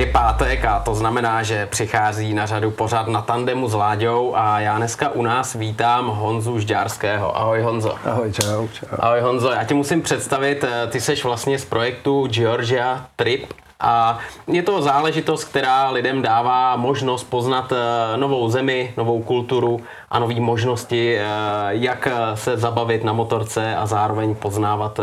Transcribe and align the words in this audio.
Je 0.00 0.06
pátek 0.06 0.64
a 0.64 0.78
to 0.80 0.94
znamená, 0.94 1.42
že 1.42 1.66
přichází 1.66 2.34
na 2.34 2.46
řadu 2.46 2.70
pořád 2.70 3.08
na 3.08 3.22
tandemu 3.22 3.68
s 3.68 3.74
Láďou 3.74 4.36
a 4.36 4.60
já 4.60 4.76
dneska 4.76 5.08
u 5.08 5.22
nás 5.22 5.54
vítám 5.54 6.06
Honzu 6.08 6.58
Žďárského. 6.58 7.36
Ahoj 7.36 7.62
Honzo. 7.62 7.94
Ahoj, 8.04 8.32
čau, 8.32 8.68
čau. 8.68 8.86
Ahoj 8.98 9.20
Honzo, 9.20 9.50
já 9.50 9.64
ti 9.64 9.74
musím 9.74 10.02
představit, 10.02 10.64
eh, 10.64 10.86
ty 10.86 11.00
seš 11.00 11.24
vlastně 11.24 11.58
z 11.58 11.64
projektu 11.64 12.26
Georgia 12.26 13.06
Trip 13.16 13.52
a 13.80 14.18
je 14.46 14.62
to 14.62 14.82
záležitost, 14.82 15.44
která 15.44 15.90
lidem 15.90 16.22
dává 16.22 16.76
možnost 16.76 17.24
poznat 17.24 17.72
eh, 17.72 18.16
novou 18.16 18.50
zemi, 18.50 18.94
novou 18.96 19.22
kulturu 19.22 19.80
a 20.10 20.18
nové 20.18 20.40
možnosti, 20.40 21.16
eh, 21.16 21.24
jak 21.68 22.08
se 22.34 22.56
zabavit 22.56 23.04
na 23.04 23.12
motorce 23.12 23.76
a 23.76 23.86
zároveň 23.86 24.34
poznávat 24.34 25.00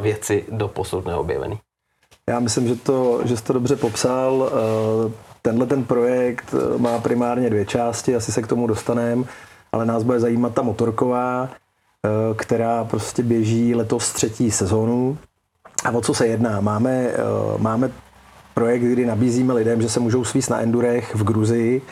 věci 0.00 0.44
do 0.50 0.68
posud 0.68 1.06
neobjevený. 1.06 1.58
Já 2.28 2.40
myslím, 2.40 2.68
že, 2.68 2.76
to, 2.76 3.20
že 3.24 3.36
jsi 3.36 3.44
to 3.44 3.52
dobře 3.52 3.76
popsal. 3.76 4.50
Eh, 4.52 5.12
tenhle 5.42 5.66
ten 5.66 5.84
projekt 5.84 6.54
eh, 6.54 6.78
má 6.78 6.98
primárně 6.98 7.50
dvě 7.50 7.66
části, 7.66 8.16
asi 8.16 8.32
se 8.32 8.42
k 8.42 8.46
tomu 8.46 8.66
dostaneme, 8.66 9.24
ale 9.72 9.86
nás 9.86 10.02
bude 10.02 10.20
zajímat 10.20 10.54
ta 10.54 10.62
motorková, 10.62 11.48
eh, 11.48 12.08
která 12.34 12.84
prostě 12.84 13.22
běží 13.22 13.74
letos 13.74 14.12
třetí 14.12 14.50
sezónu. 14.50 15.18
A 15.84 15.90
o 15.90 16.00
co 16.00 16.14
se 16.14 16.26
jedná? 16.26 16.60
Máme, 16.60 17.10
máme 17.58 17.90
projekt, 18.54 18.82
kdy 18.82 19.06
nabízíme 19.06 19.54
lidem, 19.54 19.82
že 19.82 19.88
se 19.88 20.00
můžou 20.00 20.24
svíst 20.24 20.50
na 20.50 20.60
endurech 20.60 21.14
v 21.14 21.24
Gruzii, 21.24 21.82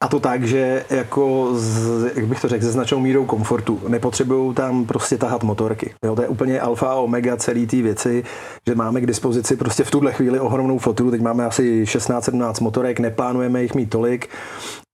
a 0.00 0.08
to 0.08 0.20
tak, 0.20 0.44
že 0.44 0.84
jako, 0.90 1.50
z, 1.54 2.16
jak 2.16 2.26
bych 2.26 2.40
to 2.40 2.48
řekl, 2.48 2.64
se 2.64 2.72
značnou 2.72 3.00
mírou 3.00 3.24
komfortu. 3.24 3.80
Nepotřebují 3.88 4.54
tam 4.54 4.84
prostě 4.84 5.18
tahat 5.18 5.42
motorky. 5.42 5.94
Jo, 6.04 6.16
to 6.16 6.22
je 6.22 6.28
úplně 6.28 6.60
alfa 6.60 6.90
a 6.90 6.94
omega 6.94 7.36
celý 7.36 7.66
té 7.66 7.82
věci, 7.82 8.24
že 8.66 8.74
máme 8.74 9.00
k 9.00 9.06
dispozici 9.06 9.56
prostě 9.56 9.84
v 9.84 9.90
tuhle 9.90 10.12
chvíli 10.12 10.40
ohromnou 10.40 10.78
flotilu. 10.78 11.10
Teď 11.10 11.20
máme 11.20 11.46
asi 11.46 11.84
16-17 11.84 12.62
motorek, 12.62 13.00
neplánujeme 13.00 13.62
jich 13.62 13.74
mít 13.74 13.90
tolik, 13.90 14.28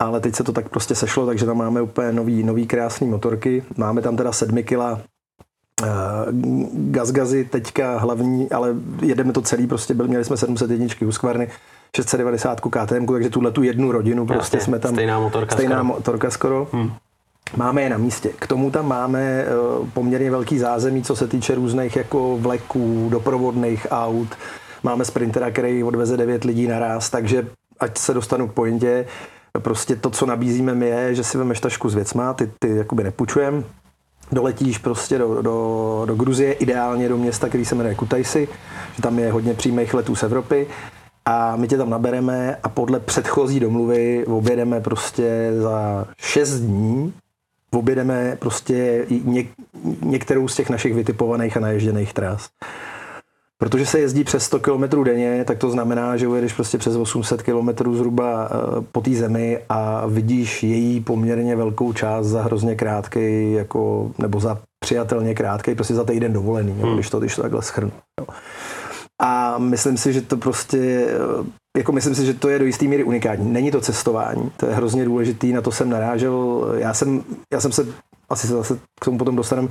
ale 0.02 0.20
teď 0.20 0.34
se 0.34 0.44
to 0.44 0.52
tak 0.52 0.68
prostě 0.68 0.94
sešlo, 0.94 1.26
takže 1.26 1.46
tam 1.46 1.56
máme 1.56 1.82
úplně 1.82 2.12
nový, 2.12 2.42
nový 2.42 2.66
krásný 2.66 3.08
motorky. 3.08 3.64
Máme 3.76 4.02
tam 4.02 4.16
teda 4.16 4.32
7 4.32 4.62
kila 4.62 5.00
Uh, 5.82 6.32
gazgazy 6.72 7.44
teďka 7.44 7.98
hlavní, 7.98 8.50
ale 8.50 8.74
jedeme 9.02 9.32
to 9.32 9.42
celý, 9.42 9.66
prostě 9.66 9.94
byl, 9.94 10.08
měli 10.08 10.24
jsme 10.24 10.36
701 10.36 10.86
Husqvarny, 11.04 11.48
690 11.96 12.60
KTM, 12.60 13.06
takže 13.06 13.30
tuhle 13.30 13.50
tu 13.50 13.62
jednu 13.62 13.92
rodinu 13.92 14.26
prostě 14.26 14.56
Jasně, 14.56 14.64
jsme 14.64 14.78
tam. 14.78 14.94
Stejná 14.94 15.20
motorka 15.20 15.54
stejná 15.54 15.76
skoro. 15.76 15.84
motorka 15.84 16.30
skoro. 16.30 16.68
Hmm. 16.72 16.92
Máme 17.56 17.82
je 17.82 17.90
na 17.90 17.98
místě. 17.98 18.30
K 18.38 18.46
tomu 18.46 18.70
tam 18.70 18.88
máme 18.88 19.20
eh, 19.20 19.46
poměrně 19.92 20.30
velký 20.30 20.58
zázemí, 20.58 21.02
co 21.02 21.16
se 21.16 21.28
týče 21.28 21.54
různých 21.54 21.96
jako 21.96 22.38
vleků, 22.38 23.08
doprovodných 23.10 23.86
aut. 23.90 24.28
Máme 24.82 25.04
sprintera, 25.04 25.50
který 25.50 25.84
odveze 25.84 26.16
9 26.16 26.44
lidí 26.44 26.66
naraz, 26.66 27.10
takže 27.10 27.46
ať 27.80 27.98
se 27.98 28.14
dostanu 28.14 28.48
k 28.48 28.52
pointě, 28.52 29.06
prostě 29.58 29.96
to, 29.96 30.10
co 30.10 30.26
nabízíme 30.26 30.74
my 30.74 30.86
je, 30.88 31.14
že 31.14 31.24
si 31.24 31.38
vemeš 31.38 31.60
tašku 31.60 31.88
s 31.88 31.94
věcma, 31.94 32.34
ty, 32.34 32.50
ty 32.58 32.76
jakoby 32.76 33.04
nepůjčujem, 33.04 33.64
doletíš 34.32 34.78
prostě 34.78 35.18
do, 35.18 35.42
do, 35.42 36.02
do 36.06 36.14
Gruzie, 36.14 36.52
ideálně 36.52 37.08
do 37.08 37.16
města, 37.16 37.48
který 37.48 37.64
se 37.64 37.74
jmenuje 37.74 37.94
Kutaisi, 37.94 38.48
že 38.96 39.02
tam 39.02 39.18
je 39.18 39.32
hodně 39.32 39.54
přímých 39.54 39.94
letů 39.94 40.16
z 40.16 40.22
Evropy 40.22 40.66
a 41.24 41.56
my 41.56 41.68
tě 41.68 41.76
tam 41.76 41.90
nabereme 41.90 42.56
a 42.62 42.68
podle 42.68 43.00
předchozí 43.00 43.60
domluvy 43.60 44.26
objedeme 44.26 44.80
prostě 44.80 45.52
za 45.58 46.06
6 46.16 46.50
dní 46.50 47.12
objedeme 47.74 48.36
prostě 48.40 49.06
něk, 49.24 49.48
některou 50.02 50.48
z 50.48 50.56
těch 50.56 50.70
našich 50.70 50.94
vytipovaných 50.94 51.56
a 51.56 51.60
naježděných 51.60 52.12
tras. 52.12 52.48
Protože 53.58 53.86
se 53.86 54.00
jezdí 54.00 54.24
přes 54.24 54.44
100 54.44 54.60
km 54.60 55.04
denně, 55.04 55.44
tak 55.44 55.58
to 55.58 55.70
znamená, 55.70 56.16
že 56.16 56.28
ujedeš 56.28 56.52
prostě 56.52 56.78
přes 56.78 56.96
800 56.96 57.42
km 57.42 57.94
zhruba 57.94 58.48
eh, 58.50 58.84
po 58.92 59.00
té 59.00 59.10
zemi 59.10 59.58
a 59.68 60.06
vidíš 60.06 60.62
její 60.62 61.00
poměrně 61.00 61.56
velkou 61.56 61.92
část 61.92 62.26
za 62.26 62.42
hrozně 62.42 62.74
krátký, 62.74 63.52
jako, 63.52 64.10
nebo 64.18 64.40
za 64.40 64.58
přijatelně 64.78 65.34
krátký, 65.34 65.74
prostě 65.74 65.94
za 65.94 66.04
týden 66.04 66.32
dovolený, 66.32 66.72
hmm. 66.72 66.94
když, 66.94 67.10
to, 67.10 67.20
když 67.20 67.36
to 67.36 67.42
takhle 67.42 67.62
schrnu. 67.62 67.92
Jo. 68.20 68.26
A 69.24 69.58
myslím 69.58 69.96
si, 69.96 70.12
že 70.12 70.20
to 70.20 70.36
prostě, 70.36 71.06
eh, 71.08 71.78
jako 71.78 71.92
myslím 71.92 72.14
si, 72.14 72.26
že 72.26 72.34
to 72.34 72.48
je 72.48 72.58
do 72.58 72.64
jisté 72.64 72.84
míry 72.84 73.04
unikátní. 73.04 73.52
Není 73.52 73.70
to 73.70 73.80
cestování, 73.80 74.50
to 74.56 74.66
je 74.66 74.74
hrozně 74.74 75.04
důležitý, 75.04 75.52
na 75.52 75.60
to 75.60 75.72
jsem 75.72 75.90
narážel. 75.90 76.66
Já 76.78 76.94
jsem, 76.94 77.24
já 77.52 77.60
jsem 77.60 77.72
se, 77.72 77.86
asi 78.28 78.46
se 78.46 78.52
zase 78.52 78.78
k 79.00 79.04
tomu 79.04 79.18
potom 79.18 79.36
dostaneme, 79.36 79.68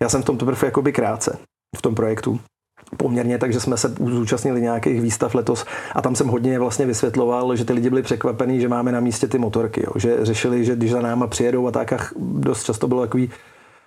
já 0.00 0.08
jsem 0.08 0.22
v 0.22 0.24
tom 0.24 0.38
teprve 0.38 0.58
jakoby 0.64 0.92
krátce, 0.92 1.38
v 1.76 1.82
tom 1.82 1.94
projektu 1.94 2.40
poměrně, 2.96 3.38
takže 3.38 3.60
jsme 3.60 3.76
se 3.76 3.94
zúčastnili 4.06 4.60
nějakých 4.60 5.00
výstav 5.00 5.34
letos 5.34 5.64
a 5.94 6.02
tam 6.02 6.16
jsem 6.16 6.28
hodně 6.28 6.58
vlastně 6.58 6.86
vysvětloval, 6.86 7.56
že 7.56 7.64
ty 7.64 7.72
lidi 7.72 7.90
byli 7.90 8.02
překvapení, 8.02 8.60
že 8.60 8.68
máme 8.68 8.92
na 8.92 9.00
místě 9.00 9.28
ty 9.28 9.38
motorky, 9.38 9.82
jo. 9.86 9.92
že 9.96 10.24
řešili, 10.24 10.64
že 10.64 10.76
když 10.76 10.90
za 10.90 11.00
náma 11.00 11.26
přijedou 11.26 11.66
a 11.66 11.70
tak 11.70 12.12
dost 12.16 12.64
často 12.64 12.88
bylo 12.88 13.00
takový 13.00 13.30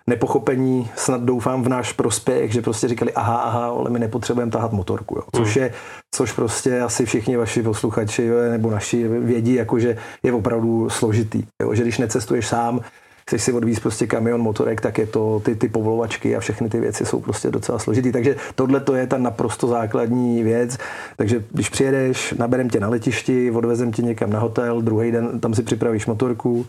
nepochopení, 0.08 0.90
snad 0.96 1.22
doufám 1.22 1.64
v 1.64 1.70
náš 1.70 1.94
prospěch, 1.94 2.54
že 2.54 2.62
prostě 2.62 2.88
říkali, 2.88 3.14
aha, 3.14 3.38
aha, 3.38 3.66
ale 3.66 3.90
my 3.90 4.00
nepotřebujeme 4.00 4.52
tahat 4.52 4.72
motorku, 4.72 5.16
jo. 5.16 5.24
Což, 5.36 5.56
hmm. 5.56 5.64
je, 5.64 5.74
což 6.16 6.32
prostě 6.32 6.82
asi 6.82 7.06
všichni 7.06 7.38
vaši 7.38 7.64
posluchači 7.64 8.24
jo, 8.24 8.38
nebo 8.52 8.72
naši 8.72 9.08
vědí, 9.08 9.54
jako 9.54 9.80
že 9.80 9.98
je 10.24 10.34
opravdu 10.34 10.90
složitý, 10.90 11.44
jo. 11.62 11.74
že 11.74 11.84
když 11.84 11.98
necestuješ 11.98 12.48
sám, 12.48 12.82
chceš 13.30 13.44
si 13.44 13.54
odvízt 13.54 13.82
prostě 13.82 14.08
kamion, 14.08 14.42
motorek, 14.42 14.82
tak 14.82 14.98
je 14.98 15.08
to 15.08 15.42
ty, 15.46 15.56
ty 15.56 15.70
povolovačky 15.70 16.36
a 16.36 16.40
všechny 16.40 16.70
ty 16.70 16.80
věci 16.80 17.06
jsou 17.06 17.20
prostě 17.20 17.52
docela 17.52 17.80
složitý. 17.80 18.12
Takže 18.12 18.36
tohle 18.56 18.80
to 18.80 18.96
je 18.96 19.08
ta 19.08 19.18
naprosto 19.18 19.68
základní 19.68 20.44
věc. 20.44 20.78
Takže 21.18 21.44
když 21.52 21.70
přijedeš, 21.70 22.34
naberem 22.38 22.70
tě 22.70 22.80
na 22.80 22.90
letišti, 22.90 23.52
odvezem 23.52 23.92
tě 23.92 24.02
někam 24.02 24.30
na 24.30 24.40
hotel, 24.40 24.82
druhý 24.82 25.12
den 25.12 25.40
tam 25.40 25.54
si 25.54 25.64
připravíš 25.64 26.06
motorku, 26.06 26.66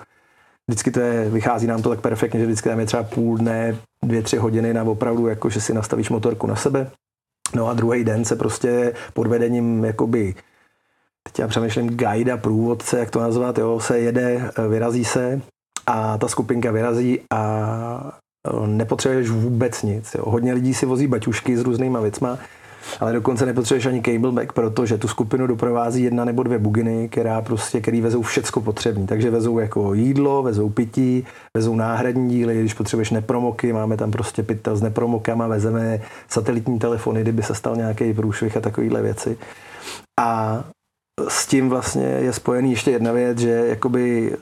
vždycky 0.70 0.90
to 0.90 1.00
je, 1.00 1.30
vychází 1.30 1.66
nám 1.66 1.82
to 1.82 1.88
tak 1.88 2.00
perfektně, 2.00 2.40
že 2.40 2.46
vždycky 2.46 2.68
tam 2.68 2.80
je 2.80 2.86
třeba 2.86 3.02
půl 3.02 3.36
dne, 3.36 3.76
dvě, 4.04 4.22
tři 4.22 4.36
hodiny 4.36 4.74
na 4.74 4.82
opravdu, 4.82 5.26
jako 5.26 5.50
že 5.50 5.60
si 5.60 5.74
nastavíš 5.74 6.10
motorku 6.10 6.46
na 6.46 6.56
sebe. 6.56 6.90
No 7.54 7.68
a 7.68 7.74
druhý 7.74 8.04
den 8.04 8.24
se 8.24 8.36
prostě 8.36 8.94
pod 9.12 9.26
vedením 9.26 9.84
jakoby 9.84 10.34
teď 11.22 11.38
já 11.38 11.48
přemýšlím 11.48 11.96
guida, 11.96 12.36
průvodce, 12.36 12.98
jak 12.98 13.10
to 13.10 13.20
nazvat, 13.20 13.58
jo, 13.58 13.80
se 13.80 13.98
jede, 13.98 14.50
vyrazí 14.68 15.04
se 15.04 15.40
a 15.86 16.18
ta 16.18 16.28
skupinka 16.28 16.70
vyrazí 16.70 17.20
a 17.32 18.18
nepotřebuješ 18.66 19.30
vůbec 19.30 19.82
nic. 19.82 20.14
Jo. 20.14 20.22
Hodně 20.26 20.52
lidí 20.52 20.74
si 20.74 20.86
vozí 20.86 21.06
baťušky 21.06 21.56
s 21.56 21.60
různýma 21.60 22.00
věcma, 22.00 22.38
ale 23.00 23.12
dokonce 23.12 23.46
nepotřebuješ 23.46 23.86
ani 23.86 24.02
cableback, 24.02 24.52
protože 24.52 24.98
tu 24.98 25.08
skupinu 25.08 25.46
doprovází 25.46 26.02
jedna 26.02 26.24
nebo 26.24 26.42
dvě 26.42 26.58
buginy, 26.58 27.08
která 27.08 27.40
prostě, 27.40 27.80
který 27.80 28.00
vezou 28.00 28.22
všecko 28.22 28.60
potřebné. 28.60 29.06
Takže 29.06 29.30
vezou 29.30 29.58
jako 29.58 29.94
jídlo, 29.94 30.42
vezou 30.42 30.70
pití, 30.70 31.26
vezou 31.56 31.74
náhradní 31.74 32.30
díly, 32.30 32.60
když 32.60 32.74
potřebuješ 32.74 33.10
nepromoky, 33.10 33.72
máme 33.72 33.96
tam 33.96 34.10
prostě 34.10 34.42
pytel 34.42 34.76
s 34.76 34.82
nepromokama, 34.82 35.46
vezeme 35.46 36.00
satelitní 36.28 36.78
telefony, 36.78 37.22
kdyby 37.22 37.42
se 37.42 37.54
stal 37.54 37.76
nějaký 37.76 38.14
průšvih 38.14 38.56
a 38.56 38.60
takovéhle 38.60 39.02
věci. 39.02 39.38
A 40.20 40.60
s 41.28 41.46
tím 41.46 41.68
vlastně 41.68 42.06
je 42.06 42.32
spojený 42.32 42.70
ještě 42.70 42.90
jedna 42.90 43.12
věc, 43.12 43.38
že 43.38 43.50
jakoby 43.50 44.36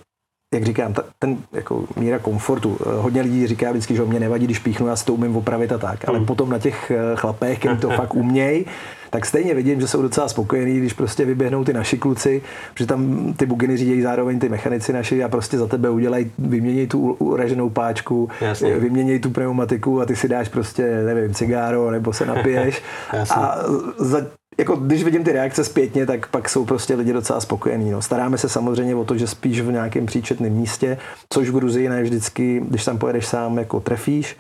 jak 0.55 0.65
říkám, 0.65 0.93
ta, 0.93 1.05
ten 1.19 1.37
jako 1.53 1.85
míra 1.97 2.19
komfortu. 2.19 2.79
Eh, 2.81 2.85
hodně 2.97 3.23
lidí 3.23 3.47
říká 3.47 3.71
vždycky, 3.71 3.97
že 3.97 4.05
mě 4.05 4.21
nevadí, 4.21 4.45
když 4.45 4.59
píchnu, 4.59 4.87
já 4.87 4.97
si 4.97 5.05
to 5.05 5.15
umím 5.15 5.37
opravit 5.37 5.73
a 5.73 5.79
tak. 5.79 6.09
Ale 6.09 6.19
mm. 6.19 6.27
potom 6.27 6.51
na 6.51 6.59
těch 6.59 6.91
eh, 6.91 7.17
chlapech, 7.17 7.59
kteří 7.59 7.81
to 7.81 7.91
fakt 7.91 8.15
umějí, 8.15 8.67
tak 9.11 9.27
stejně 9.27 9.55
vidím, 9.55 9.81
že 9.81 9.89
jsou 9.89 10.03
docela 10.03 10.29
spokojení, 10.29 10.79
když 10.79 10.93
prostě 10.93 11.25
vyběhnou 11.25 11.65
ty 11.65 11.73
naši 11.73 11.99
kluci, 11.99 12.43
že 12.79 12.87
tam 12.87 13.33
ty 13.37 13.47
buginy 13.47 13.77
řídí 13.77 14.03
zároveň 14.03 14.39
ty 14.39 14.49
mechanici 14.49 14.93
naši 14.93 15.25
a 15.25 15.29
prostě 15.29 15.59
za 15.59 15.67
tebe 15.67 15.91
udělají, 15.91 16.31
vymění 16.39 16.87
tu 16.87 17.13
uraženou 17.13 17.71
páčku, 17.71 18.29
Jasně. 18.41 18.79
vymění 18.79 19.19
tu 19.19 19.31
pneumatiku 19.31 20.01
a 20.01 20.07
ty 20.07 20.17
si 20.17 20.29
dáš 20.29 20.49
prostě, 20.49 21.03
nevím, 21.05 21.35
cigáro 21.35 21.91
nebo 21.91 22.13
se 22.13 22.27
napiješ. 22.27 22.83
a 23.31 23.59
za, 23.99 24.27
jako 24.59 24.77
když 24.77 25.05
vidím 25.05 25.25
ty 25.25 25.33
reakce 25.33 25.65
zpětně, 25.65 26.07
tak 26.07 26.27
pak 26.27 26.49
jsou 26.49 26.65
prostě 26.65 26.95
lidi 26.95 27.13
docela 27.13 27.41
spokojení. 27.41 27.91
No. 27.91 28.03
Staráme 28.03 28.39
se 28.39 28.49
samozřejmě 28.49 28.95
o 28.95 29.05
to, 29.05 29.17
že 29.19 29.27
spíš 29.27 29.61
v 29.61 29.73
nějakém 29.73 30.07
příčetném 30.07 30.53
místě, 30.53 30.99
což 31.29 31.49
v 31.49 31.55
Gruzii 31.55 31.89
ne 31.89 32.03
vždycky, 32.03 32.63
když 32.69 32.85
tam 32.85 32.99
pojedeš 32.99 33.27
sám, 33.27 33.59
jako 33.59 33.81
trefíš. 33.81 34.37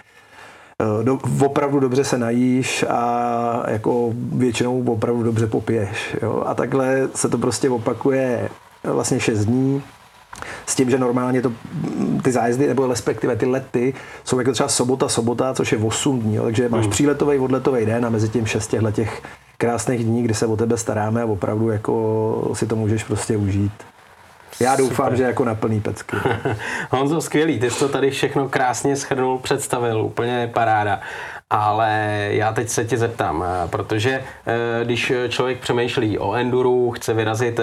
Eh, 0.83 1.05
do, 1.05 1.19
opravdu 1.45 1.81
dobře 1.81 2.05
se 2.05 2.19
najíš 2.19 2.85
a 2.89 3.63
jako 3.69 4.13
většinou 4.33 4.85
opravdu 4.85 5.23
dobře 5.23 5.47
popiješ. 5.47 6.17
Jo? 6.23 6.43
A 6.47 6.55
takhle 6.55 7.09
se 7.15 7.29
to 7.29 7.39
prostě 7.39 7.71
opakuje 7.71 8.49
vlastně 8.85 9.21
6 9.21 9.45
dní. 9.45 9.83
S 10.67 10.75
tím, 10.75 10.91
že 10.91 10.99
normálně 10.99 11.43
to, 11.43 11.53
ty 12.23 12.33
zájezdy, 12.33 12.67
nebo 12.67 12.87
respektive 12.87 13.37
ty 13.37 13.47
lety, 13.47 13.95
jsou 14.25 14.39
jako 14.39 14.53
třeba 14.53 14.69
sobota, 14.69 15.09
sobota, 15.09 15.55
což 15.55 15.73
je 15.73 15.79
8 15.79 16.21
dní. 16.21 16.35
Jo? 16.35 16.45
Takže 16.45 16.69
máš 16.69 16.85
mm. 16.85 16.91
příletový, 16.91 17.39
odletový 17.39 17.87
den 17.87 18.07
a 18.07 18.11
mezi 18.11 18.29
tím 18.29 18.47
6 18.47 18.67
těchto 18.67 18.91
těch 18.91 19.23
krásných 19.59 20.05
dní, 20.05 20.23
kdy 20.23 20.35
se 20.35 20.47
o 20.47 20.57
tebe 20.57 20.77
staráme 20.77 21.23
a 21.23 21.27
opravdu 21.27 21.71
jako 21.71 22.51
si 22.55 22.67
to 22.67 22.77
můžeš 22.77 23.05
prostě 23.05 23.37
užít. 23.37 23.73
Já 24.61 24.77
doufám, 24.77 25.07
Super. 25.07 25.17
že 25.17 25.23
jako 25.23 25.45
na 25.45 25.55
plný 25.55 25.81
pecky. 25.81 26.17
Honzo, 26.91 27.21
skvělý, 27.21 27.59
ty 27.59 27.71
jsi 27.71 27.79
to 27.79 27.89
tady 27.89 28.11
všechno 28.11 28.49
krásně 28.49 28.97
schrnul, 28.97 29.39
představil, 29.39 30.03
úplně 30.03 30.51
paráda. 30.55 31.01
Ale 31.51 31.91
já 32.31 32.53
teď 32.53 32.69
se 32.69 32.85
tě 32.85 32.97
zeptám, 32.97 33.45
eh, 33.45 33.69
protože 33.69 34.25
eh, 34.47 34.85
když 34.85 35.13
člověk 35.29 35.59
přemýšlí 35.59 36.19
o 36.19 36.35
enduru, 36.35 36.91
chce 36.91 37.15
vyrazit 37.15 37.61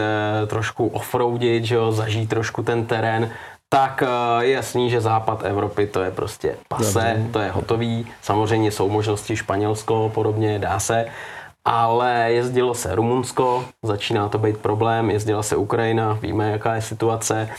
trošku 0.47 0.87
offroadit, 0.87 1.65
že 1.65 1.75
jo, 1.75 1.91
zažít 1.91 2.29
trošku 2.29 2.63
ten 2.63 2.85
terén, 2.85 3.31
tak 3.69 4.03
je 4.39 4.51
jasný, 4.51 4.89
že 4.89 5.01
západ 5.01 5.45
Evropy 5.45 5.87
to 5.87 6.01
je 6.01 6.11
prostě 6.11 6.55
pase, 6.67 7.13
Dobře. 7.15 7.31
to 7.31 7.39
je 7.39 7.51
hotový. 7.51 8.07
Samozřejmě 8.21 8.71
jsou 8.71 8.89
možnosti 8.89 9.35
Španělsko 9.35 10.11
podobně, 10.13 10.59
dá 10.59 10.79
se. 10.79 11.05
Ale 11.65 12.25
jezdilo 12.27 12.73
se 12.73 12.95
Rumunsko, 12.95 13.65
začíná 13.83 14.29
to 14.29 14.37
být 14.37 14.57
problém, 14.57 15.09
jezdila 15.09 15.43
se 15.43 15.55
Ukrajina, 15.55 16.13
víme, 16.13 16.51
jaká 16.51 16.75
je 16.75 16.81
situace 16.81 17.49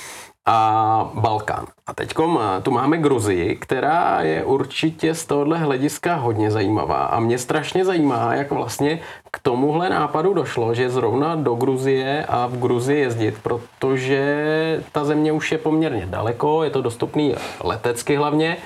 a 0.47 1.11
Balkán. 1.15 1.67
A 1.87 1.95
teď 1.95 2.15
tu 2.63 2.71
máme 2.71 2.99
Gruzii, 2.99 3.57
která 3.57 4.23
je 4.23 4.45
určitě 4.45 5.15
z 5.15 5.27
tohohle 5.27 5.59
hlediska 5.59 6.15
hodně 6.15 6.51
zajímavá. 6.51 7.05
A 7.05 7.21
mě 7.21 7.39
strašně 7.39 7.85
zajímá, 7.85 8.35
jak 8.35 8.51
vlastně 8.51 9.01
k 9.31 9.39
tomuhle 9.39 9.91
nápadu 9.91 10.35
došlo, 10.35 10.75
že 10.75 10.91
zrovna 10.91 11.35
do 11.35 11.55
Gruzie 11.55 12.25
a 12.29 12.47
v 12.47 12.59
Gruzii 12.59 13.01
jezdit, 13.01 13.35
protože 13.43 14.85
ta 14.93 15.05
země 15.05 15.33
už 15.33 15.53
je 15.53 15.59
poměrně 15.59 16.07
daleko, 16.07 16.63
je 16.63 16.71
to 16.71 16.83
dostupný 16.83 17.35
letecky 17.61 18.17
hlavně. 18.17 18.57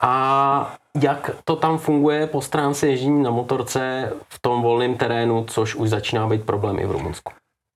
A 0.00 0.74
jak 1.00 1.30
to 1.44 1.56
tam 1.56 1.78
funguje 1.78 2.26
po 2.26 2.40
stránce 2.40 2.86
ježdění 2.86 3.22
na 3.22 3.30
motorce 3.30 4.12
v 4.28 4.38
tom 4.40 4.62
volném 4.62 4.94
terénu, 4.94 5.44
což 5.44 5.74
už 5.74 5.90
začíná 5.90 6.26
být 6.26 6.44
problém 6.44 6.78
i 6.78 6.86
v 6.86 6.90
Rumunsku? 6.90 7.32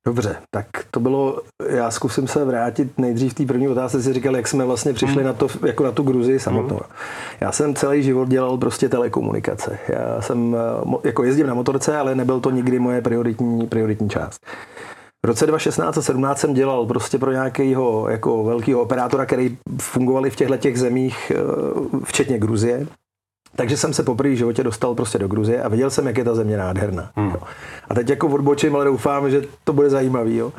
Dobře, 0.07 0.37
tak 0.51 0.67
to 0.91 1.01
bylo, 1.01 1.41
já 1.69 1.91
zkusím 1.91 2.29
se 2.29 2.45
vrátit 2.45 2.99
nejdřív 2.99 3.35
té 3.35 3.47
první 3.47 3.69
otázce, 3.69 4.03
si 4.03 4.13
říkal, 4.13 4.37
jak 4.37 4.49
jsme 4.49 4.65
vlastně 4.65 4.93
přišli 4.93 5.21
mm. 5.21 5.27
na 5.27 5.33
to, 5.33 5.49
jako 5.67 5.85
na 5.85 5.93
tu 5.93 6.03
Gruzii 6.03 6.39
samotnou. 6.39 6.77
Mm. 6.77 6.97
Já 7.41 7.53
jsem 7.53 7.75
celý 7.75 8.03
život 8.03 8.29
dělal 8.29 8.59
prostě 8.59 8.89
telekomunikace. 8.89 9.79
Já 9.89 10.23
jsem 10.23 10.57
jako 11.05 11.25
jezdím 11.25 11.47
na 11.47 11.55
motorce, 11.55 11.97
ale 11.97 12.15
nebyl 12.15 12.41
to 12.41 12.51
nikdy 12.51 12.79
moje 12.79 13.03
prioritní, 13.03 13.67
prioritní 13.67 14.11
část. 14.11 14.47
V 15.25 15.29
roce 15.29 15.47
2016 15.47 15.99
a 15.99 16.03
17 16.03 16.39
jsem 16.39 16.55
dělal 16.55 16.87
prostě 16.87 17.19
pro 17.19 17.33
nějakého 17.33 18.09
jako 18.09 18.45
velkého 18.45 18.81
operátora, 18.81 19.27
který 19.27 19.59
fungovali 19.81 20.31
v 20.31 20.37
těchto 20.37 20.57
těch 20.57 20.79
zemích, 20.79 21.33
eh, 21.35 21.41
včetně 22.05 22.39
Gruzie. 22.39 22.87
Takže 23.56 23.76
jsem 23.76 23.93
se 23.93 24.03
poprvé 24.03 24.31
v 24.31 24.37
životě 24.37 24.64
dostal 24.64 24.94
prostě 24.94 25.19
do 25.19 25.29
Gruzie 25.29 25.62
a 25.62 25.69
viděl 25.69 25.91
jsem, 25.91 26.06
jak 26.06 26.19
je 26.19 26.25
ta 26.25 26.35
země 26.35 26.56
nádherná. 26.56 27.11
Hmm. 27.17 27.31
Jo. 27.31 27.41
A 27.88 27.94
teď 27.94 28.08
jako 28.11 28.29
odbočím, 28.29 28.76
ale 28.76 28.85
doufám, 28.85 29.31
že 29.31 29.43
to 29.64 29.73
bude 29.73 29.91
zajímavý. 29.91 30.37
Jo. 30.37 30.53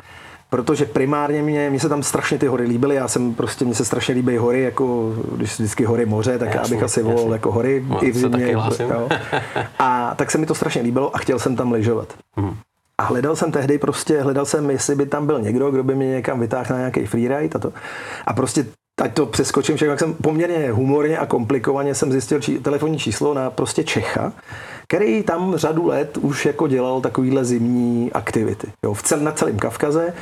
Protože 0.50 0.84
primárně 0.84 1.42
mě, 1.42 1.70
mě 1.70 1.80
se 1.80 1.88
tam 1.88 2.02
strašně 2.02 2.38
ty 2.38 2.46
hory 2.46 2.64
líbily, 2.64 2.94
já 2.94 3.08
jsem 3.08 3.34
prostě, 3.34 3.64
mně 3.64 3.74
se 3.74 3.84
strašně 3.84 4.14
líbí 4.14 4.36
hory, 4.36 4.62
jako 4.62 5.14
když 5.36 5.54
vždycky 5.54 5.84
hory 5.84 6.06
moře, 6.06 6.38
tak 6.38 6.54
jasný, 6.54 6.76
abych 6.76 6.82
asi 6.82 7.02
volal 7.02 7.32
jako 7.32 7.52
hory 7.52 7.84
no, 7.88 8.06
i 8.06 8.10
v 8.10 8.16
zimě. 8.16 8.52
Jo. 8.52 9.08
A 9.78 10.14
tak 10.14 10.30
se 10.30 10.38
mi 10.38 10.46
to 10.46 10.54
strašně 10.54 10.82
líbilo 10.82 11.16
a 11.16 11.18
chtěl 11.18 11.38
jsem 11.38 11.56
tam 11.56 11.72
lyžovat. 11.72 12.14
Hmm. 12.36 12.56
A 12.98 13.02
hledal 13.02 13.36
jsem 13.36 13.52
tehdy 13.52 13.78
prostě, 13.78 14.22
hledal 14.22 14.44
jsem, 14.46 14.70
jestli 14.70 14.94
by 14.94 15.06
tam 15.06 15.26
byl 15.26 15.40
někdo, 15.40 15.70
kdo 15.70 15.84
by 15.84 15.94
mě 15.94 16.08
někam 16.08 16.40
vytáhl 16.40 16.66
na 16.70 16.78
nějaký 16.78 17.06
freeride 17.06 17.54
a 17.54 17.58
to. 17.58 17.72
A 18.26 18.32
prostě 18.32 18.66
ať 19.00 19.14
to 19.14 19.26
přeskočím, 19.26 19.76
však 19.76 19.88
jak 19.88 19.98
jsem 19.98 20.14
poměrně 20.14 20.70
humorně 20.72 21.18
a 21.18 21.26
komplikovaně 21.26 21.94
jsem 21.94 22.12
zjistil 22.12 22.40
či, 22.40 22.58
telefonní 22.58 22.98
číslo 22.98 23.34
na 23.34 23.50
prostě 23.50 23.84
Čecha, 23.84 24.32
který 24.86 25.22
tam 25.22 25.56
řadu 25.56 25.86
let 25.86 26.16
už 26.16 26.46
jako 26.46 26.68
dělal 26.68 27.00
takovýhle 27.00 27.44
zimní 27.44 28.12
aktivity. 28.12 28.72
Jo, 28.84 28.94
v 28.94 29.02
cel, 29.02 29.20
na 29.20 29.32
celém 29.32 29.58
Kavkaze. 29.58 30.14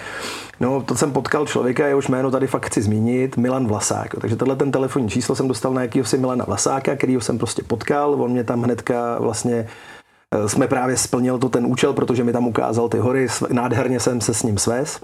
No, 0.60 0.82
to 0.82 0.94
jsem 0.94 1.12
potkal 1.12 1.46
člověka, 1.46 1.86
jehož 1.86 2.08
jméno 2.08 2.30
tady 2.30 2.46
fakt 2.46 2.66
chci 2.66 2.82
zmínit, 2.82 3.36
Milan 3.36 3.66
Vlasák. 3.66 4.14
Takže 4.20 4.36
tenhle 4.36 4.56
ten 4.56 4.72
telefonní 4.72 5.08
číslo 5.08 5.34
jsem 5.34 5.48
dostal 5.48 5.74
na 5.74 5.82
jakýhosi 5.82 6.18
Milana 6.18 6.44
Vlasáka, 6.44 6.96
kterýho 6.96 7.20
jsem 7.20 7.38
prostě 7.38 7.62
potkal. 7.62 8.22
On 8.22 8.30
mě 8.30 8.44
tam 8.44 8.62
hnedka 8.62 9.18
vlastně 9.18 9.68
eh, 10.34 10.48
jsme 10.48 10.68
právě 10.68 10.96
splnil 10.96 11.38
to 11.38 11.48
ten 11.48 11.66
účel, 11.66 11.92
protože 11.92 12.24
mi 12.24 12.32
tam 12.32 12.46
ukázal 12.46 12.88
ty 12.88 12.98
hory, 12.98 13.26
nádherně 13.52 14.00
jsem 14.00 14.20
se 14.20 14.34
s 14.34 14.42
ním 14.42 14.58
svez. 14.58 15.00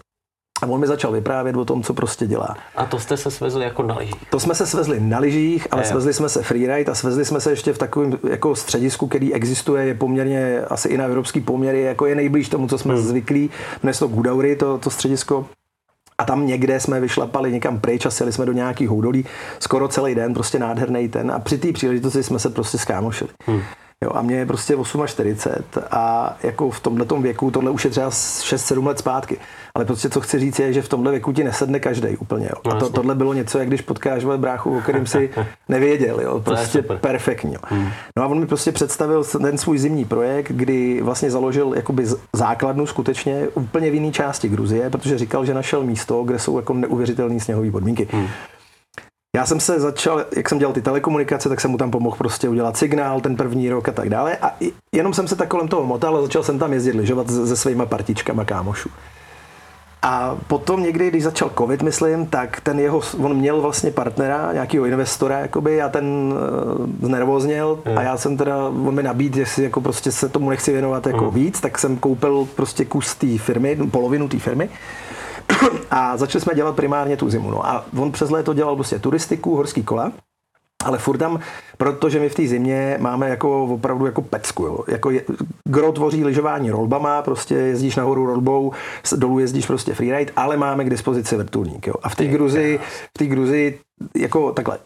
A 0.62 0.66
on 0.66 0.80
mi 0.80 0.86
začal 0.86 1.12
vyprávět 1.12 1.56
o 1.56 1.64
tom, 1.64 1.82
co 1.82 1.94
prostě 1.94 2.26
dělá. 2.26 2.56
A 2.76 2.86
to 2.86 2.98
jste 2.98 3.16
se 3.16 3.30
svezli 3.30 3.64
jako 3.64 3.82
na 3.82 3.98
lyžích? 3.98 4.30
To 4.30 4.40
jsme 4.40 4.54
se 4.54 4.66
svezli 4.66 5.00
na 5.00 5.18
lyžích, 5.18 5.66
ale 5.70 5.82
je. 5.82 5.86
svezli 5.86 6.12
jsme 6.12 6.28
se 6.28 6.42
freeride 6.42 6.92
a 6.92 6.94
svezli 6.94 7.24
jsme 7.24 7.40
se 7.40 7.50
ještě 7.50 7.72
v 7.72 7.78
takovém 7.78 8.18
jako 8.30 8.56
středisku, 8.56 9.06
který 9.06 9.34
existuje, 9.34 9.84
je 9.84 9.94
poměrně 9.94 10.60
asi 10.60 10.88
i 10.88 10.96
na 10.96 11.04
evropský 11.04 11.40
poměry, 11.40 11.82
jako 11.82 12.06
je 12.06 12.14
nejblíž 12.14 12.48
tomu, 12.48 12.68
co 12.68 12.78
jsme 12.78 12.94
hmm. 12.94 13.02
zvyklí. 13.02 13.50
Dnes 13.82 13.98
to 13.98 14.08
Gudaury, 14.08 14.56
to, 14.56 14.78
to 14.78 14.90
středisko. 14.90 15.46
A 16.18 16.24
tam 16.24 16.46
někde 16.46 16.80
jsme 16.80 17.00
vyšlapali 17.00 17.52
někam 17.52 17.80
pryč 17.80 18.06
a 18.06 18.10
sjeli 18.10 18.32
jsme 18.32 18.46
do 18.46 18.52
nějakých 18.52 18.88
houdolí 18.88 19.24
skoro 19.58 19.88
celý 19.88 20.14
den, 20.14 20.34
prostě 20.34 20.58
nádherný 20.58 21.08
ten. 21.08 21.30
A 21.30 21.38
při 21.38 21.58
té 21.58 21.72
příležitosti 21.72 22.22
jsme 22.22 22.38
se 22.38 22.50
prostě 22.50 22.78
skámošili. 22.78 23.30
Hmm. 23.46 23.60
Jo, 24.02 24.10
a 24.14 24.22
mě 24.22 24.36
je 24.36 24.46
prostě 24.46 24.76
48 25.06 25.64
a 25.90 26.36
jako 26.42 26.70
v 26.70 26.80
tomhle 26.80 27.06
věku, 27.20 27.50
tohle 27.50 27.70
už 27.70 27.84
je 27.84 27.90
třeba 27.90 28.10
6-7 28.10 28.86
let 28.86 28.98
zpátky. 28.98 29.38
Ale 29.74 29.84
prostě 29.84 30.10
co 30.10 30.20
chci 30.20 30.38
říct 30.38 30.58
je, 30.58 30.72
že 30.72 30.82
v 30.82 30.88
tomhle 30.88 31.10
věku 31.10 31.32
ti 31.32 31.44
nesedne 31.44 31.80
každý 31.80 32.16
úplně. 32.16 32.46
Jo. 32.46 32.72
A 32.72 32.74
to, 32.74 32.90
tohle 32.90 33.14
bylo 33.14 33.32
něco, 33.32 33.58
jak 33.58 33.68
když 33.68 33.80
potkáš 33.80 34.24
bráchu, 34.36 34.78
o 34.78 34.80
kterém 34.80 35.06
si 35.06 35.30
nevěděl. 35.68 36.20
Jo. 36.20 36.40
Prostě 36.44 36.82
perfektní. 36.82 37.52
Jo. 37.52 37.60
Hmm. 37.62 37.88
No 38.16 38.22
a 38.22 38.26
on 38.26 38.40
mi 38.40 38.46
prostě 38.46 38.72
představil 38.72 39.24
ten 39.24 39.58
svůj 39.58 39.78
zimní 39.78 40.04
projekt, 40.04 40.52
kdy 40.52 41.00
vlastně 41.02 41.30
založil 41.30 41.72
jakoby 41.76 42.06
základnu 42.32 42.86
skutečně 42.86 43.48
úplně 43.54 43.90
v 43.90 43.94
jiné 43.94 44.12
části 44.12 44.48
Gruzie, 44.48 44.90
protože 44.90 45.18
říkal, 45.18 45.44
že 45.44 45.54
našel 45.54 45.84
místo, 45.84 46.22
kde 46.22 46.38
jsou 46.38 46.56
jako 46.56 46.74
neuvěřitelné 46.74 47.40
sněhové 47.40 47.70
podmínky. 47.70 48.08
Hmm. 48.10 48.28
Já 49.36 49.46
jsem 49.46 49.60
se 49.60 49.80
začal, 49.80 50.24
jak 50.36 50.48
jsem 50.48 50.58
dělal 50.58 50.72
ty 50.72 50.82
telekomunikace, 50.82 51.48
tak 51.48 51.60
jsem 51.60 51.70
mu 51.70 51.78
tam 51.78 51.90
pomohl 51.90 52.16
prostě 52.16 52.48
udělat 52.48 52.76
signál 52.76 53.20
ten 53.20 53.36
první 53.36 53.70
rok 53.70 53.88
a 53.88 53.92
tak 53.92 54.08
dále. 54.08 54.36
A 54.36 54.56
jenom 54.94 55.14
jsem 55.14 55.28
se 55.28 55.36
tak 55.36 55.48
kolem 55.48 55.68
toho 55.68 55.86
motal 55.86 56.16
a 56.16 56.22
začal 56.22 56.42
jsem 56.42 56.58
tam 56.58 56.72
jezdit 56.72 56.94
lyžovat 56.94 57.30
se 57.30 57.56
svýma 57.56 57.86
partičkama 57.86 58.44
kámošů. 58.44 58.90
A 60.02 60.38
potom 60.46 60.82
někdy, 60.82 61.08
když 61.08 61.24
začal 61.24 61.50
covid, 61.58 61.82
myslím, 61.82 62.26
tak 62.26 62.60
ten 62.60 62.80
jeho, 62.80 63.00
on 63.18 63.36
měl 63.36 63.60
vlastně 63.60 63.90
partnera, 63.90 64.52
nějakého 64.52 64.84
investora, 64.84 65.38
jakoby, 65.38 65.82
a 65.82 65.88
ten 65.88 66.04
uh, 66.04 66.86
znervozněl 67.02 67.78
hmm. 67.84 67.98
a 67.98 68.02
já 68.02 68.16
jsem 68.16 68.36
teda, 68.36 68.56
on 68.66 68.94
mi 68.94 69.02
nabít, 69.02 69.36
jestli 69.36 69.64
jako 69.64 69.80
prostě 69.80 70.12
se 70.12 70.28
tomu 70.28 70.50
nechci 70.50 70.72
věnovat 70.72 71.06
jako 71.06 71.24
hmm. 71.24 71.34
víc, 71.34 71.60
tak 71.60 71.78
jsem 71.78 71.96
koupil 71.96 72.48
prostě 72.56 72.84
kus 72.84 73.14
té 73.14 73.38
firmy, 73.38 73.78
polovinu 73.90 74.28
té 74.28 74.38
firmy 74.38 74.68
a 75.90 76.16
začali 76.16 76.42
jsme 76.42 76.54
dělat 76.54 76.76
primárně 76.76 77.16
tu 77.16 77.30
zimu. 77.30 77.50
No 77.50 77.66
a 77.66 77.84
on 77.98 78.12
přes 78.12 78.30
léto 78.30 78.54
dělal 78.54 78.74
prostě 78.74 78.98
turistiku, 78.98 79.56
horský 79.56 79.82
kola, 79.82 80.12
ale 80.84 80.98
furt 80.98 81.18
tam, 81.18 81.40
protože 81.76 82.20
my 82.20 82.28
v 82.28 82.34
té 82.34 82.46
zimě 82.46 82.96
máme 83.00 83.28
jako 83.28 83.64
opravdu 83.64 84.06
jako 84.06 84.22
pecku. 84.22 84.64
Jo. 84.64 84.84
Jako 84.88 85.10
je, 85.10 85.22
gro 85.68 85.92
tvoří 85.92 86.24
lyžování 86.24 86.70
rolbama, 86.70 87.22
prostě 87.22 87.54
jezdíš 87.54 87.96
nahoru 87.96 88.26
rolbou, 88.26 88.72
dolů 89.16 89.38
jezdíš 89.38 89.66
prostě 89.66 89.94
freeride, 89.94 90.32
ale 90.36 90.56
máme 90.56 90.84
k 90.84 90.90
dispozici 90.90 91.36
vrtulník. 91.36 91.86
Jo. 91.86 91.94
A 92.02 92.08
v 92.08 92.16
té 92.16 92.26
Gruzi, 92.26 92.80
v 93.16 93.18
té 93.18 93.26
Gruzi 93.26 93.78
jako 94.16 94.52
takhle, 94.52 94.78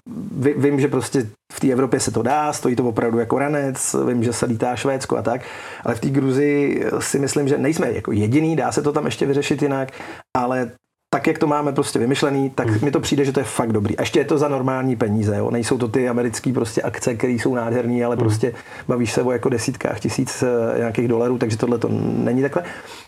vím, 0.57 0.81
že 0.81 0.88
prostě 0.88 1.26
v 1.53 1.61
té 1.61 1.69
Evropě 1.69 2.00
se 2.00 2.11
to 2.11 2.23
dá, 2.23 2.53
stojí 2.53 2.76
to 2.76 2.85
opravdu 2.85 3.19
jako 3.19 3.38
ranec, 3.38 3.97
vím, 4.09 4.25
že 4.25 4.33
se 4.33 4.47
lítá 4.47 4.76
Švédsko 4.76 5.17
a 5.17 5.23
tak, 5.23 5.41
ale 5.85 5.95
v 5.95 6.00
té 6.00 6.09
Gruzi 6.09 6.81
si 6.99 7.19
myslím, 7.19 7.49
že 7.49 7.59
nejsme 7.59 7.93
jako 7.93 8.12
jediný, 8.12 8.57
dá 8.57 8.73
se 8.73 8.83
to 8.83 8.93
tam 8.93 9.05
ještě 9.05 9.26
vyřešit 9.26 9.62
jinak, 9.62 9.88
ale 10.37 10.71
tak, 11.16 11.26
jak 11.26 11.38
to 11.38 11.46
máme 11.46 11.73
prostě 11.73 11.99
vymyšlený, 11.99 12.50
tak 12.50 12.68
mm. 12.68 12.78
mi 12.82 12.90
to 12.90 13.00
přijde, 13.00 13.25
že 13.25 13.32
to 13.32 13.40
je 13.40 13.44
fakt 13.44 13.73
dobrý. 13.73 13.99
A 13.99 14.02
ještě 14.02 14.20
je 14.20 14.25
to 14.25 14.38
za 14.38 14.49
normální 14.49 14.96
peníze, 14.96 15.37
jo? 15.37 15.50
nejsou 15.50 15.78
to 15.78 15.88
ty 15.88 16.08
americké 16.08 16.52
prostě 16.52 16.82
akce, 16.82 17.14
které 17.14 17.32
jsou 17.32 17.54
nádherné, 17.54 18.04
ale 18.04 18.16
mm. 18.16 18.18
prostě 18.18 18.52
bavíš 18.88 19.12
se 19.12 19.23
o 19.23 19.32
jako 19.32 19.49
desítkách 19.49 20.00
tisíc 20.00 20.42
uh, 20.42 20.78
nějakých 20.78 21.08
dolarů, 21.08 21.38
takže 21.38 21.56
tohle 21.56 21.78
to 21.78 21.88
není 21.90 22.42
takhle. 22.42 22.62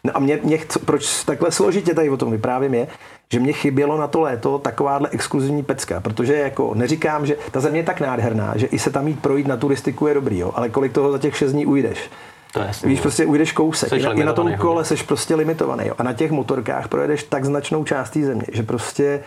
No 0.04 0.16
a 0.16 0.18
mě, 0.18 0.40
mě 0.42 0.58
proč 0.84 1.24
takhle 1.24 1.52
složitě 1.52 1.94
tady 1.94 2.10
o 2.10 2.16
tom 2.16 2.30
vyprávím 2.30 2.74
je, 2.74 2.86
že 3.32 3.40
mě 3.40 3.52
chybělo 3.52 3.98
na 3.98 4.06
to 4.06 4.20
léto 4.20 4.58
takováhle 4.58 5.08
exkluzivní 5.12 5.62
pecka, 5.62 6.00
protože 6.00 6.36
jako 6.36 6.74
neříkám, 6.74 7.26
že 7.26 7.36
ta 7.50 7.60
země 7.60 7.78
je 7.78 7.84
tak 7.84 8.00
nádherná, 8.00 8.52
že 8.56 8.66
i 8.66 8.78
se 8.78 8.90
tam 8.90 9.08
jít 9.08 9.20
projít 9.20 9.46
na 9.46 9.56
turistiku 9.56 10.06
je 10.06 10.14
dobrý, 10.14 10.38
jo? 10.38 10.52
ale 10.54 10.68
kolik 10.68 10.92
toho 10.92 11.12
za 11.12 11.18
těch 11.18 11.36
6 11.36 11.52
dní 11.52 11.66
ujdeš. 11.66 12.10
To 12.52 12.60
je 12.60 12.70
Víš, 12.84 13.00
prostě 13.00 13.26
ujdeš 13.26 13.52
kousek. 13.52 13.92
I 13.92 14.02
na, 14.02 14.12
I 14.12 14.24
na 14.24 14.32
tom 14.32 14.54
kole 14.56 14.84
seš 14.84 15.02
prostě 15.02 15.34
limitovaný. 15.34 15.86
Jo. 15.86 15.94
A 15.98 16.02
na 16.02 16.12
těch 16.12 16.30
motorkách 16.30 16.88
projedeš 16.88 17.22
tak 17.22 17.44
značnou 17.44 17.84
část 17.84 18.10
té 18.10 18.22
země, 18.22 18.46
že 18.52 18.62
prostě 18.62 19.24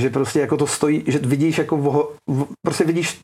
že 0.00 0.10
prostě 0.10 0.40
jako 0.40 0.56
to 0.56 0.66
stojí, 0.66 1.04
že 1.06 1.18
vidíš 1.18 1.58
jako 1.58 1.76
voho, 1.76 2.12
v, 2.26 2.46
prostě 2.62 2.84
vidíš 2.84 3.20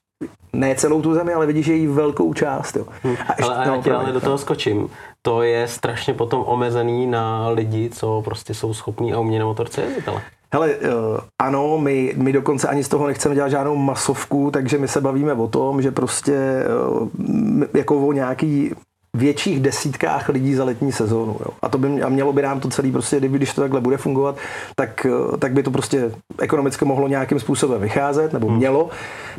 ne 0.53 0.75
celou 0.75 1.03
tu 1.03 1.15
zemi, 1.15 1.33
ale 1.33 1.47
vidíš 1.47 1.67
její 1.67 1.87
velkou 1.87 2.35
část. 2.35 2.77
Jo. 2.77 2.87
Hmm. 3.03 3.17
A 3.29 3.33
ještě, 3.39 3.53
ale, 3.55 3.67
no, 3.67 3.83
já 3.87 3.99
ale 3.99 4.13
do 4.13 4.21
toho 4.21 4.39
skočím. 4.39 4.89
To 5.23 5.43
je 5.43 5.69
strašně 5.69 6.15
potom 6.15 6.45
omezený 6.47 7.07
na 7.07 7.49
lidi, 7.49 7.91
co 7.91 8.23
prostě 8.25 8.55
jsou 8.55 8.75
schopní 8.75 9.13
a 9.13 9.21
umějí 9.21 9.39
na 9.39 9.47
motorce 9.47 9.83
jezdit, 9.83 10.09
ale. 10.09 10.23
Hele, 10.53 10.75
uh, 10.75 11.19
ano, 11.43 11.79
my, 11.79 12.15
my 12.17 12.33
dokonce 12.33 12.69
ani 12.69 12.85
z 12.85 12.89
toho 12.89 13.07
nechceme 13.07 13.35
dělat 13.35 13.49
žádnou 13.49 13.77
masovku, 13.77 14.51
takže 14.51 14.79
my 14.79 14.89
se 14.89 15.01
bavíme 15.01 15.33
o 15.33 15.49
tom, 15.49 15.83
že 15.83 15.91
prostě 15.91 16.63
uh, 16.91 17.09
jako 17.75 18.07
o 18.07 18.13
nějaký 18.13 18.75
větších 19.17 19.61
desítkách 19.61 20.29
lidí 20.29 20.55
za 20.55 20.65
letní 20.65 20.93
sezónu. 20.93 21.37
Jo. 21.41 21.47
A, 21.63 21.69
to 21.69 21.79
by, 21.79 22.03
a 22.03 22.09
mělo 22.09 22.33
by 22.33 22.43
nám 22.43 22.61
to 22.61 22.69
celý 22.69 22.93
prostě, 22.93 23.21
když 23.21 23.55
to 23.55 23.61
takhle 23.61 23.81
bude 23.81 23.97
fungovat, 23.97 24.37
tak, 24.75 25.07
eh, 25.07 25.37
tak 25.37 25.53
by 25.53 25.63
to 25.63 25.71
prostě 25.71 26.11
ekonomicky 26.39 26.85
mohlo 26.85 27.09
nějakým 27.09 27.41
způsobem 27.41 27.81
vycházet, 27.81 28.33
nebo 28.33 28.49
hmm. 28.49 28.57
mělo. 28.57 28.89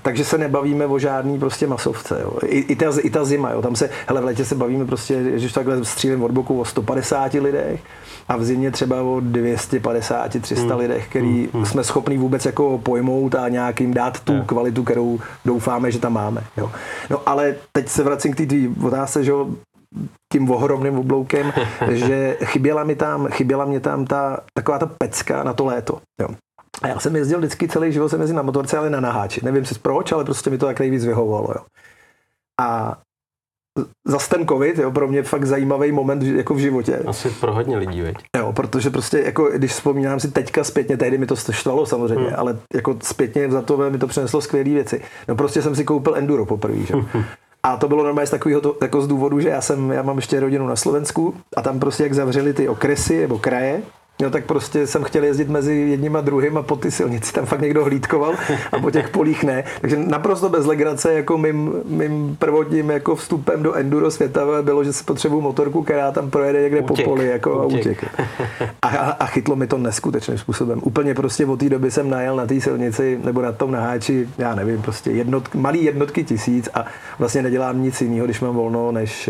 Takže 0.02 0.26
se 0.26 0.38
nebavíme 0.38 0.86
o 0.86 1.00
žádný 1.00 1.40
prostě 1.40 1.68
masovce. 1.68 2.20
Jo. 2.22 2.32
I, 2.46 2.60
i, 2.60 2.76
ta, 2.76 2.86
I 3.02 3.10
ta 3.10 3.26
zima, 3.26 3.52
jo. 3.52 3.62
tam 3.62 3.76
se, 3.76 3.90
hele, 4.08 4.22
v 4.22 4.26
létě 4.26 4.46
se 4.46 4.56
bavíme 4.56 4.86
prostě, 4.86 5.24
když 5.24 5.54
takhle 5.54 5.86
střílím 5.86 6.24
od 6.24 6.32
boku 6.32 6.60
o 6.60 6.66
150 6.66 7.34
lidech, 7.34 7.80
a 8.30 8.38
v 8.38 8.44
zimě 8.44 8.72
třeba 8.72 9.02
o 9.02 9.20
250, 9.20 10.42
300 10.42 10.68
hmm. 10.68 10.78
lidech, 10.78 11.08
který 11.10 11.50
hmm. 11.54 11.66
jsme 11.66 11.84
schopni 11.84 12.18
vůbec 12.18 12.46
jako 12.46 12.78
pojmout 12.78 13.36
a 13.36 13.50
nějakým 13.50 13.94
dát 13.94 14.20
tu 14.20 14.34
hmm. 14.34 14.46
kvalitu, 14.46 14.84
kterou 14.84 15.20
doufáme, 15.46 15.92
že 15.92 16.00
tam 16.00 16.14
máme. 16.14 16.44
Jo. 16.58 16.72
No 17.10 17.22
ale 17.26 17.56
teď 17.72 17.90
se 17.90 18.04
vracím 18.04 18.34
k 18.34 18.38
té 18.38 18.88
otázce, 18.88 19.24
že 19.24 19.34
tím 20.34 20.52
ohromným 20.52 21.00
obloukem, 21.00 21.54
že 21.92 22.38
chyběla 22.44 22.84
mi 22.84 22.96
tam, 22.96 23.28
chyběla 23.28 23.66
mě 23.66 23.80
tam 23.80 24.06
ta, 24.06 24.40
taková 24.54 24.80
ta 24.80 24.86
pecka 24.86 25.44
na 25.44 25.54
to 25.54 25.66
léto. 25.66 26.02
Jo. 26.22 26.30
A 26.82 26.88
já 26.88 27.00
jsem 27.00 27.16
jezdil 27.16 27.38
vždycky 27.38 27.68
celý 27.68 27.92
život, 27.92 28.10
jsem 28.10 28.22
jezdil 28.22 28.36
na 28.36 28.42
motorce, 28.42 28.78
ale 28.78 28.90
na 28.90 29.00
naháči. 29.00 29.42
Nevím 29.46 29.66
si 29.66 29.80
proč, 29.80 30.12
ale 30.12 30.24
prostě 30.26 30.50
mi 30.50 30.58
to 30.58 30.66
tak 30.66 30.80
nejvíc 30.80 31.06
vyhovovalo. 31.06 31.48
Jo. 31.56 31.66
A 32.62 32.98
zas 34.08 34.28
ten 34.28 34.48
covid, 34.48 34.78
jo, 34.78 34.92
pro 34.92 35.08
mě 35.08 35.24
fakt 35.24 35.46
zajímavý 35.46 35.92
moment 35.92 36.24
jako 36.24 36.54
v 36.54 36.58
životě. 36.58 37.00
Asi 37.08 37.30
pro 37.30 37.54
hodně 37.54 37.78
lidí, 37.78 38.02
veď. 38.02 38.16
Jo, 38.38 38.54
protože 38.54 38.90
prostě 38.90 39.20
jako, 39.20 39.50
když 39.50 39.72
vzpomínám 39.72 40.20
si 40.20 40.32
teďka 40.32 40.64
zpětně, 40.64 40.98
tehdy 40.98 41.18
mi 41.18 41.26
to 41.26 41.36
štvalo 41.36 41.86
samozřejmě, 41.86 42.26
hmm. 42.26 42.36
ale 42.38 42.58
jako 42.74 42.98
zpětně 43.04 43.52
za 43.52 43.62
to 43.62 43.78
mi 43.78 43.98
to 43.98 44.08
přineslo 44.08 44.42
skvělé 44.42 44.70
věci. 44.70 45.02
No 45.28 45.36
prostě 45.36 45.62
jsem 45.62 45.76
si 45.76 45.84
koupil 45.84 46.16
enduro 46.16 46.46
poprvé, 46.46 46.80
že? 46.80 46.94
A 47.68 47.78
to 47.78 47.88
bylo 47.88 48.04
normálně 48.04 48.28
z 48.28 48.32
takového 48.32 48.62
to, 48.62 48.78
jako 48.82 49.02
z 49.02 49.08
důvodu, 49.08 49.40
že 49.40 49.50
já 49.50 49.62
jsem, 49.62 49.92
já 49.92 50.02
mám 50.02 50.16
ještě 50.16 50.40
rodinu 50.40 50.68
na 50.68 50.76
Slovensku 50.76 51.36
a 51.56 51.62
tam 51.62 51.80
prostě 51.80 52.04
jak 52.04 52.14
zavřeli 52.14 52.54
ty 52.54 52.70
okresy 52.70 53.22
nebo 53.22 53.40
kraje, 53.40 53.82
No 54.22 54.30
tak 54.30 54.46
prostě 54.46 54.88
jsem 54.88 55.04
chtěl 55.04 55.24
jezdit 55.24 55.50
mezi 55.50 55.76
jedním 55.76 56.16
a 56.16 56.22
druhým 56.22 56.58
a 56.58 56.64
po 56.64 56.76
ty 56.76 56.92
silnici 56.92 57.34
tam 57.34 57.46
fakt 57.46 57.62
někdo 57.62 57.84
hlídkoval 57.84 58.34
a 58.72 58.80
po 58.80 58.92
těch 58.92 59.10
polích 59.10 59.44
ne. 59.44 59.64
Takže 59.82 59.98
naprosto 59.98 60.50
bez 60.50 60.66
legrace 60.66 61.14
jako 61.14 61.38
mým, 61.38 61.74
mým 61.86 62.36
prvotním 62.40 62.90
jako 62.90 63.16
vstupem 63.16 63.64
do 63.64 63.74
enduro 63.74 64.12
světa 64.12 64.62
bylo, 64.62 64.84
že 64.84 64.94
si 64.94 65.04
potřebuju 65.04 65.42
motorku, 65.42 65.84
která 65.84 66.12
tam 66.12 66.30
projede 66.30 66.62
někde 66.62 66.82
utěk, 66.82 67.06
po 67.06 67.12
poli 67.12 67.28
jako 67.28 67.68
utěk. 67.68 68.06
A, 68.82 68.88
a, 68.88 69.26
chytlo 69.26 69.56
mi 69.56 69.68
to 69.68 69.78
neskutečným 69.78 70.38
způsobem. 70.38 70.80
Úplně 70.84 71.14
prostě 71.14 71.46
od 71.46 71.60
té 71.60 71.70
doby 71.70 71.92
jsem 71.92 72.10
najel 72.10 72.36
na 72.36 72.46
té 72.46 72.62
silnici 72.62 73.20
nebo 73.24 73.42
na 73.42 73.52
tom 73.52 73.72
naháči, 73.72 74.30
já 74.38 74.56
nevím, 74.56 74.82
prostě 74.82 75.12
jednot, 75.12 75.56
malý 75.56 75.84
jednotky 75.84 76.24
tisíc 76.24 76.70
a 76.74 76.86
vlastně 77.20 77.42
nedělám 77.42 77.82
nic 77.82 78.02
jiného, 78.02 78.26
když 78.26 78.42
mám 78.42 78.56
volno, 78.56 78.92
než 78.92 79.30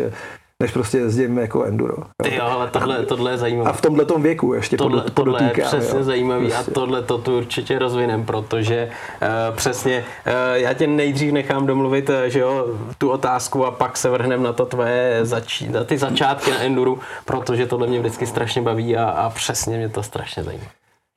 než 0.64 0.72
prostě 0.72 0.98
jezdím 0.98 1.38
jako 1.38 1.64
enduro. 1.64 1.94
Jo. 1.98 2.04
Ty 2.24 2.36
jo, 2.36 2.46
ale 2.46 2.68
tohle, 2.68 3.06
tohle 3.06 3.32
je 3.32 3.38
zajímavé. 3.38 3.70
A 3.70 3.74
v 3.74 3.82
tomhle 3.82 4.06
věku 4.18 4.54
ještě 4.54 4.78
tohle, 4.78 5.02
pod, 5.02 5.14
tohle 5.14 5.44
je 5.44 5.64
přesně 5.64 5.98
jo. 5.98 6.04
zajímavý 6.04 6.48
prostě. 6.48 6.72
a 6.72 6.74
tohle 6.74 7.02
to 7.02 7.18
tu 7.18 7.38
určitě 7.38 7.80
rozvinem, 7.80 8.26
protože 8.26 8.90
uh, 9.22 9.56
přesně 9.56 10.06
uh, 10.28 10.34
já 10.54 10.74
tě 10.74 10.88
nejdřív 10.88 11.34
nechám 11.34 11.68
domluvit, 11.68 12.10
uh, 12.10 12.16
že 12.26 12.40
jo, 12.40 12.68
tu 12.98 13.10
otázku 13.10 13.66
a 13.66 13.72
pak 13.72 13.98
se 13.98 14.10
vrhnem 14.10 14.44
na 14.44 14.54
to 14.54 14.66
tvoje 14.66 15.20
zač- 15.22 15.62
na 15.62 15.84
ty 15.84 15.98
začátky 15.98 16.52
na 16.52 16.58
enduru, 16.60 17.00
protože 17.26 17.66
tohle 17.66 17.88
mě 17.88 18.00
vždycky 18.00 18.28
strašně 18.28 18.62
baví 18.62 18.98
a, 18.98 19.10
a 19.10 19.30
přesně 19.30 19.78
mě 19.78 19.90
to 19.90 20.04
strašně 20.04 20.44
zajímá. 20.44 20.66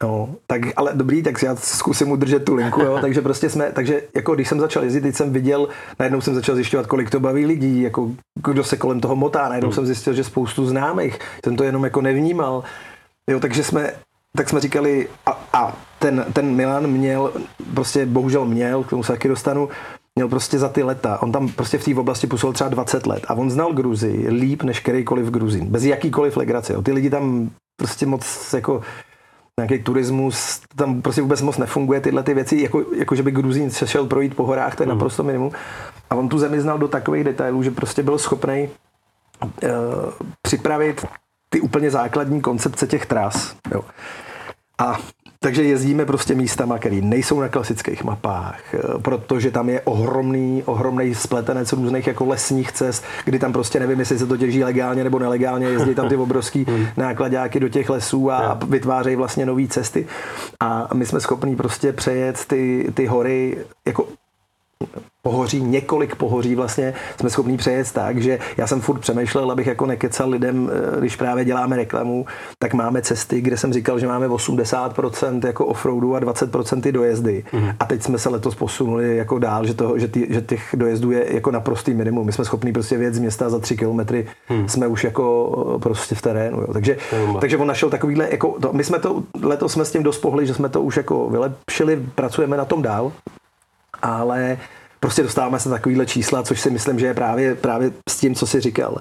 No, 0.02 0.34
tak 0.46 0.62
ale 0.76 0.92
dobrý, 0.94 1.22
tak 1.22 1.42
já 1.42 1.56
zkusím 1.56 2.10
udržet 2.10 2.44
tu 2.44 2.54
linku, 2.54 2.80
jo. 2.80 2.98
takže 3.00 3.22
prostě 3.22 3.50
jsme, 3.50 3.72
takže 3.72 4.02
jako 4.16 4.34
když 4.34 4.48
jsem 4.48 4.60
začal 4.60 4.84
jezdit, 4.84 5.00
teď 5.00 5.14
jsem 5.14 5.32
viděl, 5.32 5.68
najednou 5.98 6.20
jsem 6.20 6.34
začal 6.34 6.54
zjišťovat, 6.54 6.86
kolik 6.86 7.10
to 7.10 7.20
baví 7.20 7.46
lidí, 7.46 7.82
jako 7.82 8.10
kdo 8.42 8.64
se 8.64 8.76
kolem 8.76 9.00
toho 9.00 9.16
motá, 9.16 9.48
najednou 9.48 9.68
hmm. 9.68 9.74
jsem 9.74 9.86
zjistil, 9.86 10.14
že 10.14 10.24
spoustu 10.24 10.66
známých, 10.66 11.18
jsem 11.44 11.56
to 11.56 11.64
jenom 11.64 11.84
jako 11.84 12.00
nevnímal, 12.00 12.64
jo, 13.30 13.40
takže 13.40 13.64
jsme, 13.64 13.92
tak 14.36 14.48
jsme 14.48 14.60
říkali, 14.60 15.08
a, 15.26 15.48
a 15.52 15.76
ten, 15.98 16.26
ten 16.32 16.54
Milan 16.54 16.86
měl, 16.86 17.32
prostě 17.74 18.06
bohužel 18.06 18.44
měl, 18.44 18.84
k 18.84 18.90
tomu 18.90 19.02
se 19.02 19.12
taky 19.12 19.28
dostanu, 19.28 19.68
měl 20.14 20.28
prostě 20.28 20.58
za 20.58 20.68
ty 20.68 20.82
leta, 20.82 21.22
on 21.22 21.32
tam 21.32 21.48
prostě 21.48 21.78
v 21.78 21.84
té 21.84 21.94
oblasti 21.94 22.26
působil 22.26 22.52
třeba 22.52 22.70
20 22.70 23.06
let 23.06 23.22
a 23.28 23.34
on 23.34 23.50
znal 23.50 23.72
Gruzi 23.72 24.26
líp 24.28 24.62
než 24.62 24.80
kterýkoliv 24.80 25.26
Gruzin, 25.26 25.66
bez 25.66 25.84
jakýkoliv 25.84 26.36
legrace, 26.36 26.72
jo. 26.72 26.82
ty 26.82 26.92
lidi 26.92 27.10
tam 27.10 27.50
prostě 27.76 28.06
moc 28.06 28.52
jako 28.54 28.82
nějaký 29.58 29.84
turismus, 29.84 30.60
tam 30.76 31.02
prostě 31.02 31.22
vůbec 31.22 31.42
moc 31.42 31.58
nefunguje 31.58 32.00
tyhle 32.00 32.22
ty 32.22 32.34
věci, 32.34 32.56
jako, 32.56 32.84
jako 32.96 33.14
že 33.14 33.22
by 33.22 33.30
Gruzín 33.30 33.70
se 33.70 33.86
šel 33.86 34.06
projít 34.06 34.36
po 34.36 34.44
horách, 34.44 34.76
to 34.76 34.82
je 34.82 34.86
mm. 34.86 34.90
naprosto 34.90 35.22
minimum. 35.22 35.52
A 36.10 36.14
on 36.14 36.28
tu 36.28 36.38
zemi 36.38 36.60
znal 36.60 36.78
do 36.78 36.88
takových 36.88 37.24
detailů, 37.24 37.62
že 37.62 37.70
prostě 37.70 38.02
byl 38.02 38.18
schopný 38.18 38.68
uh, 39.42 39.68
připravit 40.42 41.06
ty 41.48 41.60
úplně 41.60 41.90
základní 41.90 42.40
koncepce 42.40 42.86
těch 42.86 43.06
tras. 43.06 43.56
Jo. 43.70 43.84
A 44.78 44.98
takže 45.42 45.62
jezdíme 45.62 46.04
prostě 46.04 46.34
místama, 46.34 46.78
které 46.78 47.00
nejsou 47.00 47.40
na 47.40 47.48
klasických 47.48 48.04
mapách, 48.04 48.74
eh, 48.74 48.78
protože 49.02 49.50
tam 49.50 49.68
je 49.68 49.80
ohromný, 49.80 50.62
ohromný 50.66 51.14
spletenec 51.14 51.72
různých 51.72 52.06
jako 52.06 52.26
lesních 52.26 52.72
cest, 52.72 53.04
kdy 53.24 53.38
tam 53.38 53.52
prostě 53.52 53.80
nevím, 53.80 54.00
jestli 54.00 54.18
se 54.18 54.26
to 54.26 54.36
těží 54.36 54.64
legálně 54.64 55.04
nebo 55.04 55.18
nelegálně, 55.18 55.66
jezdí 55.66 55.94
tam 55.94 56.08
ty 56.08 56.16
obrovský 56.26 56.64
hmm. 56.68 56.86
nákladáky 56.96 57.60
do 57.60 57.68
těch 57.68 57.90
lesů 57.90 58.30
a 58.30 58.58
vytvářejí 58.68 59.16
vlastně 59.16 59.46
nové 59.46 59.66
cesty. 59.66 60.06
A 60.60 60.88
my 60.94 61.06
jsme 61.06 61.20
schopní 61.20 61.56
prostě 61.56 61.92
přejet 61.92 62.44
ty, 62.46 62.90
ty 62.94 63.06
hory 63.06 63.58
jako 63.86 64.06
pohoří, 65.22 65.60
několik 65.60 66.16
pohoří 66.16 66.54
vlastně 66.54 66.94
jsme 67.20 67.30
schopni 67.30 67.56
přejet 67.56 67.92
tak, 67.92 68.18
že 68.18 68.38
já 68.56 68.66
jsem 68.66 68.80
furt 68.80 68.98
přemýšlel, 68.98 69.50
abych 69.50 69.66
jako 69.66 69.86
nekecal 69.86 70.30
lidem, 70.30 70.70
eh, 70.96 71.00
když 71.00 71.16
právě 71.16 71.44
děláme 71.44 71.76
reklamu, 71.76 72.26
tak 72.58 72.74
máme 72.74 73.02
cesty, 73.02 73.40
kde 73.40 73.56
jsem 73.56 73.72
říkal, 73.72 73.98
že 73.98 74.06
máme 74.06 74.28
80% 74.28 75.44
jako 75.44 75.66
offroadu 75.66 76.16
a 76.16 76.20
20% 76.20 76.80
ty 76.80 76.92
dojezdy. 76.92 77.44
Mm. 77.52 77.70
A 77.80 77.84
teď 77.84 78.02
jsme 78.02 78.18
se 78.18 78.28
letos 78.28 78.54
posunuli 78.54 79.16
jako 79.16 79.38
dál, 79.38 79.66
že, 79.66 79.74
toho, 79.74 79.98
že, 79.98 80.08
ty, 80.08 80.26
že 80.30 80.40
těch 80.40 80.74
dojezdů 80.74 81.10
je 81.10 81.34
jako 81.34 81.50
naprostý 81.50 81.94
minimum. 81.94 82.26
My 82.26 82.32
jsme 82.32 82.44
schopni 82.44 82.72
prostě 82.72 82.96
věc 82.96 83.14
z 83.14 83.18
města 83.18 83.50
za 83.50 83.58
3 83.58 83.76
kilometry, 83.76 84.26
mm. 84.50 84.68
jsme 84.68 84.86
už 84.86 85.04
jako 85.04 85.74
eh, 85.76 85.78
prostě 85.78 86.14
v 86.14 86.22
terénu. 86.22 86.60
Jo. 86.60 86.72
Takže, 86.72 86.96
takže 87.40 87.56
on 87.56 87.68
našel 87.68 87.90
takovýhle, 87.90 88.28
jako, 88.30 88.56
to, 88.60 88.72
my 88.72 88.84
jsme 88.84 88.98
to, 88.98 89.22
letos 89.42 89.72
jsme 89.72 89.84
s 89.84 89.92
tím 89.92 90.02
dost 90.02 90.18
pohli, 90.18 90.46
že 90.46 90.54
jsme 90.54 90.68
to 90.68 90.82
už 90.82 90.96
jako 90.96 91.30
vylepšili, 91.30 92.02
pracujeme 92.14 92.56
na 92.56 92.64
tom 92.64 92.82
dál, 92.82 93.12
ale 94.02 94.58
prostě 95.00 95.22
dostáváme 95.22 95.60
se 95.60 95.68
na 95.68 95.76
takovýhle 95.76 96.06
čísla, 96.06 96.42
což 96.42 96.60
si 96.60 96.70
myslím, 96.70 96.98
že 96.98 97.06
je 97.06 97.14
právě, 97.14 97.54
právě 97.54 97.92
s 98.10 98.16
tím, 98.16 98.34
co 98.34 98.46
si 98.46 98.60
říkal. 98.60 98.96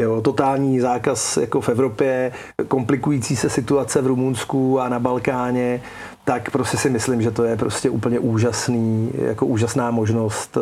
Jo, 0.00 0.20
totální 0.20 0.80
zákaz 0.80 1.36
jako 1.36 1.60
v 1.60 1.68
Evropě, 1.68 2.32
komplikující 2.68 3.36
se 3.36 3.50
situace 3.50 4.02
v 4.02 4.06
Rumunsku 4.06 4.80
a 4.80 4.88
na 4.88 4.98
Balkáně, 4.98 5.82
tak 6.24 6.50
prostě 6.50 6.76
si 6.76 6.90
myslím, 6.90 7.22
že 7.22 7.30
to 7.30 7.44
je 7.44 7.56
prostě 7.56 7.90
úplně 7.90 8.18
úžasný, 8.18 9.12
jako 9.14 9.46
úžasná 9.46 9.90
možnost 9.90 10.58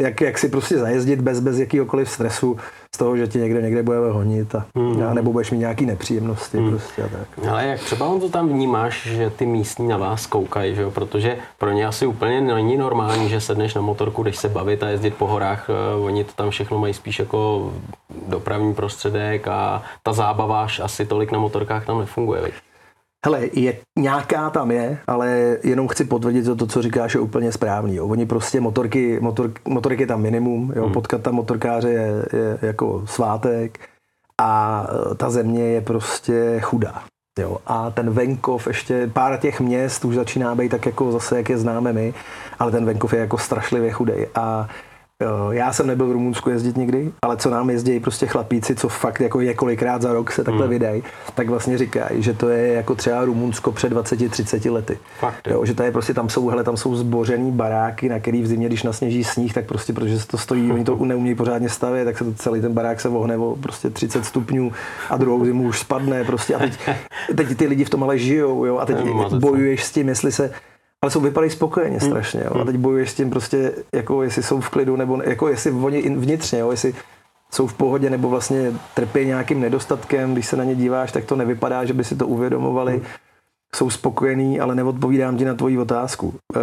jak, 0.00 0.20
jak 0.20 0.38
si 0.38 0.48
prostě 0.48 0.78
zajezdit 0.78 1.20
bez, 1.20 1.40
bez 1.40 1.58
jakýhokoliv 1.58 2.10
stresu 2.10 2.56
z 2.94 2.96
toho, 2.96 3.16
že 3.16 3.26
ti 3.26 3.38
někde 3.38 3.62
někde 3.62 3.82
bude 3.82 3.98
honit 4.10 4.54
a, 4.54 4.66
mm. 4.74 5.02
a 5.02 5.14
nebo 5.14 5.32
budeš 5.32 5.50
mít 5.50 5.58
nějaký 5.58 5.86
nepříjemnosti 5.86 6.56
mm. 6.56 6.70
prostě 6.70 7.02
a 7.02 7.08
tak. 7.08 7.48
Ale 7.48 7.66
jak 7.66 7.80
třeba 7.80 8.06
on 8.06 8.20
to 8.20 8.28
tam 8.28 8.48
vnímáš, 8.48 9.06
že 9.06 9.30
ty 9.30 9.46
místní 9.46 9.88
na 9.88 9.96
vás 9.96 10.26
koukají, 10.26 10.74
že 10.74 10.82
jo? 10.82 10.90
protože 10.90 11.36
pro 11.58 11.72
ně 11.72 11.86
asi 11.86 12.06
úplně 12.06 12.40
není 12.40 12.76
normální, 12.76 13.28
že 13.28 13.40
sedneš 13.40 13.74
na 13.74 13.80
motorku, 13.80 14.22
jdeš 14.22 14.36
se 14.36 14.48
bavit 14.48 14.82
a 14.82 14.88
jezdit 14.88 15.14
po 15.14 15.26
horách, 15.26 15.68
uh, 15.96 16.04
oni 16.04 16.24
to 16.24 16.32
tam 16.36 16.50
všechno 16.50 16.78
mají 16.78 16.94
spíš 16.94 17.18
jako 17.18 17.72
dopravní 18.28 18.74
prostředek 18.74 19.48
a 19.48 19.82
ta 20.02 20.12
zábava 20.12 20.66
asi 20.82 21.06
tolik 21.06 21.32
na 21.32 21.38
motorkách 21.38 21.86
tam 21.86 21.98
nefunguje. 21.98 22.40
Veď? 22.42 22.54
Hele, 23.24 23.48
je, 23.52 23.76
nějaká 23.98 24.50
tam 24.50 24.70
je, 24.70 24.98
ale 25.06 25.56
jenom 25.64 25.88
chci 25.88 26.04
potvrdit, 26.04 26.44
že 26.44 26.54
to, 26.54 26.66
co 26.66 26.82
říkáš, 26.82 27.14
je 27.14 27.20
úplně 27.20 27.52
správný. 27.52 27.96
Jo. 27.96 28.06
Oni 28.06 28.26
prostě 28.26 28.60
motorky, 28.60 29.20
motor, 29.20 29.50
motorky 29.68 30.06
tam 30.06 30.22
minimum, 30.22 30.72
jo. 30.76 30.84
Hmm. 30.84 30.92
potkat 30.92 31.20
tam 31.20 31.34
motorkáře 31.34 31.88
je, 31.88 32.26
je 32.32 32.58
jako 32.62 33.02
svátek 33.06 33.78
a 34.40 34.86
e, 35.12 35.14
ta 35.14 35.30
země 35.30 35.62
je 35.62 35.80
prostě 35.80 36.60
chudá. 36.60 37.02
Jo. 37.38 37.58
A 37.66 37.90
ten 37.90 38.10
venkov, 38.10 38.66
ještě 38.66 39.10
pár 39.12 39.38
těch 39.38 39.60
měst 39.60 40.04
už 40.04 40.14
začíná 40.14 40.54
být 40.54 40.68
tak 40.68 40.86
jako 40.86 41.12
zase, 41.12 41.36
jak 41.36 41.48
je 41.48 41.58
známe 41.58 41.92
my, 41.92 42.14
ale 42.58 42.72
ten 42.72 42.84
venkov 42.84 43.12
je 43.12 43.18
jako 43.18 43.38
strašlivě 43.38 43.92
chudý. 43.92 44.12
A 44.34 44.68
já 45.50 45.72
jsem 45.72 45.86
nebyl 45.86 46.06
v 46.06 46.12
Rumunsku 46.12 46.50
jezdit 46.50 46.76
nikdy, 46.76 47.12
ale 47.22 47.36
co 47.36 47.50
nám 47.50 47.70
jezdí 47.70 48.00
prostě 48.00 48.26
chlapíci, 48.26 48.74
co 48.74 48.88
fakt 48.88 49.20
jako 49.20 49.40
několikrát 49.40 50.02
za 50.02 50.12
rok 50.12 50.32
se 50.32 50.44
takhle 50.44 50.62
hmm. 50.62 50.70
vydají, 50.70 51.02
tak 51.34 51.48
vlastně 51.48 51.78
říkají, 51.78 52.22
že 52.22 52.32
to 52.32 52.48
je 52.48 52.72
jako 52.72 52.94
třeba 52.94 53.24
Rumunsko 53.24 53.72
před 53.72 53.92
20-30 53.92 54.72
lety. 54.72 54.98
Fakt, 55.20 55.48
jo. 55.48 55.64
že 55.64 55.74
to 55.74 55.82
je 55.82 55.92
prostě 55.92 56.14
tam 56.14 56.28
jsou, 56.28 56.48
hele, 56.48 56.64
tam 56.64 56.76
jsou 56.76 56.96
zbořený 56.96 57.52
baráky, 57.52 58.08
na 58.08 58.20
který 58.20 58.42
v 58.42 58.46
zimě, 58.46 58.66
když 58.66 58.82
nasněží 58.82 59.24
sníh, 59.24 59.54
tak 59.54 59.66
prostě 59.66 59.92
protože 59.92 60.20
se 60.20 60.26
to 60.26 60.38
stojí, 60.38 60.72
oni 60.72 60.84
to 60.84 61.04
neumějí 61.04 61.34
pořádně 61.34 61.68
stavět, 61.68 62.04
tak 62.04 62.18
se 62.18 62.24
to 62.24 62.32
celý 62.32 62.60
ten 62.60 62.72
barák 62.72 63.00
se 63.00 63.08
vohne 63.08 63.36
o 63.36 63.56
prostě 63.60 63.90
30 63.90 64.24
stupňů 64.24 64.72
a 65.10 65.16
druhou 65.16 65.44
zimu 65.44 65.64
už 65.64 65.78
spadne 65.78 66.24
prostě 66.24 66.54
a 66.54 66.58
teď, 66.58 66.78
teď 67.36 67.56
ty 67.56 67.66
lidi 67.66 67.84
v 67.84 67.90
tom 67.90 68.02
ale 68.02 68.18
žijou, 68.18 68.64
jo, 68.64 68.78
a 68.78 68.86
teď 68.86 68.96
bojuješ 69.38 69.84
s 69.84 69.92
tím, 69.92 70.08
jestli 70.08 70.32
se 70.32 70.50
ale 71.04 71.10
jsou 71.10 71.20
vypadají 71.20 71.50
spokojeně 71.50 71.98
hmm. 71.98 72.10
strašně. 72.10 72.42
Jo. 72.44 72.60
A 72.60 72.64
teď 72.64 72.76
bojuješ 72.76 73.10
s 73.10 73.14
tím 73.14 73.30
prostě, 73.30 73.72
jako 73.94 74.22
jestli 74.22 74.42
jsou 74.42 74.60
v 74.60 74.68
klidu, 74.68 74.96
nebo 74.96 75.22
jako 75.24 75.48
jestli 75.48 75.70
oni 75.70 76.16
vnitřně, 76.16 76.58
jo, 76.58 76.70
jestli 76.70 76.94
jsou 77.52 77.66
v 77.66 77.74
pohodě 77.74 78.10
nebo 78.10 78.28
vlastně 78.28 78.72
trpí 78.94 79.24
nějakým 79.24 79.60
nedostatkem, 79.60 80.32
když 80.32 80.46
se 80.46 80.56
na 80.56 80.64
ně 80.64 80.74
díváš, 80.74 81.12
tak 81.12 81.24
to 81.24 81.36
nevypadá, 81.36 81.84
že 81.84 81.92
by 81.92 82.04
si 82.04 82.16
to 82.16 82.26
uvědomovali. 82.26 82.92
Hmm. 82.92 83.02
Jsou 83.74 83.90
spokojení, 83.90 84.60
ale 84.60 84.74
neodpovídám 84.74 85.36
ti 85.36 85.44
na 85.44 85.54
tvoji 85.54 85.78
otázku. 85.78 86.34
E, 86.56 86.60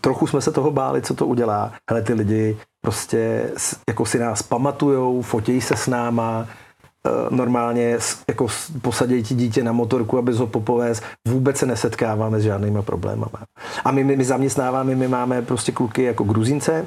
trochu 0.00 0.26
jsme 0.26 0.40
se 0.40 0.52
toho 0.52 0.70
báli, 0.70 1.02
co 1.02 1.14
to 1.14 1.26
udělá. 1.26 1.72
Hele, 1.90 2.02
ty 2.02 2.14
lidi 2.14 2.56
prostě 2.80 3.50
jako 3.88 4.06
si 4.06 4.18
nás 4.18 4.42
pamatujou, 4.42 5.22
fotějí 5.22 5.60
se 5.60 5.76
s 5.76 5.86
náma, 5.86 6.46
normálně 7.30 7.98
jako 8.28 8.46
posadějí 8.82 9.22
ti 9.22 9.34
dítě 9.34 9.64
na 9.64 9.72
motorku, 9.72 10.18
aby 10.18 10.32
ho 10.32 10.46
popovést. 10.46 11.02
Vůbec 11.28 11.56
se 11.56 11.66
nesetkáváme 11.66 12.40
s 12.40 12.42
žádnýma 12.42 12.82
problémama. 12.82 13.38
A 13.84 13.90
my, 13.90 14.04
my, 14.04 14.16
my 14.16 14.24
zaměstnáváme, 14.24 14.94
my 14.94 15.08
máme 15.08 15.42
prostě 15.42 15.72
kluky 15.72 16.02
jako 16.02 16.24
Gruzince, 16.24 16.86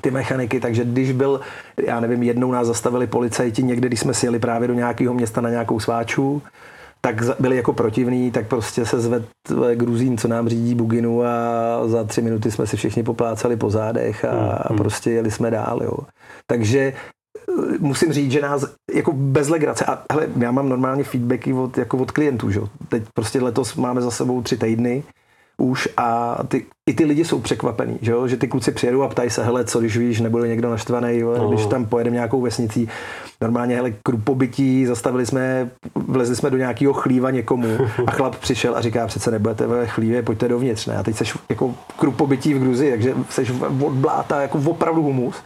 ty 0.00 0.10
mechaniky, 0.10 0.60
takže 0.60 0.84
když 0.84 1.12
byl, 1.12 1.40
já 1.86 2.00
nevím, 2.00 2.22
jednou 2.22 2.52
nás 2.52 2.66
zastavili 2.66 3.06
policajti 3.06 3.62
někde, 3.62 3.88
když 3.88 4.00
jsme 4.00 4.14
si 4.14 4.26
jeli 4.26 4.38
právě 4.38 4.68
do 4.68 4.74
nějakého 4.74 5.14
města 5.14 5.40
na 5.40 5.50
nějakou 5.50 5.80
sváču, 5.80 6.42
tak 7.00 7.40
byli 7.40 7.56
jako 7.56 7.72
protivní, 7.72 8.30
tak 8.30 8.46
prostě 8.46 8.86
se 8.86 9.00
zved 9.00 9.22
Gruzín, 9.74 10.18
co 10.18 10.28
nám 10.28 10.48
řídí 10.48 10.74
Buginu 10.74 11.22
a 11.22 11.28
za 11.86 12.04
tři 12.04 12.22
minuty 12.22 12.50
jsme 12.50 12.66
si 12.66 12.76
všichni 12.76 13.02
poplácali 13.02 13.56
po 13.56 13.70
zádech 13.70 14.24
a, 14.24 14.30
hmm, 14.30 14.50
a 14.50 14.68
hmm. 14.68 14.78
prostě 14.78 15.10
jeli 15.10 15.30
jsme 15.30 15.50
dál. 15.50 15.80
Jo. 15.82 15.98
Takže 16.46 16.78
eh, 16.80 17.17
musím 17.78 18.12
říct, 18.12 18.32
že 18.32 18.40
nás 18.40 18.64
jako 18.94 19.12
bez 19.12 19.48
legrace, 19.48 19.84
a 19.84 20.02
hele, 20.12 20.26
já 20.38 20.50
mám 20.50 20.68
normálně 20.68 21.04
feedbacky 21.04 21.52
od, 21.52 21.78
jako 21.78 21.98
od 21.98 22.10
klientů, 22.10 22.50
že? 22.50 22.60
teď 22.88 23.02
prostě 23.14 23.42
letos 23.42 23.74
máme 23.74 24.02
za 24.02 24.10
sebou 24.10 24.42
tři 24.42 24.56
týdny, 24.56 25.02
už 25.60 25.88
a 25.96 26.38
ty, 26.48 26.66
i 26.88 26.94
ty 26.94 27.04
lidi 27.04 27.24
jsou 27.24 27.40
překvapený, 27.40 27.98
že, 28.02 28.12
jo? 28.12 28.28
že 28.28 28.36
ty 28.36 28.48
kluci 28.48 28.72
přijedou 28.72 29.02
a 29.02 29.08
ptají 29.08 29.30
se, 29.30 29.44
hele, 29.44 29.64
co 29.64 29.80
když 29.80 29.96
víš, 29.96 30.20
nebude 30.20 30.48
někdo 30.48 30.70
naštvaný, 30.70 31.20
no. 31.20 31.48
když 31.48 31.66
tam 31.66 31.86
pojedeme 31.86 32.14
nějakou 32.14 32.40
vesnicí, 32.40 32.88
normálně, 33.40 33.76
hele, 33.76 33.92
krupobytí, 34.02 34.86
zastavili 34.86 35.26
jsme, 35.26 35.70
vlezli 35.94 36.36
jsme 36.36 36.50
do 36.50 36.56
nějakého 36.56 36.92
chlíva 36.92 37.30
někomu 37.30 37.78
a 38.06 38.10
chlap 38.10 38.36
přišel 38.36 38.76
a 38.76 38.80
říká, 38.80 39.06
přece 39.06 39.30
nebudete 39.30 39.66
ve 39.66 39.86
chlívě, 39.86 40.22
pojďte 40.22 40.48
dovnitř, 40.48 40.86
ne? 40.86 40.96
A 40.96 41.02
teď 41.02 41.16
seš 41.16 41.38
jako 41.48 41.74
krupobytí 41.98 42.54
v 42.54 42.60
Gruzi, 42.60 42.90
takže 42.90 43.14
seš 43.30 43.52
od 43.80 43.92
bláta 43.92 44.42
jako 44.42 44.58
opravdu 44.66 45.02
humus. 45.02 45.36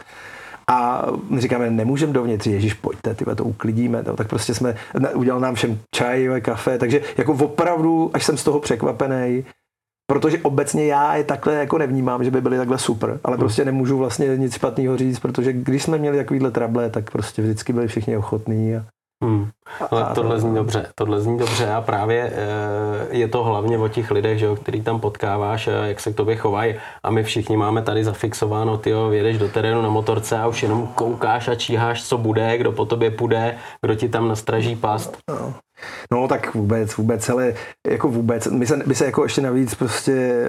A 0.67 1.05
my 1.29 1.41
říkáme, 1.41 1.71
nemůžeme 1.71 2.13
dovnitř, 2.13 2.47
Ježíš, 2.47 2.73
pojďte, 2.73 3.15
tyhle, 3.15 3.35
to 3.35 3.43
uklidíme. 3.43 4.03
No, 4.07 4.15
tak 4.15 4.27
prostě 4.27 4.53
jsme, 4.53 4.75
udělal 5.15 5.41
nám 5.41 5.55
všem 5.55 5.79
čaj, 5.95 6.29
kafe, 6.41 6.77
takže 6.77 7.01
jako 7.17 7.33
opravdu, 7.33 8.11
až 8.13 8.25
jsem 8.25 8.37
z 8.37 8.43
toho 8.43 8.59
překvapený, 8.59 9.45
protože 10.11 10.37
obecně 10.41 10.85
já 10.85 11.15
je 11.15 11.23
takhle 11.23 11.53
jako 11.53 11.77
nevnímám, 11.77 12.23
že 12.23 12.31
by 12.31 12.41
byly 12.41 12.57
takhle 12.57 12.77
super, 12.79 13.19
ale 13.23 13.35
hmm. 13.35 13.39
prostě 13.39 13.65
nemůžu 13.65 13.97
vlastně 13.97 14.37
nic 14.37 14.53
špatného 14.53 14.97
říct, 14.97 15.19
protože 15.19 15.53
když 15.53 15.83
jsme 15.83 15.97
měli 15.97 16.17
takovýhle 16.17 16.51
trable, 16.51 16.89
tak 16.89 17.11
prostě 17.11 17.41
vždycky 17.41 17.73
byli 17.73 17.87
všichni 17.87 18.17
ochotní. 18.17 18.75
A, 18.75 18.85
Hmm. 19.23 19.49
Ale 19.91 20.03
a, 20.03 20.13
tohle 20.13 20.39
zní 20.39 20.55
dobře, 20.55 20.87
tohle 20.95 21.21
zní 21.21 21.37
dobře 21.37 21.73
a 21.73 21.81
právě 21.81 22.21
e, 22.21 23.17
je 23.17 23.27
to 23.27 23.43
hlavně 23.43 23.77
o 23.77 23.87
těch 23.87 24.11
lidech, 24.11 24.39
že 24.39 24.45
jo, 24.45 24.55
který 24.55 24.81
tam 24.81 24.99
potkáváš, 24.99 25.69
jak 25.83 25.99
se 25.99 26.13
k 26.13 26.15
tobě 26.15 26.35
chovají 26.35 26.75
a 27.03 27.11
my 27.11 27.23
všichni 27.23 27.57
máme 27.57 27.81
tady 27.81 28.03
zafixováno, 28.03 28.77
ty 28.77 28.93
jedeš 29.11 29.37
do 29.37 29.49
terénu 29.49 29.81
na 29.81 29.89
motorce 29.89 30.39
a 30.39 30.47
už 30.47 30.63
jenom 30.63 30.87
koukáš 30.87 31.47
a 31.47 31.55
číháš, 31.55 32.03
co 32.03 32.17
bude, 32.17 32.57
kdo 32.57 32.71
po 32.71 32.85
tobě 32.85 33.11
půjde, 33.11 33.57
kdo 33.81 33.95
ti 33.95 34.09
tam 34.09 34.27
nastraží 34.27 34.75
past. 34.75 35.17
No. 35.29 35.53
No 36.11 36.27
tak 36.27 36.53
vůbec, 36.53 36.97
vůbec, 36.97 37.29
ale 37.29 37.53
jako 37.87 38.09
vůbec. 38.09 38.47
My 38.47 38.67
se, 38.67 38.79
my 38.85 38.95
se 38.95 39.05
jako 39.05 39.23
ještě 39.23 39.41
navíc 39.41 39.75
prostě, 39.75 40.47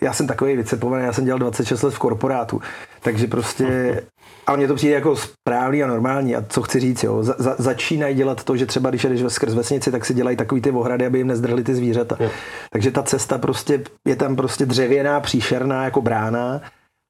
já 0.00 0.12
jsem 0.12 0.26
takový 0.26 0.56
vycepovaný, 0.56 1.04
já 1.04 1.12
jsem 1.12 1.24
dělal 1.24 1.38
26 1.38 1.82
let 1.82 1.94
v 1.94 1.98
korporátu, 1.98 2.60
takže 3.00 3.26
prostě, 3.26 4.00
ale 4.46 4.56
mně 4.56 4.68
to 4.68 4.74
přijde 4.74 4.94
jako 4.94 5.16
správný 5.16 5.84
a 5.84 5.86
normální 5.86 6.36
a 6.36 6.44
co 6.48 6.62
chci 6.62 6.80
říct, 6.80 7.04
jo, 7.04 7.22
za, 7.22 7.34
za, 7.38 7.54
začínají 7.58 8.14
dělat 8.14 8.44
to, 8.44 8.56
že 8.56 8.66
třeba 8.66 8.90
když 8.90 9.04
jdeš 9.04 9.22
skrz 9.28 9.54
vesnici, 9.54 9.90
tak 9.90 10.04
si 10.04 10.14
dělají 10.14 10.36
takový 10.36 10.60
ty 10.60 10.70
ohrady, 10.70 11.06
aby 11.06 11.18
jim 11.18 11.26
nezdrhly 11.26 11.64
ty 11.64 11.74
zvířata. 11.74 12.16
Jo. 12.20 12.30
Takže 12.70 12.90
ta 12.90 13.02
cesta 13.02 13.38
prostě, 13.38 13.82
je 14.06 14.16
tam 14.16 14.36
prostě 14.36 14.66
dřevěná, 14.66 15.20
příšerná 15.20 15.84
jako 15.84 16.02
brána, 16.02 16.60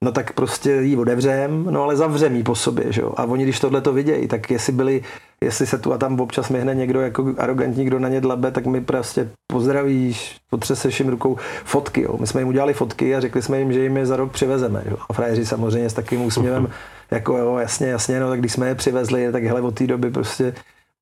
no 0.04 0.12
tak 0.12 0.32
prostě 0.32 0.70
ji 0.70 0.96
otevřem, 0.96 1.64
no 1.70 1.82
ale 1.82 1.96
zavřem 1.96 2.36
ji 2.36 2.42
po 2.42 2.54
sobě, 2.54 2.92
že 2.92 3.00
jo. 3.00 3.12
A 3.16 3.24
oni, 3.24 3.44
když 3.44 3.60
tohle 3.60 3.80
to 3.80 3.92
vidějí, 3.92 4.28
tak 4.28 4.50
jestli 4.50 4.72
byli, 4.72 5.02
jestli 5.40 5.66
se 5.66 5.78
tu 5.78 5.92
a 5.92 5.98
tam 5.98 6.20
občas 6.20 6.48
myhne 6.48 6.74
někdo 6.74 7.00
jako 7.00 7.34
arrogantní, 7.38 7.84
kdo 7.84 7.98
na 7.98 8.08
ně 8.08 8.20
dlabe, 8.20 8.50
tak 8.50 8.66
mi 8.66 8.80
prostě 8.80 9.30
pozdravíš, 9.46 10.36
potřeseš 10.50 11.00
jim 11.00 11.08
rukou 11.08 11.36
fotky, 11.64 12.02
jo. 12.02 12.16
My 12.20 12.26
jsme 12.26 12.40
jim 12.40 12.48
udělali 12.48 12.74
fotky 12.74 13.16
a 13.16 13.20
řekli 13.20 13.42
jsme 13.42 13.58
jim, 13.58 13.72
že 13.72 13.82
jim 13.82 13.96
je 13.96 14.06
za 14.06 14.16
rok 14.16 14.32
přivezeme, 14.32 14.82
jo. 14.90 14.96
A 15.08 15.12
frajeři 15.12 15.46
samozřejmě 15.46 15.90
s 15.90 15.94
takovým 15.94 16.24
úsměvem, 16.24 16.68
jako 17.10 17.36
jo, 17.36 17.56
jasně, 17.56 17.86
jasně, 17.86 18.20
no 18.20 18.28
tak 18.28 18.40
když 18.40 18.52
jsme 18.52 18.68
je 18.68 18.74
přivezli, 18.74 19.32
tak 19.32 19.44
hele, 19.44 19.60
od 19.60 19.74
té 19.74 19.86
doby 19.86 20.10
prostě 20.10 20.54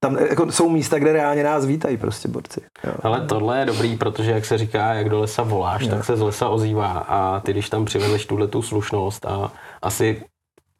tam 0.06 0.18
jako 0.28 0.52
jsou 0.52 0.68
místa, 0.68 0.98
kde 0.98 1.12
reálně 1.12 1.44
nás 1.44 1.66
vítají 1.66 1.96
prostě 1.96 2.28
borci. 2.28 2.60
Jo. 2.84 2.92
Ale 3.02 3.20
tohle 3.20 3.58
je 3.58 3.66
dobrý, 3.66 3.96
protože 3.96 4.30
jak 4.30 4.44
se 4.44 4.58
říká, 4.58 4.94
jak 4.94 5.08
do 5.08 5.20
lesa 5.20 5.42
voláš, 5.42 5.82
jo. 5.82 5.88
tak 5.88 6.04
se 6.04 6.16
z 6.16 6.20
lesa 6.20 6.48
ozývá 6.48 6.86
a 6.86 7.40
ty, 7.40 7.52
když 7.52 7.70
tam 7.70 7.84
přivezeš 7.84 8.26
tuhle 8.26 8.48
tu 8.48 8.62
slušnost 8.62 9.26
a 9.26 9.52
asi 9.82 10.22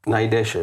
najdeš 0.06 0.56
eh, 0.56 0.60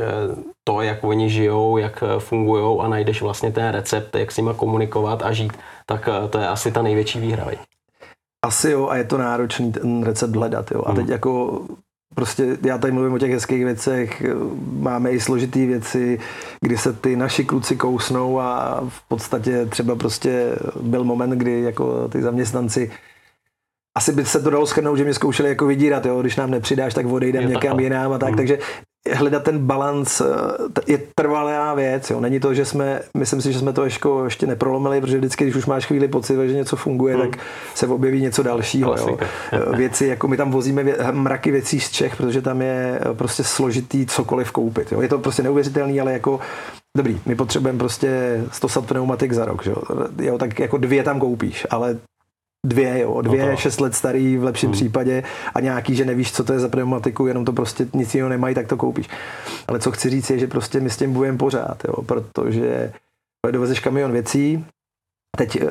to, 0.64 0.82
jak 0.82 1.04
oni 1.04 1.30
žijou, 1.30 1.78
jak 1.78 2.04
eh, 2.04 2.20
fungují 2.20 2.80
a 2.82 2.88
najdeš 2.88 3.22
vlastně 3.22 3.52
ten 3.52 3.70
recept, 3.72 4.16
jak 4.16 4.32
s 4.32 4.38
nimi 4.38 4.52
komunikovat 4.56 5.24
a 5.24 5.32
žít, 5.32 5.54
tak 5.86 6.10
to 6.30 6.40
je 6.40 6.48
asi 6.48 6.72
ta 6.72 6.82
největší 6.82 7.20
výhra. 7.20 7.48
Asi 8.46 8.72
jo, 8.72 8.88
a 8.88 8.96
je 8.96 9.04
to 9.04 9.18
náročný 9.18 9.72
ten 9.72 10.04
recept 10.04 10.36
hledat. 10.36 10.72
Jo. 10.72 10.84
A 10.86 10.92
hmm. 10.92 10.98
teď 10.98 11.10
jako 11.10 11.62
Prostě 12.16 12.58
já 12.66 12.78
tady 12.78 12.94
mluvím 12.94 13.14
o 13.14 13.20
těch 13.20 13.32
hezkých 13.32 13.66
věcech, 13.66 14.24
máme 14.74 15.12
i 15.12 15.20
složitý 15.20 15.66
věci, 15.66 16.20
kdy 16.62 16.78
se 16.78 16.94
ty 16.94 17.16
naši 17.16 17.46
kluci 17.46 17.76
kousnou 17.76 18.40
a 18.40 18.82
v 18.90 19.08
podstatě 19.08 19.66
třeba 19.66 19.96
prostě 19.96 20.56
byl 20.82 21.04
moment, 21.04 21.30
kdy 21.30 21.62
jako 21.62 22.08
ty 22.08 22.22
zaměstnanci 22.22 22.92
asi 23.98 24.12
by 24.12 24.26
se 24.26 24.40
to 24.40 24.50
dalo 24.50 24.66
schrnout, 24.66 24.98
že 24.98 25.04
mě 25.04 25.14
zkoušeli 25.14 25.50
jako 25.50 25.66
vydírat, 25.66 26.06
jo? 26.06 26.22
když 26.22 26.36
nám 26.36 26.52
nepřidáš, 26.52 26.94
tak 26.94 27.06
odejdem 27.06 27.50
někam 27.50 27.80
jinam 27.80 28.14
a 28.14 28.18
tak, 28.18 28.30
hmm. 28.30 28.38
takže 28.38 28.58
hledat 29.12 29.44
ten 29.44 29.60
balans 29.60 30.22
eh, 30.22 30.26
je 30.88 31.00
trvalá 31.16 31.74
věc. 31.74 32.10
Jo. 32.10 32.20
Není 32.20 32.40
to, 32.40 32.54
že 32.54 32.66
jsme, 32.66 33.02
myslím 33.18 33.42
si, 33.42 33.54
že 33.54 33.60
jsme 33.60 33.74
to 33.74 33.84
ještě, 33.84 34.10
ještě 34.24 34.48
neprolomili, 34.48 35.02
protože 35.02 35.18
vždycky, 35.18 35.44
když 35.44 35.56
už 35.56 35.66
máš 35.66 35.86
chvíli 35.86 36.08
pocit, 36.08 36.48
že 36.48 36.56
něco 36.56 36.76
funguje, 36.76 37.16
hmm. 37.16 37.24
tak 37.30 37.40
se 37.76 37.88
objeví 37.88 38.22
něco 38.22 38.44
dalšího. 38.44 38.96
Jo. 38.98 39.18
Eh, 39.52 39.78
věci, 39.78 40.06
jako 40.06 40.28
my 40.28 40.38
tam 40.38 40.52
vozíme 40.52 40.84
vě, 40.84 40.98
mraky 41.12 41.52
věcí 41.52 41.80
z 41.80 41.92
Čech, 41.92 42.16
protože 42.16 42.42
tam 42.42 42.62
je 42.62 43.00
eh, 43.02 43.14
prostě 43.14 43.44
složitý 43.44 44.06
cokoliv 44.06 44.52
koupit. 44.52 44.92
Jo. 44.92 45.02
Je 45.02 45.08
to 45.08 45.20
prostě 45.20 45.44
neuvěřitelný, 45.44 46.02
ale 46.02 46.14
jako 46.14 46.40
Dobrý, 46.98 47.22
my 47.26 47.36
potřebujeme 47.36 47.80
prostě 47.80 48.42
100 48.52 48.70
sat 48.70 48.86
pneumatik 48.86 49.34
za 49.34 49.46
rok, 49.46 49.64
že 49.64 49.72
jo? 49.72 49.78
jo? 50.22 50.38
tak 50.38 50.60
jako 50.60 50.78
dvě 50.78 51.04
tam 51.04 51.20
koupíš, 51.20 51.68
ale 51.70 51.98
dvě, 52.66 53.00
jo, 53.00 53.22
dvě, 53.22 53.46
no 53.46 53.58
šest 53.58 53.82
let 53.82 53.96
starý 53.96 54.38
v 54.38 54.44
lepším 54.44 54.70
hmm. 54.70 54.74
případě 54.74 55.24
a 55.56 55.60
nějaký, 55.60 55.96
že 55.96 56.06
nevíš, 56.06 56.32
co 56.32 56.44
to 56.44 56.54
je 56.54 56.60
za 56.60 56.70
pneumatiku, 56.70 57.28
jenom 57.28 57.46
to 57.46 57.54
prostě 57.54 57.88
nic 57.94 58.16
jiného 58.16 58.30
nemají, 58.30 58.56
tak 58.56 58.68
to 58.68 58.78
koupíš. 58.78 59.10
Ale 59.68 59.80
co 59.80 59.92
chci 59.92 60.10
říct 60.10 60.30
je, 60.30 60.40
že 60.40 60.48
prostě 60.48 60.80
my 60.80 60.90
s 60.90 60.98
tím 60.98 61.14
bojujeme 61.14 61.38
pořád, 61.38 61.84
jo, 61.88 62.02
protože 62.02 62.94
dovezeš 63.52 63.80
kamion 63.80 64.12
věcí, 64.12 64.66
teď 65.38 65.62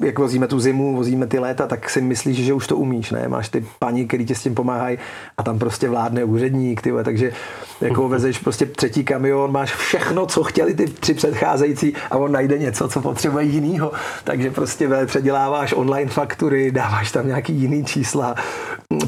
jak 0.00 0.18
vozíme 0.18 0.46
tu 0.46 0.60
zimu, 0.60 0.96
vozíme 0.96 1.26
ty 1.26 1.38
léta, 1.38 1.66
tak 1.66 1.90
si 1.90 2.00
myslíš, 2.00 2.36
že 2.36 2.52
už 2.52 2.66
to 2.66 2.76
umíš, 2.76 3.10
ne? 3.10 3.28
Máš 3.28 3.48
ty 3.48 3.66
paní, 3.78 4.06
který 4.06 4.26
ti 4.26 4.34
s 4.34 4.42
tím 4.42 4.54
pomáhají 4.54 4.98
a 5.38 5.42
tam 5.42 5.58
prostě 5.58 5.88
vládne 5.88 6.24
úředník, 6.24 6.82
ty 6.82 6.92
takže 7.04 7.32
jako 7.80 8.08
vezeš 8.08 8.38
prostě 8.38 8.66
třetí 8.66 9.04
kamion, 9.04 9.52
máš 9.52 9.74
všechno, 9.74 10.26
co 10.26 10.44
chtěli 10.44 10.74
ty 10.74 10.86
tři 10.86 11.14
předcházející 11.14 11.94
a 12.10 12.16
on 12.16 12.32
najde 12.32 12.58
něco, 12.58 12.88
co 12.88 13.00
potřebuje 13.00 13.44
jinýho. 13.44 13.92
Takže 14.24 14.50
prostě 14.50 14.88
předěláváš 15.06 15.74
online 15.76 16.10
faktury, 16.10 16.70
dáváš 16.70 17.12
tam 17.12 17.26
nějaký 17.26 17.52
jiný 17.52 17.84
čísla, 17.84 18.34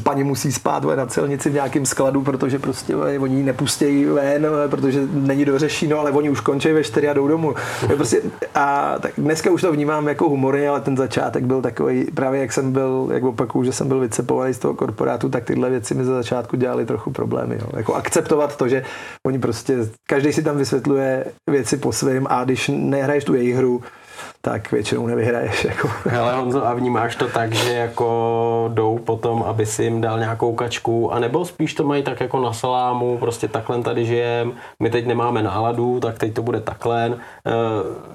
paní 0.03 0.25
musí 0.25 0.53
spát 0.53 0.85
na 0.85 1.07
celnici 1.07 1.51
v 1.51 1.55
nějakém 1.55 1.87
skladu, 1.87 2.23
protože 2.23 2.59
prostě 2.59 2.97
oni 2.97 3.37
ji 3.37 3.43
nepustějí 3.43 4.05
ven, 4.05 4.47
protože 4.71 5.01
není 5.13 5.45
dořešeno, 5.45 5.99
ale 6.01 6.11
oni 6.11 6.31
už 6.31 6.41
končí 6.41 6.73
ve 6.73 6.85
čtyři 6.85 7.09
a 7.09 7.13
jdou 7.13 7.29
domů. 7.29 7.55
Prostě, 7.97 8.23
a 8.55 8.95
tak 9.01 9.13
dneska 9.19 9.51
už 9.51 9.61
to 9.61 9.73
vnímám 9.73 10.09
jako 10.09 10.29
humorně, 10.29 10.69
ale 10.69 10.78
ten 10.81 10.97
začátek 10.97 11.45
byl 11.45 11.63
takový, 11.63 12.05
právě 12.05 12.41
jak 12.41 12.53
jsem 12.53 12.73
byl, 12.73 13.09
jak 13.13 13.23
opakuju, 13.23 13.65
že 13.65 13.73
jsem 13.73 13.89
byl 13.89 14.01
vycepovaný 14.01 14.55
z 14.55 14.59
toho 14.59 14.75
korporátu, 14.75 15.29
tak 15.29 15.45
tyhle 15.45 15.71
věci 15.71 15.95
mi 15.95 16.05
za 16.05 16.15
začátku 16.15 16.57
dělaly 16.57 16.87
trochu 16.87 17.11
problémy. 17.11 17.59
Jo. 17.61 17.69
Jako 17.77 17.95
akceptovat 17.95 18.57
to, 18.57 18.69
že 18.69 18.85
oni 19.27 19.39
prostě, 19.39 19.77
každý 20.09 20.33
si 20.33 20.43
tam 20.43 20.57
vysvětluje 20.57 21.25
věci 21.51 21.77
po 21.77 21.93
svém 21.93 22.27
a 22.31 22.45
když 22.45 22.71
nehraješ 22.75 23.25
tu 23.25 23.35
jejich 23.35 23.57
hru, 23.57 23.83
tak 24.41 24.73
většinou 24.73 25.07
nevyhraješ. 25.07 25.65
Jako. 25.65 25.91
Ale 26.21 26.37
Honzo, 26.37 26.67
a 26.67 26.75
vnímáš 26.75 27.17
to 27.17 27.29
tak, 27.29 27.53
že 27.53 27.73
jako 27.73 28.71
jdou 28.75 28.99
potom, 28.99 29.43
aby 29.43 29.67
si 29.67 29.85
jim 29.85 30.01
dal 30.01 30.19
nějakou 30.19 30.55
kačku, 30.55 31.13
anebo 31.13 31.45
spíš 31.45 31.75
to 31.75 31.85
mají 31.85 32.03
tak 32.03 32.21
jako 32.21 32.41
na 32.41 32.53
salámu, 32.53 33.19
prostě 33.19 33.49
takhle 33.49 33.83
tady 33.83 34.07
žijem, 34.07 34.53
my 34.83 34.91
teď 34.91 35.07
nemáme 35.07 35.43
náladu, 35.43 36.01
tak 36.01 36.19
teď 36.19 36.35
to 36.35 36.43
bude 36.43 36.61
takhle. 36.61 37.19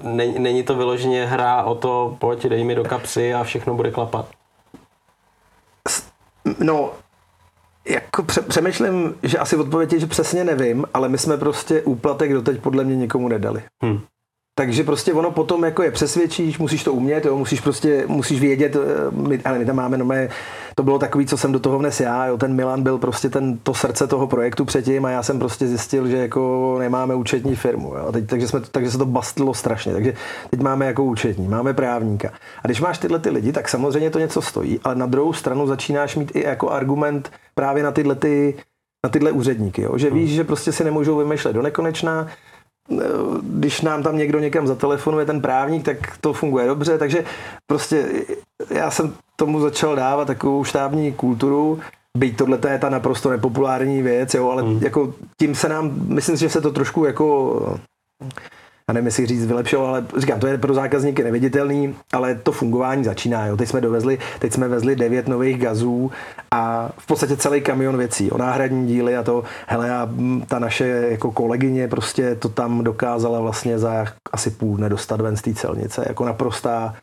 E, 0.02 0.38
není 0.38 0.62
to 0.62 0.74
vyloženě 0.74 1.26
hra 1.26 1.62
o 1.62 1.74
to, 1.74 2.16
pojď, 2.18 2.46
dej 2.46 2.64
mi 2.64 2.74
do 2.74 2.84
kapsy 2.84 3.34
a 3.34 3.44
všechno 3.44 3.74
bude 3.74 3.90
klapat. 3.90 4.26
No, 6.58 6.90
jako 7.88 8.22
pře- 8.22 8.42
přemýšlím, 8.42 9.14
že 9.22 9.38
asi 9.38 9.56
odpověď 9.56 9.92
je, 9.92 10.00
že 10.00 10.06
přesně 10.06 10.44
nevím, 10.44 10.84
ale 10.94 11.08
my 11.08 11.18
jsme 11.18 11.36
prostě 11.36 11.82
úplatek 11.82 12.32
doteď 12.32 12.60
podle 12.60 12.84
mě 12.84 12.96
nikomu 12.96 13.28
nedali. 13.28 13.62
Hmm. 13.82 14.00
Takže 14.56 14.84
prostě 14.84 15.12
ono 15.12 15.30
potom 15.30 15.64
jako 15.64 15.82
je 15.82 15.90
přesvědčíš, 15.90 16.58
musíš 16.58 16.84
to 16.84 16.92
umět, 16.92 17.24
jo, 17.24 17.36
musíš 17.36 17.60
prostě, 17.60 18.04
musíš 18.06 18.40
vědět, 18.40 18.76
eh, 18.76 19.10
my, 19.10 19.40
ale 19.44 19.58
my 19.58 19.64
tam 19.64 19.76
máme, 19.76 19.98
no 19.98 20.04
mé, 20.04 20.28
to 20.74 20.82
bylo 20.82 20.98
takový, 20.98 21.26
co 21.26 21.36
jsem 21.36 21.52
do 21.52 21.60
toho 21.60 21.78
vnes 21.78 22.00
já, 22.00 22.26
jo, 22.26 22.38
ten 22.38 22.54
Milan 22.54 22.82
byl 22.82 22.98
prostě 22.98 23.30
ten, 23.30 23.58
to 23.58 23.74
srdce 23.74 24.06
toho 24.06 24.26
projektu 24.26 24.64
předtím 24.64 25.04
a 25.04 25.10
já 25.10 25.22
jsem 25.22 25.38
prostě 25.38 25.66
zjistil, 25.66 26.08
že 26.08 26.16
jako 26.16 26.76
nemáme 26.78 27.14
účetní 27.14 27.56
firmu, 27.56 27.94
jo, 27.94 28.12
teď, 28.12 28.26
takže, 28.26 28.48
jsme, 28.48 28.60
takže 28.60 28.90
se 28.90 28.98
to 28.98 29.06
bastlilo 29.06 29.54
strašně, 29.54 29.92
takže 29.92 30.14
teď 30.50 30.60
máme 30.60 30.86
jako 30.86 31.04
účetní, 31.04 31.48
máme 31.48 31.74
právníka. 31.74 32.28
A 32.62 32.66
když 32.66 32.80
máš 32.80 32.98
tyhle 32.98 33.18
ty 33.18 33.30
lidi, 33.30 33.52
tak 33.52 33.68
samozřejmě 33.68 34.10
to 34.10 34.18
něco 34.18 34.42
stojí, 34.42 34.80
ale 34.84 34.94
na 34.94 35.06
druhou 35.06 35.32
stranu 35.32 35.66
začínáš 35.66 36.16
mít 36.16 36.36
i 36.36 36.44
jako 36.44 36.70
argument 36.70 37.32
právě 37.54 37.82
na 37.82 37.90
tyhle 37.90 38.14
ty, 38.14 38.54
na 39.04 39.10
tyhle 39.10 39.32
úředníky, 39.32 39.82
jo? 39.82 39.98
že 39.98 40.10
víš, 40.10 40.30
že 40.30 40.44
prostě 40.44 40.72
si 40.72 40.84
nemůžou 40.84 41.16
vymýšlet 41.16 41.52
do 41.52 41.62
nekonečna, 41.62 42.26
když 43.42 43.80
nám 43.80 44.02
tam 44.02 44.18
někdo 44.18 44.38
někam 44.38 44.66
zatelefonuje 44.66 45.26
ten 45.26 45.40
právník, 45.40 45.84
tak 45.84 45.96
to 46.20 46.32
funguje 46.32 46.66
dobře, 46.66 46.98
takže 46.98 47.24
prostě 47.66 48.08
já 48.70 48.90
jsem 48.90 49.14
tomu 49.36 49.60
začal 49.60 49.96
dávat 49.96 50.24
takovou 50.24 50.64
štábní 50.64 51.12
kulturu, 51.12 51.80
byť 52.18 52.36
tohle 52.36 52.58
je 52.68 52.78
ta 52.78 52.88
naprosto 52.88 53.30
nepopulární 53.30 54.02
věc, 54.02 54.34
jo, 54.34 54.50
ale 54.50 54.62
hmm. 54.62 54.78
jako 54.82 55.14
tím 55.38 55.54
se 55.54 55.68
nám, 55.68 55.92
myslím 56.08 56.36
si, 56.36 56.40
že 56.40 56.50
se 56.50 56.60
to 56.60 56.72
trošku 56.72 57.04
jako 57.04 57.78
já 58.88 58.94
nevím, 58.94 59.06
jestli 59.06 59.26
říct 59.26 59.46
vylepšilo, 59.46 59.86
ale 59.86 60.06
říkám, 60.16 60.40
to 60.40 60.46
je 60.46 60.58
pro 60.58 60.74
zákazníky 60.74 61.24
neviditelný, 61.24 61.94
ale 62.12 62.34
to 62.34 62.52
fungování 62.52 63.04
začíná. 63.04 63.46
Jo. 63.46 63.56
Teď 63.56 63.68
jsme 63.68 63.80
dovezli, 63.80 64.18
teď 64.38 64.52
jsme 64.52 64.68
vezli 64.68 64.96
devět 64.96 65.28
nových 65.28 65.58
gazů 65.58 66.10
a 66.50 66.90
v 66.98 67.06
podstatě 67.06 67.36
celý 67.36 67.60
kamion 67.60 67.98
věcí, 67.98 68.30
o 68.30 68.38
náhradní 68.38 68.86
díly 68.86 69.16
a 69.16 69.22
to, 69.22 69.44
hele, 69.66 69.90
a 69.90 70.08
ta 70.48 70.58
naše 70.58 70.86
jako 71.10 71.32
kolegyně 71.32 71.88
prostě 71.88 72.34
to 72.34 72.48
tam 72.48 72.84
dokázala 72.84 73.40
vlastně 73.40 73.78
za 73.78 74.06
asi 74.32 74.50
půl 74.50 74.76
dne 74.76 74.88
dostat 74.88 75.20
ven 75.20 75.36
z 75.36 75.42
té 75.42 75.54
celnice, 75.54 76.04
jako 76.08 76.24
naprostá 76.24 76.94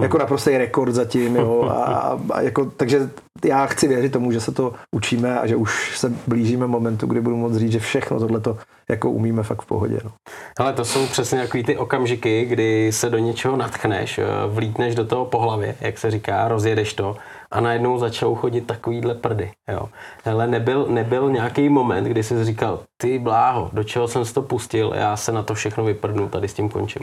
jako 0.00 0.18
naprostý 0.18 0.58
rekord 0.58 0.94
zatím, 0.94 1.36
jo, 1.36 1.62
a, 1.70 2.20
a 2.32 2.40
jako, 2.40 2.64
takže 2.76 3.10
já 3.44 3.66
chci 3.66 3.88
věřit 3.88 4.12
tomu, 4.12 4.32
že 4.32 4.40
se 4.40 4.52
to 4.52 4.74
učíme 4.96 5.38
a 5.38 5.46
že 5.46 5.56
už 5.56 5.98
se 5.98 6.12
blížíme 6.26 6.66
momentu, 6.66 7.06
kdy 7.06 7.20
budu 7.20 7.36
moct 7.36 7.56
říct, 7.56 7.72
že 7.72 7.78
všechno 7.78 8.18
tohleto 8.18 8.58
jako 8.88 9.10
umíme 9.10 9.42
fakt 9.42 9.62
v 9.62 9.66
pohodě. 9.66 9.98
No. 10.04 10.10
Ale 10.58 10.72
to 10.72 10.84
jsou 10.84 11.06
přesně 11.06 11.40
takový 11.40 11.64
ty 11.64 11.76
okamžiky, 11.76 12.44
kdy 12.44 12.92
se 12.92 13.10
do 13.10 13.18
něčeho 13.18 13.56
natchneš, 13.56 14.18
eh, 14.18 14.24
vlítneš 14.46 14.94
do 14.94 15.04
toho 15.04 15.24
po 15.24 15.38
hlavě, 15.38 15.76
jak 15.80 15.98
se 15.98 16.10
říká, 16.10 16.48
rozjedeš 16.48 16.94
to 16.94 17.16
a 17.50 17.60
najednou 17.60 17.98
začnou 17.98 18.34
chodit 18.34 18.60
takovýhle 18.60 19.14
prdy. 19.14 19.50
Jo. 19.72 19.88
Ale 20.24 20.46
nebyl, 20.46 20.86
nebyl 20.88 21.30
nějaký 21.30 21.68
moment, 21.68 22.04
kdy 22.04 22.22
jsi 22.22 22.44
říkal, 22.44 22.80
ty 22.96 23.18
bláho, 23.18 23.70
do 23.72 23.84
čeho 23.84 24.08
jsem 24.08 24.24
si 24.24 24.34
to 24.34 24.42
pustil, 24.42 24.92
já 24.94 25.16
se 25.16 25.32
na 25.32 25.42
to 25.42 25.54
všechno 25.54 25.84
vyprdnu, 25.84 26.28
tady 26.28 26.48
s 26.48 26.54
tím 26.54 26.68
končím. 26.68 27.02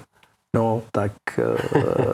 No, 0.55 0.81
tak 0.91 1.11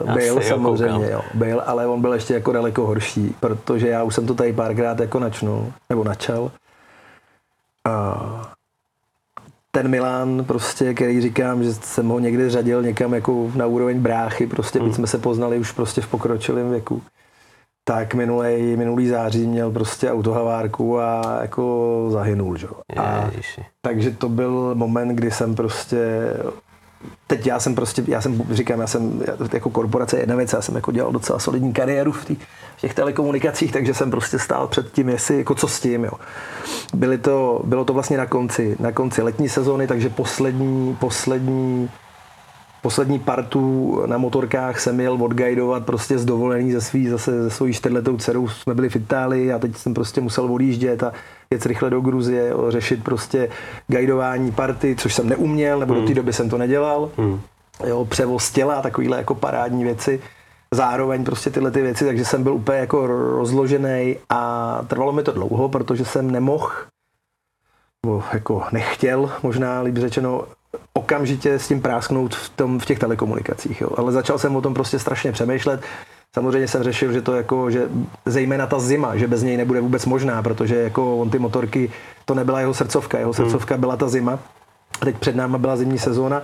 uh, 0.04 0.14
byl 0.14 0.42
samozřejmě, 0.42 1.10
jo, 1.10 1.22
byl, 1.34 1.62
ale 1.66 1.86
on 1.86 2.00
byl 2.00 2.12
ještě 2.12 2.34
jako 2.34 2.52
daleko 2.52 2.86
horší, 2.86 3.34
protože 3.40 3.88
já 3.88 4.02
už 4.02 4.14
jsem 4.14 4.26
to 4.26 4.34
tady 4.34 4.52
párkrát 4.52 5.00
jako 5.00 5.18
načnul, 5.18 5.72
nebo 5.90 6.04
načal. 6.04 6.42
Uh, 7.86 8.42
ten 9.70 9.88
Milan, 9.88 10.44
prostě, 10.44 10.94
který 10.94 11.20
říkám, 11.20 11.64
že 11.64 11.74
jsem 11.74 12.08
ho 12.08 12.18
někdy 12.18 12.50
řadil 12.50 12.82
někam 12.82 13.14
jako 13.14 13.50
na 13.54 13.66
úroveň 13.66 14.00
bráchy, 14.00 14.46
prostě, 14.46 14.80
mm. 14.80 14.92
jsme 14.92 15.06
se 15.06 15.18
poznali 15.18 15.58
už 15.58 15.72
prostě 15.72 16.00
v 16.00 16.08
pokročilém 16.08 16.70
věku. 16.70 17.02
Tak 17.84 18.14
minulý, 18.14 18.76
minulý 18.76 19.08
září 19.08 19.46
měl 19.46 19.70
prostě 19.70 20.12
autohavárku 20.12 21.00
a 21.00 21.38
jako 21.42 22.06
zahynul, 22.10 22.56
že? 22.56 22.66
A, 22.96 23.30
takže 23.80 24.10
to 24.10 24.28
byl 24.28 24.74
moment, 24.74 25.08
kdy 25.08 25.30
jsem 25.30 25.54
prostě 25.54 25.98
teď 27.26 27.46
já 27.46 27.60
jsem 27.60 27.74
prostě, 27.74 28.02
já 28.06 28.20
jsem, 28.20 28.42
říkám, 28.50 28.80
já 28.80 28.86
jsem 28.86 29.22
jako 29.52 29.70
korporace 29.70 30.18
jedna 30.18 30.36
věc, 30.36 30.52
já 30.52 30.62
jsem 30.62 30.74
jako 30.74 30.92
dělal 30.92 31.12
docela 31.12 31.38
solidní 31.38 31.72
kariéru 31.72 32.12
v, 32.12 32.24
tý, 32.24 32.36
v 32.76 32.80
těch 32.80 32.94
telekomunikacích, 32.94 33.72
takže 33.72 33.94
jsem 33.94 34.10
prostě 34.10 34.38
stál 34.38 34.68
před 34.68 34.92
tím, 34.92 35.08
jestli, 35.08 35.38
jako 35.38 35.54
co 35.54 35.68
s 35.68 35.80
tím, 35.80 36.04
jo. 36.04 36.12
Byly 36.94 37.18
to, 37.18 37.62
bylo 37.64 37.84
to 37.84 37.92
vlastně 37.92 38.16
na 38.16 38.26
konci, 38.26 38.76
na 38.80 38.92
konci 38.92 39.22
letní 39.22 39.48
sezóny, 39.48 39.86
takže 39.86 40.08
poslední, 40.10 40.96
poslední 41.00 41.90
poslední 42.82 43.18
partu 43.18 44.02
na 44.06 44.18
motorkách 44.18 44.80
jsem 44.80 44.94
měl 44.94 45.24
odguidovat 45.24 45.86
prostě 45.86 46.18
z 46.18 46.24
dovolený 46.24 46.72
ze 46.72 46.80
svý, 46.80 47.08
zase 47.08 47.42
ze 47.42 47.50
svojí 47.50 47.72
čtyřletou 47.72 48.16
dcerou 48.16 48.48
jsme 48.48 48.74
byli 48.74 48.88
v 48.88 48.96
Itálii 48.96 49.52
a 49.52 49.58
teď 49.58 49.76
jsem 49.76 49.94
prostě 49.94 50.20
musel 50.20 50.52
odjíždět 50.54 51.02
a 51.02 51.12
jet 51.50 51.66
rychle 51.66 51.90
do 51.90 52.00
Gruzie, 52.00 52.52
řešit 52.68 53.04
prostě 53.04 53.48
guidování 53.86 54.52
party, 54.52 54.96
což 54.98 55.14
jsem 55.14 55.28
neuměl, 55.28 55.78
nebo 55.78 55.94
hmm. 55.94 56.02
do 56.02 56.08
té 56.08 56.14
doby 56.14 56.32
jsem 56.32 56.50
to 56.50 56.58
nedělal. 56.58 57.10
Hmm. 57.16 57.40
Jo, 57.86 58.04
převoz 58.04 58.50
těla, 58.50 58.82
takovýhle 58.82 59.16
jako 59.16 59.34
parádní 59.34 59.84
věci. 59.84 60.20
Zároveň 60.74 61.24
prostě 61.24 61.50
tyhle 61.50 61.70
ty 61.70 61.82
věci, 61.82 62.04
takže 62.04 62.24
jsem 62.24 62.42
byl 62.42 62.54
úplně 62.54 62.78
jako 62.78 63.06
rozložený 63.06 64.16
a 64.28 64.80
trvalo 64.86 65.12
mi 65.12 65.22
to 65.22 65.32
dlouho, 65.32 65.68
protože 65.68 66.04
jsem 66.04 66.30
nemohl 66.30 66.70
nebo 68.06 68.22
jako 68.32 68.64
nechtěl, 68.72 69.30
možná 69.42 69.80
líp 69.80 69.96
řečeno, 69.96 70.44
okamžitě 70.92 71.58
s 71.58 71.68
tím 71.68 71.82
prásknout 71.82 72.34
v, 72.34 72.48
tom, 72.48 72.78
v 72.78 72.86
těch 72.86 72.98
telekomunikacích. 72.98 73.80
Jo. 73.80 73.90
Ale 73.96 74.12
začal 74.12 74.38
jsem 74.38 74.56
o 74.56 74.60
tom 74.60 74.74
prostě 74.74 74.98
strašně 74.98 75.32
přemýšlet. 75.32 75.80
Samozřejmě 76.34 76.68
jsem 76.68 76.82
řešil, 76.82 77.12
že 77.12 77.22
to 77.22 77.34
jako, 77.34 77.70
že 77.70 77.88
zejména 78.26 78.66
ta 78.66 78.78
zima, 78.78 79.16
že 79.16 79.28
bez 79.28 79.42
něj 79.42 79.56
nebude 79.56 79.80
vůbec 79.80 80.06
možná, 80.06 80.42
protože 80.42 80.76
jako 80.76 81.16
on 81.16 81.30
ty 81.30 81.38
motorky, 81.38 81.92
to 82.24 82.34
nebyla 82.34 82.60
jeho 82.60 82.74
srdcovka, 82.74 83.18
jeho 83.18 83.32
hmm. 83.32 83.44
srdcovka 83.44 83.76
byla 83.76 83.96
ta 83.96 84.08
zima. 84.08 84.38
Teď 85.00 85.18
před 85.18 85.36
náma 85.36 85.58
byla 85.58 85.76
zimní 85.76 85.98
sezóna. 85.98 86.42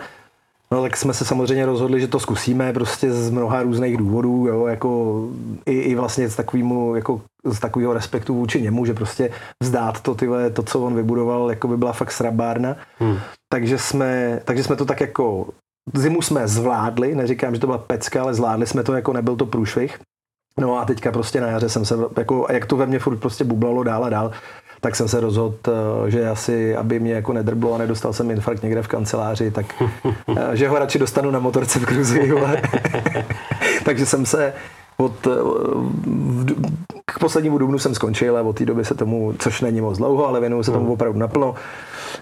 No 0.75 0.83
tak 0.83 0.97
jsme 0.97 1.15
se 1.15 1.25
samozřejmě 1.25 1.67
rozhodli, 1.67 2.01
že 2.01 2.09
to 2.09 2.21
zkusíme 2.21 2.73
prostě 2.73 3.13
z 3.13 3.31
mnoha 3.31 3.63
různých 3.63 3.97
důvodů, 3.97 4.47
jo, 4.47 4.67
jako 4.67 5.23
i, 5.67 5.73
i 5.73 5.95
vlastně 5.95 6.29
z 6.29 6.37
takovýmu, 6.37 6.95
jako 6.95 7.21
z 7.45 7.61
takového 7.61 7.93
respektu 7.93 8.35
vůči 8.35 8.63
němu, 8.63 8.87
že 8.87 8.95
prostě 8.95 9.31
vzdát 9.63 10.01
to, 10.01 10.15
tyhle, 10.15 10.51
to, 10.51 10.63
co 10.63 10.81
on 10.81 10.95
vybudoval, 10.95 11.51
jako 11.51 11.69
by 11.69 11.77
byla 11.77 11.93
fakt 11.93 12.13
srabárna. 12.13 12.77
Hmm. 12.99 13.19
Takže, 13.53 13.79
jsme, 13.79 14.41
takže 14.45 14.65
jsme 14.65 14.77
to 14.77 14.85
tak 14.85 15.01
jako 15.01 15.49
zimu 15.95 16.23
jsme 16.23 16.49
zvládli, 16.49 17.15
neříkám, 17.15 17.55
že 17.55 17.61
to 17.61 17.67
byla 17.67 17.79
pecka, 17.79 18.23
ale 18.23 18.35
zvládli 18.35 18.67
jsme 18.67 18.83
to, 18.83 18.93
jako 18.93 19.13
nebyl 19.13 19.37
to 19.37 19.47
průšvih. 19.47 19.99
No 20.61 20.79
a 20.79 20.85
teďka 20.85 21.13
prostě 21.13 21.41
na 21.41 21.47
jaře 21.47 21.69
jsem 21.69 21.85
se, 21.85 21.95
jako, 22.17 22.47
jak 22.51 22.67
to 22.67 22.77
ve 22.77 22.87
mně 22.87 22.99
furt 22.99 23.17
prostě 23.17 23.45
bublalo 23.45 23.83
dál 23.83 24.05
a 24.05 24.09
dál, 24.09 24.33
tak 24.85 24.97
jsem 24.97 25.09
se 25.09 25.21
rozhodl, 25.21 25.57
eh, 25.69 26.11
že 26.11 26.29
asi, 26.29 26.77
aby 26.77 27.01
mě 27.01 27.13
jako 27.13 27.33
nedrblo 27.33 27.75
a 27.75 27.79
nedostal 27.79 28.13
jsem 28.13 28.31
infarkt 28.31 28.63
někde 28.63 28.83
v 28.83 28.89
kanceláři, 28.89 29.51
tak 29.51 29.67
eh, 30.37 30.57
že 30.57 30.69
ho 30.69 30.79
radši 30.79 30.99
dostanu 30.99 31.31
na 31.31 31.39
motorce 31.39 31.79
v 31.79 31.85
Gruzii. 31.85 32.33
Takže 33.85 34.07
jsem 34.07 34.27
se 34.27 34.53
od, 34.97 35.27
eh, 35.27 35.31
k 37.07 37.19
poslednímu 37.19 37.59
dubnu 37.59 37.79
jsem 37.79 37.95
skončil 37.95 38.37
a 38.37 38.43
od 38.43 38.57
té 38.57 38.65
doby 38.65 38.85
se 38.85 38.95
tomu, 38.95 39.35
což 39.39 39.61
není 39.61 39.81
moc 39.81 39.99
dlouho, 39.99 40.29
ale 40.29 40.41
věnuju 40.41 40.63
se 40.63 40.71
tomu 40.71 40.85
hmm. 40.85 40.93
opravdu 40.93 41.19
naplno. 41.19 41.55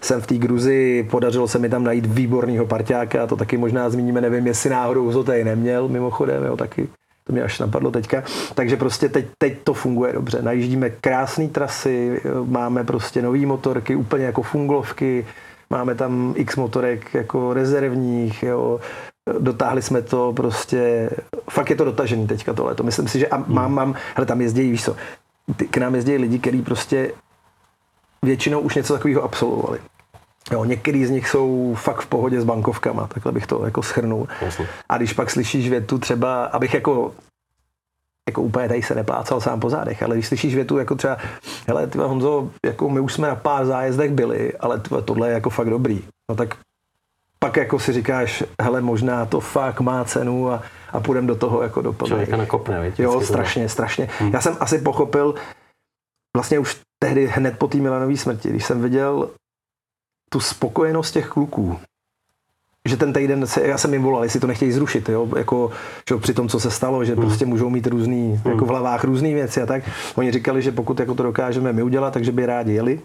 Jsem 0.01 0.21
v 0.21 0.27
té 0.27 0.35
Gruzi, 0.35 1.09
podařilo 1.11 1.49
se 1.49 1.59
mi 1.59 1.69
tam 1.69 1.85
najít 1.85 2.07
výborného 2.07 2.67
parťáka, 2.67 3.27
to 3.27 3.37
taky 3.37 3.57
možná 3.57 3.91
zmíníme, 3.91 4.21
nevím, 4.21 4.47
jestli 4.47 4.71
náhodou 4.71 5.13
Zotej 5.13 5.45
neměl, 5.45 5.89
mimochodem, 5.89 6.45
jo, 6.45 6.57
taky 6.57 6.89
to 7.25 7.33
mě 7.33 7.43
až 7.43 7.59
napadlo 7.59 7.91
teďka. 7.91 8.23
Takže 8.55 8.77
prostě 8.77 9.09
teď, 9.09 9.27
teď 9.39 9.59
to 9.65 9.75
funguje 9.75 10.13
dobře. 10.13 10.43
Najíždíme 10.43 10.91
krásné 10.91 11.49
trasy, 11.49 12.23
máme 12.45 12.85
prostě 12.85 13.23
nové 13.23 13.39
motorky, 13.39 13.97
úplně 13.97 14.25
jako 14.25 14.43
funglovky, 14.43 15.27
máme 15.71 15.95
tam 15.95 16.35
x 16.37 16.57
motorek 16.57 17.15
jako 17.15 17.55
rezervních, 17.55 18.43
jo. 18.43 18.81
Dotáhli 19.39 19.83
jsme 19.83 20.03
to 20.03 20.33
prostě, 20.33 21.11
fakt 21.51 21.71
je 21.71 21.77
to 21.77 21.85
dotažený 21.85 22.27
teďka 22.27 22.53
tohle. 22.53 22.75
To 22.75 22.83
myslím 22.83 23.09
si, 23.09 23.19
že 23.19 23.27
a 23.27 23.37
hmm. 23.37 23.45
mám, 23.49 23.75
mám, 23.75 23.95
hele, 24.15 24.27
tam 24.27 24.41
jezdí, 24.41 24.71
víš 24.71 24.85
co, 24.85 24.97
k 25.71 25.77
nám 25.77 25.95
jezdí 25.95 26.17
lidi, 26.17 26.39
kteří 26.39 26.63
prostě 26.63 27.13
většinou 28.23 28.61
už 28.61 28.75
něco 28.75 28.95
takového 28.95 29.23
absolvovali. 29.23 29.79
Jo, 30.53 30.65
některý 30.65 31.07
z 31.07 31.11
nich 31.11 31.29
jsou 31.29 31.75
fakt 31.79 32.01
v 32.01 32.07
pohodě 32.07 32.41
s 32.41 32.45
bankovkama, 32.45 33.07
takhle 33.07 33.33
bych 33.33 33.47
to 33.47 33.65
jako 33.65 33.83
schrnul. 33.83 34.29
A 34.89 34.97
když 34.97 35.13
pak 35.13 35.31
slyšíš 35.31 35.69
větu 35.69 35.99
třeba, 35.99 36.45
abych 36.45 36.75
jako 36.75 37.13
jako 38.29 38.43
úplně 38.43 38.69
tady 38.69 38.83
se 38.83 38.95
neplácal 38.95 39.41
sám 39.41 39.61
po 39.61 39.71
zádech, 39.71 40.03
ale 40.03 40.15
když 40.15 40.27
slyšíš 40.27 40.55
větu 40.55 40.79
jako 40.79 40.95
třeba, 40.95 41.17
hele, 41.67 41.87
tyhle 41.87 42.07
Honzo, 42.07 42.51
jako 42.67 42.91
my 42.91 43.01
už 43.01 43.13
jsme 43.13 43.29
na 43.29 43.35
pár 43.35 43.67
zájezdech 43.67 44.13
byli, 44.13 44.53
ale 44.61 44.81
tyhle, 44.81 45.03
tohle 45.03 45.29
je 45.29 45.35
jako 45.35 45.51
fakt 45.51 45.71
dobrý. 45.71 46.05
No 46.31 46.37
tak 46.37 46.57
pak 47.39 47.57
jako 47.57 47.79
si 47.79 47.93
říkáš, 47.93 48.45
hele, 48.63 48.81
možná 48.81 49.27
to 49.27 49.41
fakt 49.41 49.81
má 49.81 50.05
cenu 50.05 50.51
a, 50.51 50.63
a 50.91 51.01
půjdem 51.01 51.27
do 51.27 51.37
toho 51.37 51.63
jako 51.63 51.83
do 51.83 51.97
Člověka 52.07 52.37
nakopne, 52.37 52.83
víc, 52.83 52.99
Jo, 52.99 53.21
strašně, 53.21 53.69
strašně. 53.69 54.09
Hmm. 54.19 54.31
Já 54.33 54.41
jsem 54.41 54.57
asi 54.61 54.79
pochopil, 54.79 55.35
vlastně 56.37 56.59
už 56.59 56.81
tehdy 57.03 57.27
hned 57.27 57.59
po 57.59 57.69
té 57.69 57.79
Milanové 57.79 58.17
smrti, 58.17 58.49
když 58.49 58.65
jsem 58.65 58.83
viděl 58.83 59.31
tu 60.33 60.41
spokojenost 60.41 61.13
těch 61.13 61.29
kluků, 61.29 61.79
že 62.89 62.97
ten 62.97 63.13
týden, 63.13 63.47
se, 63.47 63.67
já 63.67 63.79
jsem 63.79 63.93
jim 63.93 64.03
volal, 64.03 64.23
jestli 64.23 64.41
to 64.41 64.47
nechtějí 64.47 64.73
zrušit, 64.73 65.09
jo, 65.09 65.29
jako, 65.37 65.71
že 66.09 66.17
při 66.17 66.35
tom, 66.35 66.49
co 66.49 66.61
se 66.61 66.71
stalo, 66.71 67.05
že 67.05 67.13
hmm. 67.15 67.23
prostě 67.23 67.47
můžou 67.47 67.71
mít 67.71 67.87
různý, 67.87 68.41
hmm. 68.45 68.53
jako 68.53 68.65
v 68.65 68.69
hlavách 68.69 69.05
různé 69.05 69.35
věci 69.35 69.63
a 69.63 69.67
tak. 69.67 69.83
Oni 70.15 70.33
říkali, 70.33 70.63
že 70.63 70.73
pokud 70.73 71.01
jako 71.01 71.15
to 71.15 71.23
dokážeme 71.23 71.73
my 71.73 71.83
udělat, 71.83 72.13
takže 72.13 72.33
by 72.33 72.47
rádi 72.47 72.73
jeli. 72.73 73.01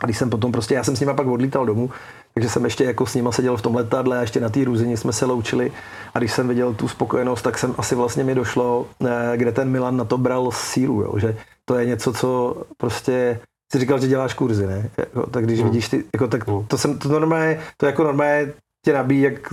A 0.00 0.04
když 0.04 0.18
jsem 0.18 0.30
potom 0.30 0.52
prostě, 0.52 0.74
já 0.74 0.84
jsem 0.84 0.96
s 0.96 1.00
nima 1.00 1.14
pak 1.14 1.26
odlítal 1.26 1.66
domů, 1.66 1.90
takže 2.34 2.48
jsem 2.48 2.64
ještě 2.64 2.84
jako 2.84 3.06
s 3.06 3.14
nima 3.14 3.32
seděl 3.32 3.56
v 3.56 3.62
tom 3.62 3.74
letadle 3.74 4.18
a 4.18 4.20
ještě 4.20 4.40
na 4.40 4.48
té 4.48 4.64
růzině 4.64 4.96
jsme 4.96 5.12
se 5.12 5.24
loučili. 5.26 5.72
A 6.14 6.18
když 6.18 6.32
jsem 6.32 6.48
viděl 6.48 6.74
tu 6.74 6.88
spokojenost, 6.88 7.42
tak 7.42 7.58
jsem 7.58 7.74
asi 7.78 7.94
vlastně 7.94 8.24
mi 8.24 8.34
došlo, 8.34 8.86
eh, 9.06 9.36
kde 9.36 9.52
ten 9.52 9.70
Milan 9.70 9.96
na 9.96 10.04
to 10.04 10.18
bral 10.18 10.50
sílu, 10.52 11.02
jo, 11.02 11.18
že 11.18 11.36
to 11.64 11.78
je 11.78 11.86
něco, 11.86 12.12
co 12.12 12.62
prostě 12.76 13.40
jsi 13.72 13.78
říkal, 13.78 14.00
že 14.00 14.08
děláš 14.08 14.34
kurzy, 14.34 14.66
ne? 14.66 14.90
Jako, 14.98 15.30
tak 15.30 15.44
když 15.44 15.60
hmm. 15.60 15.68
vidíš 15.68 15.88
ty, 15.88 16.04
jako, 16.14 16.28
tak 16.28 16.48
hmm. 16.48 16.66
to 16.66 16.78
jsem, 16.78 16.98
to 16.98 17.08
normálně, 17.08 17.60
to 17.76 17.86
jako 17.86 18.04
normálně 18.04 18.52
tě 18.84 18.92
nabíjí, 18.92 19.22
jak, 19.22 19.52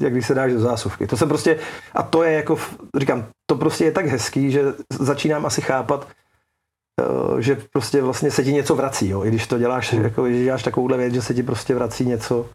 jak 0.00 0.12
když 0.12 0.26
se 0.26 0.34
dáš 0.34 0.52
do 0.52 0.60
zásuvky. 0.60 1.06
To 1.06 1.16
jsem 1.16 1.28
prostě, 1.28 1.58
a 1.94 2.02
to 2.02 2.22
je 2.22 2.32
jako, 2.32 2.58
říkám, 2.96 3.26
to 3.46 3.56
prostě 3.56 3.84
je 3.84 3.92
tak 3.92 4.06
hezký, 4.06 4.50
že 4.50 4.62
začínám 4.98 5.46
asi 5.46 5.60
chápat, 5.60 6.08
eh, 7.00 7.42
že 7.42 7.58
prostě 7.72 8.02
vlastně 8.02 8.30
se 8.30 8.44
ti 8.44 8.52
něco 8.52 8.74
vrací, 8.74 9.08
jo? 9.08 9.24
i 9.24 9.28
když 9.28 9.46
to 9.46 9.58
děláš, 9.58 9.92
hmm. 9.92 10.04
jako, 10.04 10.24
když 10.24 10.44
děláš 10.44 10.62
takovouhle 10.62 10.96
věc, 10.96 11.14
že 11.14 11.22
se 11.22 11.34
ti 11.34 11.42
prostě 11.42 11.74
vrací 11.74 12.06
něco, 12.06 12.46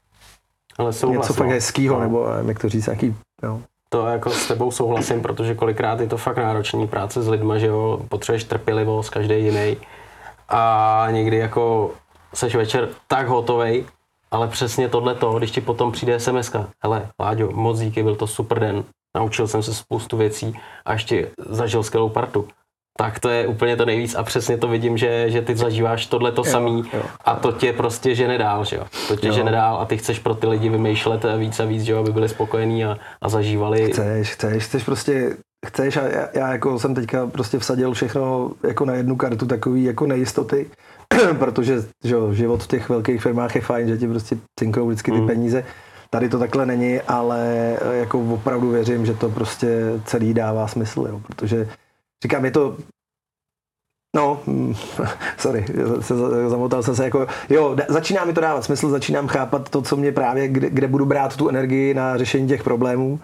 Ale 0.78 0.92
něco 1.08 1.34
fakt 1.34 1.50
hezkýho, 1.50 1.96
no. 1.96 2.02
nebo 2.02 2.28
jak 2.48 2.60
to 2.60 2.70
říct, 2.70 2.86
nějaký, 2.86 3.16
jo. 3.44 3.62
To 3.90 4.08
jako 4.08 4.30
s 4.30 4.48
tebou 4.48 4.72
souhlasím, 4.72 5.22
protože 5.22 5.56
kolikrát 5.56 6.00
je 6.00 6.08
to 6.08 6.18
fakt 6.18 6.38
náročný 6.38 6.88
práce 6.88 7.22
s 7.22 7.28
lidma, 7.28 7.58
že 7.58 7.68
jo, 7.68 8.00
potřebuješ 8.10 8.44
trpělivost, 8.44 9.10
každý 9.10 9.44
jiný. 9.44 9.78
A 10.54 11.08
někdy 11.12 11.38
jako 11.38 11.92
seš 12.34 12.56
večer 12.56 12.90
tak 13.08 13.28
hotovej, 13.28 13.86
ale 14.32 14.48
přesně 14.48 14.90
tohle 14.90 15.16
to, 15.16 15.34
když 15.34 15.52
ti 15.52 15.62
potom 15.62 15.92
přijde 15.92 16.20
sms 16.20 16.52
hele, 16.84 17.10
Láďo, 17.20 17.52
moc 17.52 17.80
díky, 17.80 18.04
byl 18.04 18.16
to 18.16 18.28
super 18.28 18.60
den, 18.60 18.84
naučil 19.18 19.48
jsem 19.48 19.64
se 19.64 19.74
spoustu 19.74 20.18
věcí 20.18 20.60
a 20.86 20.94
ještě 20.94 21.32
zažil 21.38 21.84
skvělou 21.84 22.10
partu. 22.10 22.48
Tak 22.98 23.20
to 23.20 23.30
je 23.30 23.48
úplně 23.48 23.78
to 23.78 23.86
nejvíc 23.86 24.16
a 24.16 24.24
přesně 24.24 24.58
to 24.58 24.68
vidím, 24.68 24.98
že, 24.98 25.30
že 25.30 25.42
ty 25.42 25.56
zažíváš 25.56 26.06
tohle 26.06 26.32
to 26.32 26.44
samý 26.44 26.84
jo. 26.94 27.04
a 27.26 27.36
to 27.36 27.52
tě 27.52 27.74
prostě 27.74 28.16
žene 28.16 28.38
dál, 28.38 28.66
že 28.66 28.76
jo. 28.76 28.86
To 29.08 29.16
tě 29.16 29.28
jo. 29.28 29.34
žene 29.34 29.52
dál 29.52 29.78
a 29.78 29.86
ty 29.86 29.98
chceš 29.98 30.20
pro 30.20 30.36
ty 30.36 30.48
lidi 30.48 30.70
vymýšlet 30.70 31.26
víc 31.38 31.60
a 31.60 31.66
víc, 31.66 31.84
že 31.84 31.92
jo, 31.92 32.00
aby 32.00 32.12
byli 32.12 32.30
spokojení 32.30 32.86
a, 32.86 32.98
a 33.22 33.30
zažívali. 33.30 33.92
Chceš, 33.92 34.32
chceš, 34.32 34.64
chceš 34.64 34.84
prostě 34.84 35.38
chceš 35.66 35.98
a 35.98 36.02
já, 36.02 36.30
já 36.34 36.52
jako 36.52 36.80
jsem 36.80 36.96
teďka 36.96 37.28
prostě 37.28 37.60
vsadil 37.60 37.94
všechno 37.94 38.52
jako 38.64 38.86
na 38.86 38.94
jednu 38.94 39.16
kartu 39.16 39.46
takový 39.46 39.84
jako 39.84 40.08
nejistoty, 40.08 40.70
protože 41.40 41.84
že 42.04 42.16
život 42.32 42.64
v 42.64 42.68
těch 42.68 42.90
velkých 42.90 43.22
firmách 43.22 43.56
je 43.56 43.62
fajn, 43.62 43.88
že 43.88 43.98
ti 43.98 44.08
prostě 44.08 44.38
cinknou 44.60 44.88
vždycky 44.88 45.12
ty 45.12 45.22
mm. 45.22 45.28
peníze. 45.28 45.66
Tady 46.10 46.30
to 46.30 46.40
takhle 46.40 46.66
není, 46.66 47.02
ale 47.02 47.78
jako 47.92 48.20
opravdu 48.20 48.70
věřím, 48.70 49.06
že 49.06 49.14
to 49.14 49.30
prostě 49.30 50.00
celý 50.06 50.34
dává 50.34 50.68
smysl, 50.68 51.06
jo, 51.10 51.22
protože 51.28 51.70
říkám, 52.24 52.46
je 52.46 52.52
to 52.52 52.78
No, 54.16 54.40
sorry, 55.38 55.66
zamotal 56.48 56.84
jsem 56.84 56.96
se 56.96 57.04
jako, 57.04 57.28
jo, 57.50 57.76
začíná 57.90 58.26
mi 58.26 58.34
to 58.34 58.42
dávat 58.42 58.64
smysl, 58.64 58.90
začínám 58.90 59.28
chápat 59.28 59.70
to, 59.70 59.82
co 59.82 59.98
mě 59.98 60.12
právě, 60.12 60.48
kde, 60.48 60.70
kde 60.70 60.88
budu 60.88 61.06
brát 61.06 61.38
tu 61.38 61.50
energii 61.50 61.94
na 61.94 62.18
řešení 62.18 62.48
těch 62.48 62.64
problémů 62.64 63.20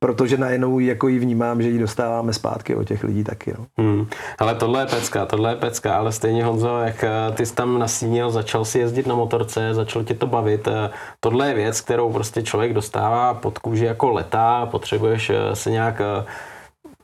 protože 0.00 0.36
najednou 0.36 0.78
jako 0.78 1.08
ji 1.08 1.18
vnímám, 1.18 1.62
že 1.62 1.68
ji 1.68 1.78
dostáváme 1.78 2.32
zpátky 2.32 2.74
od 2.74 2.84
těch 2.84 3.04
lidí 3.04 3.24
taky. 3.24 3.54
No. 3.58 3.66
Hmm. 3.78 4.06
Ale 4.38 4.54
tohle 4.54 4.82
je 4.82 4.86
pecka, 4.86 5.26
tohle 5.26 5.52
je 5.52 5.56
pecka, 5.56 5.96
ale 5.96 6.12
stejně 6.12 6.44
Honzo, 6.44 6.78
jak 6.78 7.04
eh, 7.04 7.10
ty 7.34 7.46
jsi 7.46 7.54
tam 7.54 7.78
nasínil, 7.78 8.30
začal 8.30 8.64
si 8.64 8.78
jezdit 8.78 9.06
na 9.06 9.14
motorce, 9.14 9.74
začal 9.74 10.04
tě 10.04 10.14
to 10.14 10.26
bavit. 10.26 10.68
Eh, 10.68 10.90
tohle 11.20 11.48
je 11.48 11.54
věc, 11.54 11.80
kterou 11.80 12.12
prostě 12.12 12.42
člověk 12.42 12.72
dostává 12.72 13.34
pod 13.34 13.58
kůži 13.58 13.84
jako 13.84 14.10
letá, 14.10 14.66
potřebuješ 14.66 15.30
eh, 15.30 15.56
se 15.56 15.70
nějak 15.70 16.00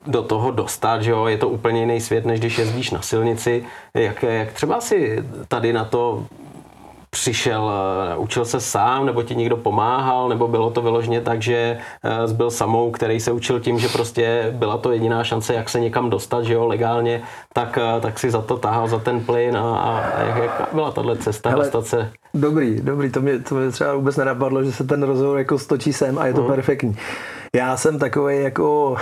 do 0.06 0.22
toho 0.22 0.50
dostat, 0.50 1.02
že 1.02 1.10
jo, 1.10 1.26
je 1.26 1.38
to 1.38 1.48
úplně 1.48 1.80
jiný 1.80 2.00
svět, 2.00 2.26
než 2.26 2.40
když 2.40 2.58
jezdíš 2.58 2.90
na 2.90 3.02
silnici. 3.02 3.64
Jak, 3.94 4.22
jak 4.22 4.52
třeba 4.52 4.80
si 4.80 5.24
tady 5.48 5.72
na 5.72 5.84
to 5.84 6.26
přišel, 7.14 7.72
eh, 8.12 8.16
učil 8.16 8.44
se 8.44 8.60
sám, 8.60 9.06
nebo 9.06 9.22
ti 9.22 9.36
někdo 9.36 9.56
pomáhal, 9.56 10.28
nebo 10.28 10.48
bylo 10.48 10.70
to 10.70 10.82
vyloženě 10.82 11.20
tak, 11.20 11.42
že 11.42 11.78
eh, 12.04 12.32
byl 12.32 12.50
samou, 12.50 12.90
který 12.90 13.20
se 13.20 13.32
učil 13.32 13.60
tím, 13.60 13.78
že 13.78 13.88
prostě 13.88 14.50
byla 14.52 14.78
to 14.78 14.92
jediná 14.92 15.24
šance, 15.24 15.54
jak 15.54 15.68
se 15.68 15.80
někam 15.80 16.10
dostat, 16.10 16.44
že 16.44 16.54
jo, 16.54 16.66
legálně, 16.66 17.22
tak, 17.52 17.78
eh, 17.78 18.00
tak 18.00 18.18
si 18.18 18.30
za 18.30 18.42
to 18.42 18.56
tahal 18.56 18.88
za 18.88 18.98
ten 18.98 19.20
plyn 19.20 19.56
a, 19.56 19.78
a 19.78 20.22
jak, 20.22 20.36
jak 20.36 20.68
byla 20.72 20.90
tahle 20.90 21.16
cesta 21.16 21.50
Hele, 21.50 21.64
dostat 21.64 21.86
se? 21.86 22.10
Dobrý, 22.34 22.80
dobrý, 22.80 23.10
to 23.10 23.20
mě, 23.20 23.38
to 23.38 23.54
mě 23.54 23.70
třeba 23.70 23.94
vůbec 23.94 24.16
nenapadlo, 24.16 24.64
že 24.64 24.72
se 24.72 24.84
ten 24.84 25.02
rozhovor 25.02 25.38
jako 25.38 25.58
stočí 25.58 25.92
sem 25.92 26.18
a 26.18 26.26
je 26.26 26.34
to 26.34 26.42
uh-huh. 26.42 26.54
perfektní. 26.54 26.96
Já 27.54 27.76
jsem 27.76 27.98
takový 27.98 28.42
jako 28.42 28.96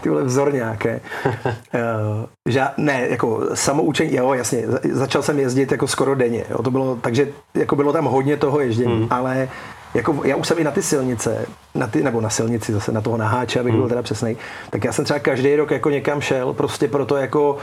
ty 0.00 0.08
vole 0.08 0.22
vzor 0.22 0.52
nějaké. 0.52 1.00
uh, 1.24 2.24
že, 2.48 2.62
ne, 2.76 3.06
jako 3.10 3.40
samoučení, 3.54 4.14
jo, 4.14 4.32
jasně, 4.32 4.64
začal 4.92 5.22
jsem 5.22 5.38
jezdit 5.38 5.72
jako 5.72 5.88
skoro 5.88 6.14
denně, 6.14 6.44
jo, 6.50 6.62
to 6.62 6.70
bylo, 6.70 6.96
takže 6.96 7.28
jako 7.54 7.76
bylo 7.76 7.92
tam 7.92 8.04
hodně 8.04 8.36
toho 8.36 8.60
ježdění, 8.60 8.96
hmm. 8.96 9.06
ale 9.10 9.48
jako 9.94 10.20
já 10.24 10.36
už 10.36 10.48
jsem 10.48 10.58
i 10.58 10.64
na 10.64 10.70
ty 10.70 10.82
silnice, 10.82 11.46
na 11.74 11.86
ty, 11.86 12.02
nebo 12.02 12.20
na 12.20 12.30
silnici 12.30 12.72
zase, 12.72 12.92
na 12.92 13.00
toho 13.00 13.16
naháče, 13.16 13.60
abych 13.60 13.72
hmm. 13.72 13.80
byl 13.80 13.88
teda 13.88 14.02
přesný, 14.02 14.36
tak 14.70 14.84
já 14.84 14.92
jsem 14.92 15.04
třeba 15.04 15.18
každý 15.18 15.56
rok 15.56 15.70
jako 15.70 15.90
někam 15.90 16.20
šel, 16.20 16.52
prostě 16.52 16.88
proto 16.88 17.16
jako 17.16 17.58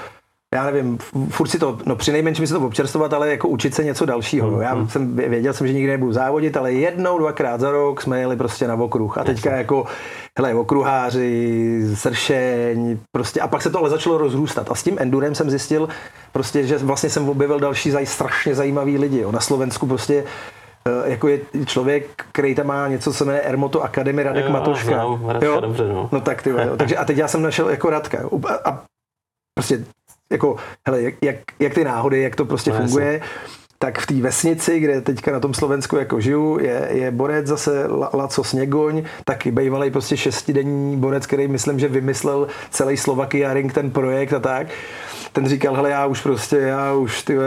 já 0.55 0.65
nevím, 0.65 0.97
furt 1.29 1.47
si 1.47 1.59
to, 1.59 1.77
no 1.85 1.95
při 1.95 2.11
nejmenším 2.11 2.47
si 2.47 2.53
to 2.53 2.59
občerstvovat, 2.59 3.13
ale 3.13 3.29
jako 3.29 3.47
učit 3.47 3.75
se 3.75 3.83
něco 3.83 4.05
dalšího. 4.05 4.51
Mm, 4.51 4.61
já 4.61 4.75
mm. 4.75 4.89
jsem 4.89 5.15
věděl 5.15 5.53
jsem, 5.53 5.67
že 5.67 5.73
nikdy 5.73 5.91
nebudu 5.91 6.13
závodit, 6.13 6.57
ale 6.57 6.73
jednou, 6.73 7.17
dvakrát 7.19 7.59
za 7.59 7.71
rok 7.71 8.01
jsme 8.01 8.19
jeli 8.19 8.35
prostě 8.35 8.67
na 8.67 8.75
okruh. 8.75 9.17
A 9.17 9.23
teďka 9.23 9.51
jako, 9.51 9.85
hele, 10.37 10.53
okruháři, 10.53 11.81
sršeň, 11.93 12.97
prostě, 13.11 13.41
a 13.41 13.47
pak 13.47 13.61
se 13.61 13.69
to 13.69 13.79
ale 13.79 13.89
začalo 13.89 14.17
rozrůstat. 14.17 14.71
A 14.71 14.75
s 14.75 14.83
tím 14.83 14.97
endurem 14.99 15.35
jsem 15.35 15.49
zjistil, 15.49 15.89
prostě, 16.31 16.67
že 16.67 16.77
vlastně 16.77 17.09
jsem 17.09 17.29
objevil 17.29 17.59
další 17.59 17.91
zaj, 17.91 18.05
strašně 18.05 18.55
zajímavý 18.55 18.97
lidi. 18.97 19.19
Jo. 19.19 19.31
Na 19.31 19.39
Slovensku 19.39 19.87
prostě 19.87 20.23
eh, 20.87 21.09
jako 21.09 21.27
je 21.27 21.39
člověk, 21.65 22.25
který 22.31 22.55
tam 22.55 22.67
má 22.67 22.87
něco, 22.87 23.11
co 23.11 23.17
se 23.17 23.25
jmenuje 23.25 23.41
Ermoto 23.41 23.83
Academy, 23.83 24.23
Radek 24.23 24.45
jo, 24.45 24.51
Matoška. 24.51 24.85
Znám, 24.85 25.29
Radka, 25.29 25.45
jo? 25.45 25.59
Dobře, 25.59 25.87
no. 25.87 26.09
no 26.11 26.21
tak 26.21 26.41
ty, 26.41 26.49
jo. 26.49 26.77
Takže 26.77 26.97
a 26.97 27.05
teď 27.05 27.17
já 27.17 27.27
jsem 27.27 27.41
našel 27.41 27.69
jako 27.69 27.89
Radka. 27.89 28.17
A, 28.47 28.69
a 28.71 28.83
prostě 29.57 29.85
jako, 30.31 30.55
hele, 30.87 31.01
jak, 31.01 31.13
jak, 31.23 31.35
jak 31.59 31.73
ty 31.73 31.83
náhody, 31.83 32.21
jak 32.21 32.35
to 32.35 32.45
prostě 32.45 32.71
no, 32.71 32.77
funguje, 32.77 33.13
jasný. 33.13 33.29
tak 33.79 33.99
v 33.99 34.05
té 34.05 34.13
vesnici, 34.13 34.79
kde 34.79 35.01
teďka 35.01 35.31
na 35.31 35.39
tom 35.39 35.53
Slovensku 35.53 35.95
jako 35.95 36.21
žiju, 36.21 36.59
je, 36.59 36.87
je 36.91 37.11
borec 37.11 37.47
zase 37.47 37.87
Laco 38.13 38.43
Sněgoň, 38.43 39.03
taky 39.25 39.51
bývalý 39.51 39.91
prostě 39.91 40.17
šestidenní 40.17 40.97
borec, 40.97 41.25
který 41.25 41.47
myslím, 41.47 41.79
že 41.79 41.87
vymyslel 41.87 42.47
celý 42.69 42.97
Slovakia 42.97 43.53
Ring 43.53 43.73
ten 43.73 43.91
projekt 43.91 44.33
a 44.33 44.39
tak. 44.39 44.67
Ten 45.33 45.47
říkal, 45.47 45.75
hele, 45.75 45.89
já 45.89 46.05
už 46.05 46.21
prostě, 46.21 46.57
já 46.57 46.93
už 46.93 47.23
ty 47.23 47.37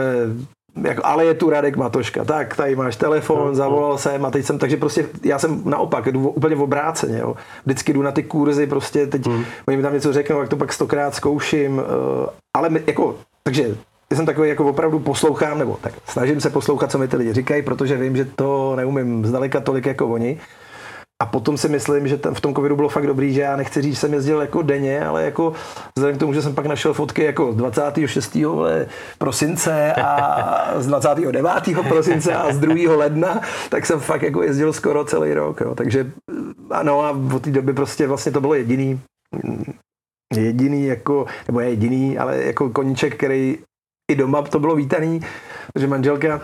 jako, 0.81 1.01
ale 1.05 1.25
je 1.25 1.33
tu 1.33 1.49
Radek 1.49 1.75
Matoška, 1.75 2.25
tak 2.25 2.55
tady 2.55 2.75
máš 2.75 2.95
telefon, 2.95 3.47
no, 3.47 3.55
zavolal 3.55 3.91
no. 3.91 3.97
jsem 3.97 4.25
a 4.25 4.31
teď 4.31 4.45
jsem, 4.45 4.59
takže 4.59 4.77
prostě 4.77 5.05
já 5.23 5.39
jsem 5.39 5.61
naopak, 5.65 6.11
jdu 6.11 6.29
úplně 6.29 6.55
v 6.55 6.61
obráceně, 6.61 7.17
jo. 7.19 7.35
Vždycky 7.65 7.93
jdu 7.93 8.01
na 8.01 8.11
ty 8.11 8.23
kurzy, 8.23 8.67
prostě 8.67 9.07
teď 9.07 9.27
hmm. 9.27 9.45
oni 9.67 9.77
mi 9.77 9.83
tam 9.83 9.93
něco 9.93 10.13
řeknou, 10.13 10.39
jak 10.39 10.49
to 10.49 10.57
pak 10.57 10.73
stokrát 10.73 11.15
zkouším, 11.15 11.77
uh, 11.77 11.83
ale 12.57 12.69
my, 12.69 12.83
jako, 12.87 13.15
takže 13.43 13.75
já 14.11 14.17
jsem 14.17 14.25
takový 14.25 14.49
jako 14.49 14.65
opravdu 14.65 14.99
poslouchám, 14.99 15.59
nebo 15.59 15.77
tak 15.81 15.93
snažím 16.05 16.41
se 16.41 16.49
poslouchat, 16.49 16.91
co 16.91 16.97
mi 16.97 17.07
ty 17.07 17.17
lidi 17.17 17.33
říkají, 17.33 17.61
protože 17.61 17.97
vím, 17.97 18.15
že 18.15 18.25
to 18.25 18.75
neumím 18.75 19.25
zdaleka 19.25 19.59
tolik 19.59 19.85
jako 19.85 20.07
oni. 20.07 20.39
A 21.21 21.25
potom 21.25 21.57
si 21.57 21.69
myslím, 21.69 22.07
že 22.07 22.17
ten, 22.17 22.33
v 22.33 22.41
tom 22.41 22.55
covidu 22.55 22.75
bylo 22.75 22.89
fakt 22.89 23.07
dobrý, 23.07 23.33
že 23.33 23.41
já 23.41 23.55
nechci 23.55 23.81
říct, 23.81 23.93
že 23.93 23.99
jsem 23.99 24.13
jezdil 24.13 24.41
jako 24.41 24.61
denně, 24.61 25.05
ale 25.05 25.23
jako 25.23 25.53
vzhledem 25.95 26.17
k 26.17 26.19
tomu, 26.19 26.33
že 26.33 26.41
jsem 26.41 26.55
pak 26.55 26.65
našel 26.65 26.93
fotky 26.93 27.23
jako 27.23 27.53
z 27.53 27.55
26. 27.55 28.37
prosince 29.17 29.93
a 29.93 30.81
z 30.81 30.87
29. 30.87 31.35
prosince 31.87 32.35
a 32.35 32.53
z 32.53 32.59
2. 32.59 32.97
ledna, 32.97 33.41
tak 33.69 33.85
jsem 33.85 33.99
fakt 33.99 34.21
jako 34.21 34.43
jezdil 34.43 34.73
skoro 34.73 35.05
celý 35.05 35.33
rok. 35.33 35.61
Jo. 35.61 35.75
Takže 35.75 36.11
ano 36.71 37.01
a 37.01 37.17
od 37.35 37.41
té 37.41 37.51
doby 37.51 37.73
prostě 37.73 38.07
vlastně 38.07 38.31
to 38.31 38.41
bylo 38.41 38.53
jediný, 38.53 39.01
jediný 40.35 40.85
jako, 40.85 41.25
nebo 41.47 41.59
je 41.59 41.69
jediný, 41.69 42.17
ale 42.17 42.43
jako 42.43 42.69
koníček, 42.69 43.17
který 43.17 43.57
i 44.11 44.15
doma 44.15 44.41
to 44.41 44.59
bylo 44.59 44.75
vítaný, 44.75 45.21
protože 45.73 45.87
manželka 45.87 46.41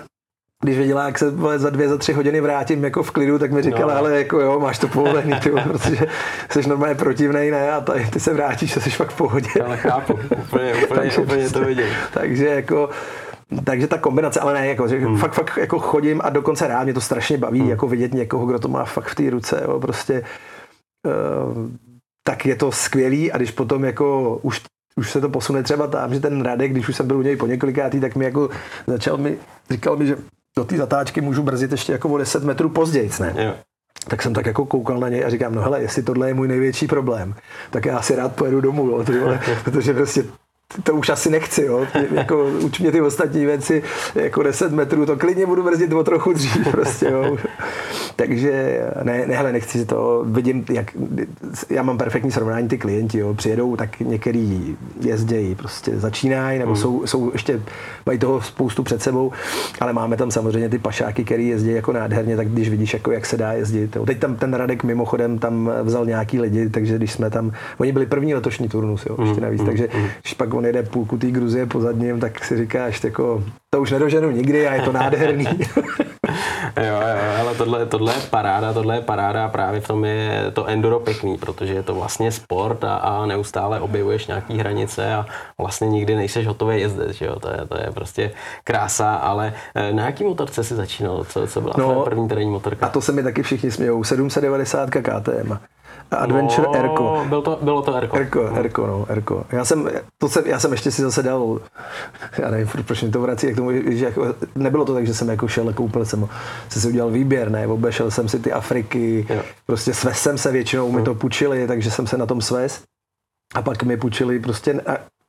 když 0.63 0.77
věděla, 0.77 1.05
jak 1.05 1.19
se 1.19 1.31
za 1.57 1.69
dvě, 1.69 1.89
za 1.89 1.97
tři 1.97 2.13
hodiny 2.13 2.41
vrátím 2.41 2.83
jako 2.83 3.03
v 3.03 3.11
klidu, 3.11 3.39
tak 3.39 3.51
mi 3.51 3.61
říkala, 3.61 3.93
no. 3.93 3.99
ale 3.99 4.17
jako 4.17 4.39
jo, 4.39 4.59
máš 4.59 4.79
to 4.79 4.87
povolený, 4.87 5.33
ty, 5.39 5.51
protože 5.63 6.07
jsi 6.51 6.69
normálně 6.69 6.95
protivnej, 6.95 7.51
ne, 7.51 7.71
a 7.71 7.81
tady, 7.81 8.05
ty 8.05 8.19
se 8.19 8.33
vrátíš, 8.33 8.73
to 8.73 8.79
jsi 8.79 8.89
fakt 8.89 9.11
v 9.11 9.17
pohodě. 9.17 9.49
Ale 9.65 9.77
chápu, 9.77 10.13
úplně, 10.13 10.73
úplně, 10.73 10.85
takže, 10.95 11.21
úplně 11.21 11.49
to 11.49 11.65
vidím. 11.65 11.85
Takže 12.13 12.47
jako, 12.47 12.89
takže 13.63 13.87
ta 13.87 13.97
kombinace, 13.97 14.39
ale 14.39 14.53
ne, 14.53 14.67
jako, 14.67 14.87
že 14.87 14.99
hmm. 14.99 15.17
fakt, 15.17 15.33
fakt 15.33 15.57
jako 15.57 15.79
chodím 15.79 16.21
a 16.23 16.29
dokonce 16.29 16.67
rád 16.67 16.83
mě 16.83 16.93
to 16.93 17.01
strašně 17.01 17.37
baví, 17.37 17.59
hmm. 17.59 17.69
jako 17.69 17.87
vidět 17.87 18.13
někoho, 18.13 18.45
kdo 18.45 18.59
to 18.59 18.67
má 18.67 18.85
fakt 18.85 19.07
v 19.07 19.15
té 19.15 19.29
ruce, 19.29 19.61
jo, 19.63 19.79
prostě 19.79 20.23
uh, 21.05 21.69
tak 22.23 22.45
je 22.45 22.55
to 22.55 22.71
skvělý 22.71 23.31
a 23.31 23.37
když 23.37 23.51
potom 23.51 23.85
jako 23.85 24.39
už 24.41 24.61
už 24.95 25.11
se 25.11 25.21
to 25.21 25.29
posune 25.29 25.63
třeba 25.63 25.87
tam, 25.87 26.13
že 26.13 26.19
ten 26.19 26.41
Radek, 26.41 26.71
když 26.71 26.89
už 26.89 26.95
jsem 26.95 27.07
byl 27.07 27.17
u 27.17 27.21
něj 27.21 27.35
po 27.35 27.47
několikátý, 27.47 27.99
tak 27.99 28.15
mi 28.15 28.25
jako 28.25 28.49
začal 28.87 29.17
mi, 29.17 29.37
říkal 29.69 29.97
mi, 29.97 30.05
že 30.05 30.17
do 30.59 30.65
té 30.65 30.77
zatáčky 30.77 31.21
můžu 31.21 31.43
brzdit 31.43 31.71
ještě 31.71 31.91
jako 31.91 32.09
o 32.09 32.17
10 32.17 32.43
metrů 32.43 32.69
později, 32.69 33.09
ne? 33.19 33.33
Jo. 33.37 33.53
tak 34.07 34.21
jsem 34.21 34.33
tak 34.33 34.45
jako 34.45 34.65
koukal 34.65 34.99
na 34.99 35.09
něj 35.09 35.25
a 35.25 35.29
říkám, 35.29 35.55
no 35.55 35.61
hele, 35.61 35.81
jestli 35.81 36.03
tohle 36.03 36.27
je 36.27 36.33
můj 36.33 36.47
největší 36.47 36.87
problém, 36.87 37.35
tak 37.69 37.85
já 37.85 38.01
si 38.01 38.15
rád 38.15 38.35
pojedu 38.35 38.61
domů, 38.61 38.89
jo, 38.89 39.05
protože 39.63 39.93
prostě 39.93 40.23
to 40.83 40.93
už 40.93 41.09
asi 41.09 41.29
nechci, 41.29 41.65
jo. 41.65 41.87
Jako, 42.11 42.45
uč 42.45 42.79
mě 42.79 42.91
ty 42.91 43.01
ostatní 43.01 43.45
věci, 43.45 43.83
jako 44.15 44.43
10 44.43 44.71
metrů, 44.71 45.05
to 45.05 45.17
klidně 45.17 45.45
budu 45.45 45.63
brzdit 45.63 45.93
o 45.93 46.03
trochu 46.03 46.33
dřív, 46.33 46.67
prostě, 46.71 47.05
jo. 47.05 47.37
Takže 48.19 48.81
ne, 49.03 49.27
ne, 49.27 49.35
hele, 49.35 49.51
nechci 49.51 49.85
to, 49.85 50.25
vidím, 50.27 50.65
jak, 50.71 50.97
já 51.69 51.83
mám 51.83 51.97
perfektní 51.97 52.31
srovnání, 52.31 52.67
ty 52.67 52.77
klienti, 52.77 53.17
jo, 53.17 53.33
přijedou, 53.33 53.75
tak 53.75 53.99
některý 53.99 54.77
jezdějí, 55.01 55.55
prostě 55.55 55.99
začínají, 55.99 56.59
nebo 56.59 56.71
mm. 56.71 56.77
jsou, 56.77 57.07
jsou, 57.07 57.31
ještě, 57.31 57.61
mají 58.05 58.19
toho 58.19 58.41
spoustu 58.41 58.83
před 58.83 59.01
sebou, 59.01 59.31
ale 59.79 59.93
máme 59.93 60.17
tam 60.17 60.31
samozřejmě 60.31 60.69
ty 60.69 60.79
pašáky, 60.79 61.23
který 61.23 61.47
jezdí 61.47 61.71
jako 61.71 61.93
nádherně, 61.93 62.35
tak 62.35 62.47
když 62.47 62.69
vidíš, 62.69 62.93
jako 62.93 63.11
jak 63.11 63.25
se 63.25 63.37
dá 63.37 63.53
jezdit. 63.53 63.95
Jo. 63.95 64.05
Teď 64.05 64.19
tam 64.19 64.35
ten 64.35 64.53
Radek 64.53 64.83
mimochodem 64.83 65.39
tam 65.39 65.71
vzal 65.83 66.05
nějaký 66.05 66.39
lidi, 66.39 66.69
takže 66.69 66.95
když 66.95 67.11
jsme 67.11 67.29
tam, 67.29 67.51
oni 67.77 67.91
byli 67.91 68.05
první 68.05 68.35
letošní 68.35 68.69
turnus, 68.69 69.05
jo, 69.05 69.15
ještě 69.19 69.39
mm, 69.39 69.43
navíc, 69.43 69.61
mm. 69.61 69.67
takže 69.67 69.87
mm. 69.93 70.05
když 70.21 70.33
pak 70.33 70.53
on 70.53 70.65
jede 70.65 70.83
půlku 70.83 71.17
té 71.17 71.31
Gruzie 71.31 71.65
po 71.65 71.81
zadním, 71.81 72.19
tak 72.19 72.45
si 72.45 72.57
říkáš, 72.57 73.03
jako, 73.03 73.43
to 73.69 73.81
už 73.81 73.91
nedoženu 73.91 74.31
nikdy 74.31 74.67
a 74.67 74.73
je 74.73 74.81
to 74.81 74.91
nádherný. 74.91 75.45
jo, 76.77 76.95
jo, 76.95 77.39
ale 77.39 77.55
tohle, 77.55 77.85
tohle 77.85 78.13
je 78.13 78.21
paráda, 78.29 78.73
tohle 78.73 78.95
je 78.95 79.01
paráda 79.01 79.45
a 79.45 79.49
právě 79.49 79.81
v 79.81 79.87
tom 79.87 80.05
je 80.05 80.51
to 80.53 80.65
enduro 80.65 80.99
pěkný, 80.99 81.37
protože 81.37 81.73
je 81.73 81.83
to 81.83 81.95
vlastně 81.95 82.31
sport 82.31 82.83
a, 82.83 82.95
a 82.95 83.25
neustále 83.25 83.79
objevuješ 83.79 84.27
nějaký 84.27 84.57
hranice 84.57 85.13
a 85.13 85.25
vlastně 85.57 85.87
nikdy 85.87 86.15
nejseš 86.15 86.47
hotový 86.47 86.81
jezdec, 86.81 87.11
že 87.11 87.25
jo, 87.25 87.39
to 87.39 87.49
je, 87.49 87.57
to 87.67 87.77
je 87.77 87.91
prostě 87.93 88.31
krása, 88.63 89.15
ale 89.15 89.53
eh, 89.75 89.93
na 89.93 90.05
jaký 90.05 90.23
motorce 90.23 90.63
jsi 90.63 90.75
začínal, 90.75 91.23
co, 91.23 91.47
co 91.47 91.61
byla 91.61 91.73
no, 91.77 92.03
první 92.03 92.27
terénní 92.27 92.51
motorka? 92.51 92.85
A 92.85 92.89
to 92.89 93.01
se 93.01 93.11
mi 93.11 93.23
taky 93.23 93.43
všichni 93.43 93.71
smějou, 93.71 94.03
790 94.03 94.89
KTM. 94.89 95.53
Adventure 96.11 96.67
no, 96.67 96.75
Erko. 96.75 97.25
Byl 97.29 97.41
to, 97.41 97.59
bylo 97.61 97.81
to 97.81 97.95
Erko. 97.95 98.17
Erko, 98.17 98.43
no. 98.43 98.57
Erko, 98.57 98.87
no, 98.87 99.05
Erko. 99.09 99.45
Já 99.51 99.65
jsem, 99.65 99.89
to 100.17 100.29
jsem, 100.29 100.43
já 100.45 100.59
jsem 100.59 100.71
ještě 100.71 100.91
si 100.91 101.01
zase 101.01 101.23
dal, 101.23 101.59
já 102.37 102.51
nevím, 102.51 102.67
proč 102.85 103.03
mi 103.03 103.09
to 103.09 103.21
vrací, 103.21 103.47
jak 103.47 103.55
tomu, 103.55 103.71
že 103.87 104.05
jako, 104.05 104.35
nebylo 104.55 104.85
to 104.85 104.93
tak, 104.93 105.07
že 105.07 105.13
jsem 105.13 105.29
jako 105.29 105.47
šel, 105.47 105.73
koupil 105.73 106.05
jsem, 106.05 106.27
jsem 106.69 106.81
si 106.81 106.87
udělal 106.87 107.11
výběr, 107.11 107.51
ne, 107.51 107.67
obešel 107.67 108.11
jsem 108.11 108.29
si 108.29 108.39
ty 108.39 108.51
Afriky, 108.51 109.27
jo. 109.29 109.41
prostě 109.65 109.93
svez 109.93 110.19
jsem 110.19 110.37
se 110.37 110.51
většinou, 110.51 110.91
mi 110.91 111.01
to 111.01 111.15
půjčili, 111.15 111.67
takže 111.67 111.91
jsem 111.91 112.07
se 112.07 112.17
na 112.17 112.25
tom 112.25 112.41
svez. 112.41 112.83
A 113.55 113.61
pak 113.61 113.83
mi 113.83 113.97
půjčili 113.97 114.39
prostě, 114.39 114.81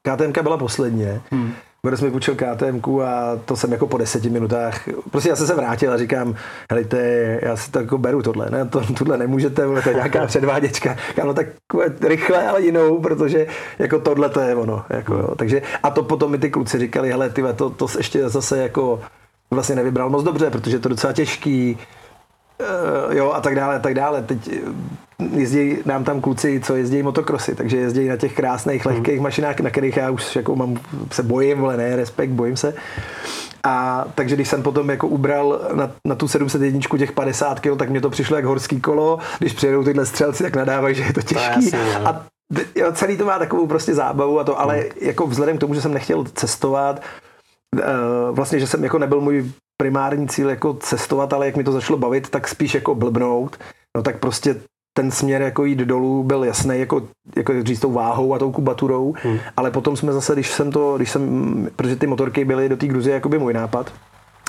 KTM 0.02 0.42
byla 0.42 0.56
posledně, 0.56 1.20
hmm. 1.30 1.52
Boris 1.82 2.00
mi 2.00 2.10
půjčil 2.10 2.34
KTM 2.34 3.00
a 3.02 3.36
to 3.44 3.56
jsem 3.56 3.72
jako 3.72 3.86
po 3.86 3.98
deseti 3.98 4.30
minutách, 4.30 4.88
prostě 5.10 5.28
já 5.28 5.36
jsem 5.36 5.46
se 5.46 5.54
vrátil 5.54 5.92
a 5.92 5.98
říkám, 5.98 6.34
helejte, 6.70 6.98
já 7.42 7.56
si 7.56 7.70
to 7.70 7.78
jako 7.78 7.98
beru 7.98 8.22
tohle, 8.22 8.50
ne, 8.50 8.64
to, 8.64 8.82
tohle 8.98 9.18
nemůžete, 9.18 9.62
to 9.82 9.88
je 9.88 9.94
nějaká 9.94 10.26
předváděčka, 10.26 10.96
já 11.16 11.24
no 11.24 11.34
tak 11.34 11.46
rychle, 12.00 12.48
ale 12.48 12.62
jinou, 12.62 13.00
protože 13.00 13.46
jako 13.78 13.98
tohle 13.98 14.28
to 14.28 14.40
je 14.40 14.54
ono, 14.54 14.84
jako 14.90 15.14
jo. 15.14 15.34
takže 15.36 15.62
a 15.82 15.90
to 15.90 16.02
potom 16.02 16.30
mi 16.30 16.38
ty 16.38 16.50
kluci 16.50 16.78
říkali, 16.78 17.10
hele, 17.10 17.30
ty 17.30 17.42
to, 17.56 17.70
to 17.70 17.86
ještě 17.96 18.28
zase 18.28 18.58
jako 18.58 19.00
vlastně 19.50 19.74
nevybral 19.74 20.10
moc 20.10 20.24
dobře, 20.24 20.50
protože 20.50 20.78
to 20.78 20.88
je 20.88 20.90
docela 20.90 21.12
těžký, 21.12 21.78
uh, 22.60 23.16
jo, 23.16 23.32
a 23.32 23.40
tak 23.40 23.54
dále, 23.54 23.76
a 23.76 23.78
tak 23.78 23.94
dále. 23.94 24.22
Teď 24.22 24.50
jezdí 25.32 25.78
nám 25.86 26.04
tam 26.04 26.20
kluci, 26.20 26.60
co 26.64 26.76
jezdí 26.76 27.02
motokrosy, 27.02 27.54
takže 27.54 27.76
jezdí 27.76 28.08
na 28.08 28.16
těch 28.16 28.34
krásných, 28.34 28.86
hmm. 28.86 28.94
lehkých 28.94 29.20
mašinách, 29.20 29.60
na 29.60 29.70
kterých 29.70 29.96
já 29.96 30.10
už 30.10 30.36
jako 30.36 30.56
mám, 30.56 30.76
se 31.12 31.22
bojím, 31.22 31.64
ale 31.64 31.76
ne, 31.76 31.96
respekt, 31.96 32.30
bojím 32.30 32.56
se. 32.56 32.74
A 33.64 34.04
takže 34.14 34.34
když 34.34 34.48
jsem 34.48 34.62
potom 34.62 34.90
jako 34.90 35.08
ubral 35.08 35.60
na, 35.74 35.90
na 36.04 36.14
tu 36.14 36.28
701 36.28 36.80
těch 36.98 37.12
50 37.12 37.60
kg, 37.60 37.76
tak 37.78 37.90
mě 37.90 38.00
to 38.00 38.10
přišlo 38.10 38.36
jak 38.36 38.44
horský 38.44 38.80
kolo. 38.80 39.18
Když 39.38 39.52
přijedou 39.52 39.84
tyhle 39.84 40.06
střelci, 40.06 40.42
tak 40.42 40.56
nadávají, 40.56 40.94
že 40.94 41.02
je 41.02 41.12
to 41.12 41.22
těžký. 41.22 41.70
To 41.70 41.76
jasný, 41.76 42.04
a 42.04 42.26
jo, 42.74 42.92
celý 42.92 43.16
to 43.16 43.24
má 43.24 43.38
takovou 43.38 43.66
prostě 43.66 43.94
zábavu 43.94 44.40
a 44.40 44.44
to, 44.44 44.60
ale 44.60 44.74
hmm. 44.76 44.84
jako 45.00 45.26
vzhledem 45.26 45.56
k 45.56 45.60
tomu, 45.60 45.74
že 45.74 45.82
jsem 45.82 45.94
nechtěl 45.94 46.24
cestovat, 46.34 47.02
vlastně, 48.32 48.60
že 48.60 48.66
jsem 48.66 48.84
jako 48.84 48.98
nebyl 48.98 49.20
můj 49.20 49.50
primární 49.80 50.28
cíl 50.28 50.50
jako 50.50 50.74
cestovat, 50.74 51.32
ale 51.32 51.46
jak 51.46 51.56
mi 51.56 51.64
to 51.64 51.72
začalo 51.72 51.98
bavit, 51.98 52.30
tak 52.30 52.48
spíš 52.48 52.74
jako 52.74 52.94
blbnout, 52.94 53.56
no 53.96 54.02
tak 54.02 54.18
prostě 54.18 54.56
ten 54.96 55.10
směr 55.10 55.42
jako 55.42 55.64
jít 55.64 55.78
dolů 55.78 56.24
byl 56.24 56.44
jasný, 56.44 56.78
jako, 56.78 57.02
jako 57.36 57.62
říct 57.62 57.80
tou 57.80 57.92
váhou 57.92 58.34
a 58.34 58.38
tou 58.38 58.52
kubaturou, 58.52 59.14
hmm. 59.22 59.38
ale 59.56 59.70
potom 59.70 59.96
jsme 59.96 60.12
zase, 60.12 60.32
když 60.32 60.50
jsem 60.50 60.72
to, 60.72 60.96
když 60.96 61.10
jsem, 61.10 61.68
protože 61.76 61.96
ty 61.96 62.06
motorky 62.06 62.44
byly 62.44 62.68
do 62.68 62.76
té 62.76 62.86
Gruzie 62.86 63.14
jako 63.14 63.28
by 63.28 63.38
můj 63.38 63.52
nápad, 63.52 63.92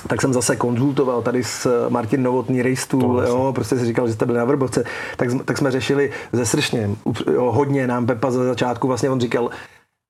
tak 0.06 0.20
jsem 0.20 0.32
zase 0.32 0.56
konzultoval 0.56 1.22
tady 1.22 1.44
s 1.44 1.88
Martin 1.88 2.22
Novotný 2.22 2.62
Race 2.62 2.88
Tool, 2.88 3.22
jo, 3.26 3.52
prostě 3.54 3.78
si 3.78 3.84
říkal, 3.84 4.06
že 4.06 4.12
jste 4.12 4.26
byli 4.26 4.38
na 4.38 4.44
Vrbovce, 4.44 4.84
tak, 5.16 5.28
tak 5.44 5.58
jsme 5.58 5.70
řešili 5.70 6.10
ze 6.32 6.46
Sršněm, 6.46 6.96
jo, 7.32 7.52
hodně 7.52 7.86
nám 7.86 8.06
Pepa 8.06 8.30
za 8.30 8.44
začátku, 8.44 8.88
vlastně 8.88 9.10
on 9.10 9.20
říkal, 9.20 9.50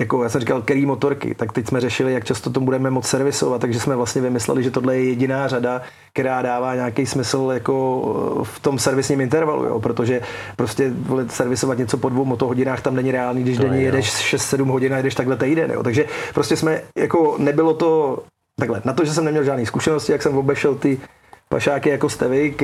jako 0.02 0.22
já 0.22 0.28
jsem 0.28 0.40
říkal, 0.40 0.62
který 0.62 0.86
motorky, 0.86 1.34
tak 1.34 1.52
teď 1.52 1.68
jsme 1.68 1.80
řešili, 1.80 2.12
jak 2.12 2.24
často 2.24 2.50
to 2.50 2.60
budeme 2.60 2.90
moc 2.90 3.06
servisovat, 3.06 3.60
takže 3.60 3.80
jsme 3.80 3.96
vlastně 3.96 4.22
vymysleli, 4.22 4.62
že 4.62 4.70
tohle 4.70 4.96
je 4.96 5.04
jediná 5.04 5.48
řada, 5.48 5.82
která 6.12 6.42
dává 6.42 6.74
nějaký 6.74 7.06
smysl 7.06 7.50
jako 7.54 8.02
eh, 8.40 8.44
v 8.44 8.60
tom 8.60 8.78
servisním 8.78 9.20
intervalu, 9.20 9.64
jo, 9.64 9.80
protože 9.80 10.20
prostě 10.56 10.92
servisovat 11.28 11.78
něco 11.78 11.96
po 11.96 12.08
dvou 12.08 12.24
motohodinách 12.24 12.82
tam 12.82 12.94
není 12.94 13.10
reálný, 13.10 13.42
když 13.42 13.58
denně 13.58 13.82
jedeš 13.82 14.34
6-7 14.34 14.66
hodin 14.66 14.94
a 14.94 14.96
jedeš 14.96 15.14
takhle 15.14 15.36
týden, 15.36 15.70
jo. 15.70 15.82
takže 15.82 16.04
prostě 16.34 16.56
jsme, 16.56 16.80
jako 16.96 17.36
nebylo 17.38 17.74
to 17.74 18.18
takhle, 18.58 18.82
na 18.84 18.92
to, 18.92 19.04
že 19.04 19.14
jsem 19.14 19.24
neměl 19.24 19.44
žádné 19.44 19.66
zkušenosti, 19.66 20.12
jak 20.12 20.22
jsem 20.22 20.38
obešel 20.38 20.74
ty 20.74 21.00
pašáky 21.48 21.88
jako 21.88 22.08
jste 22.08 22.28
vy, 22.28 22.54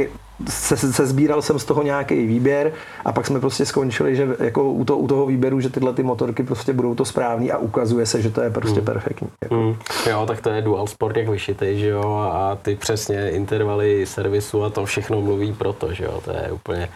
se, 0.49 0.77
se 0.77 1.07
sbíral 1.07 1.43
jsem 1.43 1.59
z 1.59 1.65
toho 1.65 1.83
nějaký 1.83 2.27
výběr 2.27 2.73
a 3.05 3.13
pak 3.13 3.27
jsme 3.27 3.41
prostě 3.41 3.67
skončili, 3.67 4.17
že 4.17 4.29
jako 4.39 4.65
u, 4.65 4.85
to, 4.85 4.99
u 4.99 5.09
toho 5.09 5.27
výběru, 5.27 5.61
že 5.61 5.71
tyhle 5.71 5.93
ty 5.93 6.03
motorky 6.03 6.43
prostě 6.43 6.73
budou 6.73 6.95
to 6.95 7.05
správný 7.05 7.53
a 7.53 7.59
ukazuje 7.59 8.07
se, 8.07 8.23
že 8.23 8.31
to 8.31 8.41
je 8.41 8.51
prostě 8.51 8.81
mm. 8.81 8.87
perfektní. 8.87 9.29
Jako. 9.43 9.55
Mm. 9.55 9.77
Jo, 10.11 10.27
tak 10.27 10.41
to 10.41 10.51
je 10.51 10.63
dual 10.63 10.87
sport 10.87 11.17
jak 11.17 11.29
vyšitej, 11.29 11.79
že 11.79 11.89
jo, 11.89 12.31
a 12.33 12.59
ty 12.63 12.77
přesně 12.77 13.31
intervaly 13.31 14.07
servisu 14.07 14.65
a 14.65 14.71
to 14.71 14.85
všechno 14.85 15.21
mluví 15.21 15.53
pro 15.53 15.73
to, 15.73 15.95
že 15.95 16.05
jo, 16.05 16.21
to 16.25 16.31
je 16.31 16.51
úplně 16.53 16.89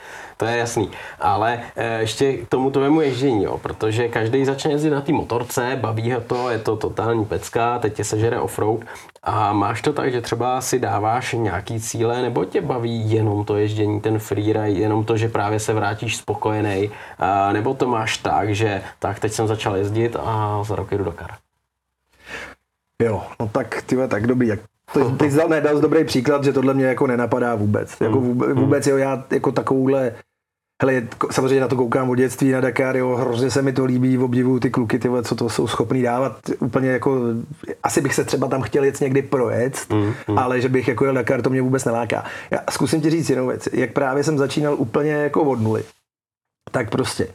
to 0.42 0.48
je 0.48 0.56
jasný. 0.56 0.90
Ale 1.20 1.60
e, 1.76 2.00
ještě 2.00 2.32
k 2.32 2.48
tomu 2.48 2.70
tvému 2.70 3.00
ježdění, 3.00 3.44
jo, 3.44 3.58
protože 3.58 4.08
každý 4.08 4.44
začne 4.44 4.70
jezdit 4.70 4.90
na 4.90 5.00
té 5.00 5.12
motorce, 5.12 5.78
baví 5.80 6.12
ho 6.12 6.20
to, 6.20 6.50
je 6.50 6.58
to 6.58 6.76
totální 6.76 7.24
pecka, 7.24 7.78
teď 7.78 7.94
tě 7.94 8.04
sežere 8.04 8.40
offroad 8.40 8.80
a 9.22 9.52
máš 9.52 9.82
to 9.82 9.92
tak, 9.92 10.12
že 10.12 10.20
třeba 10.20 10.60
si 10.60 10.78
dáváš 10.78 11.32
nějaký 11.32 11.80
cíle, 11.80 12.22
nebo 12.22 12.44
tě 12.44 12.60
baví 12.60 13.10
jenom 13.10 13.31
to 13.44 13.56
ježdění, 13.56 14.00
ten 14.00 14.18
freeride, 14.18 14.70
jenom 14.70 15.04
to, 15.04 15.16
že 15.16 15.28
právě 15.28 15.60
se 15.60 15.72
vrátíš 15.72 16.16
spokojený, 16.16 16.90
nebo 17.52 17.74
to 17.74 17.88
máš 17.88 18.18
tak, 18.18 18.54
že 18.54 18.82
tak 18.98 19.20
teď 19.20 19.32
jsem 19.32 19.46
začal 19.46 19.76
jezdit 19.76 20.16
a 20.20 20.64
za 20.64 20.76
rok 20.76 20.90
jdu 20.90 21.04
do 21.04 21.12
kar. 21.12 21.30
Jo, 23.02 23.22
no 23.40 23.48
tak 23.52 23.82
ty 23.82 23.96
tak 24.08 24.26
dobrý, 24.26 24.48
jak 24.48 24.60
to, 24.92 25.10
ty 25.10 25.30
jsi 25.30 25.36
dal, 25.36 25.48
ne, 25.48 25.60
dal 25.60 25.80
dobrý 25.80 26.04
příklad, 26.04 26.44
že 26.44 26.52
tohle 26.52 26.74
mě 26.74 26.84
jako 26.84 27.06
nenapadá 27.06 27.54
vůbec. 27.54 28.00
Jako 28.00 28.18
hmm. 28.18 28.28
vůbec, 28.28 28.56
vůbec 28.56 28.86
jo, 28.86 28.96
já 28.96 29.24
jako 29.30 29.52
takovouhle 29.52 30.12
Hele, 30.82 31.02
samozřejmě 31.30 31.60
na 31.60 31.68
to 31.68 31.76
koukám 31.76 32.10
od 32.10 32.14
dětství 32.14 32.50
na 32.50 32.60
Dakar, 32.60 32.96
jo, 32.96 33.16
hrozně 33.16 33.50
se 33.50 33.62
mi 33.62 33.72
to 33.72 33.84
líbí, 33.84 34.18
obdivuju 34.18 34.60
ty 34.60 34.70
kluky, 34.70 34.98
ty, 34.98 35.08
co 35.22 35.34
to 35.34 35.48
jsou 35.48 35.66
schopní 35.66 36.02
dávat. 36.02 36.36
Úplně 36.58 36.88
jako, 36.88 37.20
asi 37.82 38.00
bych 38.00 38.14
se 38.14 38.24
třeba 38.24 38.48
tam 38.48 38.62
chtěl 38.62 38.84
jet 38.84 39.00
někdy 39.00 39.22
projet, 39.22 39.86
mm, 39.90 40.14
mm. 40.28 40.38
ale 40.38 40.60
že 40.60 40.68
bych 40.68 40.88
jako 40.88 41.04
jel 41.04 41.14
Dakar, 41.14 41.42
to 41.42 41.50
mě 41.50 41.62
vůbec 41.62 41.84
neláká. 41.84 42.24
Já 42.50 42.58
zkusím 42.70 43.00
ti 43.00 43.10
říct 43.10 43.30
jinou 43.30 43.46
věc. 43.46 43.68
Jak 43.72 43.92
právě 43.92 44.24
jsem 44.24 44.38
začínal 44.38 44.74
úplně 44.74 45.10
jako 45.10 45.42
od 45.42 45.60
nuly, 45.60 45.84
tak 46.70 46.90
prostě 46.90 47.28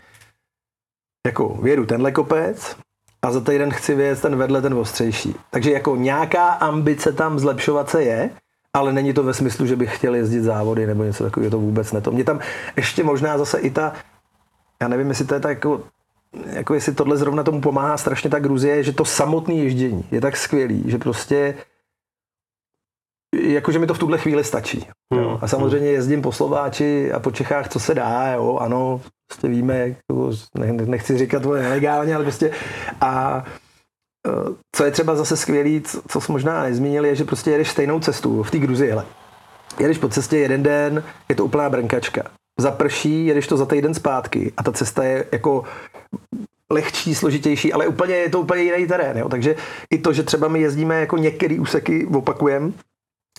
jako 1.27 1.60
vědu 1.62 1.86
tenhle 1.86 2.12
kopec 2.12 2.75
a 3.21 3.31
za 3.31 3.41
týden 3.41 3.71
chci 3.71 3.95
vědět 3.95 4.21
ten 4.21 4.36
vedle, 4.36 4.62
ten 4.62 4.73
ostřejší. 4.73 5.36
Takže 5.49 5.71
jako 5.71 5.95
nějaká 5.95 6.47
ambice 6.49 7.12
tam 7.13 7.39
zlepšovat 7.39 7.89
se 7.89 8.03
je, 8.03 8.29
ale 8.78 8.94
není 8.94 9.13
to 9.13 9.24
ve 9.24 9.34
smyslu, 9.34 9.66
že 9.66 9.76
bych 9.76 9.96
chtěl 9.96 10.16
jezdit 10.16 10.42
závody 10.42 10.88
nebo 10.88 11.04
něco 11.04 11.24
takového, 11.24 11.52
to 11.52 11.60
vůbec 11.60 11.92
ne 11.92 12.02
to. 12.02 12.12
Mě 12.12 12.24
tam 12.24 12.40
ještě 12.76 13.04
možná 13.04 13.38
zase 13.38 13.60
i 13.60 13.70
ta, 13.70 13.94
já 14.82 14.88
nevím, 14.88 15.10
jestli 15.10 15.26
to 15.26 15.34
je 15.34 15.40
tak 15.40 15.58
jako, 15.58 15.84
jako 16.46 16.74
jestli 16.74 16.94
tohle 16.94 17.18
zrovna 17.18 17.44
tomu 17.44 17.62
pomáhá 17.62 17.98
strašně 17.98 18.30
tak 18.30 18.44
Gruzie, 18.44 18.84
že 18.84 18.92
to 18.92 19.06
samotné 19.06 19.54
ježdění 19.54 20.06
je 20.12 20.22
tak 20.22 20.38
skvělý, 20.38 20.84
že 20.86 20.98
prostě 20.98 21.56
jakože 23.36 23.80
mi 23.80 23.88
to 23.88 23.94
v 23.94 24.00
tuhle 24.00 24.18
chvíli 24.18 24.44
stačí. 24.44 24.88
Hmm. 25.13 25.24
Jo. 25.24 25.40
A 25.42 25.48
samozřejmě 25.48 25.90
jezdím 25.90 26.22
po 26.22 26.32
Slováči 26.32 27.12
a 27.12 27.20
po 27.20 27.32
Čechách, 27.32 27.70
co 27.70 27.80
se 27.80 27.96
dá, 27.96 28.34
jo, 28.34 28.58
ano, 28.58 29.02
prostě 29.28 29.48
víme, 29.48 29.78
jako, 29.88 30.32
nechci 30.86 31.18
říkat 31.18 31.44
to 31.44 31.54
nelegálně, 31.54 32.15
ale 32.15 32.23
prostě 32.23 32.52
a 33.02 33.44
co 34.75 34.86
je 34.86 34.92
třeba 34.92 35.15
zase 35.15 35.38
skvělý, 35.38 35.82
co, 35.82 36.02
co 36.08 36.21
jsme 36.21 36.34
možná 36.34 36.63
nezmínil, 36.63 37.06
je, 37.06 37.15
že 37.15 37.23
prostě 37.23 37.52
jedeš 37.52 37.69
stejnou 37.69 38.00
cestu 38.00 38.44
v 38.44 38.52
té 38.52 38.60
Gruzii, 38.60 38.90
hele. 38.90 39.06
Jedeš 39.80 39.98
po 39.98 40.10
cestě 40.10 40.38
jeden 40.38 40.63
den, 40.63 41.04
je 41.30 41.36
to 41.36 41.46
úplná 41.46 41.69
brnkačka. 41.69 42.23
Zaprší, 42.60 43.25
jedeš 43.25 43.48
to 43.48 43.58
za 43.58 43.65
týden 43.65 43.94
zpátky 43.94 44.52
a 44.58 44.63
ta 44.63 44.71
cesta 44.71 45.04
je 45.04 45.25
jako 45.32 45.63
lehčí, 46.71 47.15
složitější, 47.15 47.73
ale 47.73 47.88
úplně 47.88 48.15
je 48.15 48.30
to 48.30 48.40
úplně 48.40 48.63
jiný 48.63 48.88
terén. 48.88 49.17
Jo? 49.17 49.30
Takže 49.30 49.56
i 49.90 49.98
to, 49.98 50.13
že 50.13 50.23
třeba 50.23 50.48
my 50.48 50.60
jezdíme 50.60 51.00
jako 51.00 51.17
některé 51.17 51.60
úseky 51.60 52.06
opakujeme, 52.06 52.71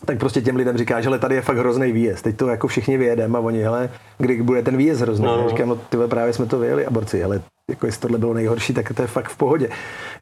tak 0.05 0.18
prostě 0.18 0.41
těm 0.41 0.57
lidem 0.57 0.78
říká, 0.78 1.01
že 1.01 1.18
tady 1.18 1.34
je 1.34 1.43
fakt 1.43 1.57
hrozný 1.57 1.93
výjezd. 1.93 2.24
Teď 2.24 2.36
to 2.36 2.49
jako 2.49 2.68
všichni 2.68 2.97
vyjedeme 2.97 3.39
a 3.39 3.41
oni, 3.41 3.62
hele, 3.62 3.91
kdy 4.18 4.43
bude 4.43 4.62
ten 4.62 4.76
výjezd 4.76 5.01
hrozný. 5.01 5.26
No, 5.26 5.43
no. 5.43 5.49
Říkám, 5.49 5.68
no 5.68 5.76
tyhle, 5.76 6.09
právě 6.09 6.32
jsme 6.32 6.47
to 6.47 6.59
vyjeli, 6.59 6.86
aborci, 6.86 7.24
ale 7.24 7.43
jako 7.68 7.86
jestli 7.86 8.00
tohle 8.00 8.18
bylo 8.18 8.34
nejhorší, 8.34 8.74
tak 8.74 8.92
to 8.92 9.02
je 9.02 9.08
fakt 9.08 9.28
v 9.28 9.36
pohodě. 9.36 9.68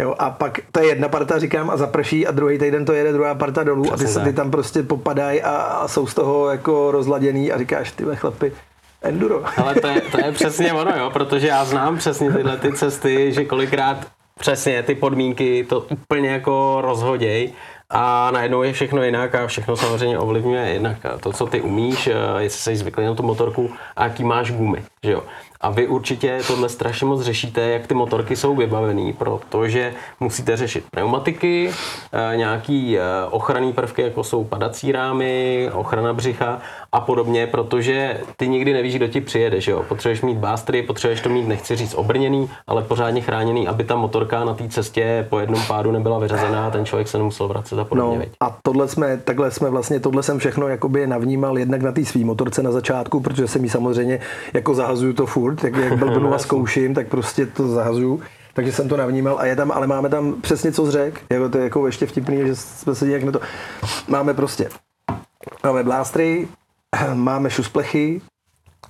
Jo, 0.01 0.15
a 0.19 0.31
pak 0.31 0.59
to 0.73 0.81
je 0.81 0.87
jedna 0.87 1.09
parta, 1.09 1.39
říkám, 1.39 1.71
a 1.71 1.77
zaprší 1.77 2.27
a 2.27 2.31
druhý 2.31 2.59
týden 2.59 2.85
to 2.85 2.93
jede 2.93 3.13
druhá 3.13 3.35
parta 3.35 3.65
dolů 3.65 3.83
Přesně 3.83 4.05
a 4.05 4.07
ty 4.07 4.13
se 4.13 4.21
ty 4.21 4.33
tam 4.33 4.51
prostě 4.51 4.83
popadají 4.83 5.43
a, 5.43 5.51
a, 5.51 5.89
jsou 5.89 6.07
z 6.07 6.15
toho 6.15 6.51
jako 6.51 6.91
rozladěný 6.91 7.53
a 7.53 7.59
říkáš, 7.59 7.93
ty 7.93 8.05
chlapy, 8.15 8.53
enduro. 9.03 9.43
Ale 9.57 9.75
to 9.75 9.87
je, 9.87 10.01
to 10.01 10.19
je 10.25 10.33
přesně 10.33 10.73
ono, 10.73 10.91
jo, 10.99 11.11
protože 11.11 11.47
já 11.47 11.65
znám 11.65 11.99
přesně 11.99 12.33
tyhle 12.33 12.57
ty 12.57 12.73
cesty, 12.73 13.33
že 13.33 13.45
kolikrát 13.45 14.07
přesně 14.39 14.83
ty 14.83 14.95
podmínky 14.95 15.67
to 15.69 15.81
úplně 15.81 16.29
jako 16.29 16.79
rozhoděj 16.81 17.53
a 17.91 18.31
najednou 18.31 18.63
je 18.63 18.73
všechno 18.73 19.03
jinak 19.03 19.35
a 19.35 19.47
všechno 19.47 19.77
samozřejmě 19.77 20.19
ovlivňuje 20.19 20.69
jednak 20.69 20.99
to, 21.21 21.33
co 21.33 21.47
ty 21.47 21.61
umíš, 21.61 22.07
eh, 22.07 22.13
jestli 22.39 22.61
jsi 22.61 22.77
zvyklý 22.77 23.05
na 23.05 23.15
tu 23.15 23.23
motorku 23.23 23.71
a 23.97 24.05
jaký 24.05 24.25
máš 24.25 24.53
gumy, 24.53 24.85
že 25.05 25.13
jo. 25.13 25.23
A 25.61 25.71
vy 25.71 25.87
určitě 25.87 26.41
tohle 26.47 26.69
strašně 26.69 27.07
moc 27.07 27.21
řešíte, 27.21 27.61
jak 27.61 27.87
ty 27.87 27.95
motorky 27.95 28.37
jsou 28.37 28.57
vybavený, 28.57 29.13
protože 29.13 29.95
musíte 30.21 30.57
řešit 30.57 30.85
pneumatiky, 30.91 31.71
eh, 32.13 32.37
nějaký 32.37 32.99
eh, 32.99 33.03
ochranný 33.31 33.73
prvky, 33.73 34.03
jako 34.03 34.25
jsou 34.25 34.45
padací 34.45 34.93
rámy, 34.93 35.71
ochrana 35.73 36.13
břicha 36.13 36.61
a 36.93 37.01
podobně, 37.01 37.47
protože 37.47 38.21
ty 38.37 38.49
nikdy 38.49 38.73
nevíš, 38.73 38.97
kdo 38.97 39.09
ti 39.09 39.21
přijede, 39.21 39.61
že 39.61 39.71
jo. 39.71 39.85
Potřebuješ 39.89 40.23
mít 40.23 40.39
bástry, 40.39 40.83
potřebuješ 40.83 41.21
to 41.21 41.29
mít, 41.29 41.49
nechci 41.49 41.77
říct 41.77 41.95
obrněný, 41.95 42.51
ale 42.67 42.83
pořádně 42.83 43.21
chráněný, 43.21 43.69
aby 43.69 43.85
ta 43.85 43.97
motorka 43.97 44.45
na 44.45 44.55
té 44.55 44.69
cestě 44.69 45.27
po 45.31 45.39
jednom 45.39 45.63
pádu 45.67 45.93
nebyla 45.93 46.19
vyřazená 46.19 46.67
a 46.67 46.71
ten 46.71 46.87
člověk 46.87 47.09
se 47.09 47.19
nemusel 47.19 47.49
vracet 47.49 47.79
a 47.79 47.85
podobně. 47.85 48.19
No, 48.19 48.25
a 48.41 48.57
tohle 48.63 48.89
jsme, 48.89 49.17
takhle 49.17 49.51
jsme 49.51 49.71
vlastně, 49.71 50.01
tohle 50.01 50.23
jsem 50.23 50.39
všechno 50.39 50.69
jakoby 50.69 51.07
navnímal 51.07 51.59
jednak 51.59 51.83
na 51.83 51.93
té 51.93 52.05
svý 52.05 52.25
motorce 52.25 52.63
na 52.63 52.73
začátku, 52.73 53.21
protože 53.21 53.49
jsem 53.49 53.63
mi 53.63 53.69
samozřejmě 53.69 54.21
jako 54.55 54.75
zahazuju 54.75 55.13
to 55.13 55.27
furt, 55.27 55.46
jak, 55.63 55.77
jak 55.77 55.99
blbnu 55.99 56.35
a 56.35 56.39
zkouším, 56.47 56.95
tak 56.95 57.09
prostě 57.09 57.47
to 57.47 57.69
zahazuju 57.69 58.21
takže 58.57 58.73
jsem 58.73 58.89
to 58.89 58.97
navnímal 58.97 59.39
a 59.39 59.47
je 59.47 59.57
tam, 59.57 59.73
ale 59.73 59.87
máme 59.87 60.09
tam 60.09 60.41
přesně 60.41 60.73
co 60.73 60.91
řek, 60.91 61.23
jako 61.31 61.49
to 61.49 61.59
je 61.59 61.65
jako 61.65 61.87
ještě 61.87 62.07
vtipný, 62.07 62.47
že 62.47 62.57
jsme 62.57 62.95
se 62.95 63.07
nějak 63.07 63.23
na 63.23 63.33
to, 63.33 63.41
máme 64.09 64.35
prostě, 64.35 64.69
máme 65.65 65.85
blástry, 65.85 66.49
máme 67.15 67.51
šusplechy 67.51 68.21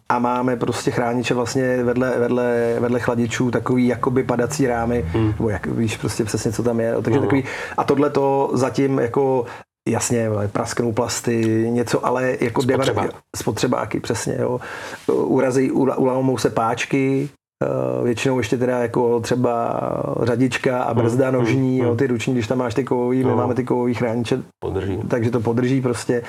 a 0.09 0.19
máme 0.19 0.57
prostě 0.57 0.91
chrániče 0.91 1.35
vlastně 1.35 1.85
vedle, 1.85 2.19
vedle, 2.19 2.77
vedle 2.81 3.01
chladičů, 3.01 3.51
takový 3.51 3.87
jakoby 3.87 4.23
padací 4.23 4.67
rámy, 4.67 5.05
hmm. 5.09 5.27
nebo 5.27 5.49
jak 5.49 5.67
víš 5.67 5.97
prostě 5.97 6.25
přesně, 6.25 6.53
co 6.53 6.63
tam 6.63 6.81
je. 6.81 6.95
Takže 7.03 7.21
no. 7.21 7.27
takový, 7.27 7.45
a 7.77 7.85
tohle 7.85 8.11
to 8.11 8.51
zatím 8.53 8.99
jako 8.99 9.47
Jasně, 9.89 10.31
prasknou 10.53 10.93
plasty, 10.93 11.67
něco, 11.71 12.07
ale 12.07 12.37
jako 12.41 12.63
spotřeba. 12.63 13.09
spotřebáky, 13.37 14.01
přesně, 14.01 14.37
jo. 14.41 14.61
Urazí, 15.09 15.71
ulamou 15.71 16.39
se 16.39 16.51
páčky, 16.51 17.29
Eh, 17.65 18.05
většinou 18.05 18.39
ještě 18.39 18.59
teda 18.59 18.79
jako 18.79 19.21
třeba 19.21 19.81
řadička 20.23 20.83
a 20.83 20.95
brzda 20.95 21.31
mm, 21.31 21.37
nožní, 21.37 21.81
mm, 21.81 21.87
jo, 21.87 21.97
ty 21.97 22.07
ruční, 22.07 22.33
když 22.35 22.47
tam 22.47 22.59
máš 22.59 22.75
ty 22.75 22.85
kovový, 22.85 23.23
no. 23.23 23.31
my 23.31 23.37
máme 23.37 23.55
ty 23.55 23.65
kovový 23.65 23.95
chrániče, 23.95 24.43
podrží. 24.59 24.99
takže 25.09 25.31
to 25.31 25.41
podrží 25.41 25.81
prostě, 25.81 26.23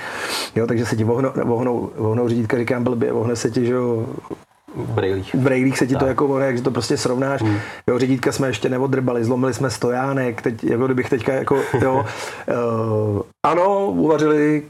jo, 0.55 0.67
takže 0.67 0.85
se 0.85 0.95
ti 0.95 1.03
vohnou, 1.03 1.31
vohnou, 1.43 1.89
vohnou 1.97 2.27
řídítka, 2.27 2.57
říkám 2.57 2.83
blbě, 2.83 3.13
vohne 3.13 3.35
se 3.35 3.51
ti, 3.51 3.65
že 3.65 3.73
jo, 3.73 4.05
v 4.77 4.89
brejlích. 4.89 5.35
V 5.35 5.37
brejlích 5.37 5.77
se 5.77 5.87
ti 5.87 5.93
tak. 5.93 5.99
to 5.99 6.07
jako 6.07 6.39
jak 6.39 6.61
to 6.61 6.71
prostě 6.71 6.97
srovnáš. 6.97 7.41
Hmm. 7.41 7.57
Jo, 7.87 7.99
řídítka 7.99 8.31
jsme 8.31 8.47
ještě 8.47 8.69
neodrbali, 8.69 9.23
zlomili 9.23 9.53
jsme 9.53 9.69
stojánek, 9.69 10.41
teď, 10.41 10.63
jako 10.63 10.85
kdybych 10.85 11.09
teďka 11.09 11.33
jako, 11.33 11.55
jo, 11.81 12.05
uh, 13.15 13.21
ano, 13.45 13.87
uvařili 13.87 14.63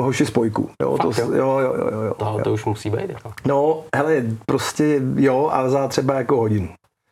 hoši 0.00 0.26
spojku. 0.26 0.70
Jo, 0.82 0.96
Fakt, 0.96 1.16
to, 1.16 1.22
jo, 1.22 1.32
jo, 1.32 1.58
jo, 1.58 2.02
jo, 2.04 2.14
to, 2.14 2.24
jo. 2.24 2.40
to 2.44 2.52
už 2.52 2.64
musí 2.64 2.90
být. 2.90 3.08
Jako. 3.08 3.32
No, 3.46 3.84
hele, 3.96 4.22
prostě 4.46 5.00
jo, 5.16 5.50
a 5.52 5.68
za 5.68 5.88
třeba 5.88 6.14
jako 6.14 6.36
hodinu. 6.36 6.68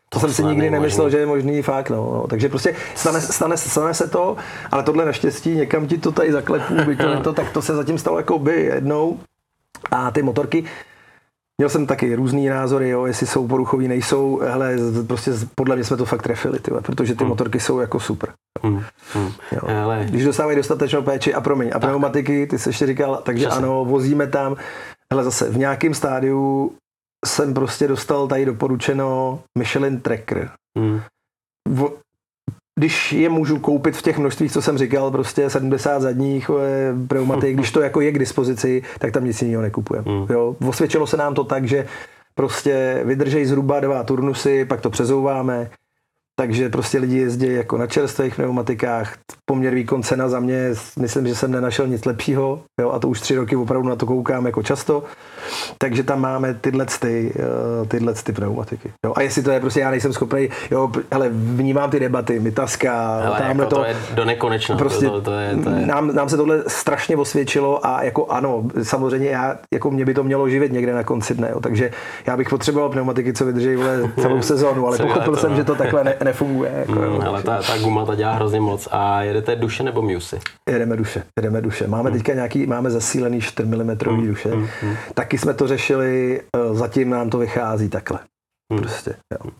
To, 0.09 0.20
to 0.20 0.20
jsem 0.20 0.32
si 0.32 0.45
nikdy 0.45 0.70
nemyslel, 0.70 1.11
že 1.11 1.18
je 1.18 1.26
možný 1.26 1.62
fakt, 1.62 1.91
no. 1.91 1.97
no. 1.97 2.26
Takže 2.28 2.49
prostě 2.49 2.74
stane, 2.95 3.20
stane, 3.20 3.57
stane, 3.57 3.95
se 3.95 4.09
to, 4.09 4.37
ale 4.72 4.82
tohle 4.82 5.05
naštěstí 5.05 5.51
někam 5.51 5.87
ti 5.87 5.99
to 5.99 6.12
tady 6.12 6.32
zaklepu, 6.32 6.74
by 6.87 6.97
to, 6.97 7.20
to, 7.20 7.32
tak 7.32 7.51
to 7.51 7.62
se 7.62 7.74
zatím 7.74 7.99
stalo 7.99 8.16
jako 8.16 8.39
by 8.39 8.62
jednou. 8.62 9.18
A 9.91 10.11
ty 10.11 10.22
motorky, 10.22 10.64
Měl 11.61 11.69
jsem 11.69 11.87
taky 11.87 12.15
různý 12.15 12.47
názory, 12.49 12.89
jo, 12.89 13.07
jestli 13.07 13.27
jsou 13.27 13.49
poruchový, 13.49 13.89
nejsou, 13.89 14.39
hele, 14.39 14.77
prostě 15.07 15.33
podle 15.55 15.77
mě 15.77 15.85
jsme 15.85 15.97
to 15.97 16.05
fakt 16.05 16.23
trefili, 16.23 16.59
tyhle, 16.59 16.81
protože 16.81 17.15
ty 17.15 17.25
hmm. 17.25 17.29
motorky 17.29 17.61
jsou 17.61 17.79
jako 17.79 18.01
super. 18.01 18.33
Hmm. 18.63 18.83
Hmm. 19.15 19.33
Jo. 19.53 19.61
Hele. 19.67 20.07
Když 20.09 20.25
dostávají 20.25 20.57
dostatečnou 20.57 21.03
péči 21.03 21.35
a 21.35 21.41
promiň, 21.41 21.71
a 21.75 21.79
pneumatiky, 21.79 22.47
ty 22.47 22.59
jsi 22.59 22.69
ještě 22.69 22.87
říkal, 22.87 23.23
takže 23.25 23.47
Přesně. 23.47 23.65
ano, 23.65 23.85
vozíme 23.85 24.27
tam, 24.27 24.57
hele 25.13 25.25
zase 25.25 25.51
v 25.51 25.59
nějakém 25.59 25.95
stádiu 25.95 26.73
jsem 27.27 27.55
prostě 27.55 27.89
dostal 27.89 28.29
tady 28.29 28.45
doporučeno 28.45 29.41
Michelin 29.59 30.01
Tracker. 30.01 30.51
Hmm 30.79 31.01
když 32.79 33.12
je 33.12 33.29
můžu 33.29 33.59
koupit 33.59 33.97
v 33.97 34.03
těch 34.03 34.18
množstvích, 34.18 34.53
co 34.53 34.62
jsem 34.62 34.79
říkal, 34.79 35.11
prostě 35.11 35.51
70 35.51 36.01
zadních 36.01 36.51
pneumatik, 37.09 37.55
když 37.55 37.72
to 37.72 37.81
jako 37.81 38.01
je 38.01 38.12
k 38.12 38.18
dispozici, 38.18 38.83
tak 38.99 39.12
tam 39.12 39.24
nic 39.24 39.43
jiného 39.43 39.62
nekupujeme. 39.62 40.12
Mm. 40.12 40.27
Jo? 40.31 40.57
Osvědčilo 40.68 41.07
se 41.07 41.16
nám 41.16 41.35
to 41.35 41.45
tak, 41.45 41.64
že 41.64 41.87
prostě 42.35 43.03
vydržej 43.05 43.45
zhruba 43.45 43.81
dva 43.81 44.03
turnusy, 44.03 44.64
pak 44.64 44.81
to 44.81 44.91
přezouváme, 44.91 45.70
takže 46.41 46.68
prostě 46.68 46.99
lidi 46.99 47.18
jezdí 47.18 47.53
jako 47.53 47.78
na 47.78 47.87
čerstvých 47.87 48.34
pneumatikách. 48.34 49.14
Poměr 49.45 49.74
výkon 49.74 50.03
cena 50.03 50.28
za 50.28 50.41
mě, 50.41 50.70
myslím, 50.99 51.26
že 51.26 51.34
jsem 51.34 51.51
nenašel 51.51 51.87
nic 51.87 52.05
lepšího. 52.05 52.61
Jo, 52.80 52.91
a 52.91 52.99
to 52.99 53.09
už 53.09 53.20
tři 53.20 53.37
roky 53.37 53.57
opravdu 53.57 53.89
na 53.89 53.97
to 53.97 54.07
koukám 54.07 54.47
jako 54.47 54.62
často. 54.62 55.05
Takže 55.78 56.03
tam 56.03 56.20
máme 56.20 56.55
tyhle, 56.55 56.87
ty, 57.01 57.32
eh, 57.37 57.87
tyhle 57.87 58.14
ty 58.14 58.32
pneumatiky. 58.32 58.93
Jo, 59.05 59.12
a 59.16 59.22
jestli 59.22 59.43
to 59.43 59.51
je 59.51 59.61
prostě, 59.61 59.80
já 59.80 59.91
nejsem 59.91 60.12
schopný, 60.12 60.49
jo, 60.70 60.91
hele, 61.12 61.28
vnímám 61.32 61.91
ty 61.91 62.01
debaty, 62.01 62.41
Mitaska, 62.41 63.20
hele, 63.22 63.39
tamhle 63.39 63.64
jako 63.64 63.74
to, 63.74 63.76
to, 63.76 63.84
je 63.84 63.97
do 64.14 64.24
nekonečna. 64.24 64.76
Prostě 64.76 65.07
to, 65.07 65.20
to, 65.20 65.32
je, 65.32 65.57
to 65.64 65.70
je... 65.70 65.87
Nám, 65.87 66.14
nám, 66.14 66.28
se 66.28 66.37
tohle 66.37 66.62
strašně 66.66 67.16
osvědčilo 67.16 67.87
a 67.87 68.03
jako 68.03 68.26
ano, 68.26 68.62
samozřejmě 68.82 69.28
já, 69.28 69.57
jako 69.74 69.91
mě 69.91 70.05
by 70.05 70.14
to 70.14 70.24
mělo 70.24 70.49
živit 70.49 70.72
někde 70.72 70.95
na 70.95 71.05
konci 71.05 71.34
dne, 71.34 71.49
jo, 71.51 71.61
takže 71.61 71.91
já 72.26 72.37
bych 72.37 72.49
potřeboval 72.49 72.91
pneumatiky, 72.91 73.32
co 73.32 73.45
vydrží 73.45 73.76
celou 74.20 74.43
sezónu, 74.43 74.87
ale 74.87 74.99
pochopil 74.99 75.37
jsem, 75.37 75.57
že 75.57 75.64
to 75.64 75.74
takhle 75.74 76.05
ne, 76.05 76.16
nefunguje. 76.27 76.72
Jako, 76.79 76.93
mm, 76.93 77.03
jo, 77.03 77.22
ale 77.27 77.43
ta, 77.43 77.62
ta 77.62 77.79
guma 77.79 78.07
ta 78.07 78.14
dělá 78.14 78.33
hrozně 78.33 78.61
moc. 78.61 78.89
A 78.91 79.22
jedete 79.22 79.57
duše 79.57 79.83
nebo 79.83 80.03
musy? 80.03 80.39
Jedeme 80.70 80.97
duše, 80.97 81.22
jedeme 81.39 81.61
duše. 81.61 81.87
Máme 81.87 82.11
mm. 82.11 82.16
teďka 82.16 82.35
nějaký, 82.35 82.66
máme 82.66 82.91
zasílený 82.91 83.41
4 83.41 83.68
mm 83.68 83.97
mm, 84.11 84.27
duše. 84.27 84.55
Mm, 84.55 84.68
mm. 84.83 84.97
Taky 85.14 85.39
jsme 85.39 85.55
to 85.55 85.68
řešili, 85.68 86.41
eh, 86.41 86.74
zatím 86.74 87.11
nám 87.11 87.31
to 87.31 87.39
vychází 87.39 87.89
takhle. 87.89 88.18
Mm. 88.72 88.79
Prostě, 88.79 89.14
jo. 89.33 89.51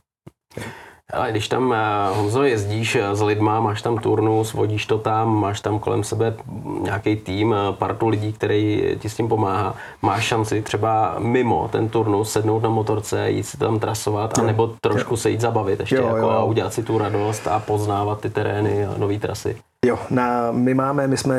Ale 1.13 1.31
když 1.31 1.49
tam, 1.49 1.73
eh, 1.73 1.77
Honzo, 2.17 2.43
jezdíš 2.43 2.97
eh, 2.97 3.17
s 3.17 3.23
lidma, 3.23 3.61
máš 3.61 3.83
tam 3.83 3.99
turnus, 3.99 4.53
vodíš 4.53 4.87
to 4.87 4.99
tam, 4.99 5.41
máš 5.41 5.61
tam 5.61 5.79
kolem 5.79 6.05
sebe 6.05 6.35
nějaký 6.81 7.17
tým, 7.17 7.55
eh, 7.55 7.73
partu 7.73 8.09
lidí, 8.09 8.33
který 8.33 8.97
ti 8.99 9.09
s 9.09 9.17
tím 9.17 9.29
pomáhá, 9.29 9.75
máš 10.03 10.25
šanci 10.25 10.63
třeba 10.63 11.15
mimo 11.19 11.69
ten 11.73 11.89
turnus 11.89 12.33
sednout 12.33 12.63
na 12.63 12.71
motorce, 12.71 13.31
jít 13.31 13.43
si 13.43 13.57
tam 13.57 13.79
trasovat, 13.79 14.39
anebo 14.39 14.75
trošku 14.81 15.17
se 15.17 15.31
jít 15.31 15.41
zabavit 15.41 15.81
ještě 15.81 15.97
jo, 15.97 16.07
jako 16.07 16.19
jo. 16.19 16.31
a 16.31 16.45
udělat 16.45 16.73
si 16.73 16.83
tu 16.83 16.99
radost 16.99 17.49
a 17.49 17.59
poznávat 17.59 18.21
ty 18.21 18.31
terény 18.31 18.87
a 18.87 18.95
nové 18.99 19.19
trasy. 19.19 19.57
Jo, 19.87 19.99
na, 20.11 20.53
my 20.53 20.75
máme, 20.75 21.07
my 21.07 21.17
jsme 21.17 21.37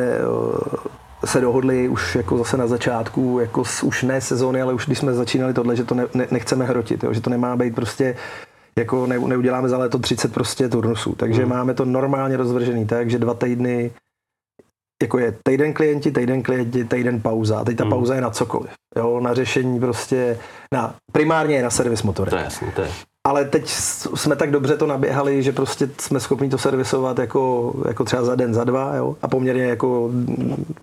se 1.26 1.42
dohodli 1.42 1.90
už 1.90 2.16
jako 2.16 2.38
zase 2.38 2.58
na 2.58 2.68
začátku, 2.68 3.40
jako 3.40 3.64
už 3.84 4.04
ne 4.04 4.22
sezóny, 4.22 4.62
ale 4.62 4.74
už 4.74 4.86
když 4.86 4.98
jsme 4.98 5.14
začínali 5.14 5.54
tohle, 5.54 5.76
že 5.76 5.84
to 5.84 5.96
ne, 5.96 6.06
ne, 6.14 6.28
nechceme 6.32 6.66
hrotit, 6.66 7.04
jo, 7.04 7.14
že 7.14 7.22
to 7.22 7.30
nemá 7.30 7.56
být 7.56 7.76
prostě 7.76 8.16
jako 8.78 9.08
ne, 9.08 9.20
neuděláme 9.20 9.70
za 9.70 9.78
léto 9.78 10.00
30 10.00 10.34
prostě 10.34 10.70
turnusů. 10.70 11.16
Takže 11.16 11.42
hmm. 11.42 11.50
máme 11.50 11.74
to 11.74 11.86
normálně 11.86 12.38
rozvržený 12.38 12.86
tak, 12.86 13.10
že 13.10 13.20
dva 13.20 13.34
týdny 13.34 13.92
jako 15.02 15.20
je 15.20 15.38
týden 15.44 15.74
klienti, 15.74 16.12
týden 16.12 16.44
klienti, 16.44 16.86
týden 16.86 17.22
pauza. 17.22 17.60
A 17.60 17.64
teď 17.64 17.78
ta 17.78 17.84
hmm. 17.84 17.92
pauza 17.92 18.16
je 18.16 18.22
na 18.22 18.30
cokoliv. 18.30 18.72
Jo, 18.96 19.20
na 19.20 19.34
řešení 19.34 19.80
prostě, 19.80 20.40
na, 20.74 20.96
primárně 21.12 21.56
je 21.56 21.64
na 21.64 21.70
servis 21.70 22.04
motorek. 22.04 22.30
To 22.30 22.38
je 22.38 22.44
jasný, 22.44 22.72
to 22.76 22.82
je 22.82 22.90
ale 23.28 23.46
teď 23.46 23.70
jsme 24.16 24.36
tak 24.36 24.52
dobře 24.52 24.78
to 24.78 24.88
naběhali, 24.88 25.44
že 25.44 25.52
prostě 25.52 25.90
jsme 26.00 26.20
schopni 26.20 26.50
to 26.50 26.58
servisovat 26.58 27.20
jako, 27.20 27.74
jako 27.88 28.04
třeba 28.04 28.24
za 28.24 28.36
den, 28.36 28.54
za 28.54 28.64
dva, 28.64 28.96
jo? 28.96 29.16
a 29.22 29.28
poměrně 29.28 29.64
jako 29.64 30.12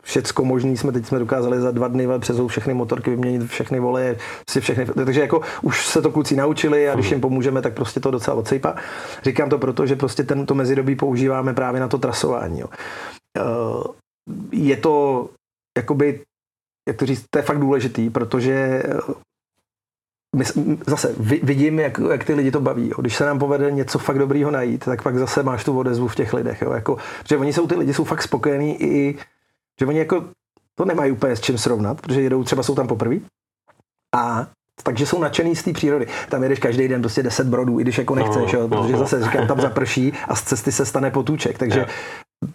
všecko 0.03 0.45
možný 0.45 0.77
jsme 0.77 0.93
teď 0.93 1.07
jsme 1.07 1.19
dokázali 1.19 1.61
za 1.61 1.71
dva 1.71 1.89
dny 1.89 2.09
přes 2.19 2.41
všechny 2.47 2.75
motorky 2.75 3.11
vyměnit, 3.11 3.47
všechny 3.47 3.81
voleje, 3.81 4.17
si 4.51 4.61
všechny, 4.61 4.87
takže 4.87 5.21
jako 5.21 5.41
už 5.63 5.87
se 5.87 6.03
to 6.03 6.11
kluci 6.11 6.37
naučili 6.37 6.89
a 6.89 6.95
když 6.95 7.11
jim 7.11 7.21
pomůžeme, 7.21 7.63
tak 7.63 7.75
prostě 7.75 8.01
to 8.01 8.11
docela 8.11 8.37
odsejpá. 8.37 8.77
Říkám 9.23 9.51
to 9.51 9.59
proto, 9.59 9.87
že 9.87 9.97
prostě 9.97 10.23
tento 10.23 10.55
mezidobí 10.55 10.97
používáme 10.97 11.55
právě 11.55 11.81
na 11.81 11.89
to 11.89 11.99
trasování. 11.99 12.61
Jo. 12.61 12.67
Eh, 13.39 13.89
je 14.53 14.77
to 14.77 15.29
jakoby 15.79 16.21
jak 16.89 16.97
to 16.97 17.07
říct, 17.07 17.25
to 17.31 17.39
je 17.39 17.43
fakt 17.43 17.61
důležitý, 17.61 18.11
protože 18.11 18.83
my, 20.35 20.45
zase 20.87 21.15
vidím, 21.43 21.79
jak, 21.79 22.01
jak 22.11 22.25
ty 22.25 22.35
lidi 22.35 22.51
to 22.51 22.61
baví. 22.61 22.89
Jo. 22.89 22.95
Když 23.01 23.17
se 23.17 23.27
nám 23.27 23.39
povede 23.39 23.71
něco 23.71 23.99
fakt 23.99 24.19
dobrýho 24.19 24.51
najít, 24.51 24.85
tak 24.85 25.03
pak 25.03 25.19
zase 25.19 25.43
máš 25.43 25.65
tu 25.65 25.79
odezvu 25.79 26.09
v 26.09 26.17
těch 26.17 26.35
lidech. 26.35 26.63
Jo. 26.63 26.73
Jako, 26.73 26.97
protože 27.23 27.37
oni 27.37 27.53
jsou 27.53 27.67
ty 27.67 27.75
lidi 27.75 27.95
jsou 27.95 28.05
fakt 28.05 28.23
spokojení 28.23 28.83
i 28.83 29.19
Že 29.81 29.87
oni 29.87 29.99
jako 29.99 30.25
to 30.75 30.85
nemají 30.85 31.13
úplně 31.13 31.37
s 31.37 31.41
čím 31.41 31.59
srovnat, 31.59 32.01
protože 32.01 32.23
jedou, 32.23 32.45
třeba 32.45 32.63
jsou 32.63 32.75
tam 32.75 32.89
poprvé. 32.89 33.17
A 34.17 34.47
takže 34.83 35.07
jsou 35.07 35.21
nadšený 35.21 35.57
z 35.57 35.63
té 35.63 35.73
přírody. 35.73 36.07
Tam 36.29 36.43
jedeš 36.43 36.59
každý 36.59 36.89
den 36.89 37.01
prostě 37.01 37.23
10 37.23 37.47
brodů, 37.47 37.81
i 37.81 37.83
když 37.83 37.99
jako 37.99 38.15
nechceš, 38.15 38.53
no, 38.53 38.59
jo, 38.59 38.69
protože 38.69 38.93
no, 38.93 38.99
zase 38.99 39.25
říkám, 39.25 39.47
tam 39.47 39.61
zaprší 39.69 40.13
a 40.29 40.35
z 40.35 40.43
cesty 40.43 40.73
se 40.73 40.87
stane 40.87 41.11
potůček. 41.11 41.59
Takže. 41.59 41.87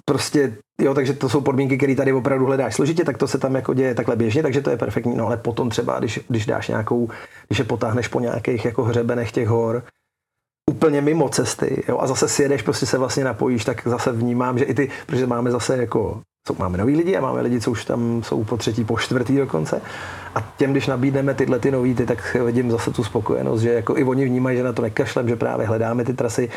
Prostě, 0.06 0.58
jo, 0.82 0.94
takže 0.94 1.14
to 1.14 1.30
jsou 1.30 1.42
podmínky, 1.42 1.78
které 1.78 1.96
tady 1.96 2.14
opravdu 2.14 2.46
hledáš 2.46 2.76
složitě, 2.76 3.04
tak 3.04 3.18
to 3.18 3.28
se 3.28 3.38
tam 3.38 3.56
jako 3.56 3.74
děje 3.74 3.96
takhle 3.96 4.16
běžně, 4.16 4.44
takže 4.44 4.62
to 4.62 4.70
je 4.70 4.78
perfektní. 4.78 5.16
No 5.16 5.26
ale 5.26 5.38
potom 5.38 5.70
třeba, 5.70 6.00
když, 6.00 6.20
když 6.28 6.46
dáš 6.46 6.68
nějakou, 6.68 7.10
když 7.48 7.60
je 7.60 7.66
potáhneš 7.66 8.08
po 8.08 8.20
nějakých 8.20 8.66
jako 8.66 8.84
hřebenech 8.84 9.32
těch 9.32 9.48
hor, 9.48 9.84
úplně 10.70 11.02
mimo 11.02 11.30
cesty 11.30 11.84
jo, 11.88 11.98
a 12.00 12.08
zase 12.08 12.28
si 12.28 12.44
jedeš, 12.44 12.62
prostě 12.62 12.86
se 12.86 12.98
vlastně 12.98 13.24
napojíš, 13.24 13.66
tak 13.66 13.82
zase 13.86 14.12
vnímám, 14.12 14.58
že 14.58 14.66
i 14.66 14.74
ty, 14.74 14.90
protože 15.06 15.28
máme 15.28 15.52
zase 15.52 15.78
jako 15.78 16.22
jsou, 16.48 16.56
máme 16.60 16.78
nový 16.78 16.96
lidi 16.96 17.18
a 17.18 17.22
máme 17.22 17.42
lidi, 17.42 17.62
co 17.62 17.72
už 17.72 17.86
tam 17.86 18.24
jsou 18.24 18.44
po 18.44 18.58
třetí, 18.58 18.84
po 18.84 18.98
čtvrtý 18.98 19.38
dokonce. 19.38 19.82
A 20.36 20.54
těm, 20.58 20.72
když 20.72 20.88
nabídneme 20.88 21.34
tyhle 21.34 21.60
ty 21.60 21.72
nový, 21.72 21.96
ty, 21.96 22.06
tak 22.06 22.38
vidím 22.46 22.72
zase 22.72 22.92
tu 22.92 23.04
spokojenost, 23.04 23.62
že 23.62 23.74
jako 23.74 23.98
i 23.98 24.04
oni 24.04 24.26
vnímají, 24.26 24.58
že 24.58 24.64
na 24.64 24.74
to 24.74 24.82
nekašlem, 24.82 25.30
že 25.30 25.36
právě 25.36 25.68
hledáme 25.68 26.04
ty 26.06 26.14
trasy. 26.14 26.50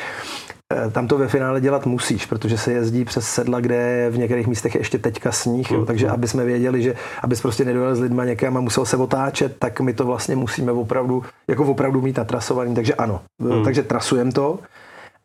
Eh, 0.73 0.91
tam 0.91 1.09
to 1.09 1.18
ve 1.18 1.29
finále 1.29 1.61
dělat 1.61 1.87
musíš, 1.87 2.27
protože 2.27 2.59
se 2.59 2.73
jezdí 2.73 3.05
přes 3.05 3.29
sedla, 3.29 3.61
kde 3.61 4.07
v 4.11 4.18
některých 4.18 4.47
místech 4.47 4.75
je 4.75 4.81
ještě 4.81 4.99
teďka 4.99 5.33
sníh, 5.33 5.70
jo, 5.70 5.85
takže 5.85 6.09
aby 6.09 6.29
jsme 6.29 6.45
věděli, 6.45 6.83
že 6.83 6.95
abys 7.23 7.41
prostě 7.41 7.64
nedojel 7.64 7.97
s 7.97 8.01
lidma 8.01 8.25
někam 8.25 8.57
a 8.57 8.61
musel 8.61 8.85
se 8.85 8.97
otáčet, 8.97 9.57
tak 9.59 9.81
my 9.81 9.95
to 9.95 10.05
vlastně 10.05 10.37
musíme 10.37 10.73
opravdu, 10.73 11.23
jako 11.49 11.64
opravdu 11.64 12.01
mít 12.01 12.16
natrasovaný, 12.16 12.75
takže 12.75 12.95
ano, 12.95 13.20
hmm. 13.41 13.64
takže 13.64 13.83
trasujeme 13.83 14.33
to 14.33 14.59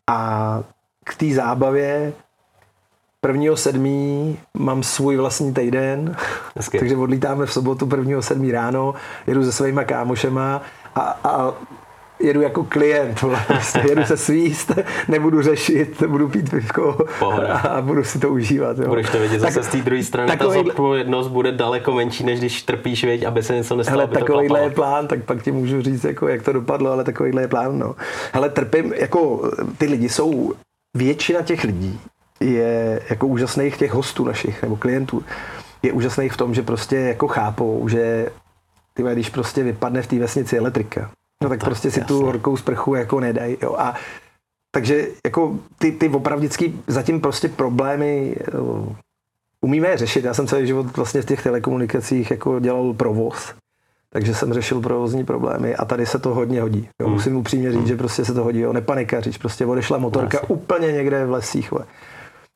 a 0.08 0.64
k 1.04 1.16
té 1.16 1.34
zábavě 1.34 2.14
prvního 3.22 3.58
sedmí 3.58 4.38
mám 4.58 4.84
svůj 4.84 5.18
vlastní 5.18 5.54
týden, 5.54 6.16
Hezky. 6.56 6.80
takže 6.80 6.96
odlítáme 6.96 7.46
v 7.46 7.54
sobotu 7.54 7.88
prvního 7.88 8.22
sedmí 8.22 8.52
ráno, 8.52 8.94
jedu 9.28 9.44
se 9.44 9.52
svýma 9.52 9.84
kámošema 9.84 10.62
a, 10.96 11.02
a 11.24 11.54
jedu 12.20 12.42
jako 12.42 12.64
klient, 12.64 13.22
vlastně 13.22 13.82
jedu 13.90 14.06
se 14.06 14.18
svíst, 14.18 14.72
nebudu 15.08 15.42
řešit, 15.42 16.04
budu 16.04 16.30
pít 16.30 16.50
pivko 16.50 16.98
a 17.70 17.82
budu 17.82 18.04
si 18.04 18.20
to 18.20 18.30
užívat. 18.30 18.78
Jo. 18.78 18.88
Budeš 18.88 19.10
to 19.10 19.20
vidět 19.20 19.40
zase 19.40 19.64
z 19.64 19.68
té 19.68 19.78
druhé 19.78 20.04
strany, 20.04 20.32
takový, 20.32 20.58
ta 20.58 20.64
zodpovědnost 20.64 21.28
bude 21.28 21.52
daleko 21.52 21.92
menší, 21.92 22.24
než 22.24 22.40
když 22.40 22.62
trpíš, 22.62 23.04
věď, 23.04 23.24
aby 23.24 23.44
se 23.44 23.56
něco 23.56 23.76
nestalo. 23.76 24.00
Hele, 24.00 24.20
takovýhle 24.20 24.62
je 24.62 24.70
plán, 24.70 25.08
tak 25.08 25.24
pak 25.24 25.44
ti 25.44 25.52
můžu 25.52 25.82
říct, 25.82 26.04
jako, 26.04 26.28
jak 26.28 26.44
to 26.44 26.54
dopadlo, 26.54 26.92
ale 26.92 27.04
takovýhle 27.04 27.42
je 27.42 27.48
plán. 27.48 27.80
No. 27.80 27.96
Hele, 28.34 28.50
trpím, 28.50 28.94
jako 28.94 29.52
ty 29.78 29.86
lidi 29.86 30.10
jsou, 30.10 30.54
většina 30.98 31.42
těch 31.42 31.64
lidí 31.64 32.00
je 32.40 33.02
jako 33.10 33.28
úžasných 33.28 33.78
těch 33.78 33.94
hostů 33.94 34.26
našich 34.26 34.62
nebo 34.62 34.76
klientů, 34.76 35.24
je 35.84 35.92
úžasných 35.92 36.34
v 36.34 36.38
tom, 36.38 36.54
že 36.54 36.62
prostě 36.62 36.96
jako 36.96 37.28
chápou, 37.28 37.88
že 37.90 38.30
ty 38.94 39.04
když 39.14 39.30
prostě 39.30 39.64
vypadne 39.64 40.02
v 40.02 40.08
té 40.08 40.20
vesnici 40.20 40.58
elektrika, 40.58 41.10
no 41.44 41.50
tak, 41.50 41.60
tak 41.60 41.70
prostě 41.70 41.92
si 41.92 42.00
jasný. 42.00 42.16
tu 42.16 42.26
horkou 42.26 42.58
sprchu 42.58 42.96
jako 42.96 43.20
nedají. 43.20 43.58
Jo. 43.62 43.76
A 43.78 43.96
takže 44.72 45.08
jako 45.26 45.56
ty, 45.78 45.92
ty 45.92 46.10
opravdický 46.10 46.82
zatím 46.88 47.22
prostě 47.22 47.48
problémy 47.48 48.36
jo, 48.54 48.96
umíme 49.62 49.88
je 49.88 49.98
řešit. 49.98 50.26
Já 50.26 50.34
jsem 50.34 50.48
celý 50.48 50.68
život 50.68 50.98
vlastně 50.98 51.22
v 51.22 51.26
těch 51.26 51.44
telekomunikacích 51.44 52.32
jako 52.32 52.60
dělal 52.60 52.94
provoz, 52.94 53.54
takže 54.10 54.36
jsem 54.36 54.54
řešil 54.54 54.82
provozní 54.82 55.26
problémy 55.26 55.76
a 55.76 55.86
tady 55.86 56.06
se 56.06 56.20
to 56.20 56.34
hodně 56.34 56.62
hodí. 56.62 56.90
Jo. 57.02 57.08
Hmm. 57.08 57.16
Musím 57.16 57.36
upřímně 57.36 57.72
říct, 57.72 57.80
hmm. 57.80 57.88
že 57.88 57.98
prostě 57.98 58.26
se 58.26 58.34
to 58.34 58.44
hodí. 58.44 58.60
Jo. 58.60 58.74
Nepanikařič, 58.74 59.38
prostě 59.38 59.66
odešla 59.66 59.98
motorka 59.98 60.38
Jasně. 60.38 60.56
úplně 60.56 60.92
někde 60.92 61.26
v 61.26 61.32
lesích. 61.32 61.72
Jo. 61.72 61.80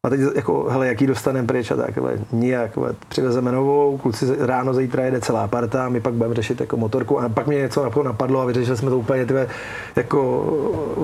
A 0.05 0.09
teď 0.09 0.19
jako, 0.35 0.69
hele, 0.69 0.87
jaký 0.87 1.07
dostaneme 1.07 1.47
pryč 1.47 1.71
a 1.71 1.75
tak, 1.75 1.95
hele, 1.95 2.17
nijak, 2.31 2.77
hele, 2.77 2.95
přivezeme 3.07 3.51
novou, 3.51 3.97
kluci 3.97 4.25
ráno 4.39 4.73
zítra 4.73 5.03
jede 5.03 5.21
celá 5.21 5.47
parta, 5.47 5.89
my 5.89 6.01
pak 6.01 6.13
budeme 6.13 6.35
řešit 6.35 6.59
jako 6.59 6.77
motorku 6.77 7.19
a 7.19 7.29
pak 7.29 7.47
mě 7.47 7.57
něco 7.57 7.91
napadlo 8.03 8.41
a 8.41 8.45
vyřešili 8.45 8.77
jsme 8.77 8.89
to 8.89 8.97
úplně 8.97 9.25
tyhle, 9.25 9.47
jako 9.95 10.45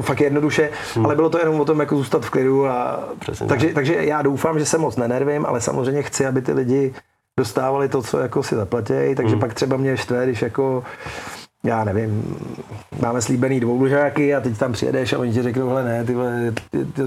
fakt 0.01 0.21
jednoduše, 0.21 0.69
hmm. 0.95 1.05
ale 1.05 1.15
bylo 1.15 1.29
to 1.29 1.39
jenom 1.39 1.59
o 1.59 1.65
tom 1.65 1.79
jako 1.79 1.95
zůstat 1.95 2.25
v 2.25 2.29
klidu 2.29 2.67
a 2.67 3.09
takže, 3.47 3.73
takže 3.73 3.95
já 4.05 4.21
doufám, 4.21 4.59
že 4.59 4.65
se 4.65 4.77
moc 4.77 4.95
nenervím, 4.95 5.45
ale 5.45 5.61
samozřejmě 5.61 6.03
chci, 6.03 6.25
aby 6.25 6.41
ty 6.41 6.53
lidi 6.53 6.93
dostávali 7.39 7.89
to, 7.89 8.01
co 8.01 8.19
jako 8.19 8.43
si 8.43 8.55
zaplatí, 8.55 9.15
takže 9.15 9.31
hmm. 9.31 9.39
pak 9.39 9.53
třeba 9.53 9.77
mě 9.77 9.97
štve, 9.97 10.25
když 10.25 10.41
jako 10.41 10.83
já 11.63 11.83
nevím, 11.83 12.37
máme 13.01 13.21
slíbený 13.21 13.59
dvoulužáky 13.59 14.35
a 14.35 14.41
teď 14.41 14.57
tam 14.57 14.73
přijedeš 14.73 15.13
a 15.13 15.19
oni 15.19 15.33
ti 15.33 15.41
řeknou, 15.41 15.69
hele 15.69 15.83
ne, 15.83 16.03
tyhle, 16.03 16.53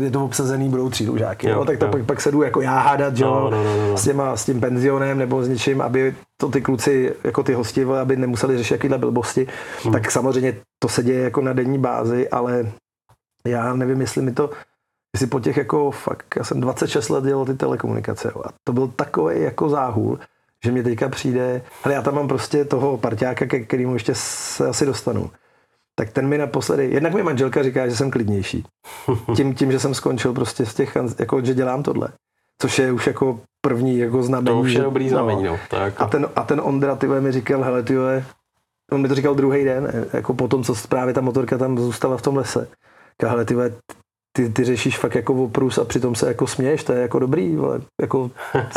je 0.01 0.11
to 0.11 0.25
obsazený, 0.25 0.69
budou 0.69 0.91
tři 0.91 1.09
lužáky. 1.09 1.49
Jo, 1.49 1.55
no, 1.55 1.65
tak 1.65 1.79
to 1.79 1.85
jo. 1.85 1.91
pak, 1.91 2.05
pak 2.05 2.21
se 2.21 2.31
jdu 2.31 2.43
jako 2.43 2.61
já 2.61 2.79
hádat, 2.79 3.17
že 3.17 3.25
no, 3.25 3.51
no, 3.51 3.65
no, 3.65 3.89
no. 3.89 3.97
S, 3.97 4.05
těma, 4.05 4.37
s 4.37 4.45
tím 4.45 4.61
penzionem 4.61 5.19
nebo 5.19 5.45
s 5.45 5.49
něčím, 5.49 5.81
aby 5.81 6.15
to 6.37 6.49
ty 6.49 6.61
kluci, 6.61 7.15
jako 7.25 7.43
ty 7.43 7.53
hosti, 7.53 7.85
aby 7.85 8.17
nemuseli 8.17 8.59
řešit 8.59 8.75
jakýhle 8.75 8.99
blbosti. 8.99 9.47
Hmm. 9.83 9.93
Tak 9.93 10.11
samozřejmě 10.11 10.57
to 10.79 10.89
se 10.89 11.03
děje 11.03 11.23
jako 11.23 11.41
na 11.41 11.53
denní 11.53 11.79
bázi, 11.79 12.29
ale 12.29 12.73
já 13.47 13.75
nevím, 13.75 14.01
jestli 14.01 14.23
mi 14.23 14.33
to, 14.33 14.51
jestli 15.15 15.27
po 15.27 15.41
těch 15.41 15.57
jako 15.57 15.91
fakt, 15.91 16.35
já 16.37 16.45
jsem 16.45 16.61
26 16.61 17.09
let 17.09 17.25
dělal 17.25 17.45
ty 17.45 17.55
telekomunikace 17.55 18.33
jo, 18.35 18.43
a 18.47 18.49
to 18.65 18.73
byl 18.73 18.89
takový 18.89 19.41
jako 19.41 19.69
záhul, 19.69 20.19
že 20.65 20.73
mě 20.73 20.83
teďka 20.83 21.09
přijde, 21.09 21.63
ale 21.85 21.95
já 21.95 22.03
tam 22.03 22.15
mám 22.15 22.29
prostě 22.29 22.65
toho 22.65 22.99
parťáka, 22.99 23.47
ke 23.47 23.61
kterému 23.61 23.95
ještě 23.95 24.13
se 24.15 24.69
asi 24.69 24.87
dostanu. 24.87 25.31
Tak 25.95 26.11
ten 26.11 26.29
mi 26.29 26.39
naposledy, 26.39 26.91
jednak 26.93 27.15
mi 27.15 27.23
manželka 27.23 27.63
říká, 27.63 27.89
že 27.89 27.97
jsem 27.97 28.11
klidnější. 28.11 28.65
Tím, 29.37 29.55
tím, 29.55 29.73
že 29.73 29.81
jsem 29.81 29.95
skončil 29.95 30.33
prostě 30.33 30.67
z 30.67 30.75
těch, 30.75 30.97
jako, 31.19 31.45
že 31.45 31.55
dělám 31.55 31.83
tohle. 31.83 32.09
Což 32.63 32.79
je 32.79 32.93
už 32.93 33.07
jako 33.07 33.41
první 33.61 33.99
jako 33.99 34.23
znamení. 34.23 34.57
To 34.57 34.61
už 34.61 34.73
je 34.73 34.83
dobrý 34.83 35.09
znamení, 35.09 35.45
no. 35.45 35.59
no. 35.73 35.79
jako... 35.79 36.03
a, 36.03 36.07
ten, 36.07 36.29
a 36.37 36.43
ten 36.43 36.61
Ondra, 36.65 36.97
ty 36.97 37.07
mi 37.07 37.33
říkal, 37.33 37.63
hele, 37.63 37.83
ty 37.83 37.97
on 38.93 39.03
mi 39.03 39.09
to 39.09 39.15
říkal 39.15 39.35
druhý 39.35 39.65
den, 39.65 40.09
jako 40.13 40.35
po 40.35 40.49
tom, 40.49 40.65
co 40.65 40.75
právě 40.89 41.15
ta 41.15 41.21
motorka 41.21 41.59
tam 41.59 41.79
zůstala 41.79 42.17
v 42.17 42.23
tom 42.23 42.37
lese. 42.37 42.69
Říkal, 43.13 43.31
hele, 43.31 43.45
ty 43.45 43.55
ty, 44.33 44.49
ty 44.49 44.65
řešíš 44.65 44.99
fakt 44.99 45.15
jako 45.15 45.35
oprus 45.35 45.79
a 45.79 45.85
přitom 45.85 46.15
se 46.15 46.29
jako 46.29 46.47
směješ, 46.47 46.85
to 46.85 46.93
je 46.93 47.01
jako 47.01 47.19
dobrý, 47.19 47.57
ale 47.57 47.81
jako 48.01 48.31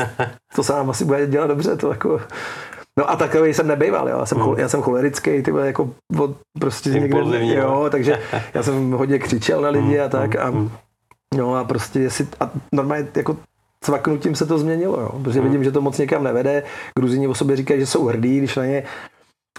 to 0.55 0.63
se 0.63 0.73
nám 0.73 0.89
asi 0.89 1.05
bude 1.05 1.27
dělat 1.27 1.47
dobře, 1.47 1.77
to 1.77 1.89
jako 1.89 2.21
No 2.99 3.09
a 3.09 3.15
takový 3.15 3.53
jsem 3.53 3.67
nebejval, 3.67 4.09
jo. 4.09 4.19
Já 4.19 4.25
jsem, 4.25 4.37
mm. 4.37 4.59
já 4.59 4.69
jsem 4.69 4.81
cholerický, 4.81 5.43
ty 5.43 5.51
jako 5.63 5.89
od, 6.19 6.37
prostě 6.59 6.89
někde, 6.89 7.55
jo, 7.55 7.87
takže 7.91 8.19
já 8.53 8.63
jsem 8.63 8.91
hodně 8.91 9.19
křičel 9.19 9.61
na 9.61 9.69
lidi 9.69 9.99
a 9.99 10.09
tak 10.09 10.35
a 10.35 10.51
mm. 10.51 10.71
no 11.37 11.55
a 11.55 11.63
prostě 11.63 11.99
jestli, 11.99 12.27
a 12.39 12.51
normálně 12.71 13.07
jako 13.15 13.37
cvaknutím 13.83 14.35
se 14.35 14.45
to 14.45 14.57
změnilo, 14.57 15.01
jo, 15.01 15.19
protože 15.23 15.39
mm. 15.41 15.45
vidím, 15.45 15.63
že 15.63 15.71
to 15.71 15.81
moc 15.81 15.97
někam 15.97 16.23
nevede. 16.23 16.63
Gruzini 16.99 17.27
o 17.27 17.35
sobě 17.35 17.55
říkají, 17.55 17.79
že 17.79 17.85
jsou 17.85 18.05
hrdí, 18.05 18.37
když 18.37 18.55
na 18.55 18.65
ně 18.65 18.83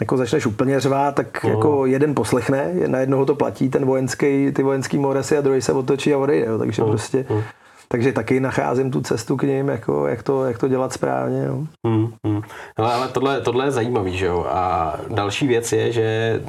jako 0.00 0.16
začneš 0.16 0.46
úplně 0.46 0.80
řvát, 0.80 1.14
tak 1.14 1.40
uh. 1.44 1.50
jako 1.50 1.86
jeden 1.86 2.14
poslechne, 2.14 2.74
na 2.86 2.98
jednoho 2.98 3.26
to 3.26 3.34
platí 3.34 3.68
ten 3.68 3.84
vojenský, 3.84 4.52
ty 4.52 4.62
vojenský 4.62 4.98
moresy 4.98 5.38
a 5.38 5.40
druhý 5.40 5.62
se 5.62 5.72
otočí 5.72 6.14
a 6.14 6.18
odejde, 6.18 6.46
jo. 6.46 6.58
takže 6.58 6.82
uh. 6.82 6.88
prostě 6.88 7.26
uh. 7.28 7.42
Takže 7.88 8.12
taky 8.12 8.40
nacházím 8.40 8.90
tu 8.90 9.00
cestu 9.00 9.36
k 9.36 9.42
ním, 9.42 9.68
jako, 9.68 10.06
jak, 10.06 10.22
to, 10.22 10.44
jak 10.44 10.58
to 10.58 10.68
dělat 10.68 10.92
správně. 10.92 11.44
Jo. 11.44 11.66
Hmm, 11.86 12.12
hmm. 12.26 12.42
Ale, 12.76 12.94
ale 12.94 13.08
tohle, 13.08 13.40
tohle 13.40 13.64
je 13.64 13.70
zajímavý, 13.70 14.16
že 14.16 14.26
jo? 14.26 14.46
A 14.48 14.94
další 15.08 15.46
věc 15.46 15.72
je, 15.72 15.92
že 15.92 16.40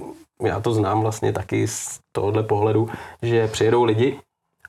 já 0.42 0.60
to 0.60 0.74
znám 0.74 1.02
vlastně 1.02 1.34
taky 1.34 1.68
z 1.68 2.00
tohohle 2.12 2.44
pohledu, 2.44 2.90
že 3.22 3.48
přijedou 3.48 3.84
lidi 3.84 4.20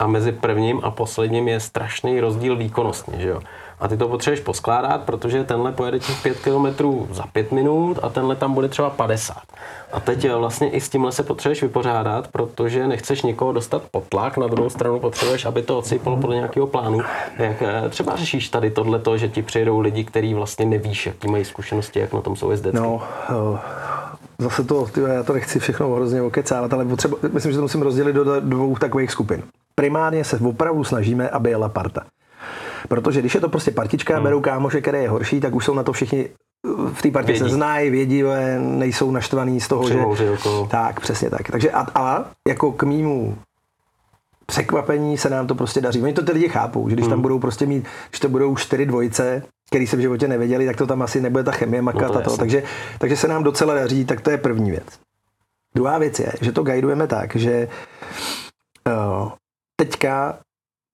a 0.01 0.07
mezi 0.07 0.33
prvním 0.33 0.81
a 0.83 0.91
posledním 0.91 1.49
je 1.49 1.61
strašný 1.61 2.21
rozdíl 2.21 2.57
výkonnostně, 2.57 3.21
že 3.21 3.29
jo? 3.29 3.41
A 3.81 3.89
ty 3.89 3.97
to 3.97 4.09
potřebuješ 4.09 4.41
poskládat, 4.41 5.03
protože 5.03 5.45
tenhle 5.45 5.73
pojede 5.73 5.99
těch 5.99 6.23
5 6.23 6.39
km 6.39 6.67
za 7.11 7.25
5 7.33 7.53
minut 7.53 7.99
a 8.03 8.09
tenhle 8.09 8.37
tam 8.37 8.55
bude 8.55 8.69
třeba 8.69 8.91
50. 8.91 9.37
A 9.93 10.01
teď 10.01 10.25
eh, 10.25 10.35
vlastně 10.35 10.71
i 10.71 10.81
s 10.81 10.89
tímhle 10.89 11.13
se 11.13 11.23
potřebuješ 11.23 11.63
vypořádat, 11.63 12.29
protože 12.29 12.87
nechceš 12.87 13.23
někoho 13.23 13.53
dostat 13.53 13.83
pod 13.91 14.05
tlak, 14.09 14.37
na 14.37 14.47
druhou 14.47 14.71
stranu 14.71 15.01
potřebuješ, 15.01 15.45
aby 15.45 15.63
to 15.63 15.79
odsypalo 15.79 16.17
podle 16.17 16.37
nějakého 16.37 16.67
plánu. 16.67 17.01
Jak 17.39 17.63
eh, 17.63 17.89
třeba 17.89 18.17
řešíš 18.17 18.49
tady 18.49 18.71
tohle, 18.71 19.01
že 19.17 19.29
ti 19.29 19.43
přijedou 19.43 19.81
lidi, 19.81 20.05
kteří 20.05 20.35
vlastně 20.35 20.67
nevíš, 20.67 21.07
jaký 21.07 21.31
mají 21.31 21.45
zkušenosti, 21.45 21.99
jak 21.99 22.13
na 22.13 22.21
tom 22.21 22.37
jsou 22.37 22.51
jezdecky? 22.51 22.81
No, 22.81 23.03
eh, 23.31 23.59
zase 24.39 24.65
to, 24.65 24.87
tyhle, 24.87 25.15
já 25.15 25.23
to 25.23 25.33
nechci 25.33 25.59
všechno 25.59 25.89
hrozně 25.89 26.23
okecávat, 26.23 26.73
ale 26.73 26.85
potřeba, 26.85 27.17
myslím, 27.33 27.53
že 27.53 27.59
to 27.59 27.63
musím 27.63 27.83
rozdělit 27.83 28.13
do 28.13 28.41
dvou 28.41 28.77
takových 28.77 29.11
skupin. 29.11 29.43
Primárně 29.75 30.25
se 30.25 30.39
opravdu 30.39 30.85
snažíme, 30.85 31.29
aby 31.29 31.51
jela 31.51 31.69
parta. 31.69 32.03
Protože 32.89 33.21
když 33.21 33.35
je 33.35 33.41
to 33.41 33.49
prostě 33.49 33.71
partička, 33.71 34.15
hmm. 34.15 34.23
berou 34.23 34.41
kámoše, 34.41 34.81
který 34.81 34.99
je 34.99 35.09
horší, 35.09 35.41
tak 35.41 35.55
už 35.55 35.65
jsou 35.65 35.75
na 35.75 35.83
to 35.83 35.93
všichni 35.93 36.29
v 36.93 37.03
té 37.03 37.11
partě 37.11 37.39
se 37.39 37.49
znají, 37.49 37.91
vědí, 37.91 38.23
nejsou 38.59 39.11
naštvaný 39.11 39.61
z 39.61 39.69
toho, 39.69 39.89
že... 40.17 40.31
Okolo. 40.33 40.67
Tak, 40.67 41.01
přesně 41.01 41.31
tak. 41.31 41.51
Takže 41.51 41.71
a, 41.71 41.87
a 41.95 42.25
jako 42.49 42.73
k 42.73 42.83
mýmu 42.83 43.39
překvapení 44.47 45.19
se 45.19 45.31
nám 45.31 45.47
to 45.47 45.55
prostě 45.55 45.81
daří. 45.81 46.03
Oni 46.03 46.13
to 46.13 46.23
ty 46.23 46.33
lidi 46.33 46.49
chápou, 46.49 46.89
že 46.89 46.95
když 46.95 47.05
hmm. 47.05 47.11
tam 47.11 47.23
budou 47.23 47.39
prostě 47.39 47.67
mít, 47.67 47.87
když 48.11 48.21
to 48.21 48.29
budou 48.29 48.57
čtyři 48.57 48.87
dvojice, 48.87 49.43
který 49.71 49.87
se 49.87 49.97
v 49.97 50.01
životě 50.01 50.29
nevěděli, 50.29 50.67
tak 50.67 50.77
to 50.77 50.87
tam 50.87 51.03
asi 51.03 51.21
nebude 51.21 51.45
ta 51.45 51.53
chemie 51.53 51.83
makat 51.83 52.09
no 52.09 52.13
to 52.13 52.19
a 52.19 52.23
to. 52.23 52.37
Takže, 52.37 52.63
takže 52.99 53.17
se 53.17 53.29
nám 53.29 53.43
docela 53.43 53.75
daří, 53.75 54.05
tak 54.05 54.21
to 54.21 54.31
je 54.31 54.39
první 54.39 54.71
věc. 54.71 54.87
Druhá 55.75 55.99
věc 55.99 56.19
je, 56.19 56.33
že 56.41 56.53
to 56.53 56.63
guidujeme 56.63 57.07
tak, 57.07 57.37
že 57.37 57.69
uh, 58.87 59.31
teďka 59.77 60.39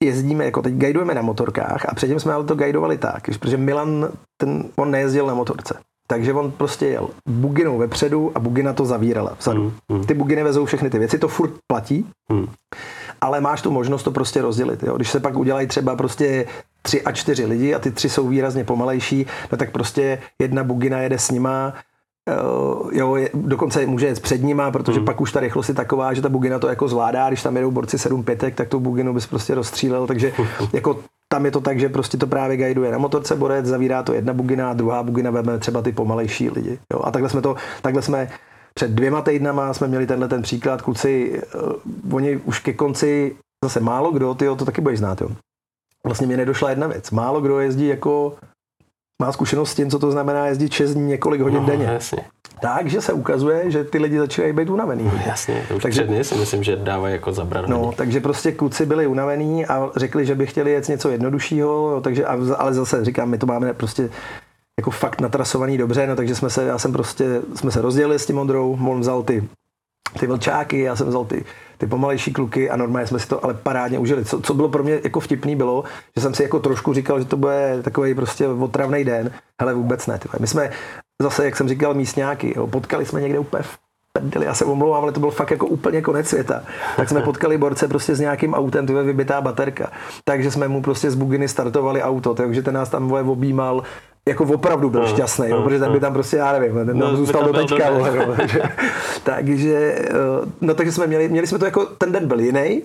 jezdíme, 0.05 0.45
jako 0.45 0.63
teď 0.63 0.75
guidujeme 0.75 1.15
na 1.15 1.23
motorkách 1.23 1.87
a 1.89 1.95
předtím 1.95 2.21
jsme 2.21 2.33
ale 2.33 2.45
to 2.45 2.55
guidovali 2.55 2.99
tak, 2.99 3.23
protože 3.41 3.57
Milan, 3.57 4.09
ten, 4.37 4.65
on 4.77 4.91
nejezdil 4.91 5.27
na 5.27 5.35
motorce. 5.35 5.79
Takže 6.07 6.33
on 6.33 6.51
prostě 6.51 6.87
jel 6.87 7.09
buginou 7.29 7.79
vepředu 7.79 8.33
a 8.35 8.41
bugina 8.41 8.73
to 8.73 8.85
zavírala 8.87 9.37
vzadu. 9.39 9.73
Mm, 9.89 10.05
Ty 10.05 10.15
buginy 10.15 10.43
vezou 10.43 10.65
všechny 10.65 10.91
ty 10.91 10.99
věci, 10.99 11.19
to 11.19 11.29
furt 11.29 11.53
platí, 11.67 12.07
mm. 12.33 12.47
ale 13.21 13.41
máš 13.41 13.63
tu 13.63 13.71
možnost 13.71 14.03
to 14.03 14.11
prostě 14.11 14.43
rozdělit. 14.43 14.83
Jo? 14.83 14.97
Když 14.97 15.11
se 15.11 15.21
pak 15.21 15.37
udělají 15.37 15.67
třeba 15.67 15.97
prostě 15.97 16.47
tři 16.83 17.03
a 17.03 17.13
čtyři 17.13 17.45
lidi 17.45 17.75
a 17.75 17.79
ty 17.79 17.91
tři 17.91 18.09
jsou 18.09 18.29
výrazně 18.29 18.65
pomalejší, 18.65 19.27
no 19.53 19.59
tak 19.59 19.71
prostě 19.71 20.19
jedna 20.39 20.65
bugina 20.65 20.99
jede 20.99 21.19
s 21.19 21.31
nima, 21.31 21.75
jo, 22.93 23.17
je, 23.17 23.31
dokonce 23.35 23.87
může 23.87 24.07
jet 24.07 24.21
před 24.21 24.43
nima, 24.43 24.71
protože 24.71 24.99
hmm. 24.99 25.07
pak 25.07 25.21
už 25.21 25.33
ta 25.33 25.41
rychlost 25.41 25.69
je 25.69 25.75
taková, 25.75 26.15
že 26.15 26.23
ta 26.23 26.29
bugina 26.29 26.59
to 26.59 26.69
jako 26.69 26.89
zvládá, 26.89 27.29
když 27.29 27.43
tam 27.43 27.57
jedou 27.57 27.71
borci 27.71 27.99
7 27.99 28.25
pětek, 28.25 28.55
tak 28.55 28.69
tu 28.69 28.81
buginu 28.81 29.15
bys 29.15 29.27
prostě 29.27 29.55
rozstřílel, 29.55 30.07
takže 30.07 30.33
jako 30.73 30.99
tam 31.33 31.45
je 31.45 31.51
to 31.51 31.61
tak, 31.61 31.81
že 31.81 31.89
prostě 31.89 32.17
to 32.17 32.27
právě 32.27 32.57
guiduje 32.57 32.93
na 32.93 32.99
motorce 32.99 33.37
borec, 33.37 33.67
zavírá 33.67 34.03
to 34.03 34.13
jedna 34.13 34.33
bugina 34.33 34.71
a 34.71 34.75
druhá 34.75 35.03
bugina 35.03 35.31
veme 35.31 35.59
třeba 35.59 35.83
ty 35.83 35.93
pomalejší 35.93 36.51
lidi. 36.51 36.79
Jo? 36.93 37.01
A 37.05 37.11
takhle 37.11 37.31
jsme 37.31 37.43
to, 37.43 37.57
takhle 37.83 38.03
jsme 38.03 38.29
před 38.75 38.91
dvěma 38.91 39.23
týdnama 39.23 39.75
jsme 39.75 39.89
měli 39.89 40.07
tenhle 40.07 40.29
ten 40.29 40.43
příklad, 40.43 40.83
kluci, 40.83 41.43
uh, 41.55 42.17
oni 42.17 42.37
už 42.37 42.59
ke 42.59 42.73
konci, 42.73 43.37
zase 43.65 43.81
málo 43.81 44.11
kdo, 44.11 44.35
ty 44.35 44.45
to 44.45 44.65
taky 44.65 44.81
budeš 44.81 44.99
znát, 44.99 45.21
jo. 45.21 45.29
Vlastně 46.07 46.27
mě 46.27 46.37
nedošla 46.37 46.71
jedna 46.71 46.87
věc. 46.87 47.11
Málo 47.11 47.41
kdo 47.41 47.61
jezdí 47.61 47.87
jako 47.87 48.35
má 49.23 49.33
zkušenost 49.33 49.71
s 49.71 49.75
tím, 49.75 49.91
co 49.91 49.99
to 49.99 50.11
znamená 50.11 50.47
jezdit 50.47 50.73
6 50.73 50.95
dní 50.95 51.07
několik 51.07 51.41
hodin 51.41 51.61
no, 51.61 51.67
denně. 51.67 51.85
Jasně. 51.85 52.25
Takže 52.61 53.01
se 53.01 53.13
ukazuje, 53.13 53.71
že 53.71 53.85
ty 53.85 53.99
lidi 53.99 54.19
začínají 54.19 54.53
být 54.53 54.71
unavený. 54.71 55.05
No, 55.05 55.13
jasně, 55.27 55.65
to 55.69 55.77
už 55.77 55.83
takže, 55.83 56.03
předně 56.03 56.25
si 56.25 56.35
myslím, 56.35 56.63
že 56.63 56.77
dávají 56.77 57.15
jako 57.15 57.33
zabrat. 57.33 57.69
No, 57.69 57.93
takže 57.97 58.21
prostě 58.21 58.53
kluci 58.53 58.87
byli 58.87 59.07
unavení 59.07 59.67
a 59.67 59.91
řekli, 59.97 60.27
že 60.27 60.35
by 60.35 60.47
chtěli 60.47 60.73
jet 60.73 60.89
něco 60.89 61.11
jednoduššího, 61.11 62.01
takže, 62.05 62.27
ale 62.57 62.75
zase 62.75 63.05
říkám, 63.05 63.29
my 63.29 63.39
to 63.39 63.47
máme 63.47 63.75
prostě 63.75 64.11
jako 64.79 64.91
fakt 64.91 65.21
natrasovaný 65.21 65.79
dobře, 65.79 66.07
no 66.07 66.17
takže 66.17 66.35
jsme 66.35 66.51
se, 66.51 66.65
já 66.65 66.79
jsem 66.79 66.93
prostě, 66.93 67.41
jsme 67.55 67.71
se 67.71 67.83
rozdělili 67.83 68.19
s 68.19 68.27
tím 68.27 68.39
Ondrou, 68.39 68.79
on 68.89 69.01
vzal 69.01 69.23
ty, 69.23 69.45
ty 70.21 70.27
vlčáky, 70.27 70.81
já 70.81 70.97
jsem 70.97 71.09
vzal 71.09 71.25
ty, 71.25 71.45
ty 71.79 71.87
pomalejší 71.87 72.33
kluky 72.33 72.71
a 72.71 72.77
normálně 72.77 73.07
jsme 73.07 73.19
si 73.19 73.29
to 73.29 73.45
ale 73.45 73.55
parádně 73.55 73.99
užili. 73.99 74.25
Co, 74.25 74.41
co 74.41 74.55
bylo 74.55 74.69
pro 74.69 74.83
mě 74.83 75.01
jako 75.05 75.21
vtipný 75.21 75.57
bylo, 75.57 75.85
že 76.17 76.23
jsem 76.23 76.35
si 76.35 76.43
jako 76.43 76.61
trošku 76.61 76.93
říkal, 76.93 77.19
že 77.19 77.25
to 77.25 77.37
bude 77.37 77.79
takový 77.83 78.15
prostě 78.15 78.49
otravný 78.49 79.05
den, 79.05 79.31
ale 79.59 79.75
vůbec 79.75 80.07
ne. 80.07 80.19
Tyhle. 80.19 80.39
My 80.41 80.47
jsme 80.47 80.71
zase, 81.23 81.45
jak 81.45 81.57
jsem 81.57 81.69
říkal, 81.69 81.95
místňáky, 81.95 82.53
jo, 82.57 82.67
potkali 82.67 83.07
jsme 83.07 83.21
někde 83.21 83.39
úplně 83.39 83.63
v 83.63 83.79
prdeli, 84.13 84.47
já 84.47 84.55
se 84.55 84.65
omlouvám, 84.65 85.03
ale 85.03 85.13
to 85.13 85.21
byl 85.21 85.31
fakt 85.31 85.51
jako 85.51 85.67
úplně 85.67 86.03
konec 86.03 86.29
světa. 86.29 86.63
Tak 86.97 87.09
jsme 87.09 87.21
potkali 87.21 87.59
borce 87.59 87.89
prostě 87.89 88.15
s 88.15 88.21
nějakým 88.21 88.55
autem, 88.55 88.87
to 88.87 88.99
je 88.99 89.05
vybitá 89.05 89.41
baterka. 89.41 89.91
Takže 90.25 90.51
jsme 90.51 90.69
mu 90.69 90.83
prostě 90.83 91.11
z 91.11 91.15
buginy 91.15 91.49
startovali 91.49 92.03
auto, 92.03 92.35
takže 92.35 92.63
ten 92.63 92.75
nás 92.75 92.89
tam 92.89 93.13
objímal, 93.13 93.83
jako 94.29 94.45
opravdu 94.45 94.91
byl 94.91 95.01
no, 95.01 95.07
šťastný, 95.07 95.49
no, 95.49 95.63
protože 95.63 95.79
ten 95.79 95.93
by 95.93 96.01
tam 96.01 96.13
prostě, 96.13 96.37
já 96.37 96.53
nevím, 96.53 96.87
ten 96.87 96.99
no, 96.99 97.17
zůstal 97.17 97.45
do 97.45 97.53
teďka. 97.53 97.91
No, 97.91 98.35
takže, 98.37 98.63
takže, 99.25 99.95
eh, 99.99 100.13
no 100.61 100.75
takže 100.75 100.93
jsme 100.93 101.07
měli, 101.07 101.29
měli 101.29 101.47
jsme 101.47 101.59
to 101.59 101.65
jako, 101.65 101.87
ten 101.87 102.13
den 102.13 102.29
byl 102.29 102.41
jiný, 102.41 102.83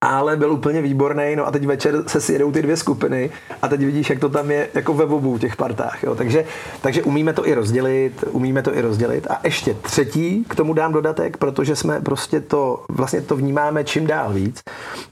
ale 0.00 0.36
byl 0.36 0.52
úplně 0.52 0.82
výborný. 0.82 1.36
No 1.36 1.46
a 1.46 1.50
teď 1.50 1.66
večer 1.66 2.02
se 2.06 2.20
sjedou 2.20 2.52
ty 2.52 2.62
dvě 2.62 2.76
skupiny 2.76 3.30
a 3.62 3.68
teď 3.68 3.80
vidíš, 3.80 4.10
jak 4.10 4.18
to 4.18 4.28
tam 4.28 4.50
je 4.50 4.68
jako 4.74 4.94
ve 4.94 5.04
obou 5.04 5.38
těch 5.38 5.56
partách. 5.56 6.02
Jo. 6.02 6.14
Takže, 6.14 6.44
takže 6.80 7.02
umíme 7.02 7.32
to 7.32 7.48
i 7.48 7.54
rozdělit, 7.54 8.24
umíme 8.30 8.62
to 8.62 8.76
i 8.76 8.80
rozdělit. 8.80 9.26
A 9.30 9.40
ještě 9.44 9.74
třetí, 9.74 10.44
k 10.48 10.54
tomu 10.54 10.74
dám 10.74 10.92
dodatek, 10.92 11.36
protože 11.36 11.76
jsme 11.76 12.00
prostě 12.00 12.40
to, 12.40 12.84
vlastně 12.90 13.20
to 13.20 13.36
vnímáme 13.36 13.84
čím 13.84 14.06
dál 14.06 14.32
víc, 14.32 14.60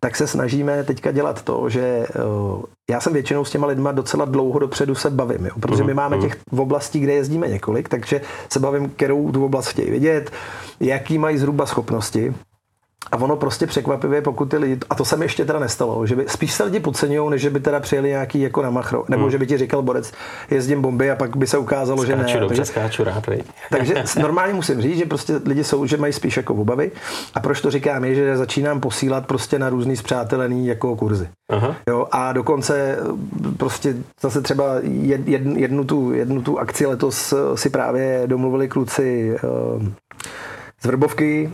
tak 0.00 0.16
se 0.16 0.26
snažíme 0.26 0.84
teďka 0.84 1.12
dělat 1.12 1.42
to, 1.42 1.68
že 1.68 2.06
uh, 2.54 2.62
já 2.90 3.00
jsem 3.00 3.12
většinou 3.12 3.44
s 3.44 3.50
těma 3.50 3.66
lidma 3.66 3.92
docela 3.92 4.24
dlouho 4.24 4.58
dopředu 4.58 4.94
se 4.94 5.10
bavím, 5.10 5.46
jo, 5.46 5.52
protože 5.60 5.84
my 5.84 5.92
mhm, 5.92 5.96
máme 5.96 6.16
mhm. 6.16 6.26
těch 6.26 6.38
v 6.52 6.60
oblastí, 6.60 7.00
kde 7.00 7.12
jezdíme 7.12 7.48
několik, 7.48 7.88
takže 7.88 8.20
se 8.48 8.60
bavím, 8.60 8.88
kterou 8.88 9.32
tu 9.32 9.44
oblast 9.44 9.68
chtějí 9.68 9.90
vidět, 9.90 10.30
jaký 10.80 11.18
mají 11.18 11.38
zhruba 11.38 11.66
schopnosti, 11.66 12.34
a 13.12 13.16
ono 13.16 13.36
prostě 13.36 13.66
překvapivě, 13.66 14.22
pokud 14.22 14.50
ty 14.50 14.56
lidi, 14.56 14.78
a 14.90 14.94
to 14.94 15.04
se 15.04 15.16
mi 15.16 15.24
ještě 15.24 15.44
teda 15.44 15.58
nestalo, 15.58 16.06
že 16.06 16.16
by 16.16 16.24
spíš 16.28 16.52
se 16.52 16.64
lidi 16.64 16.80
podceňují, 16.80 17.30
než 17.30 17.46
by 17.46 17.60
teda 17.60 17.80
přijeli 17.80 18.08
nějaký 18.08 18.40
jako 18.40 18.62
na 18.62 18.70
machro, 18.70 19.04
nebo 19.08 19.22
hmm. 19.22 19.30
že 19.30 19.38
by 19.38 19.46
ti 19.46 19.58
říkal 19.58 19.82
borec, 19.82 20.12
jezdím 20.50 20.82
bomby 20.82 21.10
a 21.10 21.16
pak 21.16 21.36
by 21.36 21.46
se 21.46 21.58
ukázalo, 21.58 22.02
skáču, 22.02 22.26
že 22.26 22.34
ne. 22.34 22.40
Dobře, 22.40 22.56
takže, 22.56 22.64
skáču 22.64 23.04
rád, 23.04 23.26
vej. 23.26 23.42
takže 23.70 24.04
normálně 24.20 24.54
musím 24.54 24.82
říct, 24.82 24.98
že 24.98 25.06
prostě 25.06 25.40
lidi 25.44 25.64
jsou, 25.64 25.86
že 25.86 25.96
mají 25.96 26.12
spíš 26.12 26.36
jako 26.36 26.54
obavy. 26.54 26.90
A 27.34 27.40
proč 27.40 27.60
to 27.60 27.70
říkám, 27.70 28.04
je, 28.04 28.14
že 28.14 28.36
začínám 28.36 28.80
posílat 28.80 29.26
prostě 29.26 29.58
na 29.58 29.68
různý 29.68 29.96
zpřátelený 29.96 30.66
jako 30.66 30.96
kurzy. 30.96 31.28
Aha. 31.50 31.76
Jo, 31.88 32.06
a 32.12 32.32
dokonce 32.32 32.98
prostě 33.56 33.94
zase 34.20 34.42
třeba 34.42 34.74
jed, 34.82 35.28
jed, 35.28 35.42
jednu, 35.56 35.84
tu, 35.84 36.12
jednu 36.12 36.42
tu 36.42 36.58
akci 36.58 36.86
letos 36.86 37.34
si 37.54 37.70
právě 37.70 38.22
domluvili 38.26 38.68
kluci 38.68 39.36
uh, 39.76 39.86
z 40.82 40.86
Vrbovky, 40.86 41.50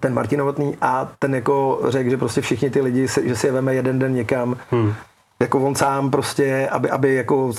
ten 0.00 0.14
Martin 0.14 0.38
Novotný 0.38 0.76
a 0.80 1.12
ten 1.18 1.34
jako 1.34 1.80
řekl, 1.88 2.10
že 2.10 2.16
prostě 2.16 2.40
všichni 2.40 2.70
ty 2.70 2.80
lidi, 2.80 3.06
že 3.24 3.36
si 3.36 3.46
je 3.46 3.52
veme 3.52 3.74
jeden 3.74 3.98
den 3.98 4.14
někam, 4.14 4.56
hmm. 4.70 4.94
jako 5.40 5.60
on 5.60 5.74
sám 5.74 6.10
prostě, 6.10 6.68
aby, 6.72 6.90
aby 6.90 7.14
jako 7.14 7.52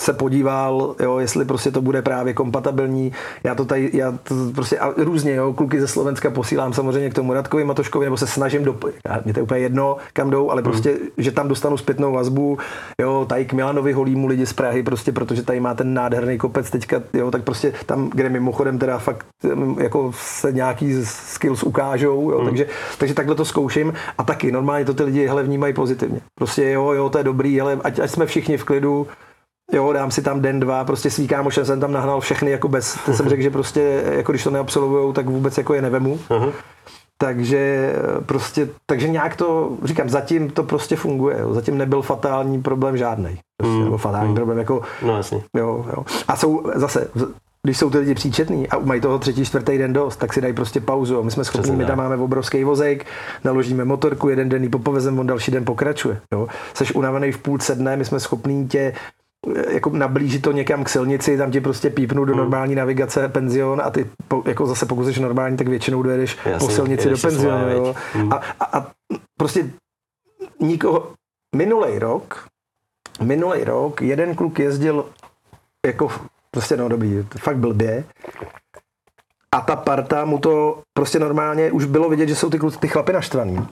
se 0.00 0.12
podíval, 0.12 0.94
jo, 1.00 1.18
jestli 1.18 1.44
prostě 1.44 1.70
to 1.70 1.82
bude 1.82 2.02
právě 2.02 2.34
kompatibilní. 2.34 3.12
Já 3.44 3.54
to 3.54 3.64
tady, 3.64 3.90
já 3.92 4.12
to 4.12 4.34
prostě 4.54 4.78
a 4.78 4.92
různě, 4.96 5.34
jo, 5.34 5.52
kluky 5.52 5.80
ze 5.80 5.88
Slovenska 5.88 6.30
posílám 6.30 6.72
samozřejmě 6.72 7.10
k 7.10 7.14
tomu 7.14 7.32
Radkovi 7.32 7.64
Matoškovi, 7.64 8.06
nebo 8.06 8.16
se 8.16 8.26
snažím 8.26 8.64
do, 8.64 8.76
mě 9.24 9.32
to 9.32 9.38
je 9.38 9.42
úplně 9.42 9.60
jedno, 9.60 9.96
kam 10.12 10.30
jdou, 10.30 10.50
ale 10.50 10.62
prostě, 10.62 10.90
mm. 10.90 11.08
že 11.18 11.30
tam 11.30 11.48
dostanu 11.48 11.76
zpětnou 11.76 12.12
vazbu, 12.12 12.58
jo, 13.00 13.26
tady 13.28 13.44
k 13.44 13.52
Milanovi 13.52 13.92
holímu 13.92 14.26
lidi 14.26 14.46
z 14.46 14.52
Prahy, 14.52 14.82
prostě 14.82 15.12
protože 15.12 15.42
tady 15.42 15.60
má 15.60 15.74
ten 15.74 15.94
nádherný 15.94 16.38
kopec 16.38 16.70
teďka, 16.70 17.02
jo, 17.12 17.30
tak 17.30 17.42
prostě 17.42 17.72
tam, 17.86 18.10
kde 18.14 18.28
mimochodem 18.28 18.78
teda 18.78 18.98
fakt 18.98 19.26
jako 19.78 20.12
se 20.14 20.52
nějaký 20.52 21.04
skills 21.04 21.62
ukážou, 21.62 22.30
jo, 22.30 22.40
mm. 22.40 22.46
takže, 22.46 22.66
takže 22.98 23.14
takhle 23.14 23.34
to 23.34 23.44
zkouším 23.44 23.92
a 24.18 24.24
taky 24.24 24.52
normálně 24.52 24.84
to 24.84 24.94
ty 24.94 25.02
lidi 25.02 25.26
hele 25.26 25.42
vnímají 25.42 25.74
pozitivně. 25.74 26.20
Prostě 26.34 26.70
jo, 26.70 26.92
jo, 26.92 27.10
to 27.10 27.18
je 27.18 27.24
dobrý, 27.24 27.60
ale 27.60 27.78
ať, 27.84 27.98
ať 27.98 28.10
jsme 28.10 28.26
všichni 28.26 28.56
v 28.56 28.64
klidu, 28.64 29.06
Jo, 29.72 29.92
dám 29.92 30.10
si 30.10 30.22
tam 30.22 30.40
den, 30.40 30.60
dva, 30.60 30.84
prostě 30.84 31.10
svý 31.10 31.28
kámošem 31.28 31.64
jsem 31.64 31.80
tam 31.80 31.92
nahnal 31.92 32.20
všechny 32.20 32.50
jako 32.50 32.68
bez, 32.68 32.98
to 33.06 33.12
jsem 33.12 33.28
řekl, 33.28 33.42
že 33.42 33.50
prostě, 33.50 34.02
jako 34.16 34.32
když 34.32 34.44
to 34.44 34.50
neabsolvujou, 34.50 35.12
tak 35.12 35.26
vůbec 35.26 35.58
jako 35.58 35.74
je 35.74 35.82
nevemu. 35.82 36.18
Uh-huh. 36.28 36.52
Takže 37.18 37.92
prostě, 38.26 38.68
takže 38.86 39.08
nějak 39.08 39.36
to, 39.36 39.70
říkám, 39.84 40.08
zatím 40.08 40.50
to 40.50 40.62
prostě 40.62 40.96
funguje, 40.96 41.40
jo. 41.40 41.54
zatím 41.54 41.78
nebyl 41.78 42.02
fatální 42.02 42.62
problém 42.62 42.96
žádný. 42.96 43.38
Prostě, 43.56 43.76
mm. 43.76 43.84
Nebo 43.84 43.98
fatální 43.98 44.28
mm. 44.28 44.34
problém 44.34 44.58
jako, 44.58 44.82
no 45.02 45.16
jasně. 45.16 45.42
Jo, 45.56 45.86
jo. 45.96 46.04
A 46.28 46.36
jsou 46.36 46.62
zase, 46.74 47.08
když 47.62 47.78
jsou 47.78 47.90
ty 47.90 47.98
lidi 47.98 48.14
příčetní 48.14 48.68
a 48.68 48.78
mají 48.78 49.00
toho 49.00 49.18
třetí, 49.18 49.44
čtvrtý 49.44 49.78
den 49.78 49.92
dost, 49.92 50.16
tak 50.16 50.32
si 50.32 50.40
dají 50.40 50.54
prostě 50.54 50.80
pauzu. 50.80 51.22
My 51.22 51.30
jsme 51.30 51.44
schopni, 51.44 51.76
my 51.76 51.84
tam 51.84 51.98
máme 51.98 52.16
obrovský 52.16 52.64
vozejk, 52.64 53.06
naložíme 53.44 53.84
motorku, 53.84 54.28
jeden 54.28 54.48
den 54.48 54.62
ji 54.62 54.68
popovezem, 54.68 55.18
on 55.18 55.26
další 55.26 55.50
den 55.50 55.64
pokračuje. 55.64 56.20
Jo. 56.32 56.48
Seš 56.74 56.94
unavený 56.94 57.32
v 57.32 57.38
půlce 57.38 57.74
dne, 57.74 57.96
my 57.96 58.04
jsme 58.04 58.20
schopní 58.20 58.68
tě 58.68 58.92
jako 59.68 59.90
nablížit 59.90 60.42
to 60.42 60.52
někam 60.52 60.84
k 60.84 60.88
silnici, 60.88 61.38
tam 61.38 61.50
ti 61.50 61.60
prostě 61.60 61.90
pípnu 61.90 62.24
do 62.24 62.32
hmm. 62.32 62.40
normální 62.40 62.74
navigace 62.74 63.28
penzion 63.28 63.80
a 63.84 63.90
ty 63.90 64.10
po, 64.28 64.42
jako 64.46 64.66
zase 64.66 64.86
pokud 64.86 65.04
jsi 65.04 65.20
normální, 65.20 65.56
tak 65.56 65.68
většinou 65.68 66.02
dojedeš 66.02 66.38
Jasně, 66.44 66.68
po 66.68 66.74
silnici 66.74 67.10
do 67.10 67.16
penzionu. 67.18 67.68
Jo. 67.70 67.94
Hmm. 68.12 68.32
A, 68.32 68.36
a, 68.36 68.78
a 68.78 68.86
prostě 69.36 69.70
nikoho, 70.60 71.12
minulý 71.56 71.98
rok, 71.98 72.46
minulý 73.22 73.64
rok 73.64 74.02
jeden 74.02 74.34
kluk 74.34 74.58
jezdil 74.58 75.06
jako 75.86 76.10
prostě 76.50 76.76
no 76.76 76.88
dobrý, 76.88 77.26
fakt 77.38 77.56
blbě 77.56 78.04
a 79.54 79.60
ta 79.60 79.76
parta 79.76 80.24
mu 80.24 80.38
to 80.38 80.82
prostě 80.92 81.18
normálně 81.18 81.72
už 81.72 81.84
bylo 81.84 82.08
vidět, 82.08 82.28
že 82.28 82.36
jsou 82.36 82.50
ty, 82.50 82.58
kluci, 82.58 82.78
ty 82.78 82.88
chlapy 82.88 83.12
naštvaný 83.12 83.68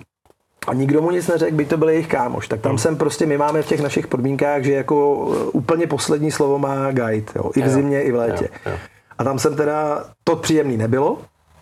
a 0.68 0.74
nikdo 0.74 1.02
mu 1.02 1.10
nic 1.10 1.28
neřekl, 1.28 1.56
by 1.56 1.64
to 1.64 1.76
byl 1.76 1.88
jejich 1.88 2.08
kámoš. 2.08 2.48
Tak 2.48 2.60
tam 2.60 2.70
hmm. 2.70 2.78
jsem 2.78 2.96
prostě, 2.96 3.26
my 3.26 3.38
máme 3.38 3.62
v 3.62 3.66
těch 3.66 3.80
našich 3.80 4.06
podmínkách, 4.06 4.62
že 4.62 4.72
jako 4.72 5.14
uh, 5.14 5.36
úplně 5.52 5.86
poslední 5.86 6.30
slovo 6.30 6.58
má 6.58 6.90
guide, 6.90 7.32
jo, 7.36 7.50
i 7.56 7.62
v 7.62 7.68
zimě, 7.68 8.02
i 8.02 8.12
v 8.12 8.14
létě. 8.14 8.48
Jo, 8.66 8.72
jo. 8.72 8.78
A 9.18 9.24
tam 9.24 9.38
jsem 9.38 9.56
teda, 9.56 10.04
to 10.24 10.36
příjemný 10.36 10.76
nebylo, 10.76 11.18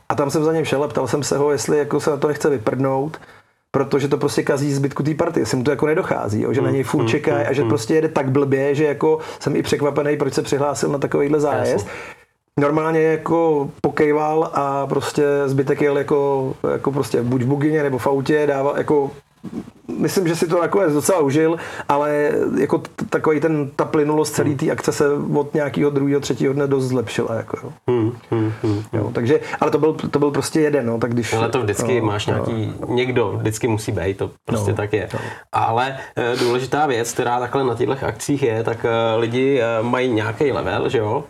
a 0.08 0.14
tam 0.14 0.30
jsem 0.30 0.44
za 0.44 0.52
něm 0.52 0.64
šel 0.64 0.84
a 0.84 0.88
ptal 0.88 1.08
jsem 1.08 1.22
se 1.22 1.38
ho, 1.38 1.50
jestli 1.50 1.78
jako 1.78 2.00
se 2.00 2.10
na 2.10 2.16
to 2.16 2.28
nechce 2.28 2.50
vyprdnout, 2.50 3.20
protože 3.70 4.08
to 4.08 4.18
prostě 4.18 4.42
kazí 4.42 4.72
zbytku 4.72 5.02
té 5.02 5.14
party, 5.14 5.40
jestli 5.40 5.56
mu 5.56 5.64
to 5.64 5.70
jako 5.70 5.86
nedochází, 5.86 6.42
jo, 6.42 6.52
že 6.52 6.60
na 6.60 6.70
něj 6.70 6.82
furt 6.82 7.00
hmm, 7.00 7.08
čeká 7.08 7.34
hmm, 7.34 7.46
a 7.48 7.52
že 7.52 7.64
prostě 7.64 7.94
jede 7.94 8.08
tak 8.08 8.30
blbě, 8.30 8.74
že 8.74 8.84
jako 8.84 9.18
jsem 9.40 9.56
i 9.56 9.62
překvapený, 9.62 10.16
proč 10.16 10.34
se 10.34 10.42
přihlásil 10.42 10.88
na 10.88 10.98
takovýhle 10.98 11.40
zájezd 11.40 11.86
normálně 12.60 13.02
jako 13.02 13.70
pokejval 13.80 14.50
a 14.54 14.86
prostě 14.86 15.24
zbytek 15.46 15.80
jel 15.82 15.98
jako, 15.98 16.54
jako 16.72 16.92
prostě 16.92 17.22
buď 17.22 17.42
v 17.42 17.46
bugině 17.46 17.82
nebo 17.82 17.98
v 17.98 18.06
autě, 18.06 18.46
dával 18.46 18.74
jako 18.76 19.10
myslím, 19.98 20.28
že 20.28 20.36
si 20.36 20.48
to 20.48 20.60
nakonec 20.60 20.92
docela 20.92 21.20
užil, 21.20 21.56
ale 21.88 22.32
jako 22.60 22.82
takový 23.10 23.40
ten, 23.40 23.70
ta 23.76 23.84
plynulost 23.84 24.34
celý 24.34 24.54
té 24.54 24.70
akce 24.70 24.92
se 24.92 25.04
od 25.34 25.54
nějakého 25.54 25.90
druhého, 25.90 26.20
třetího 26.20 26.52
dne 26.52 26.66
dost 26.66 26.84
zlepšila. 26.84 27.34
Jako, 27.34 27.58
jo. 27.62 27.72
Hmm, 27.88 28.12
hmm, 28.30 28.52
hmm. 28.62 28.82
Jo, 28.92 29.10
takže, 29.14 29.40
ale 29.60 29.70
to 29.70 29.78
byl, 29.78 29.92
to 29.92 30.18
byl 30.18 30.30
prostě 30.30 30.60
jeden, 30.60 30.86
no, 30.86 30.98
tak 30.98 31.12
když... 31.12 31.32
Ale 31.32 31.48
to 31.48 31.62
vždycky 31.62 32.00
no, 32.00 32.06
máš 32.06 32.26
nějaký, 32.26 32.72
někdo 32.88 33.32
vždycky 33.32 33.68
musí 33.68 33.92
být, 33.92 34.16
to 34.16 34.30
prostě 34.44 34.70
No, 34.70 34.76
tak 34.76 34.92
je. 34.92 35.08
no. 35.14 35.20
Ale 35.52 35.96
eh, 36.16 36.36
důležitá 36.36 36.86
věc, 36.86 37.12
která 37.12 37.40
takhle 37.40 37.64
na 37.64 37.74
těchto 37.74 38.06
akcích 38.06 38.42
je, 38.42 38.64
tak 38.64 38.84
eh, 38.84 39.16
lidi 39.16 39.60
eh, 39.60 39.82
mají 39.82 40.12
nějaký 40.12 40.52
level, 40.52 40.88
že 40.88 40.98
jo? 40.98 41.24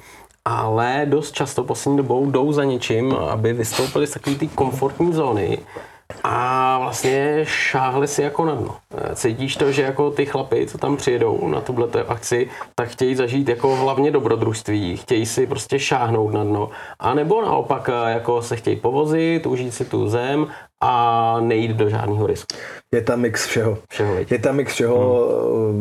Ale 0.49 1.03
dost 1.05 1.33
často 1.33 1.65
poslední 1.65 1.97
dobou 1.97 2.31
jdou 2.31 2.53
za 2.53 2.65
něčím, 2.65 3.13
aby 3.13 3.53
vystoupili 3.53 4.07
z 4.07 4.11
takové 4.11 4.37
té 4.37 4.47
komfortní 4.47 5.13
zóny 5.13 5.59
a 6.25 6.79
vlastně 6.79 7.41
šáhli 7.45 8.09
si 8.09 8.23
jako 8.23 8.45
na 8.45 8.55
dno. 8.55 8.77
Cítíš 9.15 9.57
to, 9.57 9.73
že 9.73 9.83
jako 9.83 10.11
ty 10.11 10.27
chlapy, 10.27 10.67
co 10.67 10.79
tam 10.79 10.97
přijedou 10.97 11.49
na 11.49 11.61
tuhle 11.61 11.89
akci, 12.09 12.49
tak 12.75 12.89
chtějí 12.89 13.15
zažít 13.15 13.49
jako 13.49 13.77
hlavně 13.77 14.11
dobrodružství, 14.11 14.97
chtějí 14.97 15.27
si 15.27 15.47
prostě 15.47 15.79
šáhnout 15.79 16.33
na 16.33 16.45
dno, 16.45 16.71
a 16.99 17.15
nebo 17.15 17.43
naopak 17.43 17.91
jako 18.07 18.43
se 18.43 18.57
chtějí 18.57 18.77
povozit, 18.77 19.47
užít 19.47 19.75
si 19.75 19.85
tu 19.85 20.09
zem 20.09 20.47
a 20.83 21.37
nejít 21.41 21.71
do 21.71 21.89
žádného 21.91 22.27
risku. 22.27 22.47
Je 22.95 23.03
tam 23.03 23.21
mix 23.21 23.47
všeho. 23.47 23.79
Všeho? 23.91 24.15
Je 24.31 24.39
tam 24.39 24.57
mix 24.57 24.73
všeho. 24.73 25.29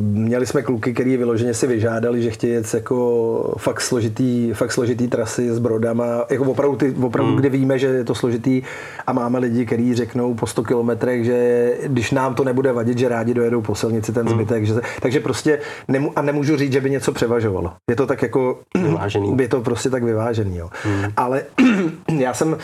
Měli 0.01 0.45
jsme 0.45 0.61
kluky, 0.61 0.93
který 0.93 1.17
vyloženě 1.17 1.53
si 1.53 1.67
vyžádali, 1.67 2.21
že 2.21 2.31
chtějí 2.31 2.53
jet 2.53 2.73
jako 2.73 3.55
fakt 3.57 3.81
složitý, 3.81 4.53
fakt 4.53 4.71
složitý 4.71 5.07
trasy 5.07 5.51
s 5.51 5.59
brodama, 5.59 6.05
jako 6.29 6.43
opravdu, 6.43 6.75
ty, 6.77 6.95
opravdu 7.03 7.31
Hmm. 7.31 7.39
kde 7.39 7.49
víme, 7.49 7.79
že 7.79 7.87
je 7.87 8.03
to 8.03 8.15
složitý 8.15 8.61
a 9.07 9.13
máme 9.13 9.39
lidi, 9.39 9.65
kteří 9.65 9.95
řeknou 9.95 10.33
po 10.33 10.47
100 10.47 10.63
kilometrech, 10.63 11.25
že 11.25 11.71
když 11.85 12.11
nám 12.11 12.35
to 12.35 12.43
nebude 12.43 12.71
vadit, 12.71 12.97
že 12.97 13.09
rádi 13.09 13.33
dojedou 13.33 13.61
po 13.61 13.75
silnici 13.75 14.13
ten 14.13 14.25
Hmm. 14.27 14.35
zbytek. 14.35 14.65
Že, 14.65 14.73
se- 14.73 14.81
takže 15.01 15.19
prostě 15.19 15.59
nemu, 15.87 16.11
a 16.15 16.21
nemůžu 16.21 16.57
říct, 16.57 16.73
že 16.73 16.81
by 16.81 16.89
něco 16.89 17.11
převažovalo. 17.11 17.73
Je 17.89 17.95
to 17.95 18.07
tak 18.07 18.21
jako 18.21 18.59
Vyvážený. 18.75 19.37
je 19.39 19.47
to 19.47 19.61
prostě 19.61 19.89
tak 19.89 20.03
vyvážený. 20.03 20.57
Jo. 20.57 20.69
Ale 21.17 21.43
já 22.19 22.33
jsem, 22.33 22.57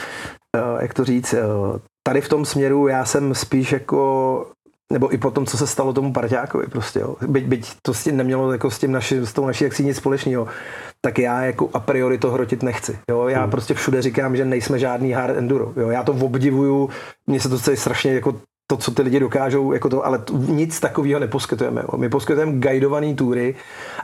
eh, 0.56 0.60
jak 0.82 0.94
to 0.94 1.06
říct, 1.06 1.34
eh, 1.34 1.40
tady 2.12 2.22
v 2.22 2.30
tom 2.30 2.46
směru 2.46 2.88
já 2.88 3.06
jsem 3.06 3.36
spíš 3.36 3.72
jako 3.72 4.46
nebo 4.94 5.14
i 5.14 5.18
po 5.18 5.32
tom, 5.32 5.46
co 5.46 5.58
se 5.58 5.68
stalo 5.68 5.94
tomu 5.94 6.14
parťákovi 6.14 6.68
prostě, 6.68 7.00
jo. 7.00 7.16
Byť, 7.28 7.46
byť 7.46 7.76
to 7.82 7.94
s 7.94 8.04
tím 8.04 8.18
nemělo 8.18 8.52
jako 8.52 8.72
s, 8.72 8.80
tím 8.80 8.92
naši, 8.92 9.20
s 9.20 9.34
tou 9.34 9.46
naší 9.46 9.66
akcí 9.66 9.84
nic 9.84 9.98
společného, 9.98 10.48
tak 11.02 11.20
já 11.20 11.42
jako 11.42 11.70
a 11.74 11.80
priori 11.80 12.18
to 12.18 12.32
hrotit 12.32 12.64
nechci. 12.64 13.00
Jo. 13.10 13.28
Já 13.28 13.48
prostě 13.48 13.74
všude 13.74 14.02
říkám, 14.02 14.36
že 14.36 14.46
nejsme 14.46 14.80
žádný 14.80 15.12
hard 15.12 15.38
enduro. 15.38 15.74
Jo. 15.76 15.90
Já 15.90 16.04
to 16.04 16.12
obdivuju, 16.12 16.90
mně 17.28 17.40
se 17.40 17.50
to 17.50 17.58
chce 17.58 17.78
strašně 17.78 18.14
jako 18.14 18.36
to, 18.68 18.78
co 18.78 18.92
ty 18.92 19.02
lidi 19.02 19.20
dokážou, 19.20 19.72
jako 19.72 19.90
to, 19.90 20.06
ale 20.06 20.18
t- 20.18 20.34
nic 20.34 20.80
takového 20.80 21.20
neposkytujeme. 21.20 21.82
Jo. 21.82 21.98
My 21.98 22.10
poskytujeme 22.10 22.60
guidované 22.60 23.14
tury 23.14 23.56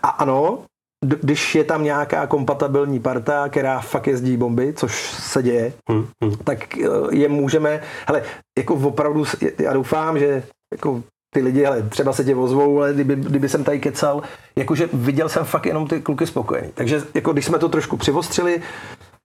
a 0.04 0.10
ano, 0.10 0.60
když 1.06 1.56
je 1.56 1.64
tam 1.64 1.84
nějaká 1.84 2.28
kompatibilní 2.28 3.00
parta, 3.00 3.50
která 3.50 3.80
fakt 3.80 4.08
jezdí 4.08 4.38
bomby, 4.38 4.74
což 4.74 5.02
se 5.12 5.44
děje, 5.44 5.74
Hmm, 5.90 6.08
hmm. 6.24 6.38
tak 6.44 6.78
eh, 6.78 6.88
je 7.12 7.30
můžeme, 7.30 7.82
hele, 8.08 8.24
jako 8.58 8.74
opravdu, 8.76 9.26
já 9.60 9.74
doufám, 9.74 10.20
že 10.20 10.44
jako 10.74 11.04
ty 11.34 11.42
lidi, 11.42 11.66
ale 11.66 11.82
třeba 11.84 12.14
se 12.14 12.24
tě 12.24 12.36
ozvou, 12.36 12.80
ale 12.80 12.94
kdyby, 12.94 13.16
kdyby 13.16 13.50
jsem 13.50 13.64
tady 13.64 13.80
kecal, 13.80 14.22
jakože 14.56 14.90
viděl 14.94 15.30
jsem 15.30 15.46
fakt 15.46 15.66
jenom 15.66 15.88
ty 15.88 16.02
kluky 16.02 16.28
spokojený. 16.28 16.72
Takže 16.74 17.02
jako 17.14 17.34
když 17.34 17.46
jsme 17.46 17.60
to 17.60 17.70
trošku 17.70 17.98
přivostřili, 17.98 18.62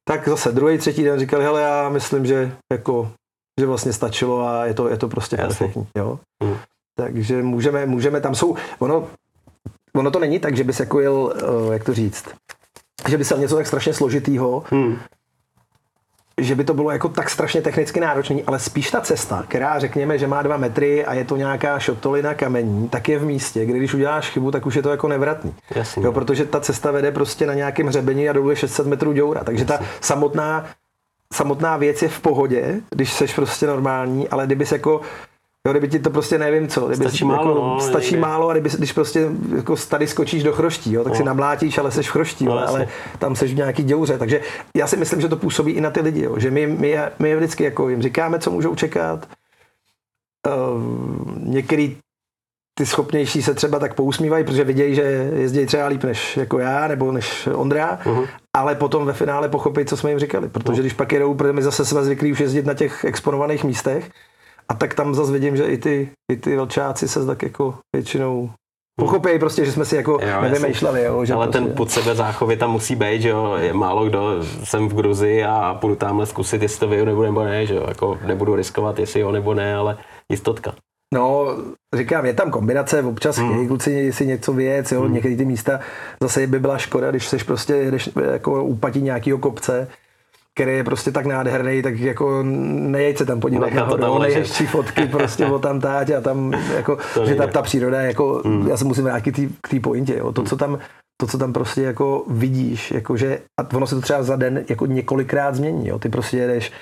tak 0.09 0.29
zase 0.29 0.53
druhý, 0.53 0.79
třetí 0.79 1.05
den 1.05 1.19
říkali, 1.21 1.45
hele, 1.45 1.63
já 1.63 1.89
myslím, 1.89 2.27
že 2.27 2.53
jako 2.73 3.13
že 3.61 3.67
vlastně 3.67 3.93
stačilo 3.93 4.47
a 4.47 4.67
je 4.67 4.75
to, 4.75 4.89
je 4.89 4.97
to 4.97 5.09
prostě 5.09 5.37
perfektní. 5.37 5.87
Jo? 5.99 6.19
Hmm. 6.43 6.57
Takže 6.97 7.43
můžeme, 7.43 7.87
můžeme, 7.87 8.21
tam 8.21 8.35
jsou, 8.35 8.57
ono, 8.79 9.09
ono 9.97 10.11
to 10.11 10.19
není 10.19 10.39
tak, 10.39 10.57
že 10.57 10.65
bys 10.65 10.81
jako 10.81 11.01
jel, 11.01 11.35
eh, 11.37 11.73
jak 11.73 11.85
to 11.85 11.95
říct, 11.95 12.25
že 13.09 13.19
by 13.19 13.25
se 13.25 13.39
něco 13.39 13.57
tak 13.57 13.67
strašně 13.67 13.95
složitýho, 13.95 14.65
Hmm. 14.71 14.99
že 16.41 16.55
by 16.55 16.65
to 16.65 16.75
bylo 16.75 16.91
jako 16.91 17.09
tak 17.09 17.31
strašně 17.31 17.63
technicky 17.63 18.01
náročný, 18.01 18.43
ale 18.45 18.59
spíš 18.59 18.91
ta 18.91 19.01
cesta, 19.01 19.45
která 19.49 19.79
řekněme, 19.79 20.19
že 20.19 20.27
má 20.27 20.43
dva 20.43 20.57
metry 20.57 21.05
a 21.05 21.15
je 21.15 21.25
to 21.25 21.37
nějaká 21.37 21.79
šotolina 21.79 22.35
kamení, 22.35 22.89
tak 22.89 23.09
je 23.09 23.19
v 23.19 23.25
místě, 23.25 23.67
kde 23.67 23.79
když 23.79 23.95
uděláš 23.95 24.31
chybu, 24.31 24.51
tak 24.51 24.67
už 24.67 24.75
je 24.75 24.83
to 24.83 24.91
jako 24.91 25.09
nevratný. 25.09 25.55
Jasně. 25.75 26.05
Jo, 26.05 26.13
protože 26.13 26.45
ta 26.45 26.61
cesta 26.61 26.91
vede 26.91 27.13
prostě 27.13 27.47
na 27.47 27.55
nějakém 27.55 27.87
hřebení 27.87 28.29
a 28.29 28.33
dolů 28.33 28.51
je 28.51 28.57
600 28.57 28.87
metrů 28.87 29.13
děura. 29.13 29.45
Takže 29.45 29.65
ta 29.65 29.79
samotná, 30.01 30.67
samotná 31.33 31.77
věc 31.77 32.03
je 32.03 32.09
v 32.09 32.21
pohodě, 32.21 32.81
když 32.91 33.13
seš 33.13 33.35
prostě 33.35 33.67
normální, 33.67 34.29
ale 34.29 34.47
kdybys 34.47 34.73
jako 34.73 35.01
Jo, 35.67 35.73
kdyby 35.73 35.89
ti 35.89 35.99
to 35.99 36.11
prostě 36.11 36.39
nevím 36.39 36.69
co. 36.69 36.81
Kdyby 36.89 37.05
Stačí 37.09 37.25
málo, 37.25 37.49
jako, 37.49 37.61
no, 37.61 37.81
stačí 37.81 38.13
nejde. 38.13 38.27
málo 38.27 38.49
a 38.49 38.53
kdyby, 38.53 38.71
když 38.79 38.93
prostě 38.93 39.29
jako 39.57 39.77
tady 39.77 40.07
skočíš 40.07 40.43
do 40.43 40.53
chroští, 40.53 40.93
jo, 40.93 41.05
tak 41.05 41.15
si 41.17 41.23
No. 41.23 41.27
namlátíš, 41.27 41.79
ale 41.79 41.91
seš 41.91 42.09
v 42.09 42.13
chroští, 42.13 42.45
No, 42.45 42.53
ale, 42.53 42.67
ale 42.67 42.89
tam 43.19 43.37
seš 43.37 43.53
v 43.53 43.57
nějaký 43.57 43.83
děuře. 43.83 44.19
Takže 44.19 44.41
já 44.77 44.87
si 44.87 44.97
myslím, 44.97 45.21
že 45.21 45.29
to 45.29 45.37
působí 45.37 45.73
i 45.73 45.81
na 45.81 45.91
ty 45.91 46.01
lidi, 46.01 46.23
jo, 46.23 46.39
že 46.39 46.51
my, 46.51 46.67
my, 46.67 46.97
my 47.19 47.29
je 47.31 47.37
vždycky 47.37 47.65
jako 47.65 47.89
jim 47.89 48.03
říkáme, 48.03 48.39
co 48.39 48.51
můžou 48.51 48.75
čekat. 48.75 49.27
Uh, 50.47 51.39
některý 51.39 51.97
ty 52.79 52.87
schopnější 52.87 53.43
se 53.43 53.55
třeba 53.55 53.79
tak 53.79 53.95
pousmívají, 53.95 54.45
protože 54.45 54.65
vidějí, 54.65 54.95
že 54.95 55.03
jezdí 55.37 55.67
třeba 55.67 55.87
líp 55.87 56.05
než 56.05 56.37
jako 56.37 56.59
já 56.59 56.89
nebo 56.89 57.13
než 57.13 57.49
Ondra, 57.55 57.99
Mhm. 58.07 58.25
ale 58.57 58.75
potom 58.75 59.05
ve 59.07 59.13
finále 59.13 59.49
pochopí, 59.49 59.85
co 59.85 59.97
jsme 59.97 60.11
jim 60.11 60.19
říkali. 60.19 60.49
Protože 60.49 60.81
když 60.83 60.93
pak 60.93 61.13
jedou, 61.13 61.35
protože 61.35 61.53
my 61.53 61.63
zase 61.63 61.85
jsme 61.85 62.05
zvyklí 62.05 62.33
už 62.33 62.41
jezdit 62.41 62.67
na 62.67 62.75
těch 62.75 63.05
exponovaných 63.05 63.65
místech, 63.65 64.11
a 64.69 64.75
tak 64.75 64.95
tam 64.95 65.15
zase 65.15 65.33
vidím, 65.33 65.57
že 65.57 65.65
i 65.65 65.79
ty, 65.79 66.11
i 66.33 66.37
ty 66.37 66.57
velčáci 66.57 67.09
se 67.09 67.27
tak 67.27 67.43
jako 67.43 67.75
většinou 67.97 68.51
pochopí 69.01 69.39
prostě, 69.39 69.65
že 69.65 69.73
jsme 69.73 69.85
si 69.85 69.97
jako 69.97 70.13
Jo, 70.13 70.43
nevymýšleli. 70.43 71.03
Jo, 71.03 71.25
že 71.25 71.35
Ale 71.35 71.47
prostě, 71.47 71.61
ten 71.61 71.77
pod 71.77 71.91
sebe 71.91 72.15
záchovy 72.15 72.57
tam 72.57 72.71
musí 72.73 72.97
být, 72.97 73.23
že 73.23 73.29
jo, 73.29 73.57
je 73.61 73.73
málo 73.73 74.05
kdo, 74.05 74.43
jsem 74.65 74.89
v 74.89 74.95
Gruzi 74.95 75.45
a 75.45 75.79
půjdu 75.81 75.97
tamhle 75.97 76.27
zkusit, 76.27 76.63
jestli 76.63 76.81
to 76.81 76.89
vyjdu 76.89 77.05
nebo, 77.05 77.23
nebo 77.23 77.45
ne, 77.45 77.67
že 77.67 77.75
jo, 77.75 77.85
jako 77.89 78.19
nebudu 78.27 78.55
riskovat, 78.55 78.99
jestli 78.99 79.21
jo 79.21 79.33
nebo 79.33 79.55
ne, 79.55 79.75
ale 79.75 79.99
jistotka. 80.31 80.75
No, 81.15 81.47
říkám, 81.97 82.27
je 82.27 82.35
tam 82.35 82.51
kombinace, 82.51 83.03
občas 83.03 83.37
Hmm. 83.37 83.47
hmm. 83.47 83.55
chtějí 83.55 83.69
kluci 83.69 84.13
si 84.13 84.27
něco 84.27 84.53
věc, 84.53 84.93
jo, 84.93 85.01
hmm. 85.01 85.13
některé 85.13 85.37
ty 85.37 85.45
místa, 85.45 85.81
zase 86.23 86.47
by 86.47 86.59
byla 86.59 86.79
škoda, 86.79 87.11
když 87.11 87.29
seš 87.29 87.43
prostě 87.43 87.75
jedeš 87.75 88.11
jako 88.33 88.65
úpatí 88.65 89.03
nějakého 89.03 89.39
kopce, 89.39 89.89
který 90.55 90.73
je 90.77 90.85
prostě 90.85 91.11
tak 91.13 91.27
nádherný, 91.27 91.83
tak 91.83 91.99
jako 91.99 92.43
nejeď 92.43 93.19
se 93.19 93.25
tam 93.27 93.41
podívat 93.41 93.71
no, 94.01 94.19
ležet. 94.19 94.35
nejhezčí 94.35 94.67
fotky 94.67 95.07
prostě 95.07 95.47
o 95.47 95.59
tam 95.59 95.81
táť 95.81 96.11
a 96.11 96.21
tam 96.21 96.53
jako, 96.77 96.99
To 97.15 97.27
že 97.27 97.35
ta, 97.35 97.47
ta 97.47 97.63
příroda 97.63 98.01
je 98.01 98.07
jako, 98.07 98.43
Hmm. 98.45 98.61
hmm. 98.61 98.69
já 98.69 98.77
se 98.77 98.85
musím 98.85 99.05
vrátit 99.05 99.33
k 99.33 99.37
té- 99.37 99.55
k 99.63 99.69
té 99.69 99.81
pointě, 99.81 100.17
jo, 100.19 100.33
to, 100.33 100.43
co 100.43 100.57
tam 100.57 100.79
to, 101.21 101.27
co 101.27 101.39
tam 101.39 101.53
prostě 101.53 101.83
jako 101.83 102.25
vidíš, 102.29 102.91
jakože, 102.91 103.39
a 103.61 103.77
ono 103.77 103.87
se 103.87 103.95
to 103.95 104.01
třeba 104.01 104.23
za 104.23 104.37
den 104.37 104.65
jako 104.69 104.87
několikrát 104.87 105.55
změní, 105.55 105.89
jo, 105.89 105.99
ty 105.99 106.09
prostě 106.09 106.37
jedeš 106.37 106.73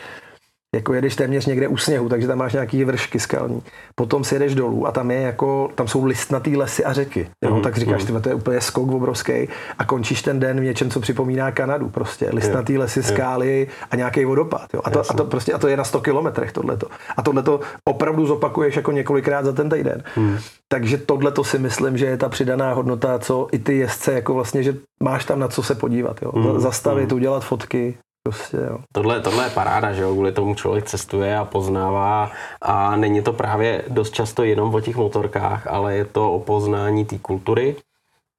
jako 0.75 0.95
jedeš 0.95 1.17
téměř 1.17 1.47
někde 1.47 1.69
u 1.69 1.77
sněhu, 1.77 2.09
takže 2.09 2.27
tam 2.27 2.39
máš 2.39 2.53
nějaký 2.53 2.85
vršky 2.85 3.21
skalní. 3.21 3.63
Potom 3.95 4.25
si 4.25 4.35
jedeš 4.35 4.55
dolů 4.55 4.87
a 4.87 4.93
tam 4.93 5.11
je 5.11 5.21
jako, 5.21 5.71
tam 5.75 5.89
jsou 5.89 6.05
listnatý 6.05 6.57
lesy 6.57 6.85
a 6.85 6.93
řeky. 6.93 7.29
Jo? 7.45 7.51
Mhm, 7.51 7.63
Tak 7.63 7.77
říkáš, 7.77 8.05
tyhle, 8.05 8.21
to 8.21 8.29
je 8.29 8.35
úplně 8.35 8.61
skok 8.61 8.91
obrovský 8.93 9.49
a 9.79 9.85
končíš 9.85 10.23
ten 10.23 10.41
den 10.41 10.61
v 10.61 10.65
něčem, 10.65 10.91
co 10.91 11.01
připomíná 11.01 11.53
Kanadu. 11.53 11.89
Prostě 11.89 12.31
listnatý 12.33 12.79
lesy, 12.79 13.03
skály 13.03 13.69
a 13.91 13.97
nějaký 13.97 14.25
vodopád. 14.25 14.75
Jo? 14.75 14.81
A, 14.85 14.91
to, 14.91 15.01
a, 15.11 15.15
to 15.15 15.25
prostě, 15.25 15.53
a 15.53 15.59
to 15.59 15.69
je 15.69 15.77
na 15.77 15.85
100 15.85 16.01
kilometrech 16.01 16.53
tohleto. 16.53 16.87
A 17.17 17.23
tohleto 17.23 17.61
opravdu 17.85 18.27
zopakuješ 18.27 18.77
jako 18.77 18.93
několikrát 18.93 19.45
za 19.45 19.53
ten 19.53 19.69
týden. 19.71 20.03
Hmm. 20.15 20.39
Takže 20.69 20.99
tohleto 20.99 21.45
si 21.45 21.59
myslím, 21.59 21.99
že 21.99 22.07
je 22.07 22.17
ta 22.17 22.29
přidaná 22.29 22.73
hodnota, 22.73 23.19
co 23.19 23.49
i 23.53 23.59
ty 23.59 23.79
jezdce, 23.79 24.13
jako 24.13 24.35
vlastně, 24.35 24.63
že 24.63 24.75
máš 25.03 25.25
tam 25.25 25.39
na 25.39 25.49
co 25.49 25.63
se 25.63 25.75
podívat. 25.75 26.23
Jo? 26.23 26.33
Mhm, 26.35 26.61
Zastavit, 26.61 27.13
udělat 27.13 27.45
fotky. 27.45 27.99
Prostě, 28.23 28.57
jo. 28.57 28.79
Tohle, 28.93 29.21
tohle 29.21 29.45
je 29.45 29.51
paráda, 29.51 29.93
že 29.93 30.03
jo, 30.03 30.13
kvůli 30.13 30.33
tomu 30.33 30.55
člověk 30.55 30.85
cestuje 30.85 31.39
a 31.39 31.45
poznává 31.45 32.31
a 32.63 32.97
není 32.97 33.23
to 33.23 33.33
právě 33.33 33.85
dost 33.89 34.11
často 34.11 34.45
jenom 34.45 34.75
o 34.75 34.81
těch 34.81 34.97
motorkách, 34.97 35.67
ale 35.67 35.97
je 35.97 36.05
to 36.05 36.33
o 36.33 36.41
poznání 36.41 37.05
té 37.05 37.19
kultury, 37.19 37.77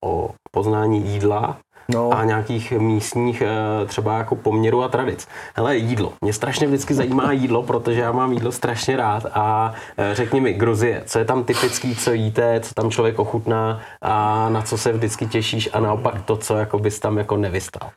o 0.03 0.29
poznání 0.51 1.07
jídla 1.07 1.57
No. 1.93 2.13
a 2.13 2.23
nějakých 2.23 2.71
místních 2.71 3.41
eh, 3.41 3.85
třeba 3.85 4.17
jako 4.17 4.35
poměrů 4.35 4.83
a 4.83 4.87
tradic. 4.87 5.27
Hele, 5.55 5.77
jídlo. 5.77 6.13
Mě 6.21 6.33
strašně 6.33 6.67
vždycky 6.67 6.93
zajímá 6.93 7.31
jídlo, 7.31 7.63
protože 7.63 8.01
já 8.01 8.11
mám 8.11 8.33
jídlo 8.33 8.51
strašně 8.51 8.97
rád 8.97 9.25
a 9.33 9.73
eh, 9.97 10.15
řekni 10.15 10.41
mi, 10.41 10.53
Gruzie, 10.53 11.03
co 11.05 11.19
je 11.19 11.25
tam 11.25 11.43
typický, 11.43 11.95
co 11.95 12.11
jíte, 12.11 12.59
co 12.59 12.73
tam 12.73 12.91
člověk 12.91 13.19
ochutná 13.19 13.81
a 14.01 14.49
na 14.49 14.61
co 14.61 14.77
se 14.77 14.93
vždycky 14.93 15.27
těšíš 15.27 15.69
a 15.73 15.79
naopak 15.79 16.21
to, 16.21 16.37
co 16.37 16.57
jako 16.57 16.79
bys 16.79 16.99
tam 16.99 17.17
jako 17.17 17.37
nevystal. 17.37 17.89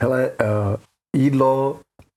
Hele, 0.00 0.30
uh, 0.40 0.76
jídlo, 1.16 1.76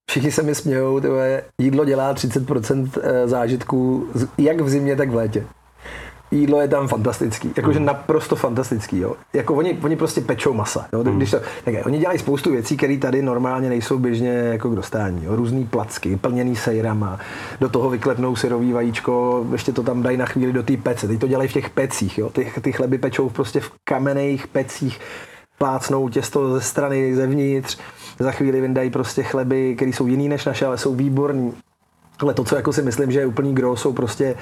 všichni 0.09 0.31
se 0.31 0.43
mi 0.43 0.55
smějou, 0.55 0.99
tyhle, 0.99 1.41
jídlo 1.61 1.85
dělá 1.85 2.13
30% 2.13 2.89
eh, 3.01 3.27
zážitků 3.27 4.07
jak 4.37 4.61
v 4.61 4.69
zimě, 4.69 4.95
tak 4.95 5.09
v 5.09 5.15
létě. 5.15 5.47
jídlo 6.31 6.61
je 6.61 6.67
tam 6.67 6.87
fantastický, 6.87 7.51
jakože 7.57 7.79
mm. 7.79 7.85
naprosto 7.85 8.35
fantastický, 8.35 8.99
jo. 8.99 9.15
Jako 9.33 9.53
oni, 9.53 9.77
oni 9.83 9.95
prostě 9.95 10.21
pečou 10.21 10.53
masa, 10.53 10.87
jo. 10.93 11.03
Mm. 11.03 11.17
Když 11.17 11.31
to, 11.31 11.39
tak, 11.65 11.75
oni 11.85 11.99
dělají 11.99 12.19
spoustu 12.19 12.51
věcí, 12.51 12.77
které 12.77 12.97
tady 12.97 13.21
normálně 13.21 13.69
nejsou 13.69 13.99
běžně 13.99 14.29
jako 14.29 14.69
k 14.69 14.75
dostání, 14.75 15.25
jo. 15.25 15.35
Různý 15.35 15.65
placky, 15.65 16.15
plněný 16.15 16.55
sejrama, 16.55 17.19
do 17.59 17.69
toho 17.69 17.89
vyklepnou 17.89 18.35
syrový 18.35 18.73
vajíčko, 18.73 19.45
ještě 19.51 19.71
to 19.71 19.83
tam 19.83 20.03
dají 20.03 20.17
na 20.17 20.25
chvíli 20.25 20.53
do 20.53 20.63
té 20.63 20.77
pece, 20.77 21.07
teď 21.07 21.19
to 21.19 21.27
dělají 21.27 21.49
v 21.49 21.53
těch 21.53 21.69
pecích, 21.69 22.17
jo. 22.17 22.29
Ty, 22.29 22.51
ty 22.61 22.71
chleby 22.71 22.97
pečou 22.97 23.29
prostě 23.29 23.59
v 23.59 23.71
kamenných 23.83 24.47
pecích, 24.47 24.99
plácnou 25.57 26.09
těsto 26.09 26.53
ze 26.53 26.61
strany 26.61 27.15
zevnitř, 27.15 27.77
za 28.19 28.31
chvíli 28.31 28.61
vyndají 28.61 28.89
prostě 28.89 29.23
chleby, 29.23 29.75
které 29.75 29.91
jsou 29.91 30.07
jiný 30.07 30.29
než 30.29 30.45
naše, 30.45 30.65
ale 30.65 30.77
jsou 30.77 30.95
výborní. 30.95 31.53
Ale 32.19 32.33
to, 32.33 32.43
co 32.43 32.55
jako 32.55 32.73
si 32.73 32.81
myslím, 32.81 33.11
že 33.11 33.19
je 33.19 33.25
úplný 33.25 33.55
gro, 33.55 33.75
jsou 33.75 33.93
prostě 33.93 34.35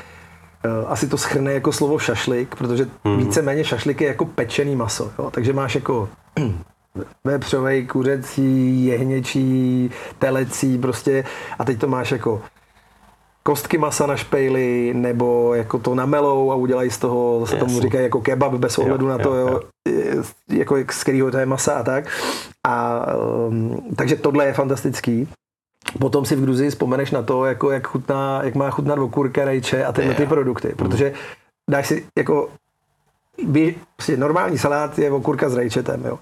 uh, 0.66 0.92
asi 0.92 1.08
to 1.08 1.18
schrne 1.18 1.54
jako 1.54 1.72
slovo 1.72 2.00
šašlik, 2.00 2.56
protože 2.56 2.88
mm. 3.04 3.18
víceméně 3.18 3.64
šašlik 3.64 4.02
je 4.02 4.08
jako 4.08 4.26
pečený 4.26 4.76
maso. 4.76 5.12
Jo? 5.20 5.32
Takže 5.32 5.54
máš 5.54 5.76
jako 5.76 6.10
vepřovej, 7.24 7.88
kuřecí, 7.88 8.86
jehněčí, 8.86 9.92
telecí 10.20 10.78
prostě 10.78 11.24
a 11.60 11.66
teď 11.66 11.80
to 11.80 11.88
máš 11.88 12.12
jako 12.12 12.42
kostky 13.44 13.78
masa 13.78 14.08
na 14.08 14.16
špejli, 14.16 14.94
nebo 14.94 15.54
jako 15.54 15.80
to 15.80 15.96
namelou 15.96 16.52
a 16.52 16.56
udělají 16.56 16.92
z 16.92 16.98
toho, 16.98 17.40
zase 17.40 17.56
tomu 17.56 17.80
říkají 17.80 18.04
jako 18.04 18.22
kebab 18.22 18.54
bez 18.54 18.78
ohledu 18.78 19.06
jo, 19.06 19.12
na 19.12 19.18
to, 19.18 19.36
jo, 19.36 19.48
jo. 19.48 20.24
jako 20.50 20.76
z 20.92 21.04
kterého 21.04 21.32
to 21.32 21.38
je 21.38 21.46
masa 21.46 21.74
a 21.74 21.84
tak. 21.84 22.06
A, 22.68 23.06
um, 23.48 23.94
takže 23.96 24.16
tohle 24.16 24.46
je 24.46 24.54
fantastický. 24.54 25.28
Potom 26.00 26.26
si 26.26 26.36
v 26.36 26.42
Gruzii 26.42 26.70
vzpomeneš 26.70 27.12
na 27.12 27.22
to, 27.22 27.46
jako 27.46 27.72
jak, 27.72 27.88
chutná, 27.88 28.44
jak 28.44 28.56
má 28.56 28.70
chutnat 28.70 29.00
okurka, 29.00 29.46
rejče 29.46 29.86
a 29.86 29.92
tyhle 29.92 30.14
ty 30.14 30.26
produkty, 30.26 30.68
mm. 30.68 30.76
protože 30.76 31.14
dáš 31.72 31.88
si 31.88 32.06
jako 32.18 32.50
by, 33.44 33.76
prostě 33.96 34.18
normální 34.18 34.58
salát 34.58 35.00
je 35.00 35.12
okurka 35.12 35.50
s 35.50 35.56
rejčetem, 35.56 36.06
jo. 36.06 36.20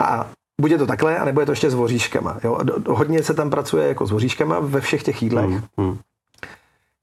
A 0.00 0.30
buď 0.60 0.70
je 0.70 0.78
to 0.78 0.86
takhle, 0.86 1.18
anebo 1.18 1.40
je 1.40 1.46
to 1.46 1.52
ještě 1.52 1.70
s 1.70 1.74
voříškama. 1.74 2.38
Jo. 2.44 2.58
Hodně 2.88 3.22
se 3.22 3.34
tam 3.34 3.50
pracuje 3.50 3.88
jako 3.88 4.06
s 4.06 4.10
voříškama 4.10 4.60
ve 4.60 4.80
všech 4.80 5.02
těch 5.02 5.22
jídlech. 5.22 5.46
Mm, 5.46 5.62
mm. 5.76 5.98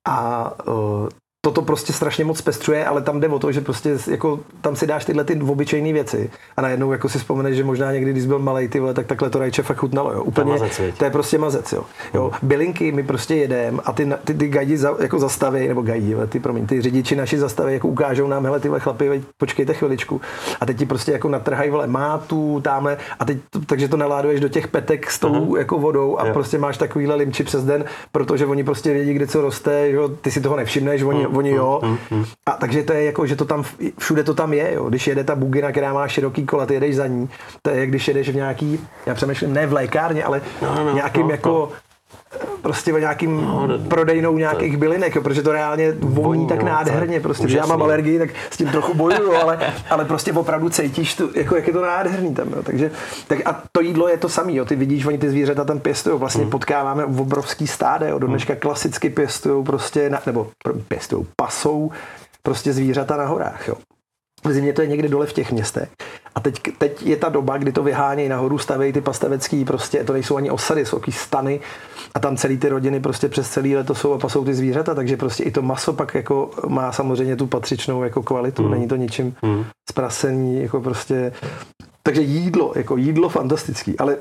A 0.06 0.54
uh, 0.68 1.10
toto 1.46 1.62
prostě 1.62 1.94
strašně 1.94 2.26
moc 2.26 2.42
pestřuje, 2.42 2.86
ale 2.86 3.02
tam 3.02 3.20
jde 3.20 3.28
o 3.28 3.40
to, 3.40 3.52
že 3.52 3.62
prostě 3.62 3.98
jako 4.12 4.40
tam 4.62 4.76
si 4.76 4.88
dáš 4.88 5.06
tyhle 5.06 5.24
ty 5.24 5.42
obyčejné 5.42 5.94
věci 5.94 6.30
a 6.58 6.62
najednou 6.62 6.92
jako 6.92 7.10
si 7.10 7.18
vzpomeneš, 7.20 7.58
že 7.58 7.64
možná 7.64 7.92
někdy, 7.92 8.12
když 8.12 8.26
byl 8.26 8.40
malý 8.40 8.68
ty 8.68 8.80
vole, 8.80 8.94
tak 8.94 9.08
takhle 9.08 9.30
to 9.30 9.40
rajče 9.40 9.64
fakt 9.64 9.78
chutnalo, 9.78 10.14
jo. 10.14 10.24
Úplně, 10.24 10.52
mazec, 10.52 10.82
to 10.98 11.06
je 11.06 11.12
prostě 11.12 11.38
mazec, 11.38 11.74
jo. 11.74 11.84
jo. 12.14 12.24
Hmm. 12.24 12.50
Bylinky 12.50 12.92
my 12.92 13.04
prostě 13.04 13.36
jedem 13.36 13.80
a 13.86 13.94
ty, 13.94 14.12
ty, 14.26 14.34
ty 14.34 14.48
gajdi 14.48 14.78
za, 14.78 14.96
jako 15.00 15.20
zastaví, 15.20 15.68
nebo 15.68 15.82
gajdi, 15.82 16.16
ty, 16.30 16.40
promiň, 16.40 16.68
ty 16.68 16.82
řidiči 16.82 17.16
naši 17.16 17.38
zastaví, 17.38 17.74
jako 17.74 17.88
ukážou 17.88 18.28
nám, 18.28 18.44
hele, 18.46 18.60
tyhle 18.60 18.80
chlapi, 18.80 19.24
počkejte 19.38 19.74
chviličku. 19.74 20.22
A 20.62 20.66
teď 20.66 20.78
ti 20.78 20.86
prostě 20.86 21.12
jako 21.12 21.30
natrhají, 21.30 21.70
vole, 21.70 21.88
mátu, 21.88 22.62
tamhle, 22.62 22.98
a 23.20 23.26
teď, 23.26 23.38
takže 23.66 23.88
to 23.88 23.98
naláduješ 23.98 24.40
do 24.40 24.50
těch 24.50 24.68
petek 24.68 25.12
s 25.12 25.20
tou 25.20 25.30
uh-huh. 25.30 25.58
jako 25.58 25.80
vodou 25.80 26.20
a 26.20 26.28
jo. 26.28 26.34
prostě 26.34 26.58
máš 26.58 26.78
takovýhle 26.78 27.16
limči 27.16 27.44
přes 27.44 27.64
den, 27.64 27.86
protože 28.12 28.46
oni 28.46 28.64
prostě 28.64 28.94
vědí, 28.94 29.14
kde 29.14 29.28
co 29.28 29.42
roste, 29.42 29.92
jo, 29.92 30.08
ty 30.08 30.32
si 30.32 30.42
toho 30.42 30.56
nevšimneš, 30.56 31.04
oni, 31.04 31.28
uh-huh. 31.28 31.33
Oni 31.38 31.52
jo, 31.52 31.82
uh-huh 31.84 32.26
a 32.46 32.52
takže 32.52 32.84
to 32.84 32.94
je 32.94 33.04
jako, 33.04 33.26
že 33.26 33.36
to 33.36 33.46
tam, 33.46 33.64
všude 33.98 34.24
to 34.24 34.34
tam 34.34 34.54
je, 34.54 34.74
jo. 34.74 34.90
Když 34.90 35.08
jede 35.08 35.24
ta 35.24 35.36
bugina, 35.36 35.72
která 35.72 35.94
má 35.94 36.08
široký 36.08 36.46
kola, 36.46 36.66
ty 36.66 36.74
jedeš 36.74 36.96
za 36.96 37.08
ní, 37.08 37.30
to 37.62 37.70
je, 37.70 37.88
když 37.88 38.08
jedeš 38.08 38.30
v 38.30 38.36
nějaký, 38.36 38.80
já 39.06 39.14
přemýšlím, 39.14 39.54
ne 39.54 39.68
v 39.68 39.74
lékárně, 39.74 40.24
ale 40.24 40.42
no, 40.62 40.86
no, 40.86 40.94
nějakým 40.94 41.28
no, 41.28 41.32
jako 41.32 41.50
no 41.72 41.78
prostě 42.62 42.94
o 42.94 42.98
nějakým 42.98 43.42
no, 43.42 43.80
prodejnou 43.88 44.38
nějakých 44.38 44.78
bylinek, 44.78 45.16
jo, 45.16 45.22
protože 45.22 45.44
to 45.44 45.52
reálně 45.52 45.94
voní 46.00 46.48
tak 46.48 46.64
no, 46.64 46.70
nádherně, 46.70 47.20
prostě, 47.20 47.48
že 47.48 47.58
já 47.58 47.66
mám 47.66 47.82
alergii, 47.82 48.20
tak 48.20 48.30
s 48.50 48.58
tím 48.58 48.68
trochu 48.68 48.94
bojuju, 48.94 49.34
ale, 49.42 49.74
ale 49.90 50.06
prostě 50.06 50.34
opravdu 50.34 50.70
cítíš, 50.70 51.16
tu, 51.16 51.30
jako, 51.36 51.56
jak 51.56 51.68
je 51.68 51.74
to 51.74 51.82
nádherný 51.82 52.36
tam, 52.36 52.50
jo, 52.50 52.64
takže, 52.64 52.92
tak 53.28 53.40
a 53.46 53.64
to 53.72 53.82
jídlo 53.82 54.08
je 54.08 54.18
to 54.18 54.30
samé, 54.30 54.54
jo, 54.54 54.66
ty 54.66 54.76
vidíš, 54.76 55.06
oni 55.06 55.18
ty 55.18 55.30
zvířata 55.30 55.64
tam 55.64 55.80
pěstují, 55.80 56.20
vlastně 56.20 56.44
mm. 56.44 56.50
potkáváme 56.50 57.06
v 57.06 57.22
obrovský 57.22 57.68
stáde, 57.68 58.10
jo, 58.10 58.20
do 58.20 58.28
dneška 58.28 58.56
klasicky 58.56 59.10
pěstují 59.10 59.66
prostě, 59.66 60.10
na, 60.10 60.22
nebo 60.26 60.48
pěstují, 60.88 61.26
pasou 61.36 61.92
prostě 62.44 62.74
zvířata 62.74 63.18
na 63.18 63.26
horách, 63.26 63.68
jo. 63.68 63.76
V 64.46 64.52
zimě 64.52 64.74
to 64.74 64.82
je 64.82 64.88
někde 64.88 65.10
dole 65.10 65.26
v 65.26 65.34
těch 65.34 65.52
městech. 65.52 65.90
A 66.36 66.40
teď, 66.40 66.62
teď 66.78 67.06
je 67.06 67.18
ta 67.18 67.30
doba, 67.30 67.58
kdy 67.58 67.72
to 67.72 67.84
vyhánějí 67.84 68.30
nahoru, 68.30 68.58
stavějí 68.58 68.94
ty 68.94 69.02
pastavecký, 69.02 69.66
prostě 69.66 70.04
to 70.04 70.14
nejsou 70.14 70.38
ani 70.38 70.52
osady, 70.52 70.86
jsou 70.86 71.02
stany 71.10 71.60
a 72.16 72.20
tam 72.20 72.38
celý 72.38 72.58
ty 72.58 72.70
rodiny 72.70 73.00
prostě 73.00 73.30
přes 73.30 73.50
celý 73.50 73.76
leto 73.76 73.96
jsou 73.96 74.14
a 74.14 74.18
pasou 74.18 74.46
ty 74.46 74.54
zvířata, 74.54 74.96
takže 74.96 75.18
prostě 75.18 75.44
i 75.44 75.52
to 75.52 75.62
maso 75.62 75.94
pak 75.94 76.16
jako 76.16 76.52
má 76.68 76.92
samozřejmě 76.92 77.36
tu 77.36 77.48
patřičnou 77.48 78.04
jako 78.04 78.24
kvalitu, 78.24 78.64
mm. 78.64 78.72
není 78.72 78.88
to 78.88 78.96
ničím 78.96 79.36
mm. 79.42 79.66
zprasení, 79.90 80.62
jako 80.62 80.82
prostě 80.82 81.34
takže 82.04 82.22
jídlo, 82.22 82.74
jako 82.76 82.98
jídlo 82.98 83.30
fantastický, 83.30 84.00
ale 84.00 84.18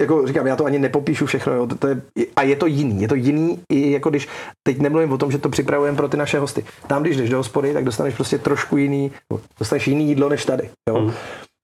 jako 0.00 0.26
říkám, 0.26 0.46
já 0.46 0.56
to 0.56 0.64
ani 0.64 0.78
nepopíšu 0.78 1.26
všechno, 1.26 1.52
jo, 1.52 1.66
to 1.78 1.86
je, 1.86 2.00
a 2.36 2.42
je 2.42 2.56
to 2.56 2.66
jiný, 2.66 3.02
je 3.02 3.08
to 3.08 3.14
jiný 3.14 3.58
i 3.72 3.90
jako 3.90 4.10
když, 4.10 4.28
teď 4.62 4.78
nemluvím 4.78 5.12
o 5.12 5.18
tom, 5.18 5.32
že 5.32 5.38
to 5.38 5.48
připravujeme 5.48 5.96
pro 5.96 6.08
ty 6.08 6.16
naše 6.16 6.38
hosty. 6.38 6.64
Tam, 6.86 7.02
když 7.02 7.16
jdeš 7.16 7.30
do 7.30 7.36
hospody, 7.36 7.72
tak 7.72 7.84
dostaneš 7.84 8.14
prostě 8.14 8.38
trošku 8.38 8.76
jiný, 8.76 9.12
dostaneš 9.58 9.88
jiný 9.88 10.08
jídlo 10.08 10.28
než 10.28 10.44
tady, 10.44 10.70
jo. 10.88 11.00
Mm. 11.00 11.12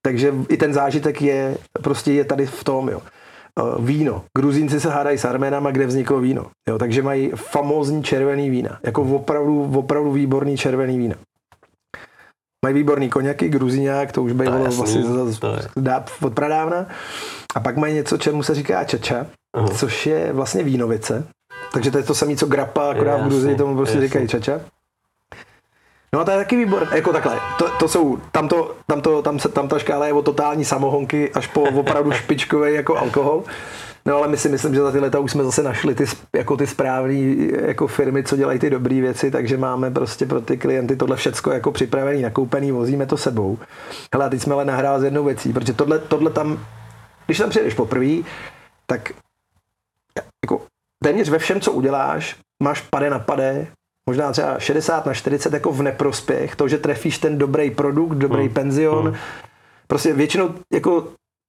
Takže 0.05 0.33
i 0.49 0.57
ten 0.57 0.73
zážitek 0.73 1.21
je, 1.21 1.57
prostě 1.81 2.11
je 2.11 2.25
tady 2.25 2.45
v 2.45 2.63
tom, 2.63 2.89
jo. 2.89 3.01
Uh, 3.61 3.85
víno. 3.85 4.23
Gruzínci 4.37 4.79
se 4.79 4.89
hádají 4.89 5.17
s 5.17 5.25
Arménama, 5.25 5.71
kde 5.71 5.85
vzniklo 5.85 6.19
víno. 6.19 6.45
Jo, 6.69 6.77
takže 6.77 7.01
mají 7.01 7.31
famózní 7.35 8.03
červený 8.03 8.49
vína. 8.49 8.79
Jako 8.83 9.03
opravdu, 9.03 9.71
opravdu 9.75 10.11
výborný 10.11 10.57
červený 10.57 10.97
vína. 10.97 11.15
Mají 12.65 12.75
výborný 12.75 13.09
koněky, 13.09 13.49
gruzíňák, 13.49 14.11
to 14.11 14.23
už 14.23 14.31
bylo 14.31 14.59
vlastně 14.59 15.03
od 16.21 16.33
pradávna. 16.33 16.85
A 17.55 17.59
pak 17.59 17.77
mají 17.77 17.93
něco, 17.93 18.17
čemu 18.17 18.43
se 18.43 18.55
říká 18.55 18.83
čača, 18.83 19.25
uh-huh. 19.57 19.77
což 19.77 20.05
je 20.05 20.33
vlastně 20.33 20.63
vínovice. 20.63 21.27
Takže 21.73 21.91
to 21.91 21.97
je 21.97 22.03
to 22.03 22.15
samé, 22.15 22.35
co 22.35 22.45
grappa, 22.45 22.91
akorát 22.91 23.17
v 23.17 23.27
Gruzii 23.27 23.55
tomu 23.55 23.75
prostě 23.75 23.97
jasný. 23.97 24.07
říkají 24.07 24.27
čača. 24.27 24.61
No 26.13 26.19
a 26.19 26.25
to 26.25 26.31
je 26.31 26.37
taky 26.37 26.55
výbor, 26.55 26.87
jako 26.95 27.13
takhle, 27.13 27.39
to, 27.57 27.69
to 27.79 27.87
jsou, 27.87 28.17
tam, 28.31 28.47
to, 28.47 28.75
tam, 28.87 29.01
to, 29.01 29.21
tam, 29.21 29.39
se, 29.39 29.49
tam 29.49 29.67
ta 29.67 29.79
škála 29.79 30.07
je 30.07 30.13
o 30.13 30.21
totální 30.21 30.65
samohonky 30.65 31.31
až 31.33 31.47
po 31.47 31.61
opravdu 31.61 32.11
špičkový 32.11 32.73
jako 32.73 32.97
alkohol. 32.97 33.43
No 34.05 34.17
ale 34.17 34.27
my 34.27 34.37
si 34.37 34.49
myslím, 34.49 34.75
že 34.75 34.81
za 34.81 34.91
ty 34.91 34.99
leta 34.99 35.19
už 35.19 35.31
jsme 35.31 35.43
zase 35.43 35.63
našli 35.63 35.95
ty, 35.95 36.05
jako 36.35 36.57
ty 36.57 36.67
správné 36.67 37.13
jako 37.67 37.87
firmy, 37.87 38.23
co 38.23 38.37
dělají 38.37 38.59
ty 38.59 38.69
dobré 38.69 39.01
věci, 39.01 39.31
takže 39.31 39.57
máme 39.57 39.91
prostě 39.91 40.25
pro 40.25 40.41
ty 40.41 40.57
klienty 40.57 40.95
tohle 40.95 41.15
všecko 41.15 41.51
jako 41.51 41.71
připravený, 41.71 42.21
nakoupený, 42.21 42.71
vozíme 42.71 43.05
to 43.05 43.17
sebou. 43.17 43.57
Hele, 44.13 44.25
a 44.25 44.29
teď 44.29 44.41
jsme 44.41 44.53
ale 44.53 44.65
nahráli 44.65 45.01
s 45.01 45.03
jednou 45.03 45.23
věcí, 45.23 45.53
protože 45.53 45.73
tohle, 45.73 45.99
tohle 45.99 46.31
tam, 46.31 46.65
když 47.25 47.37
tam 47.37 47.49
přijdeš 47.49 47.73
poprvé, 47.73 48.15
tak 48.85 49.11
jako 50.45 50.61
téměř 51.03 51.29
ve 51.29 51.39
všem, 51.39 51.61
co 51.61 51.71
uděláš, 51.71 52.35
máš 52.63 52.81
pade 52.81 53.09
na 53.09 53.19
pade, 53.19 53.67
možná 54.09 54.31
třeba 54.31 54.59
60 54.59 55.05
na 55.05 55.13
40 55.13 55.53
jako 55.53 55.71
v 55.71 55.81
neprospěch, 55.81 56.55
to, 56.55 56.67
že 56.67 56.77
trefíš 56.77 57.17
ten 57.17 57.37
dobrý 57.37 57.71
produkt, 57.71 58.15
dobrý 58.15 58.43
hmm. 58.43 58.53
penzion, 58.53 59.05
hmm. 59.05 59.15
prostě 59.87 60.13
většinou 60.13 60.53
jako 60.73 61.07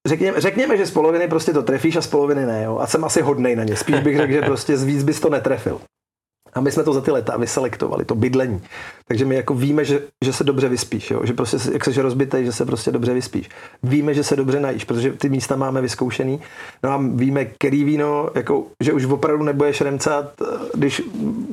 Řekněme, 0.09 0.40
řekněme, 0.40 0.76
že 0.76 0.86
z 0.86 0.90
poloviny 0.90 1.28
prostě 1.28 1.52
to 1.52 1.62
trefíš 1.62 1.96
a 1.96 2.00
z 2.00 2.07
poloviny 2.07 2.46
ne. 2.46 2.62
Jo? 2.62 2.78
A 2.78 2.86
jsem 2.86 3.05
asi 3.05 3.22
hodnej 3.22 3.57
na 3.57 3.64
ně. 3.64 3.76
Spíš 3.76 4.00
bych 4.00 4.16
řekl, 4.16 4.32
že 4.32 4.42
prostě 4.46 4.76
z 4.76 4.84
víc 4.84 5.02
bys 5.02 5.20
to 5.20 5.30
netrefil. 5.30 5.80
A 6.55 6.61
my 6.61 6.72
jsme 6.72 6.82
to 6.82 6.92
za 6.92 7.00
ty 7.00 7.11
leta 7.11 7.36
vyselektovali, 7.36 8.05
to 8.05 8.14
bydlení. 8.14 8.62
Takže 9.09 9.24
my 9.24 9.34
jako 9.34 9.55
víme, 9.55 9.84
že, 9.84 10.00
že 10.24 10.32
se 10.32 10.44
dobře 10.44 10.68
vyspíš, 10.68 11.11
jo? 11.11 11.20
že 11.24 11.32
prostě 11.32 11.57
jak 11.72 11.84
jsi 11.84 12.02
rozbitej, 12.02 12.44
že 12.44 12.52
se 12.52 12.64
prostě 12.66 12.90
dobře 12.90 13.14
vyspíš. 13.14 13.48
Víme, 13.82 14.14
že 14.14 14.24
se 14.24 14.36
dobře 14.36 14.61
najíš, 14.61 14.84
protože 14.84 15.12
ty 15.12 15.28
místa 15.28 15.57
máme 15.57 15.80
vyzkoušený. 15.80 16.40
No 16.82 16.90
a 16.90 17.00
víme, 17.14 17.44
který 17.44 17.84
víno, 17.84 18.30
jako, 18.34 18.66
že 18.80 18.92
už 18.92 19.05
opravdu 19.05 19.44
nebudeš 19.44 19.80
remcat, 19.80 20.32
když 20.74 21.02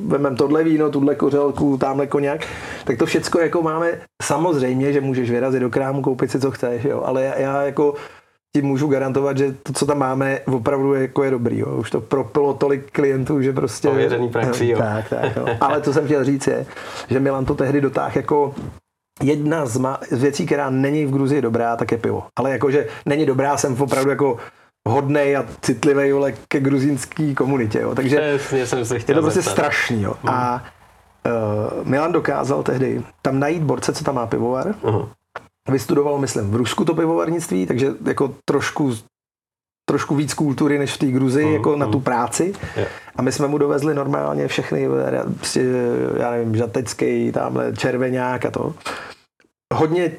vememe 0.06 0.36
tohle 0.36 0.64
víno, 0.64 0.90
tuhle 0.90 1.14
kořelku, 1.14 1.78
tamhle 1.78 2.06
koněk, 2.06 2.46
tak 2.84 2.98
to 2.98 3.06
všecko 3.06 3.40
jako 3.40 3.62
máme. 3.62 4.00
Samozřejmě, 4.22 4.92
že 4.92 5.00
můžeš 5.00 5.30
vyrazit 5.30 5.60
do 5.60 5.70
krámu, 5.70 6.02
koupit 6.02 6.30
si, 6.30 6.40
co 6.40 6.50
chceš, 6.50 6.84
jo? 6.84 7.02
ale 7.04 7.22
já, 7.22 7.38
já 7.38 7.62
jako 7.62 7.94
ti 8.56 8.62
můžu 8.62 8.86
garantovat, 8.86 9.38
že 9.38 9.54
to, 9.62 9.72
co 9.72 9.86
tam 9.86 9.98
máme, 9.98 10.40
opravdu 10.46 10.94
je, 10.94 11.02
jako 11.02 11.24
je 11.24 11.30
dobrý. 11.30 11.58
Jo. 11.58 11.76
Už 11.76 11.90
to 11.90 12.00
propilo 12.00 12.54
tolik 12.54 12.90
klientů, 12.90 13.42
že 13.42 13.52
prostě... 13.52 13.88
Ověřený 13.88 14.28
praxi, 14.28 14.66
jo. 14.66 14.78
Tak, 14.82 15.08
tak. 15.08 15.36
Jo. 15.36 15.46
Ale 15.60 15.80
to 15.80 15.92
jsem 15.92 16.04
chtěl 16.04 16.24
říct 16.24 16.46
je, 16.46 16.66
že 17.08 17.20
Milan 17.20 17.44
to 17.44 17.54
tehdy 17.54 17.80
dotáhl 17.80 18.12
jako 18.14 18.54
jedna 19.22 19.66
z, 19.66 19.80
ma- 19.80 19.98
z 20.10 20.22
věcí, 20.22 20.46
která 20.46 20.70
není 20.70 21.06
v 21.06 21.10
Gruzii 21.10 21.42
dobrá, 21.42 21.76
tak 21.76 21.92
je 21.92 21.98
pivo. 21.98 22.24
Ale 22.36 22.50
jakože 22.50 22.86
není 23.06 23.26
dobrá, 23.26 23.56
jsem 23.56 23.82
opravdu 23.82 24.10
jako 24.10 24.36
hodnej 24.88 25.36
a 25.36 25.46
citlivý 25.60 26.12
vole, 26.12 26.32
ke 26.48 26.60
gruzínský 26.60 27.34
komunitě. 27.34 27.80
Jo. 27.80 27.94
Takže 27.94 28.38
Přesně, 28.38 28.66
jsem 28.66 28.84
se 28.84 28.98
chtěl 28.98 29.16
je 29.16 29.20
to 29.20 29.22
prostě 29.22 29.40
zeptat. 29.40 29.52
strašný. 29.52 30.02
Jo. 30.02 30.14
Hmm. 30.22 30.34
A 30.34 30.64
uh, 31.26 31.86
Milan 31.88 32.12
dokázal 32.12 32.62
tehdy 32.62 33.02
tam 33.22 33.38
najít 33.38 33.62
borce, 33.62 33.92
co 33.92 34.04
tam 34.04 34.14
má 34.14 34.26
pivovar. 34.26 34.74
Uh-huh 34.82 35.08
vystudoval, 35.70 36.18
myslím, 36.18 36.50
v 36.50 36.56
Rusku 36.56 36.84
to 36.84 36.94
pivovarnictví, 36.94 37.66
takže 37.66 37.94
jako 38.06 38.34
trošku 38.44 38.92
trošku 39.90 40.14
víc 40.14 40.34
kultury 40.34 40.78
než 40.78 40.94
v 40.94 40.98
té 40.98 41.06
Gruzi, 41.06 41.44
mm, 41.44 41.52
jako 41.52 41.72
mm. 41.72 41.78
na 41.78 41.86
tu 41.86 42.00
práci. 42.00 42.52
Jo. 42.76 42.86
A 43.16 43.22
my 43.22 43.32
jsme 43.32 43.48
mu 43.48 43.58
dovezli 43.58 43.94
normálně 43.94 44.48
všechny, 44.48 44.88
já 46.16 46.30
nevím, 46.30 46.56
žatecký, 46.56 47.32
tamhle 47.32 47.76
červeňák 47.76 48.44
a 48.44 48.50
to. 48.50 48.74
Hodně 49.74 50.12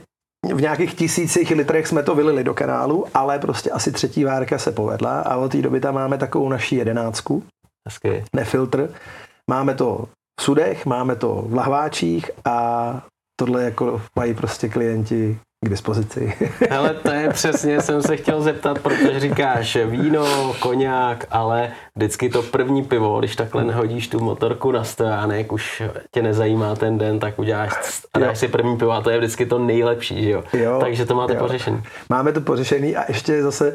v 0.53 0.61
nějakých 0.61 0.93
tisících 0.95 1.51
litrech 1.51 1.87
jsme 1.87 2.03
to 2.03 2.15
vylili 2.15 2.43
do 2.43 2.53
kanálu, 2.53 3.05
ale 3.13 3.39
prostě 3.39 3.71
asi 3.71 3.91
třetí 3.91 4.23
várka 4.23 4.57
se 4.57 4.71
povedla 4.71 5.19
a 5.19 5.37
od 5.37 5.51
té 5.51 5.61
doby 5.61 5.79
tam 5.79 5.95
máme 5.95 6.17
takovou 6.17 6.49
naší 6.49 6.75
jedenáctku. 6.75 7.43
Hezky. 7.87 8.23
Nefiltr. 8.35 8.89
Máme 9.49 9.73
to 9.73 10.05
v 10.39 10.43
sudech, 10.43 10.85
máme 10.85 11.15
to 11.15 11.43
v 11.47 11.53
lahváčích 11.53 12.31
a 12.45 13.05
tohle 13.39 13.63
jako 13.63 14.01
mají 14.15 14.33
prostě 14.33 14.69
klienti 14.69 15.39
k 15.65 15.69
dispozici. 15.69 16.33
Ale 16.69 16.93
to 16.93 17.11
je 17.11 17.29
přesně, 17.29 17.81
jsem 17.81 18.01
se 18.01 18.17
chtěl 18.17 18.41
zeptat, 18.41 18.79
protože 18.79 19.19
říkáš 19.19 19.77
víno, 19.85 20.53
koněk, 20.59 21.27
ale 21.31 21.71
vždycky 21.95 22.29
to 22.29 22.43
první 22.43 22.83
pivo, 22.83 23.19
když 23.19 23.35
takhle 23.35 23.63
nehodíš 23.63 24.07
tu 24.07 24.19
motorku 24.19 24.71
na 24.71 24.83
stojánek, 24.83 25.51
už 25.51 25.83
tě 26.11 26.21
nezajímá 26.21 26.75
ten 26.75 26.97
den, 26.97 27.19
tak 27.19 27.39
uděláš 27.39 27.73
a 28.13 28.19
dáš 28.19 28.39
si 28.39 28.47
první 28.47 28.77
pivo 28.77 28.91
a 28.91 29.01
to 29.01 29.09
je 29.09 29.17
vždycky 29.17 29.45
to 29.45 29.59
nejlepší, 29.59 30.23
že 30.23 30.29
jo? 30.29 30.43
jo 30.53 30.77
Takže 30.79 31.05
to 31.05 31.15
máte 31.15 31.33
jo. 31.33 31.39
pořešený. 31.39 31.83
Máme 32.09 32.31
to 32.31 32.41
pořešený 32.41 32.95
a 32.95 33.05
ještě 33.07 33.43
zase 33.43 33.73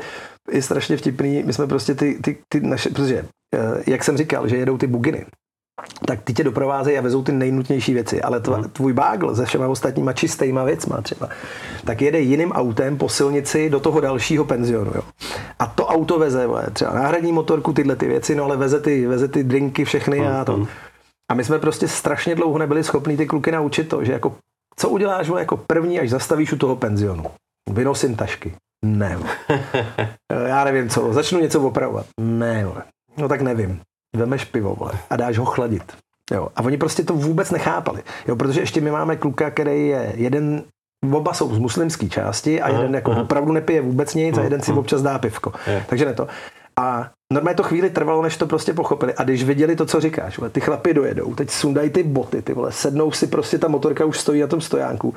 je 0.52 0.62
strašně 0.62 0.96
vtipný, 0.96 1.42
my 1.42 1.52
jsme 1.52 1.66
prostě 1.66 1.94
ty, 1.94 2.18
ty, 2.22 2.38
ty 2.48 2.61
naše, 2.61 2.88
protože 2.90 3.24
eh, 3.54 3.82
jak 3.86 4.04
jsem 4.04 4.16
říkal, 4.16 4.48
že 4.48 4.56
jedou 4.56 4.78
ty 4.78 4.86
buginy, 4.86 5.26
tak 6.07 6.22
ty 6.22 6.33
tě 6.35 6.45
doprovázejí 6.45 6.99
a 6.99 7.01
vezou 7.01 7.22
ty 7.22 7.33
nejnutnější 7.33 7.95
věci, 7.95 8.22
ale 8.22 8.41
tva, 8.41 8.57
Mhm. 8.59 8.70
tvůj 8.70 8.93
bágl 8.93 9.35
se 9.35 9.45
všema 9.45 9.66
ostatníma 9.68 10.12
čistýma 10.12 10.64
věcma 10.64 11.01
třeba, 11.03 11.29
tak 11.85 12.03
jede 12.03 12.20
jiným 12.20 12.53
autem 12.53 12.99
po 12.99 13.09
silnici 13.09 13.70
do 13.70 13.81
toho 13.81 14.01
dalšího 14.01 14.45
penzionu. 14.45 14.93
Jo. 14.95 15.03
A 15.59 15.66
to 15.66 15.87
auto 15.87 16.18
veze 16.18 16.47
vole, 16.47 16.66
třeba 16.72 16.93
náhradní 16.95 17.33
motorku, 17.33 17.72
tyhle 17.72 17.97
ty 17.97 18.07
věci, 18.07 18.35
no 18.35 18.45
ale 18.45 18.57
veze 18.57 18.81
ty, 18.81 19.07
veze 19.07 19.29
ty 19.29 19.45
drinky 19.45 19.85
všechny 19.85 20.29
a 20.29 20.45
to. 20.45 20.66
A 21.31 21.35
my 21.35 21.45
jsme 21.45 21.59
prostě 21.59 21.89
strašně 21.89 22.35
dlouho 22.35 22.59
nebyli 22.59 22.85
schopni 22.85 23.16
ty 23.16 23.26
kluky 23.26 23.53
naučit 23.53 23.85
to, 23.89 24.05
že 24.05 24.12
jako 24.12 24.35
co 24.76 24.89
uděláš 24.89 25.29
vole, 25.29 25.41
jako 25.41 25.57
první, 25.57 26.01
až 26.01 26.11
zastavíš 26.11 26.53
u 26.53 26.57
toho 26.59 26.76
penzionu? 26.76 27.24
Vynosím 27.70 28.16
tašky. 28.16 28.55
Ne. 28.85 29.16
vole. 29.16 29.31
Já 30.49 30.64
nevím 30.64 30.89
co, 30.89 31.12
začnu 31.12 31.41
něco 31.41 31.61
opravovat. 31.61 32.07
Ne. 32.20 32.64
Vole. 32.64 32.83
No 33.16 33.29
tak 33.29 33.41
nevím. 33.41 33.81
Vemeš 34.16 34.44
pivo 34.44 34.74
vole, 34.74 34.92
a 35.11 35.16
dáš 35.16 35.38
ho 35.38 35.44
chladit. 35.44 35.96
Jo. 36.30 36.48
A 36.56 36.62
oni 36.62 36.76
prostě 36.76 37.04
to 37.04 37.14
vůbec 37.14 37.50
nechápali. 37.50 38.02
Jo, 38.28 38.36
protože 38.36 38.61
ještě 38.61 38.80
my 38.80 38.90
máme 38.90 39.16
kluka, 39.16 39.50
který 39.50 39.88
je 39.88 40.12
jeden 40.16 40.64
Oba 41.12 41.34
jsou 41.34 41.54
z 41.54 41.59
muslimské 41.59 42.09
části 42.09 42.62
a 42.62 42.68
jeden 42.68 42.94
jako 42.94 43.11
opravdu 43.11 43.52
nepije 43.52 43.80
vůbec 43.80 44.14
nic 44.14 44.38
a 44.38 44.42
jeden 44.42 44.62
si 44.62 44.72
občas 44.72 45.02
dá 45.02 45.18
pivko. 45.18 45.52
Je. 45.66 45.84
Takže 45.88 46.04
ne 46.04 46.14
to. 46.14 46.28
A 46.76 47.11
normálně 47.32 47.56
to 47.56 47.62
chvíli 47.62 47.90
trvalo, 47.90 48.22
než 48.22 48.36
to 48.36 48.46
prostě 48.46 48.72
pochopili. 48.72 49.14
A 49.14 49.24
když 49.24 49.44
viděli 49.44 49.76
to, 49.76 49.86
co 49.86 50.00
říkáš, 50.00 50.38
vole, 50.38 50.50
ty 50.50 50.61
chlapi 50.61 50.94
dojedou, 50.94 51.34
teď 51.34 51.50
sundají 51.50 51.90
ty 51.90 52.02
boty, 52.02 52.42
ty 52.42 52.54
vole, 52.54 52.72
sednou 52.72 53.12
si 53.12 53.26
prostě, 53.26 53.59
ta 53.59 53.68
motorka 53.68 54.04
už 54.04 54.20
stojí 54.20 54.40
na 54.40 54.46
tom 54.46 54.61
stojánku. 54.61 55.14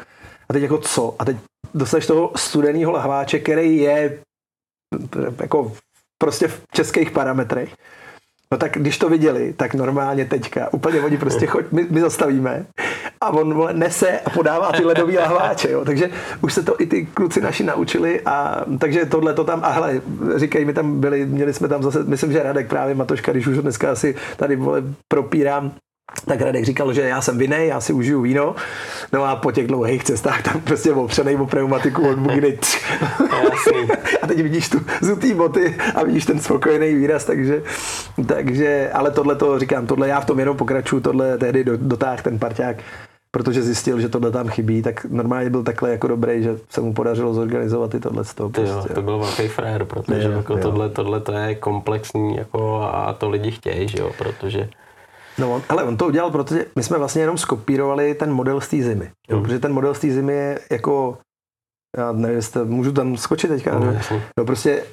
A 0.49 0.53
teď 0.53 0.63
jako 0.63 0.77
co? 0.77 1.15
A 1.19 1.25
teď 1.25 1.37
dostaneš 1.73 2.07
toho 2.07 2.31
studeného 2.35 2.91
lahváče, 2.91 3.39
který 3.39 3.77
je 3.77 4.19
jako 5.39 5.71
prostě 6.17 6.47
v 6.47 6.61
českých 6.73 7.11
parametrech. 7.11 7.75
No 8.51 8.57
tak 8.57 8.71
když 8.71 8.97
to 8.97 9.09
viděli, 9.09 9.53
tak 9.57 9.75
normálně 9.75 10.25
teďka 10.25 10.73
úplně 10.73 11.01
oni 11.01 11.17
prostě 11.17 11.45
choď, 11.45 11.65
my, 11.71 11.87
my 11.89 12.01
zastavíme 12.01 12.65
a 13.21 13.29
on 13.29 13.69
nese 13.79 14.19
a 14.19 14.29
podává 14.29 14.71
ty 14.71 14.85
ledový 14.85 15.17
lahváče, 15.17 15.71
jo. 15.71 15.85
takže 15.85 16.09
už 16.41 16.53
se 16.53 16.63
to 16.63 16.81
i 16.81 16.85
ty 16.85 17.05
kluci 17.05 17.41
naši 17.41 17.63
naučili 17.63 18.21
a 18.21 18.65
takže 18.79 19.05
tohle 19.05 19.33
to 19.33 19.43
tam, 19.43 19.63
a 19.63 19.69
hele, 19.69 20.01
říkají 20.35 20.65
mi 20.65 20.73
tam 20.73 20.99
byli, 20.99 21.25
měli 21.25 21.53
jsme 21.53 21.67
tam 21.67 21.83
zase, 21.83 22.03
myslím, 22.03 22.31
že 22.31 22.43
Radek 22.43 22.67
právě 22.67 22.95
Matoška, 22.95 23.31
když 23.31 23.47
už 23.47 23.55
ho 23.55 23.61
dneska 23.61 23.91
asi 23.91 24.15
tady 24.37 24.55
vole, 24.55 24.83
propírám, 25.07 25.71
tak 26.25 26.41
Radek 26.41 26.65
říkal, 26.65 26.93
že 26.93 27.01
já 27.01 27.21
jsem 27.21 27.37
vinej, 27.37 27.67
já 27.67 27.81
si 27.81 27.93
užiju 27.93 28.21
víno, 28.21 28.55
no 29.13 29.23
a 29.23 29.35
po 29.35 29.51
těch 29.51 29.67
dlouhých 29.67 30.03
cestách 30.03 30.41
tam 30.43 30.61
prostě 30.61 30.91
opřenej 30.91 31.35
o 31.35 31.45
pneumatiku 31.45 32.09
od 32.09 32.19
bugny. 32.19 32.57
A 34.21 34.27
teď 34.27 34.41
vidíš 34.41 34.69
tu 34.69 34.79
zutý 35.01 35.33
boty 35.33 35.75
a 35.95 36.03
vidíš 36.03 36.25
ten 36.25 36.39
spokojený 36.39 36.95
výraz, 36.95 37.25
takže, 37.25 37.63
takže 38.25 38.89
ale 38.93 39.11
tohle 39.11 39.35
to 39.35 39.59
říkám, 39.59 39.87
tohle 39.87 40.07
já 40.07 40.19
v 40.19 40.25
tom 40.25 40.39
jenom 40.39 40.57
pokračuju, 40.57 41.01
tohle 41.01 41.37
tehdy 41.37 41.63
do- 41.63 41.77
dotáhl 41.77 42.17
ten 42.23 42.39
parťák, 42.39 42.77
protože 43.31 43.61
zjistil, 43.63 43.99
že 43.99 44.09
tohle 44.09 44.31
tam 44.31 44.47
chybí, 44.47 44.81
tak 44.81 45.05
normálně 45.05 45.49
byl 45.49 45.63
takhle 45.63 45.91
jako 45.91 46.07
dobrý, 46.07 46.43
že 46.43 46.55
se 46.69 46.81
mu 46.81 46.93
podařilo 46.93 47.33
zorganizovat 47.33 47.93
i 47.95 47.99
tohle 47.99 48.25
z 48.25 48.33
toho. 48.33 48.49
Ty 48.49 48.61
jo, 48.61 48.67
Prostě. 48.73 48.93
to 48.93 49.01
byl 49.01 49.19
velký 49.19 49.47
frér, 49.47 49.85
protože 49.85 50.23
Jo, 50.23 50.31
jako 50.31 50.53
jo. 50.53 50.59
tohle, 50.61 50.89
tohle 50.89 51.19
to 51.19 51.31
je 51.31 51.55
komplexní 51.55 52.35
jako 52.37 52.81
a 52.93 53.13
to 53.13 53.29
lidi 53.29 53.51
chtějí, 53.51 53.87
že 53.87 53.97
jo, 53.99 54.11
protože 54.17 54.69
No, 55.37 55.51
on, 55.55 55.61
ale 55.69 55.83
on 55.83 55.97
to 55.97 56.05
udělal, 56.07 56.31
protože 56.31 56.65
my 56.75 56.83
jsme 56.83 56.97
vlastně 56.97 57.21
jenom 57.21 57.37
skopírovali 57.37 58.13
ten 58.15 58.31
model 58.33 58.61
z 58.61 58.67
té 58.67 58.77
zimy. 58.77 59.11
Jo, 59.29 59.35
Hmm. 59.37 59.43
Protože 59.45 59.59
ten 59.59 59.73
model 59.73 59.93
z 59.93 59.99
té 59.99 60.09
zimy 60.11 60.33
je 60.33 60.59
jako, 60.71 61.17
já 61.97 62.11
nevím, 62.11 62.35
jestli, 62.35 62.65
můžu 62.65 62.91
tam 62.91 63.17
skočit 63.17 63.49
teďka? 63.49 63.79
no, 63.79 63.85
No, 64.11 64.21
no 64.37 64.45
prostě 64.45 64.83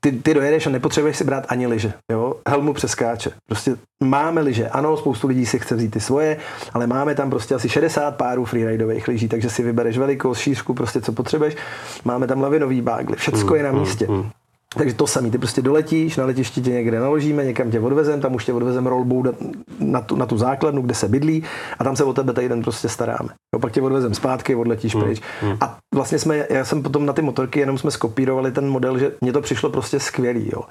ty, 0.00 0.12
ty 0.12 0.34
dojedeš 0.34 0.66
a 0.66 0.70
nepotřebuješ 0.70 1.16
si 1.16 1.24
brát 1.24 1.44
ani 1.48 1.66
liže. 1.66 1.92
Jo? 2.12 2.34
Helmu 2.48 2.74
přeskáče. 2.74 3.30
Prostě 3.48 3.76
máme 4.04 4.40
liže. 4.40 4.68
Ano, 4.68 4.96
spoustu 4.96 5.28
lidí 5.28 5.46
si 5.46 5.58
chce 5.58 5.74
vzít 5.74 5.90
ty 5.90 6.00
svoje, 6.00 6.36
ale 6.74 6.86
máme 6.86 7.14
tam 7.14 7.30
prostě 7.30 7.54
asi 7.54 7.68
60 7.68 8.16
párů 8.16 8.44
freeridových 8.44 9.08
lyží, 9.08 9.28
takže 9.28 9.50
si 9.50 9.62
vybereš 9.62 9.98
velikost, 9.98 10.38
šířku, 10.38 10.74
prostě 10.74 11.00
co 11.00 11.12
potřebuješ. 11.12 11.56
Máme 12.04 12.26
tam 12.26 12.40
lavinový 12.40 12.80
bágly, 12.82 13.16
všecko 13.16 13.54
je 13.54 13.62
na 13.62 13.72
místě. 13.72 14.06
mm. 14.08 14.30
Takže 14.76 14.94
to 14.94 15.06
samý, 15.06 15.30
ty 15.30 15.38
prostě 15.38 15.62
doletíš, 15.62 16.16
na 16.16 16.24
letišti 16.24 16.60
tě 16.60 16.70
někde 16.70 17.00
naložíme, 17.00 17.44
někam 17.44 17.70
tě 17.70 17.80
odvezem, 17.80 18.20
tam 18.20 18.34
už 18.34 18.44
tě 18.44 18.52
odvezem 18.52 18.86
rolbou 18.86 19.22
na- 19.22 19.32
na 19.80 20.00
tu, 20.00 20.16
na 20.16 20.26
tu 20.26 20.38
základnu, 20.38 20.82
kde 20.82 20.94
se 20.94 21.08
bydlí 21.08 21.44
a 21.78 21.84
tam 21.84 21.96
se 21.96 22.04
o 22.04 22.12
tebe 22.12 22.32
týden 22.32 22.62
prostě 22.62 22.88
staráme. 22.88 23.28
Jo, 23.54 23.60
pak 23.60 23.72
tě 23.72 23.82
odvezem 23.82 24.14
zpátky, 24.14 24.54
odletíš 24.54 24.94
Hmm, 24.94 25.04
pryč. 25.04 25.20
A 25.60 25.78
vlastně 25.94 26.18
jsme, 26.18 26.46
já 26.50 26.64
jsem 26.64 26.82
potom 26.82 27.06
na 27.06 27.12
ty 27.12 27.22
motorky 27.22 27.60
jenom 27.60 27.78
jsme 27.78 27.90
skopírovali 27.90 28.52
ten 28.52 28.68
model, 28.68 28.98
že 28.98 29.12
mně 29.20 29.32
to 29.32 29.40
přišlo 29.40 29.70
prostě 29.70 30.00
skvělý. 30.00 30.50
Jo. 30.52 30.62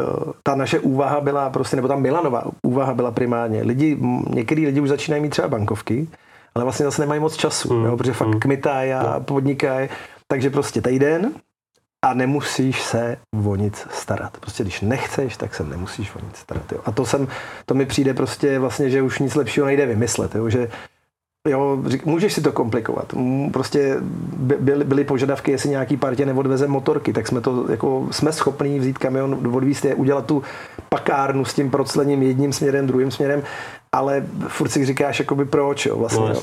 Eh, 0.00 0.32
Ta 0.42 0.54
naše 0.54 0.78
úvaha 0.80 1.20
byla 1.20 1.50
prostě, 1.50 1.76
nebo 1.76 1.88
ta 1.88 1.96
Milanová 1.96 2.42
úvaha 2.66 2.94
byla 2.94 3.10
primárně. 3.10 3.62
Lidi, 3.62 3.98
některý 4.30 4.66
lidi 4.66 4.80
už 4.80 4.88
začínají 4.88 5.22
mít 5.22 5.30
třeba 5.30 5.48
bankovky, 5.48 6.08
ale 6.54 6.64
vlastně 6.64 6.84
zase 6.84 7.02
nemají 7.02 7.20
moc 7.20 7.36
času, 7.36 7.68
Hmm, 7.74 7.84
jo, 7.84 7.96
protože 7.96 8.12
fakt 8.12 8.28
hmm. 8.28 8.40
kmitají 8.40 8.92
a 8.92 9.20
podnikají. 9.20 9.88
Takže 10.28 10.50
prostě 10.50 10.82
týden 10.82 11.32
a 12.06 12.14
nemusíš 12.14 12.82
se 12.82 13.16
o 13.46 13.56
nic 13.56 13.86
starat. 13.90 14.36
Prostě 14.40 14.62
když 14.62 14.80
nechceš, 14.80 15.36
tak 15.36 15.54
se 15.54 15.64
nemusíš 15.64 16.14
o 16.14 16.18
nic 16.26 16.36
starat. 16.36 16.72
Jo. 16.72 16.78
A 16.84 16.92
to, 16.92 17.06
jsem, 17.06 17.28
to 17.66 17.74
mi 17.74 17.86
přijde 17.86 18.14
prostě 18.14 18.58
vlastně, 18.58 18.90
že 18.90 19.02
už 19.02 19.18
nic 19.18 19.34
lepšího 19.34 19.66
nejde 19.66 19.86
vymyslet. 19.86 20.34
Jo. 20.34 20.48
Že 20.50 20.68
Jo, 21.48 21.78
řík, 21.86 22.06
můžeš 22.06 22.32
si 22.32 22.40
to 22.40 22.52
komplikovat. 22.52 23.14
Prostě 23.52 23.96
by- 24.36 24.56
byly, 24.60 24.84
byly 24.84 25.04
požadavky, 25.04 25.50
jestli 25.50 25.70
nějaký 25.70 25.96
partě 25.96 26.26
neodveze 26.26 26.66
motorky, 26.66 27.12
tak 27.12 27.26
jsme 27.26 27.40
to 27.40 27.70
jako 27.70 28.08
jsme 28.10 28.32
schopní 28.32 28.78
vzít 28.78 28.98
kamion, 28.98 29.56
odvízt 29.56 29.84
je, 29.84 29.94
udělat 29.94 30.26
tu 30.26 30.42
pakárnu 30.88 31.44
s 31.44 31.54
tím 31.54 31.70
proclením 31.70 32.22
jedním 32.22 32.52
směrem, 32.52 32.86
druhým 32.86 33.10
směrem, 33.10 33.42
ale 33.94 34.26
furt 34.48 34.68
si 34.68 34.86
říkáš, 34.86 35.18
jakoby 35.18 35.44
proč, 35.44 35.86
jo, 35.86 35.96
vlastně. 35.96 36.20
No, 36.20 36.34
jo. 36.34 36.42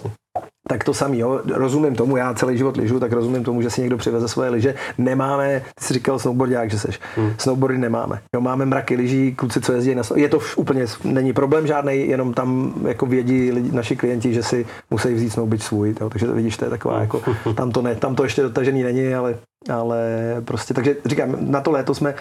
Tak 0.69 0.83
to 0.83 0.93
samý, 0.93 1.19
jo. 1.19 1.41
rozumím 1.53 1.95
tomu, 1.95 2.17
já 2.17 2.33
celý 2.33 2.57
život 2.57 2.77
lyžu, 2.77 2.99
tak 2.99 3.11
rozumím 3.11 3.43
tomu, 3.43 3.61
že 3.61 3.69
si 3.69 3.81
někdo 3.81 3.97
přiveze 3.97 4.27
svoje 4.27 4.49
lyže. 4.49 4.75
Nemáme, 4.97 5.61
ty 5.75 5.85
jsi 5.85 5.93
říkal 5.93 6.19
snowboardák, 6.19 6.69
že 6.71 6.79
seš. 6.79 6.99
Hmm. 7.15 7.33
Snowboardy 7.37 7.77
nemáme. 7.77 8.21
Jo, 8.35 8.41
máme 8.41 8.65
mraky 8.65 8.95
lyží, 8.95 9.35
kluci, 9.35 9.61
co 9.61 9.73
jezdí 9.73 9.95
na 9.95 10.03
Je 10.15 10.29
to 10.29 10.39
úplně, 10.55 10.85
není 11.03 11.33
problém 11.33 11.67
žádný, 11.67 12.07
jenom 12.07 12.33
tam 12.33 12.73
jako 12.87 13.05
vědí 13.05 13.51
lidi, 13.51 13.71
naši 13.71 13.95
klienti, 13.95 14.33
že 14.33 14.43
si 14.43 14.65
musí 14.91 15.13
vzít 15.13 15.29
snowboard 15.29 15.63
svůj. 15.63 15.95
Jo. 16.01 16.09
Takže 16.09 16.27
vidíš, 16.27 16.57
to 16.57 16.65
je 16.65 16.71
taková, 16.71 16.99
jako, 16.99 17.21
tam 17.55 17.71
to 17.71 17.81
ne, 17.81 17.95
tam 17.95 18.15
to 18.15 18.23
ještě 18.23 18.41
dotažený 18.41 18.83
není, 18.83 19.13
ale, 19.13 19.35
ale 19.69 20.01
prostě, 20.45 20.73
takže 20.73 20.95
říkám, 21.05 21.35
na 21.39 21.61
to 21.61 21.71
léto 21.71 21.95
jsme 21.95 22.15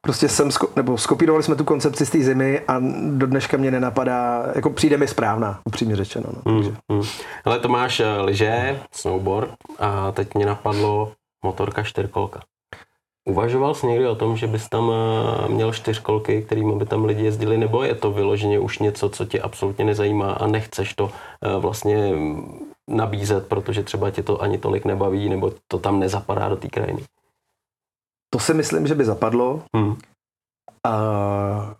prostě 0.00 0.28
jsem, 0.28 0.48
sko- 0.48 0.68
nebo 0.76 0.98
skopírovali 0.98 1.42
jsme 1.42 1.54
tu 1.54 1.64
koncepci 1.64 2.06
z 2.06 2.10
té 2.10 2.18
zimy 2.18 2.60
a 2.68 2.80
do 3.10 3.26
dneška 3.26 3.56
mě 3.56 3.70
nenapadá, 3.70 4.46
jako 4.54 4.70
přijde 4.70 4.96
mi 4.96 5.08
správná, 5.08 5.60
upřímně 5.64 5.96
řečeno. 5.96 6.26
No. 6.36 6.54
Takže. 6.54 6.74
Hmm. 6.90 7.02
Ale 7.44 7.58
to 7.58 7.68
máš 7.68 8.00
eh, 8.00 8.20
lyže, 8.20 8.80
snowboard 8.92 9.50
a 9.78 10.12
teď 10.12 10.34
mě 10.34 10.46
napadlo 10.46 11.12
motorka 11.44 11.82
čtyřkolka. 11.82 12.40
Uvažoval 13.28 13.74
jsi 13.74 13.86
někdy 13.86 14.06
o 14.06 14.14
tom, 14.14 14.36
že 14.36 14.46
bys 14.46 14.68
tam 14.68 14.92
eh, 14.92 15.48
měl 15.48 15.72
čtyřkolky, 15.72 16.42
kterými 16.42 16.76
by 16.76 16.86
tam 16.86 17.04
lidi 17.04 17.24
jezdili, 17.24 17.58
nebo 17.58 17.82
je 17.82 17.94
to 17.94 18.12
vyloženě 18.12 18.58
už 18.58 18.78
něco, 18.78 19.08
co 19.08 19.24
tě 19.24 19.40
absolutně 19.40 19.84
nezajímá 19.84 20.32
a 20.32 20.46
nechceš 20.46 20.94
to 20.94 21.10
eh, 21.42 21.58
vlastně 21.58 21.96
mm, 21.96 22.72
nabízet, 22.88 23.46
protože 23.46 23.82
třeba 23.82 24.10
tě 24.10 24.22
to 24.22 24.42
ani 24.42 24.58
tolik 24.58 24.84
nebaví, 24.84 25.28
nebo 25.28 25.52
to 25.68 25.78
tam 25.78 26.00
nezapadá 26.00 26.48
do 26.48 26.56
té 26.56 26.68
krajiny? 26.68 27.02
To 28.30 28.38
si 28.38 28.54
myslím, 28.54 28.86
že 28.86 28.94
by 28.94 29.04
zapadlo. 29.04 29.62
Hmm. 29.76 29.96
A, 30.86 31.74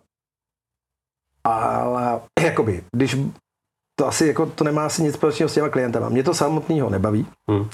ale 1.43 2.21
jakoby, 2.43 2.83
když 2.95 3.17
to 3.99 4.07
asi 4.07 4.27
jako 4.27 4.45
to 4.45 4.63
nemá 4.63 4.85
asi 4.85 5.03
nic 5.03 5.15
společného 5.15 5.49
s 5.49 5.53
těma 5.53 5.69
klientama. 5.69 6.09
Mě 6.09 6.23
to 6.23 6.33
samotného 6.33 6.89
nebaví. 6.89 7.27
Hmm. 7.49 7.69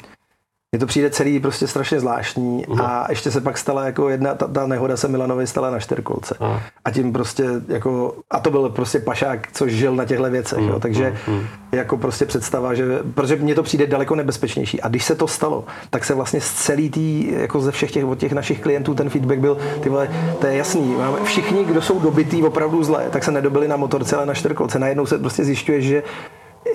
Mně 0.76 0.80
to 0.80 0.86
přijde 0.86 1.09
celý 1.09 1.39
prostě 1.39 1.67
strašně 1.67 1.99
zvláštní 1.99 2.65
uh-huh. 2.65 2.86
a 2.86 3.05
ještě 3.09 3.32
se 3.32 3.41
pak 3.41 3.57
stala 3.57 3.86
jako 3.86 4.09
jedna, 4.09 4.36
ta, 4.36 4.47
ta 4.47 4.67
nehoda 4.67 4.97
se 4.97 5.07
Milanovi 5.07 5.47
stala 5.47 5.69
na 5.69 5.80
čtyřkolce. 5.80 6.36
Uh-huh. 6.39 6.59
A 6.86 6.91
tím 6.91 7.13
prostě 7.13 7.45
jako, 7.67 8.15
a 8.32 8.39
to 8.39 8.51
byl 8.51 8.69
prostě 8.69 8.99
pašák, 8.99 9.47
co 9.51 9.67
žil 9.67 9.95
na 9.95 10.05
těchto 10.05 10.30
věcech, 10.30 10.59
uh-huh. 10.59 10.69
jo, 10.69 10.80
takže 10.80 11.13
uh-huh. 11.28 11.45
jako 11.71 11.97
prostě 11.97 12.26
představa, 12.26 12.73
že, 12.73 12.99
protože 13.13 13.36
mně 13.36 13.55
to 13.55 13.63
přijde 13.63 13.88
daleko 13.88 14.15
nebezpečnější. 14.15 14.82
A 14.82 14.88
když 14.88 15.05
se 15.05 15.15
to 15.15 15.28
stalo, 15.28 15.65
tak 15.89 16.05
se 16.05 16.13
vlastně 16.13 16.41
z 16.41 16.51
celý 16.51 16.89
tý, 16.89 17.32
jako 17.32 17.61
ze 17.61 17.71
všech 17.71 17.91
těch, 17.91 18.05
od 18.05 18.19
těch 18.19 18.32
našich 18.32 18.61
klientů 18.61 18.93
ten 18.93 19.09
feedback 19.09 19.39
byl, 19.39 19.57
ty 19.80 19.89
vole, 19.89 20.09
to 20.39 20.47
je 20.47 20.57
jasný, 20.57 20.95
máme, 20.95 21.17
všichni, 21.23 21.65
kdo 21.65 21.82
jsou 21.82 21.99
dobitý 21.99 22.43
opravdu 22.43 22.84
zle, 22.84 23.05
tak 23.09 23.23
se 23.23 23.32
nedobili 23.32 23.67
na 23.67 23.78
motorce, 23.78 24.15
ale 24.15 24.26
na 24.26 24.34
čtyřkolce. 24.34 24.80
Najednou 24.80 25.05
se 25.05 25.17
prostě 25.17 25.43
zjišťuje, 25.43 25.82
že 25.82 26.03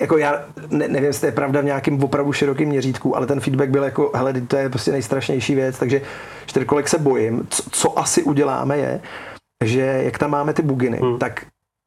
jako 0.01 0.17
já 0.17 0.41
ne, 0.69 0.87
nevím, 0.87 1.03
jestli 1.03 1.19
to 1.19 1.25
je 1.25 1.31
pravda 1.31 1.61
v 1.61 1.65
nějakým 1.65 2.03
opravdu 2.03 2.33
širokým 2.33 2.69
měřítku, 2.69 3.15
ale 3.17 3.27
ten 3.27 3.39
feedback 3.39 3.69
byl 3.69 3.83
jako, 3.83 4.11
hele, 4.15 4.33
to 4.33 4.55
je 4.55 4.69
prostě 4.69 4.91
nejstrašnější 4.91 5.55
věc, 5.55 5.79
takže 5.79 6.01
čtyřkolek 6.45 6.89
se 6.89 6.97
bojím. 6.97 7.47
Co, 7.49 7.63
co 7.71 7.99
asi 7.99 8.23
uděláme 8.23 8.77
je, 8.77 9.01
že 9.63 10.01
jak 10.03 10.17
tam 10.17 10.31
máme 10.31 10.53
ty 10.53 10.61
buginy, 10.61 10.97
hmm. 10.97 11.19
tak 11.19 11.45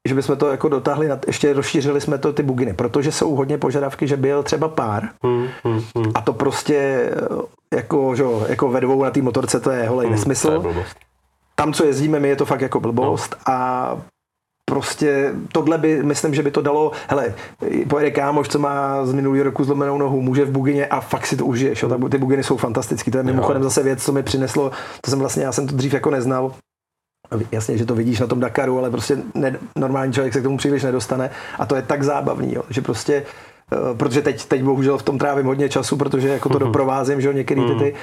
že 0.09 0.15
bychom 0.15 0.37
to 0.37 0.51
jako 0.51 0.69
dotáhli, 0.69 1.09
nad, 1.09 1.27
ještě 1.27 1.53
rozšířili 1.53 2.01
jsme 2.01 2.19
to 2.19 2.33
ty 2.33 2.43
buginy, 2.43 2.73
protože 2.73 3.13
jsou 3.13 3.35
hodně 3.35 3.59
požadavky, 3.59 4.07
že 4.07 4.17
byl 4.17 4.43
třeba 4.43 4.69
pár 4.69 5.09
hmm, 5.23 5.47
hmm, 5.65 5.83
hmm. 5.97 6.13
a 6.15 6.21
to 6.21 6.33
prostě 6.33 7.11
jako, 7.75 8.17
že, 8.17 8.25
jako 8.49 8.69
ve 8.69 8.81
dvou 8.81 9.05
na 9.05 9.11
té 9.11 9.23
motorce 9.23 9.61
to 9.61 9.71
je 9.71 9.89
holej 9.89 10.07
hmm, 10.07 10.17
nesmysl. 10.17 10.63
To 10.63 10.69
je 10.69 10.85
tam, 11.55 11.73
co 11.73 11.85
jezdíme, 11.85 12.21
my 12.21 12.29
je 12.29 12.37
to 12.37 12.45
fakt 12.45 12.61
jako 12.61 12.81
blbost 12.81 13.37
no. 13.49 13.55
a 13.55 13.99
prostě 14.65 15.33
tohle 15.53 15.79
by, 15.79 16.03
myslím, 16.03 16.35
že 16.35 16.43
by 16.43 16.51
to 16.51 16.63
dalo, 16.63 16.93
hele, 17.09 17.35
pojede 17.89 18.11
kámoš, 18.11 18.49
co 18.49 18.59
má 18.59 19.07
z 19.07 19.13
minulý 19.13 19.43
roku 19.43 19.65
zlomenou 19.65 19.99
nohu, 19.99 20.21
může 20.21 20.45
v 20.45 20.51
bugině 20.51 20.87
a 20.87 21.01
fakt 21.01 21.27
si 21.27 21.37
to 21.37 21.47
užiješ, 21.47 21.83
jo, 21.83 22.09
ty 22.09 22.19
buginy 22.19 22.43
jsou 22.43 22.57
fantastický, 22.57 23.11
to 23.11 23.19
je 23.19 23.25
mimochodem 23.25 23.63
zase 23.63 23.83
věc, 23.83 24.05
co 24.05 24.13
mi 24.13 24.23
přineslo, 24.23 24.71
to 25.01 25.11
jsem 25.11 25.19
vlastně, 25.19 25.45
já 25.45 25.53
jsem 25.53 25.67
to 25.67 25.77
dřív 25.77 25.95
jako 25.95 26.11
neznal, 26.11 26.53
Jasně, 27.53 27.79
že 27.79 27.87
to 27.87 27.95
vidíš 27.95 28.21
na 28.21 28.27
tom 28.27 28.41
Dakaru, 28.41 28.79
ale 28.79 28.91
prostě 28.91 29.19
ne, 29.35 29.59
normální 29.79 30.13
člověk 30.13 30.33
se 30.33 30.41
k 30.41 30.43
tomu 30.43 30.57
příliš 30.57 30.83
nedostane 30.83 31.31
a 31.59 31.67
to 31.67 31.77
je 31.77 31.83
tak 31.83 32.03
zábavný, 32.03 32.55
jo, 32.55 32.63
že 32.71 32.83
prostě 32.83 33.25
eh, 33.73 33.97
protože 33.97 34.23
teď, 34.23 34.45
teď 34.45 34.63
bohužel 34.63 34.99
v 34.99 35.03
tom 35.03 35.19
trávím 35.19 35.47
hodně 35.47 35.69
času, 35.69 35.97
protože 35.97 36.29
jako 36.29 36.49
to 36.49 36.59
mhm. 36.59 36.67
doprovázím, 36.67 37.21
že 37.21 37.29
jo, 37.29 37.33
některý 37.33 37.61
ty, 37.61 37.75
ty, 37.75 37.85
mhm. 37.85 38.01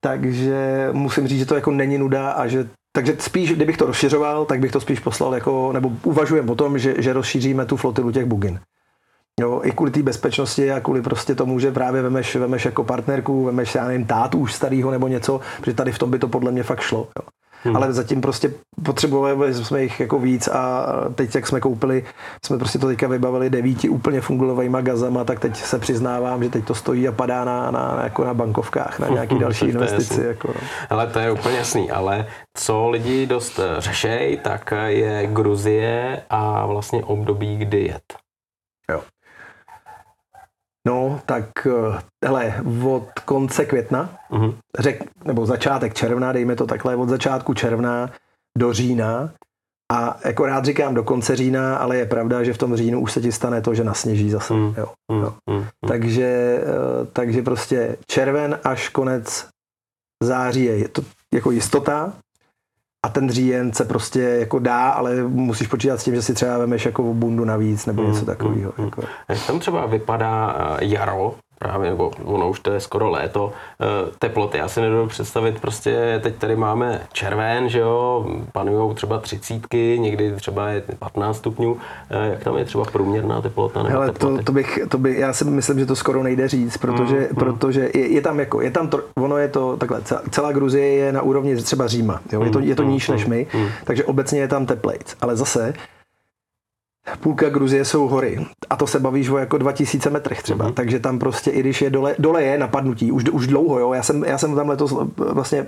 takže 0.00 0.88
musím 0.92 1.28
říct, 1.28 1.38
že 1.38 1.46
to 1.46 1.54
jako 1.54 1.70
není 1.70 1.98
nuda 1.98 2.30
a 2.30 2.46
že 2.46 2.68
takže 2.92 3.16
spíš, 3.18 3.52
kdybych 3.52 3.76
to 3.76 3.86
rozšiřoval, 3.86 4.44
tak 4.44 4.60
bych 4.60 4.72
to 4.72 4.80
spíš 4.80 5.00
poslal 5.00 5.34
jako, 5.34 5.72
nebo 5.72 5.92
uvažujem 6.02 6.50
o 6.50 6.54
tom, 6.54 6.78
že, 6.78 6.94
že 7.02 7.12
rozšíříme 7.12 7.66
tu 7.66 7.76
flotilu 7.76 8.12
těch 8.12 8.24
bugin. 8.24 8.60
Jo, 9.40 9.60
i 9.64 9.72
kvůli 9.72 9.90
té 9.90 10.02
bezpečnosti 10.02 10.72
a 10.72 10.80
kvůli 10.80 11.02
prostě 11.02 11.34
tomu, 11.34 11.58
že 11.58 11.72
právě 11.72 12.02
vemeš, 12.02 12.36
vemeš 12.36 12.64
jako 12.64 12.84
partnerku, 12.84 13.44
vemeš, 13.44 13.74
já 13.74 13.88
nevím, 13.88 14.06
tátu 14.06 14.38
už 14.38 14.54
starýho 14.54 14.90
nebo 14.90 15.08
něco, 15.08 15.40
protože 15.60 15.74
tady 15.74 15.92
v 15.92 15.98
tom 15.98 16.10
by 16.10 16.18
to 16.18 16.28
podle 16.28 16.52
mě 16.52 16.62
fakt 16.62 16.80
šlo. 16.80 17.08
Jo. 17.18 17.28
Hmm. 17.64 17.76
Ale 17.76 17.92
zatím 17.92 18.20
prostě 18.20 18.52
potřebovali 18.82 19.54
jsme 19.54 19.82
jich 19.82 20.00
jako 20.00 20.18
víc 20.18 20.48
a 20.48 20.86
teď, 21.14 21.34
jak 21.34 21.46
jsme 21.46 21.60
koupili, 21.60 22.04
jsme 22.44 22.58
prostě 22.58 22.78
to 22.78 22.86
teďka 22.86 23.08
vybavili 23.08 23.50
devíti 23.50 23.88
úplně 23.88 24.20
fungulovými 24.20 24.78
gazama, 24.80 25.24
tak 25.24 25.40
teď 25.40 25.56
se 25.56 25.78
přiznávám, 25.78 26.44
že 26.44 26.50
teď 26.50 26.64
to 26.64 26.74
stojí 26.74 27.08
a 27.08 27.12
padá 27.12 27.44
na, 27.44 27.70
na, 27.70 28.00
jako 28.04 28.24
na 28.24 28.34
bankovkách, 28.34 28.98
na 28.98 29.08
nějaký 29.08 29.38
další 29.38 29.66
investici. 29.66 30.22
Jako, 30.22 30.48
no. 30.48 30.60
Ale 30.90 31.06
to 31.06 31.18
je 31.18 31.32
úplně 31.32 31.56
jasný, 31.56 31.90
ale 31.90 32.26
co 32.56 32.88
lidi 32.88 33.26
dost 33.26 33.60
řešejí, 33.78 34.36
tak 34.36 34.72
je 34.86 35.26
Gruzie 35.26 36.22
a 36.30 36.66
vlastně 36.66 37.04
období, 37.04 37.56
kdy 37.56 37.80
jet. 37.80 38.14
No, 40.86 41.20
tak 41.26 41.66
eh, 41.66 42.00
hele, 42.24 42.62
od 42.84 43.20
konce 43.24 43.64
května, 43.64 44.18
uh-huh. 44.30 44.54
řek, 44.78 45.04
nebo 45.24 45.46
začátek 45.46 45.94
června, 45.94 46.32
dejme 46.32 46.56
to 46.56 46.66
takhle, 46.66 46.96
od 46.96 47.08
začátku 47.08 47.54
června 47.54 48.10
do 48.58 48.72
října 48.72 49.30
a 49.92 50.18
jako 50.24 50.46
rád 50.46 50.64
říkám 50.64 50.94
do 50.94 51.02
konce 51.04 51.36
října, 51.36 51.76
ale 51.76 51.96
je 51.96 52.06
pravda, 52.06 52.44
že 52.44 52.52
v 52.52 52.58
tom 52.58 52.76
říjnu 52.76 53.00
už 53.00 53.12
se 53.12 53.20
ti 53.20 53.32
stane 53.32 53.60
to, 53.60 53.74
že 53.74 53.84
nasněží 53.84 54.30
zase. 54.30 54.54
Mm. 54.54 54.74
Jo, 54.78 54.86
jo. 55.12 55.34
Mm. 55.50 55.64
Takže, 55.88 56.60
eh, 56.62 57.06
takže 57.12 57.42
prostě 57.42 57.96
červen 58.06 58.58
až 58.64 58.88
konec 58.88 59.48
září 60.22 60.64
je 60.64 60.88
to 60.88 61.02
jako 61.34 61.50
jistota, 61.50 62.12
a 63.02 63.08
ten 63.08 63.30
říjen 63.30 63.72
se 63.72 63.84
prostě 63.84 64.20
jako 64.20 64.58
dá, 64.58 64.90
ale 64.90 65.22
musíš 65.22 65.66
počítat 65.66 66.00
s 66.00 66.04
tím, 66.04 66.14
že 66.14 66.22
si 66.22 66.34
třeba 66.34 66.58
vemeš 66.58 66.86
jako 66.86 67.14
bundu 67.14 67.44
navíc 67.44 67.86
nebo 67.86 68.02
něco 68.02 68.18
mm, 68.20 68.26
takového. 68.26 68.72
Mm, 68.78 68.84
jako. 68.84 69.02
Jak 69.28 69.46
tam 69.46 69.58
třeba 69.58 69.86
vypadá 69.86 70.56
eh, 70.58 70.84
jaro 70.84 71.34
právě, 71.62 71.90
nebo 71.90 72.10
ono 72.24 72.50
už 72.50 72.60
to 72.60 72.72
je 72.72 72.80
skoro 72.80 73.10
léto, 73.10 73.52
eh, 73.80 73.86
teploty. 74.18 74.58
Já 74.58 74.68
si 74.68 74.80
nedovedu 74.80 75.08
představit, 75.08 75.60
prostě 75.60 76.20
teď 76.22 76.36
tady 76.36 76.56
máme 76.56 77.00
červen, 77.12 77.68
že 77.68 77.78
jo, 77.78 78.26
panují 78.52 78.94
třeba 78.94 79.18
třicítky, 79.18 79.98
někdy 80.00 80.32
třeba 80.32 80.68
je 80.68 80.82
15 80.98 81.36
stupňů. 81.36 81.76
Eh, 82.10 82.30
jak 82.30 82.44
tam 82.44 82.56
je 82.56 82.64
třeba 82.64 82.84
průměrná 82.84 83.40
teplota 83.40 83.82
nebo 83.82 83.92
Hele, 83.92 84.12
to, 84.12 84.42
to, 84.42 84.52
bych, 84.52 84.78
to 84.88 84.98
by, 84.98 85.18
já 85.18 85.32
si 85.32 85.44
myslím, 85.44 85.78
že 85.78 85.86
to 85.86 85.96
skoro 85.96 86.22
nejde 86.22 86.48
říct, 86.48 86.76
protože, 86.76 87.28
mm, 87.30 87.36
protože 87.36 87.90
je, 87.94 88.08
je, 88.08 88.20
tam 88.20 88.40
jako, 88.40 88.60
je 88.60 88.70
tam 88.70 88.88
to, 88.88 89.00
ono 89.16 89.36
je 89.36 89.48
to 89.48 89.76
takhle, 89.76 90.00
celá 90.30 90.52
Gruzie 90.52 90.86
je 90.86 91.12
na 91.12 91.22
úrovni 91.22 91.56
třeba 91.56 91.86
Říma, 91.86 92.20
jo, 92.32 92.44
je 92.44 92.50
to, 92.50 92.60
je 92.60 92.74
to 92.74 92.82
mm, 92.82 92.90
níž 92.90 93.08
mm, 93.08 93.14
než 93.14 93.26
my, 93.26 93.46
mm. 93.54 93.68
takže 93.84 94.04
obecně 94.04 94.40
je 94.40 94.48
tam 94.48 94.66
teplejc, 94.66 95.16
ale 95.20 95.36
zase 95.36 95.74
půlka 97.20 97.48
Gruzie 97.48 97.84
jsou 97.84 98.08
hory. 98.08 98.46
A 98.70 98.76
to 98.76 98.86
se 98.86 99.00
bavíš 99.00 99.28
o 99.28 99.38
jako 99.38 99.58
2000 99.58 100.10
metrech 100.10 100.42
třeba. 100.42 100.64
Mm-hmm. 100.64 100.74
Takže 100.74 100.98
tam 101.00 101.18
prostě, 101.18 101.50
i 101.50 101.60
když 101.60 101.82
je 101.82 101.90
dole, 101.90 102.14
dole 102.18 102.42
je 102.42 102.58
napadnutí, 102.58 103.12
už, 103.12 103.24
už 103.24 103.46
dlouho, 103.46 103.78
jo. 103.78 103.92
Já 103.92 104.02
jsem, 104.02 104.24
já 104.24 104.38
jsem 104.38 104.54
tam 104.54 104.68
letos 104.68 104.94
vlastně, 105.16 105.66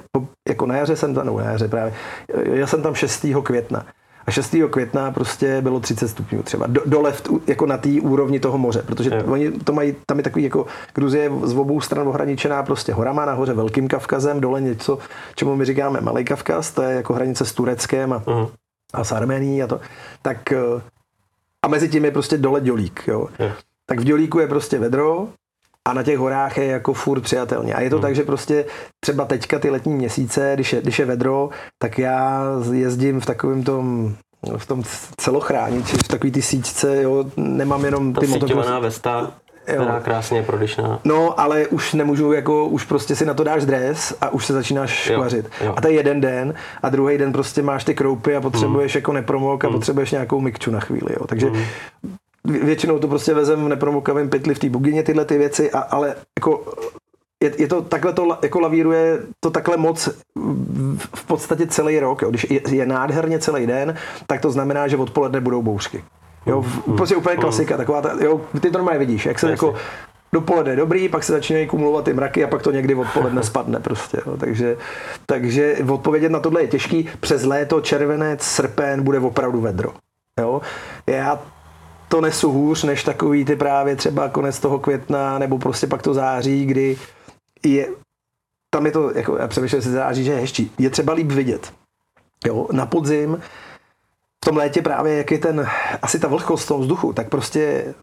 jako 0.48 0.66
na 0.66 0.76
jaře 0.76 0.96
jsem 0.96 1.14
tam, 1.14 1.26
no 1.26 1.38
na 1.38 1.44
jaře 1.44 1.68
právě, 1.68 1.94
já 2.44 2.66
jsem 2.66 2.82
tam 2.82 2.94
6. 2.94 3.26
května. 3.42 3.86
A 4.26 4.30
6. 4.30 4.56
května 4.70 5.10
prostě 5.10 5.60
bylo 5.60 5.80
30 5.80 6.08
stupňů 6.08 6.42
třeba. 6.42 6.66
Do, 6.66 6.82
dole 6.86 7.12
v, 7.12 7.22
jako 7.46 7.66
na 7.66 7.76
té 7.76 7.88
úrovni 8.02 8.40
toho 8.40 8.58
moře, 8.58 8.82
protože 8.86 9.10
je. 9.14 9.24
oni 9.24 9.50
to 9.50 9.72
mají, 9.72 9.94
tam 10.06 10.18
je 10.18 10.24
takový 10.24 10.44
jako 10.44 10.66
Gruzie 10.94 11.30
z 11.42 11.52
obou 11.52 11.80
stran 11.80 12.08
ohraničená 12.08 12.62
prostě 12.62 12.92
horama, 12.92 13.24
nahoře 13.24 13.52
Velkým 13.52 13.88
Kavkazem, 13.88 14.40
dole 14.40 14.60
něco, 14.60 14.98
čemu 15.34 15.56
my 15.56 15.64
říkáme 15.64 16.00
Malý 16.00 16.24
Kavkaz, 16.24 16.70
to 16.70 16.82
je 16.82 16.96
jako 16.96 17.14
hranice 17.14 17.44
s 17.44 17.52
Tureckem 17.52 18.12
a, 18.12 18.18
uh-huh. 18.18 18.48
a 18.94 19.04
s 19.04 19.12
Armenií 19.12 19.62
a 19.62 19.66
to. 19.66 19.80
Tak 20.22 20.52
a 21.62 21.68
mezi 21.68 21.88
tím 21.88 22.04
je 22.04 22.10
prostě 22.10 22.38
dole 22.38 22.60
dělík, 22.60 23.04
jo. 23.06 23.28
Je. 23.38 23.52
Tak 23.86 23.98
v 23.98 24.04
dělíku 24.04 24.38
je 24.38 24.46
prostě 24.46 24.78
vedro 24.78 25.28
a 25.88 25.92
na 25.92 26.02
těch 26.02 26.18
horách 26.18 26.58
je 26.58 26.66
jako 26.66 26.92
furt 26.94 27.20
přijatelně. 27.20 27.74
A 27.74 27.80
je 27.80 27.90
to 27.90 27.96
hmm. 27.96 28.02
tak, 28.02 28.14
že 28.14 28.22
prostě 28.22 28.64
třeba 29.00 29.24
teďka 29.24 29.58
ty 29.58 29.70
letní 29.70 29.94
měsíce, 29.94 30.50
když 30.54 30.72
je, 30.72 30.82
když 30.82 30.98
je 30.98 31.04
vedro, 31.04 31.50
tak 31.78 31.98
já 31.98 32.42
jezdím 32.72 33.20
v 33.20 33.26
takovém 33.26 33.64
tom 33.64 34.14
v 34.56 34.66
tom 34.66 34.82
celochrániči, 35.16 35.96
v 35.96 36.08
takový 36.08 36.32
ty 36.32 36.42
síťce, 36.42 37.02
jo, 37.02 37.24
nemám 37.36 37.84
jenom 37.84 38.14
ty 38.14 38.26
motokrosy. 38.26 38.70
vesta 38.80 39.32
která 39.64 40.00
krásně 40.00 40.38
je 40.38 40.42
prodyšná. 40.42 41.00
No, 41.04 41.40
ale 41.40 41.66
už 41.66 41.94
nemůžu, 41.94 42.32
jako, 42.32 42.66
už 42.66 42.84
prostě 42.84 43.16
si 43.16 43.26
na 43.26 43.34
to 43.34 43.44
dáš 43.44 43.64
dres 43.64 44.14
a 44.20 44.28
už 44.30 44.46
se 44.46 44.52
začínáš 44.52 44.90
škvařit. 44.90 45.50
A 45.76 45.80
to 45.80 45.88
je 45.88 45.94
jeden 45.94 46.20
den 46.20 46.54
a 46.82 46.88
druhý 46.88 47.18
den 47.18 47.32
prostě 47.32 47.62
máš 47.62 47.84
ty 47.84 47.94
kroupy 47.94 48.36
a 48.36 48.40
potřebuješ 48.40 48.94
mm. 48.94 48.98
jako 48.98 49.12
nepromok 49.12 49.64
a 49.64 49.68
mm. 49.68 49.74
potřebuješ 49.74 50.10
nějakou 50.10 50.40
mikču 50.40 50.70
na 50.70 50.80
chvíli. 50.80 51.12
Jo. 51.20 51.26
Takže 51.26 51.50
mm. 51.50 51.62
většinou 52.44 52.98
to 52.98 53.08
prostě 53.08 53.34
vezem 53.34 53.64
v 53.64 53.68
nepromokavém 53.68 54.30
pytli 54.30 54.54
v 54.54 54.58
té 54.58 54.68
bugině 54.68 55.02
tyhle 55.02 55.24
ty 55.24 55.38
věci, 55.38 55.70
a, 55.70 55.78
ale 55.78 56.14
jako 56.38 56.64
je, 57.42 57.52
je 57.58 57.68
to 57.68 57.82
takhle 57.82 58.12
to 58.12 58.38
jako 58.42 58.60
lavíruje 58.60 59.18
to 59.40 59.50
takhle 59.50 59.76
moc 59.76 60.08
v 61.14 61.26
podstatě 61.26 61.66
celý 61.66 62.00
rok. 62.00 62.22
Jo. 62.22 62.30
Když 62.30 62.46
je, 62.50 62.60
je 62.68 62.86
nádherně 62.86 63.38
celý 63.38 63.66
den, 63.66 63.94
tak 64.26 64.40
to 64.40 64.50
znamená, 64.50 64.88
že 64.88 64.96
odpoledne 64.96 65.40
budou 65.40 65.62
bouřky. 65.62 66.04
Jo, 66.46 66.62
mm, 66.86 66.96
prostě 66.96 67.16
úplně 67.16 67.36
klasika, 67.36 67.76
taková 67.76 68.02
ta, 68.02 68.16
jo, 68.20 68.40
ty 68.60 68.70
to 68.70 68.78
normálně 68.78 68.98
vidíš, 68.98 69.26
jak 69.26 69.38
se 69.38 69.50
jako 69.50 69.74
dopoledne 70.32 70.76
dobrý, 70.76 71.08
pak 71.08 71.24
se 71.24 71.32
začínají 71.32 71.66
kumulovat 71.66 72.04
ty 72.04 72.12
mraky 72.12 72.44
a 72.44 72.48
pak 72.48 72.62
to 72.62 72.70
někdy 72.70 72.94
odpoledne 72.94 73.42
spadne 73.52 73.80
prostě. 73.80 74.18
Jo. 74.26 74.36
Takže, 74.36 74.76
takže 75.26 75.76
odpovědět 75.90 76.28
na 76.28 76.40
tohle 76.40 76.62
je 76.62 76.68
těžký. 76.68 77.08
Přes 77.20 77.44
léto, 77.44 77.80
červenec, 77.80 78.42
srpen 78.42 79.02
bude 79.02 79.18
opravdu 79.18 79.60
vedro. 79.60 79.92
Jo. 80.40 80.60
Já 81.06 81.42
to 82.08 82.20
nesu 82.20 82.52
hůř, 82.52 82.84
než 82.84 83.04
takový 83.04 83.44
ty 83.44 83.56
právě 83.56 83.96
třeba 83.96 84.28
konec 84.28 84.60
toho 84.60 84.78
května 84.78 85.38
nebo 85.38 85.58
prostě 85.58 85.86
pak 85.86 86.02
to 86.02 86.14
září, 86.14 86.66
kdy 86.66 86.96
je, 87.64 87.86
tam 88.70 88.86
je 88.86 88.92
to, 88.92 89.10
jako 89.14 89.36
já 89.36 89.48
přemýšlím, 89.48 89.82
se 89.82 89.90
září, 89.90 90.24
že 90.24 90.32
je 90.32 90.40
hezčí. 90.40 90.72
Je 90.78 90.90
třeba 90.90 91.12
líp 91.12 91.32
vidět. 91.32 91.72
Jo, 92.46 92.66
na 92.72 92.86
podzim 92.86 93.40
v 94.42 94.44
tom 94.44 94.56
létě 94.56 94.82
právě, 94.82 95.16
jak 95.16 95.30
je 95.30 95.38
ten, 95.38 95.66
asi 96.02 96.18
ta 96.18 96.28
vlhkost 96.28 96.64
v 96.64 96.68
tom 96.68 96.80
vzduchu, 96.80 97.12
tak 97.12 97.28
prostě 97.28 97.94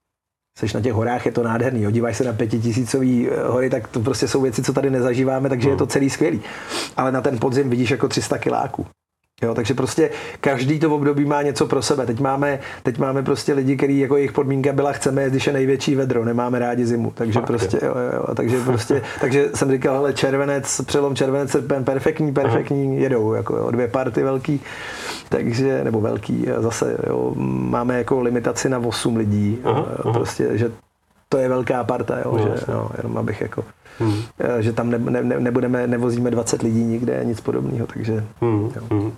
seš 0.59 0.73
na 0.73 0.81
těch 0.81 0.93
horách, 0.93 1.25
je 1.25 1.31
to 1.31 1.43
nádherný, 1.43 1.83
jo, 1.83 1.91
díváš 1.91 2.17
se 2.17 2.23
na 2.23 2.33
pětitisícový 2.33 3.29
eh, 3.29 3.43
hory, 3.43 3.69
tak 3.69 3.87
to 3.87 3.99
prostě 3.99 4.27
jsou 4.27 4.41
věci, 4.41 4.63
co 4.63 4.73
tady 4.73 4.89
nezažíváme, 4.89 5.49
takže 5.49 5.69
je 5.69 5.75
to 5.75 5.87
celý 5.87 6.09
skvělý. 6.09 6.41
Ale 6.97 7.11
na 7.11 7.21
ten 7.21 7.39
podzim 7.39 7.69
vidíš 7.69 7.91
jako 7.91 8.07
300 8.07 8.37
kiláků. 8.37 8.85
Jo, 9.41 9.55
takže 9.55 9.73
prostě 9.73 10.09
každý 10.41 10.79
to 10.79 10.95
období 10.95 11.25
má 11.25 11.41
něco 11.41 11.65
pro 11.65 11.81
sebe. 11.81 12.05
Teď 12.05 12.19
máme, 12.19 12.59
teď 12.83 12.97
máme 12.97 13.23
prostě 13.23 13.53
lidi, 13.53 13.77
kteří 13.77 13.99
jako 13.99 14.15
jejich 14.17 14.31
podmínka 14.31 14.73
byla, 14.73 14.91
chceme, 14.91 15.29
když 15.29 15.47
je 15.47 15.53
největší 15.53 15.95
vedro, 15.95 16.25
nemáme 16.25 16.59
rádi 16.59 16.85
zimu. 16.85 17.11
Takže 17.15 17.33
Fakt, 17.33 17.47
prostě, 17.47 17.79
jo, 17.83 17.95
jo, 18.13 18.35
takže 18.35 18.59
prostě, 18.65 19.01
takže 19.21 19.49
jsem 19.55 19.71
říkal, 19.71 19.95
hele, 19.95 20.13
červenec, 20.13 20.81
přelom 20.85 21.15
červenec, 21.15 21.51
srpen, 21.51 21.83
perfektní, 21.83 22.33
perfektní, 22.33 22.87
Aha. 22.87 23.03
jedou, 23.03 23.33
jako 23.33 23.55
jo, 23.55 23.71
dvě 23.71 23.87
party 23.87 24.23
velký, 24.23 24.61
takže, 25.29 25.83
nebo 25.83 26.01
velký, 26.01 26.45
zase, 26.57 26.97
jo, 27.07 27.33
máme 27.69 27.97
jako 27.97 28.21
limitaci 28.21 28.69
na 28.69 28.79
8 28.79 29.15
lidí, 29.15 29.59
aha, 29.63 29.79
jo, 29.79 29.95
aha. 30.03 30.13
prostě, 30.13 30.57
že 30.57 30.71
to 31.29 31.37
je 31.37 31.49
velká 31.49 31.83
parta, 31.83 32.19
jo, 32.25 32.37
no, 32.37 32.39
že, 32.39 32.71
jo, 32.71 32.89
jenom 32.97 33.17
abych 33.17 33.41
jako 33.41 33.63
hmm. 33.99 34.23
že 34.59 34.73
tam 34.73 34.89
ne, 34.89 34.97
ne, 34.97 35.39
nebudeme, 35.39 35.87
nevozíme 35.87 36.31
20 36.31 36.61
lidí 36.61 36.83
nikde, 36.83 37.21
nic 37.23 37.41
podobného, 37.41 37.87
takže... 37.87 38.23
Hmm. 38.41 38.71
Hmm. 38.91 39.11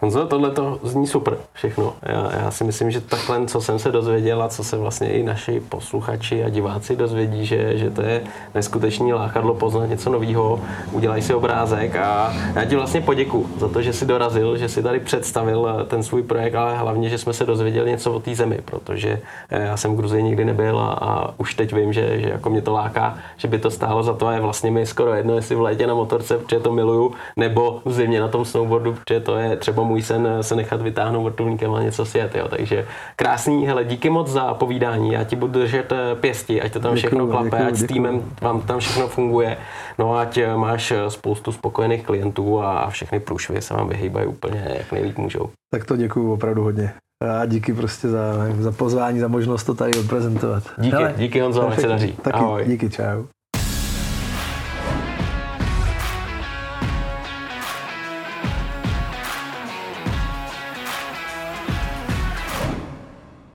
Honzo, 0.00 0.26
tohle 0.26 0.50
to 0.50 0.80
zní 0.82 1.06
super 1.06 1.36
všechno. 1.52 1.94
Já, 2.02 2.30
já 2.42 2.50
si 2.50 2.64
myslím, 2.64 2.90
že 2.90 3.00
takhle, 3.00 3.46
co 3.46 3.60
jsem 3.60 3.78
se 3.78 3.92
dozvěděl 3.92 4.42
a 4.42 4.48
co 4.48 4.64
se 4.64 4.76
vlastně 4.76 5.12
i 5.12 5.22
naši 5.22 5.60
posluchači 5.68 6.44
a 6.44 6.48
diváci 6.48 6.96
dozvědí, 6.96 7.46
že, 7.46 7.78
že 7.78 7.90
to 7.90 8.02
je 8.02 8.22
neskutečný 8.54 9.12
lákadlo 9.12 9.54
poznat 9.54 9.86
něco 9.86 10.10
nového, 10.10 10.60
udělaj 10.92 11.22
si 11.22 11.34
obrázek 11.34 11.96
a 11.96 12.34
já 12.54 12.64
ti 12.64 12.76
vlastně 12.76 13.00
poděku 13.00 13.46
za 13.58 13.68
to, 13.68 13.82
že 13.82 13.92
jsi 13.92 14.06
dorazil, 14.06 14.56
že 14.56 14.68
jsi 14.68 14.82
tady 14.82 15.00
představil 15.00 15.86
ten 15.88 16.02
svůj 16.02 16.22
projekt, 16.22 16.54
ale 16.54 16.78
hlavně, 16.78 17.08
že 17.08 17.18
jsme 17.18 17.32
se 17.32 17.46
dozvěděli 17.46 17.90
něco 17.90 18.12
o 18.12 18.20
té 18.20 18.34
zemi, 18.34 18.58
protože 18.64 19.20
já 19.50 19.76
jsem 19.76 19.92
v 19.92 19.96
Gruzii 19.96 20.22
nikdy 20.22 20.44
nebyl 20.44 20.78
a, 20.78 20.92
a 20.92 21.34
už 21.38 21.54
teď 21.54 21.74
vím, 21.74 21.92
že, 21.92 22.20
že 22.20 22.28
jako 22.28 22.50
mě 22.50 22.62
to 22.62 22.72
láká, 22.72 23.18
že 23.36 23.48
by 23.48 23.58
to 23.58 23.70
stálo 23.70 24.02
za 24.02 24.12
to 24.12 24.25
to 24.26 24.32
je 24.32 24.40
vlastně 24.40 24.70
mi 24.70 24.86
skoro 24.86 25.14
jedno, 25.14 25.34
jestli 25.34 25.54
v 25.54 25.60
létě 25.60 25.86
na 25.86 25.94
motorce, 25.94 26.38
protože 26.38 26.60
to 26.60 26.72
miluju, 26.72 27.14
nebo 27.36 27.82
v 27.84 27.92
zimě 27.92 28.20
na 28.20 28.28
tom 28.28 28.44
snowboardu, 28.44 28.92
protože 28.94 29.20
to 29.20 29.36
je 29.36 29.56
třeba 29.56 29.82
můj 29.82 30.02
sen 30.02 30.28
se 30.40 30.56
nechat 30.56 30.82
vytáhnout 30.82 31.24
vrtulníkem 31.24 31.74
a 31.74 31.82
něco 31.82 32.06
sjet. 32.06 32.34
Jo. 32.34 32.48
Takže 32.48 32.86
krásný, 33.16 33.66
hele, 33.66 33.84
díky 33.84 34.10
moc 34.10 34.28
za 34.28 34.54
povídání, 34.54 35.12
já 35.12 35.24
ti 35.24 35.36
budu 35.36 35.52
držet 35.52 35.92
eh, 35.92 36.14
pěsti, 36.14 36.62
ať 36.62 36.72
to 36.72 36.80
tam 36.80 36.94
všechno 36.94 37.18
děkuju, 37.18 37.32
klape, 37.32 37.46
děkuju, 37.46 37.68
ať 37.68 37.72
děkuju. 37.72 37.86
s 37.86 37.92
týmem 37.92 38.22
vám 38.42 38.60
tam 38.60 38.78
všechno 38.78 39.08
funguje, 39.08 39.56
no 39.98 40.16
ať 40.16 40.38
eh, 40.38 40.56
máš 40.56 40.90
eh, 40.90 41.10
spoustu 41.10 41.52
spokojených 41.52 42.06
klientů 42.06 42.62
a 42.62 42.90
všechny 42.90 43.20
průšvy 43.20 43.62
se 43.62 43.74
vám 43.74 43.88
vyhýbají 43.88 44.26
úplně 44.26 44.76
jak 44.78 44.92
nejlíp 44.92 45.18
můžou. 45.18 45.50
Tak 45.74 45.84
to 45.84 45.96
děkuju 45.96 46.32
opravdu 46.32 46.62
hodně. 46.62 46.94
A 47.40 47.46
díky 47.46 47.74
prostě 47.74 48.08
za, 48.08 48.32
za 48.58 48.72
pozvání, 48.72 49.20
za 49.20 49.28
možnost 49.28 49.64
to 49.64 49.74
tady 49.74 49.98
odprezentovat. 49.98 50.62
Díky, 50.78 50.96
Hele, 50.96 51.14
díky 51.16 51.40
Honzo, 51.40 51.68
ať 51.68 51.80
se 51.80 51.88
daří. 51.88 52.12
Taky, 52.22 52.38
Ahoj. 52.38 52.64
díky, 52.66 52.90
čau. 52.90 53.24